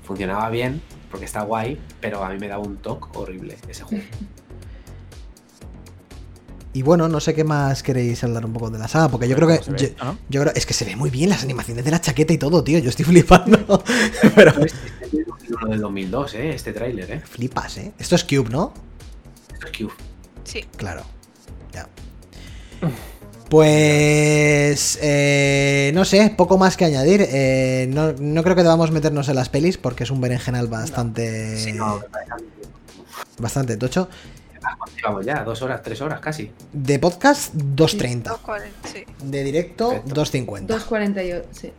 [0.04, 4.04] funcionaba bien porque está guay, pero a mí me daba un toque horrible ese juego.
[6.72, 9.36] Y bueno, no sé qué más queréis hablar un poco de la saga, porque yo
[9.36, 9.58] creo que...
[9.58, 10.18] ¿Cómo se ve Yo, no?
[10.30, 10.54] yo creo...
[10.56, 12.78] Es que se ve muy bien las animaciones de la chaqueta y todo, tío.
[12.78, 13.84] Yo estoy flipando.
[14.36, 14.52] Pero...
[14.52, 14.78] Este
[15.12, 16.52] es del 2002, ¿eh?
[16.54, 17.20] este tráiler, ¿eh?
[17.22, 17.92] Flipas, ¿eh?
[17.98, 18.74] Esto es Cube, ¿no?
[19.52, 19.94] Esto es Cube.
[20.44, 20.64] Sí.
[20.78, 21.02] Claro.
[21.74, 21.90] Ya.
[23.50, 25.00] Pues...
[25.02, 27.26] eh, no sé, poco más que añadir.
[27.30, 31.58] Eh, no, no creo que debamos meternos en las pelis porque es un berenjenal bastante...
[31.58, 32.00] Sí, no,
[33.38, 34.10] Bastante tocho.
[35.04, 36.52] Vamos ya, dos horas, tres horas casi.
[36.74, 38.24] De podcast, 2.30.
[38.24, 38.62] 2.40,
[38.92, 39.04] sí.
[39.24, 40.68] De directo, Perfecto.
[40.68, 40.68] 2.50.
[40.68, 41.72] 2.48, sí.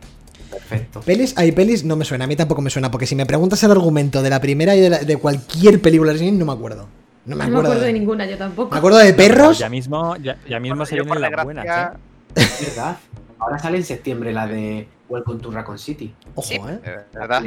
[0.49, 0.99] Perfecto.
[1.01, 3.63] Pelis, hay pelis, no me suena, a mí tampoco me suena, porque si me preguntas
[3.63, 6.87] el argumento de la primera y de, la- de cualquier película de no me acuerdo.
[7.25, 7.79] No me No me acuerdo.
[7.81, 8.71] de de- ninguna, yo tampoco.
[8.71, 9.59] Me acuerdo de perros.
[9.59, 11.97] Ya mismo, ya, ya mismo Bueno, se vienen las buenas, ¿eh?
[12.35, 12.97] Es verdad.
[13.39, 16.13] Ahora sale en septiembre la de Welcome to Raccoon City.
[16.35, 16.55] Ojo, Sí.
[16.55, 16.99] eh.
[17.13, 17.43] ¿verdad?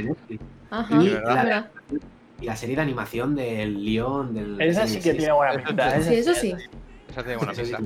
[0.70, 1.70] Ajá, Y verdad.
[2.42, 4.60] La serie de animación del León, del.
[4.60, 5.16] Esa sí que 6.
[5.18, 6.00] tiene buena pinta.
[6.02, 6.54] Sí, eso sí.
[7.14, 7.78] Eso tiene buena pinta.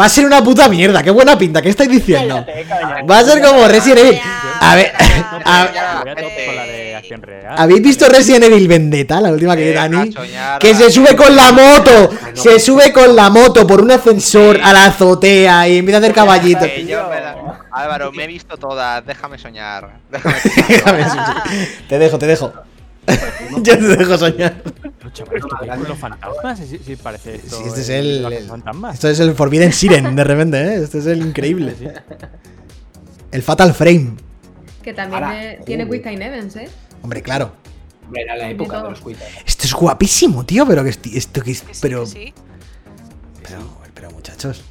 [0.00, 2.44] Va a ser una puta mierda, qué buena pinta, ¿qué estáis diciendo?
[2.46, 3.02] Cállate, cállate.
[3.02, 4.20] Va a ser como Resident Evil.
[4.60, 4.92] A ver,
[5.44, 6.04] a-
[7.20, 7.54] real.
[7.56, 10.14] ¿habéis visto Resident Evil Vendetta, la última que vi Eh, Dani?
[10.60, 14.72] Que se sube con la moto, se sube con la moto por un ascensor a
[14.72, 16.68] la azotea y empieza a hacer caballitos.
[16.68, 16.96] Eh,
[17.72, 19.88] Álvaro, me he visto todas, déjame soñar.
[20.10, 20.36] Déjame
[20.68, 21.06] Déjame,
[21.88, 22.52] te dejo, te dejo.
[23.62, 24.54] Yo te dejo soñar.
[25.18, 26.58] Chaval, ¿esto qué es con los fantasmas?
[26.58, 27.56] Sí, sí, parece esto.
[27.58, 28.22] Sí, este es el- el.
[28.22, 28.94] los el- fantasmas.
[28.94, 30.74] Esto es el Forbidden Siren, de repente, ¿eh?
[30.82, 31.74] Este es el increíble.
[31.78, 32.16] Sí, sí.
[33.32, 34.12] El Fatal Frame.
[34.82, 35.90] Que también Ahora, eh, tiene uh.
[35.90, 36.68] Quick Time Events, ¿eh?
[37.02, 37.52] Hombre, claro.
[38.06, 39.04] Hombre, Era la época de los todo.
[39.04, 39.28] cuitas.
[39.46, 41.62] Esto es guapísimo, tío, pero que esto que es.
[41.62, 42.00] Que sí, Pero.
[42.04, 42.34] que sí.
[43.42, 43.58] Pero,
[43.94, 44.62] pero muchachos.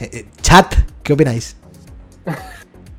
[0.00, 1.56] Eh, Chat, ¿qué opináis?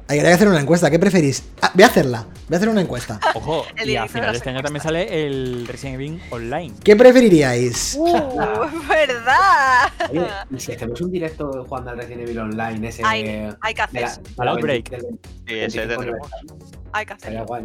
[0.10, 1.44] Hay que hacer una encuesta, ¿qué preferís?
[1.62, 2.24] Ah, voy a hacerla.
[2.48, 3.20] Voy a hacer una encuesta.
[3.36, 6.74] Ojo, y a final de este año también sale el Resident Evil Online.
[6.84, 7.96] ¿Qué preferiríais?
[7.96, 8.06] ¡Uh!
[8.90, 9.92] ¡Verdad!
[10.10, 10.26] Oye,
[10.58, 13.04] si hacemos un directo jugando al Resident Evil Online, ese.
[13.06, 14.06] Hay, hay que hacer.
[14.40, 14.90] Al Outbreak.
[14.90, 15.02] del-
[15.48, 16.32] Sí, ese 25 tendremos.
[16.92, 17.44] Hay que hacer.
[17.46, 17.64] guay.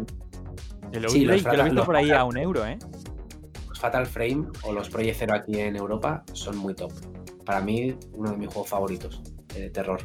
[0.91, 2.77] El Sí, los Outbreak, que lo he visto por ahí a un euro, ¿eh?
[3.69, 6.91] Los Fatal Frame o los Project Zero aquí en Europa son muy top.
[7.43, 9.19] Para mí, uno de mis juegos favoritos
[9.55, 9.99] de terror.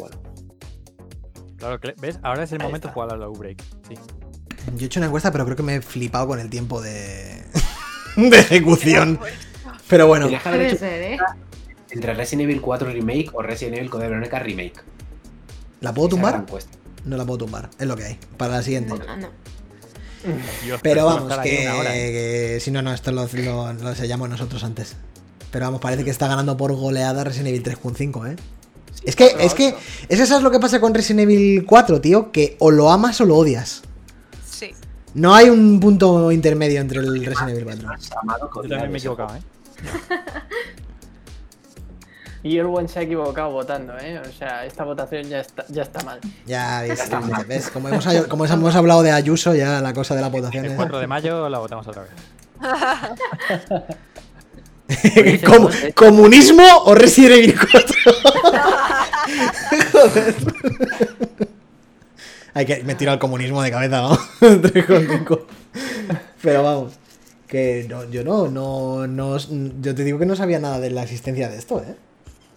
[0.00, 0.16] Bueno.
[1.56, 2.18] Claro, que- ¿ves?
[2.22, 3.62] Ahora es el momento de jugar al Outbreak.
[3.88, 3.94] Sí.
[4.76, 7.44] Yo he hecho una encuesta, pero creo que me he flipado con el tiempo de.
[8.16, 9.18] de ejecución.
[9.88, 11.18] Pero bueno, Puede hecho ser, ¿eh?
[11.90, 14.74] entre Resident Evil 4 Remake o Resident Evil Code Verónica Remake.
[15.80, 16.44] ¿la puedo tumbar?
[17.04, 18.18] No la puedo tumbar, es lo que hay.
[18.36, 18.94] Para la siguiente.
[18.94, 19.28] No, no.
[20.62, 22.12] Dios, Pero vamos, que, hora, ¿eh?
[22.12, 24.94] que- si no, no, esto lo, lo, lo sellamos nosotros antes.
[25.50, 28.36] Pero vamos, parece que está ganando por goleada Resident Evil 3.5, ¿eh?
[29.04, 29.74] Es que, es que,
[30.08, 33.20] es eso es lo que pasa con Resident Evil 4, tío, que o lo amas
[33.20, 33.82] o lo odias.
[34.48, 34.72] Sí.
[35.14, 37.90] No hay un punto intermedio entre el Resident Evil 4.
[37.90, 39.36] Has amado Yo también me he equivocado.
[39.36, 39.40] ¿eh?
[42.42, 44.18] Y Orwell se ha equivocado votando, ¿eh?
[44.18, 46.20] O sea, esta votación ya está, ya está mal.
[46.46, 47.10] Ya ves,
[47.46, 50.70] ves, como hemos, como hemos hablado de Ayuso, ya la cosa de la votación El
[50.70, 50.76] es...
[50.76, 52.12] 4 de mayo la votamos otra vez.
[55.46, 57.96] ¿Cómo- ¿Comunismo o Resident Evil 4?
[59.92, 60.34] Joder.
[62.54, 64.16] Hay que, me tiro al comunismo de cabeza, ¿no?
[64.40, 65.40] 3,5.
[66.42, 66.94] Pero vamos.
[67.46, 69.36] Que no, yo no, no, no.
[69.80, 71.96] Yo te digo que no sabía nada de la existencia de esto, ¿eh?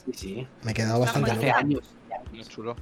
[0.05, 0.47] Sí, sí.
[0.63, 1.81] Me he quedado bastante Hace años.
[2.31, 2.75] Muy chulo.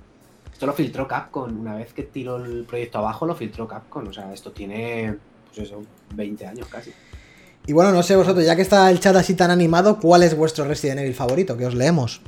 [0.52, 1.60] Esto lo filtró Capcom.
[1.60, 4.08] Una vez que tiró el proyecto abajo, lo filtró Capcom.
[4.08, 5.16] O sea, esto tiene,
[5.48, 5.82] pues eso,
[6.16, 6.92] 20 años casi.
[7.68, 10.36] Y bueno, no sé vosotros, ya que está el chat así tan animado, ¿cuál es
[10.36, 11.58] vuestro Resident Evil favorito?
[11.58, 12.22] Que os leemos.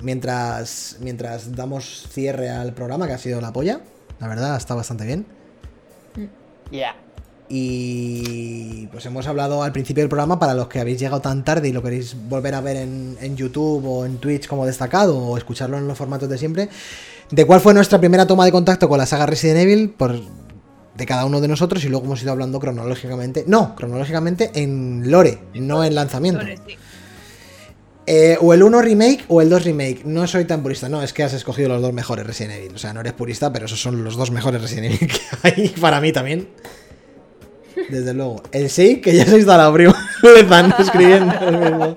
[0.00, 3.80] Mientras, mientras damos cierre al programa, que ha sido la polla.
[4.20, 5.26] La verdad, está bastante bien.
[6.70, 6.96] Ya.
[7.48, 11.68] Y pues hemos hablado al principio del programa para los que habéis llegado tan tarde
[11.68, 15.36] y lo queréis volver a ver en, en YouTube o en Twitch como destacado o
[15.36, 16.68] escucharlo en los formatos de siempre,
[17.30, 20.18] de cuál fue nuestra primera toma de contacto con la saga Resident Evil por,
[20.94, 25.38] de cada uno de nosotros y luego hemos ido hablando cronológicamente, no, cronológicamente en lore,
[25.54, 26.44] no en lanzamiento.
[26.44, 26.76] Sí.
[28.06, 30.04] Eh, o el 1 remake o el 2 remake.
[30.04, 30.88] No soy tan purista.
[30.88, 32.74] No, es que has escogido los dos mejores Resident Evil.
[32.74, 35.68] O sea, no eres purista, pero esos son los dos mejores Resident Evil que hay
[35.68, 36.48] para mí también.
[37.88, 38.42] Desde luego.
[38.52, 39.94] El 6, que ya se ha instalado, primo.
[40.22, 41.96] Le están escribiendo el mismo.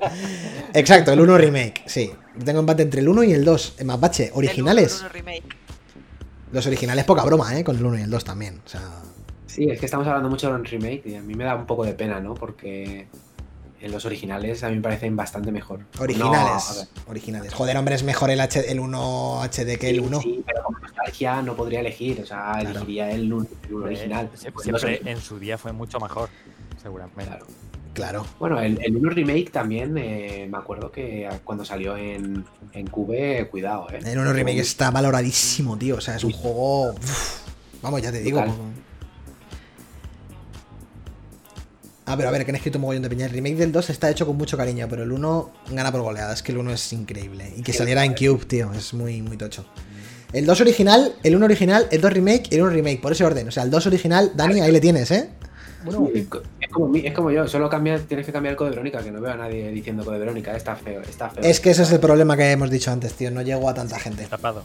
[0.74, 2.12] Exacto, el 1 remake, sí.
[2.44, 3.76] Tengo empate entre el 1 y el 2.
[3.80, 4.94] En Mapache, originales.
[4.94, 5.67] el uno remake.
[6.52, 7.64] Los originales, poca broma, ¿eh?
[7.64, 8.62] Con el 1 y el 2 también.
[8.66, 8.82] O sea,
[9.46, 11.66] Sí, es que estamos hablando mucho de un remake y a mí me da un
[11.66, 12.34] poco de pena, ¿no?
[12.36, 13.08] Porque
[13.80, 15.80] en los originales a mí me parecen bastante mejor.
[15.96, 16.88] No, originales.
[16.96, 17.04] ver.
[17.10, 17.54] originales.
[17.54, 20.22] Joder, hombre, es mejor el, H el 1 HD que el Sí, 1.
[20.22, 22.70] Sí, pero con nostalgia no podría elegir, o sea, Claro.
[22.70, 24.30] elegiría el, un- el uno original.
[24.30, 26.30] Pues no Siempre en su día fue mucho mejor,
[26.82, 27.24] seguramente.
[27.26, 27.46] Claro.
[27.98, 28.28] Claro.
[28.38, 33.48] Bueno, el, el 1 remake también eh, me acuerdo que cuando salió en, en Cube,
[33.50, 33.98] cuidado, ¿eh?
[34.06, 35.96] El 1 Remake está valoradísimo, tío.
[35.96, 36.92] O sea, es un juego.
[36.92, 37.40] uf,
[37.82, 38.40] vamos, ya te digo.
[38.40, 38.60] Brutal.
[42.06, 43.26] Ah, pero a ver, que han escrito un mogollón de peña.
[43.26, 46.36] El remake del 2 está hecho con mucho cariño, pero el 1 gana por goleada.
[46.36, 47.52] Es que el 1 es increíble.
[47.58, 49.66] Y que saliera en Cube, tío, es muy, muy tocho.
[50.34, 53.26] El 2 original, el 1 original, el 2 remake y el 1 remake, por ese
[53.26, 53.48] orden.
[53.48, 55.30] O sea, el 2 original, Dani, ahí le tienes, ¿eh?
[55.84, 59.02] Bueno, es como, mi- es como yo, solo cambia, tienes que cambiar el code Verónica,
[59.04, 61.44] que no veo a nadie diciendo code Verónica, está feo, está feo.
[61.44, 63.30] Es que ese es el problema que hemos dicho antes, tío.
[63.32, 64.26] No llego a tanta gente.
[64.26, 64.64] Tapado.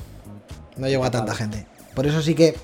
[0.76, 1.66] No llegó a tanta gente.
[1.94, 2.55] Por eso sí que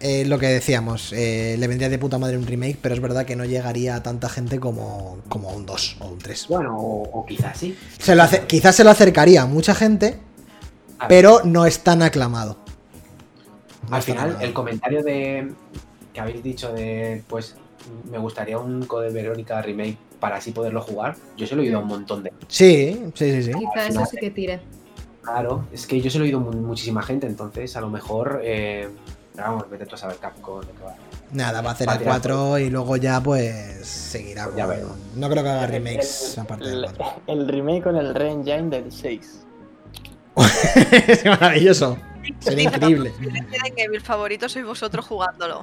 [0.00, 3.24] eh, lo que decíamos, eh, le vendría de puta madre un remake, pero es verdad
[3.26, 6.46] que no llegaría a tanta gente como, como un 2 o un 3.
[6.48, 7.76] Bueno, o, o quizás sí.
[7.98, 10.18] Se lo hace- quizás se lo acercaría a mucha gente,
[10.98, 12.56] A pero no es tan aclamado.
[13.88, 14.46] No al final, aclamado.
[14.46, 15.52] el comentario de
[16.14, 17.56] que habéis dicho de, pues,
[18.10, 21.16] me gustaría un Code Verónica remake para así poderlo jugar.
[21.36, 22.32] Yo se lo he oído a un montón de.
[22.48, 23.52] Sí, sí, sí, sí.
[23.52, 24.60] Quizá eso sí que tire.
[25.22, 28.40] Claro, es que yo se lo he oído mu- muchísima gente, entonces a lo mejor.
[28.44, 28.88] Eh,
[29.36, 30.94] vamos, vete tú a saber Capcom de qué va.
[31.32, 34.48] Nada, va a hacer Va a el tirar 4 y luego ya pues seguirá.
[34.56, 34.96] Ya con- veremos.
[35.16, 37.22] No creo que haga remakes el- aparte del el, 4.
[37.28, 39.38] el remake con el re-engine del 6.
[41.08, 41.96] es maravilloso.
[42.40, 43.12] Sería increíble.
[43.18, 45.62] Mi Resident Evil favorito sois vosotros jugándolo.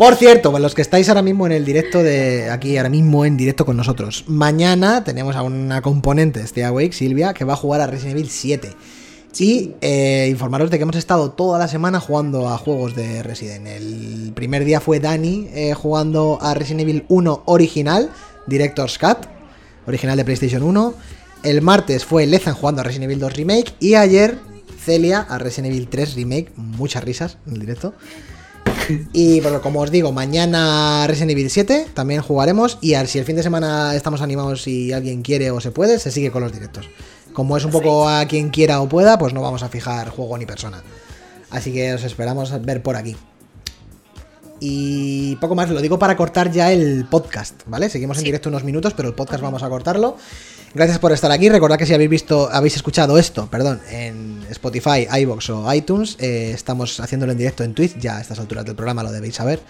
[0.00, 3.26] Por cierto, para los que estáis ahora mismo en el directo de aquí, ahora mismo
[3.26, 7.52] en directo con nosotros, mañana tenemos a una componente de Stay Awake, Silvia, que va
[7.52, 8.72] a jugar a Resident Evil 7.
[9.38, 13.66] Y eh, informaros de que hemos estado toda la semana jugando a juegos de Resident.
[13.66, 18.08] El primer día fue Dani eh, jugando a Resident Evil 1 original,
[18.46, 19.26] Director's Cut,
[19.86, 20.94] original de PlayStation 1.
[21.42, 23.74] El martes fue Lezan jugando a Resident Evil 2 Remake.
[23.80, 24.38] Y ayer
[24.82, 26.52] Celia a Resident Evil 3 Remake.
[26.56, 27.92] Muchas risas en el directo.
[29.12, 32.78] Y bueno, como os digo, mañana Resident Evil 7 también jugaremos.
[32.80, 36.10] Y si el fin de semana estamos animados y alguien quiere o se puede, se
[36.10, 36.88] sigue con los directos.
[37.32, 40.36] Como es un poco a quien quiera o pueda, pues no vamos a fijar juego
[40.38, 40.82] ni persona.
[41.50, 43.16] Así que os esperamos ver por aquí.
[44.60, 47.88] Y poco más, lo digo para cortar ya el podcast, ¿vale?
[47.88, 48.24] Seguimos en Sí.
[48.26, 50.16] directo unos minutos, pero el podcast vamos a cortarlo.
[50.72, 51.48] Gracias por estar aquí.
[51.48, 56.52] Recordad que si habéis visto, habéis escuchado esto, perdón, en Spotify, iBox o iTunes, eh,
[56.54, 57.98] estamos haciéndolo en directo en Twitch.
[57.98, 59.60] Ya a estas alturas del programa lo debéis saber.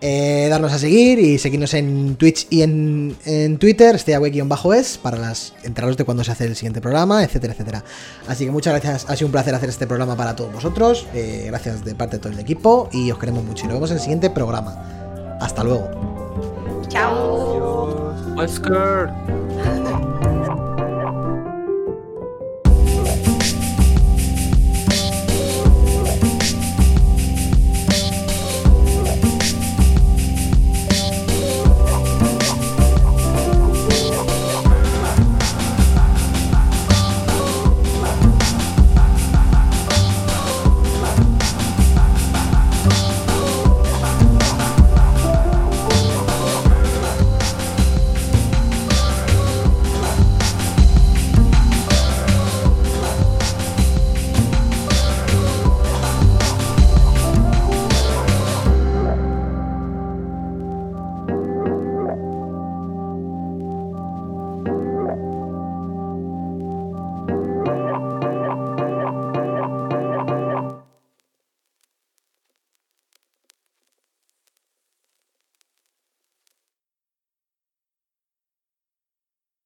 [0.00, 5.54] Eh, darnos a seguir y seguirnos en Twitch y en, en Twitter, stayaway-es, para las
[5.64, 7.84] enteraros de cuando se hace el siguiente programa, etcétera, etcétera.
[8.28, 11.06] Así que muchas gracias, ha sido un placer hacer este programa para todos vosotros.
[11.14, 13.64] eh, gracias de parte de todo el equipo y os queremos mucho.
[13.64, 15.38] Y nos vemos en el siguiente programa.
[15.40, 15.88] Hasta luego.
[16.88, 18.14] Chao.
[18.36, 19.10] Wesker.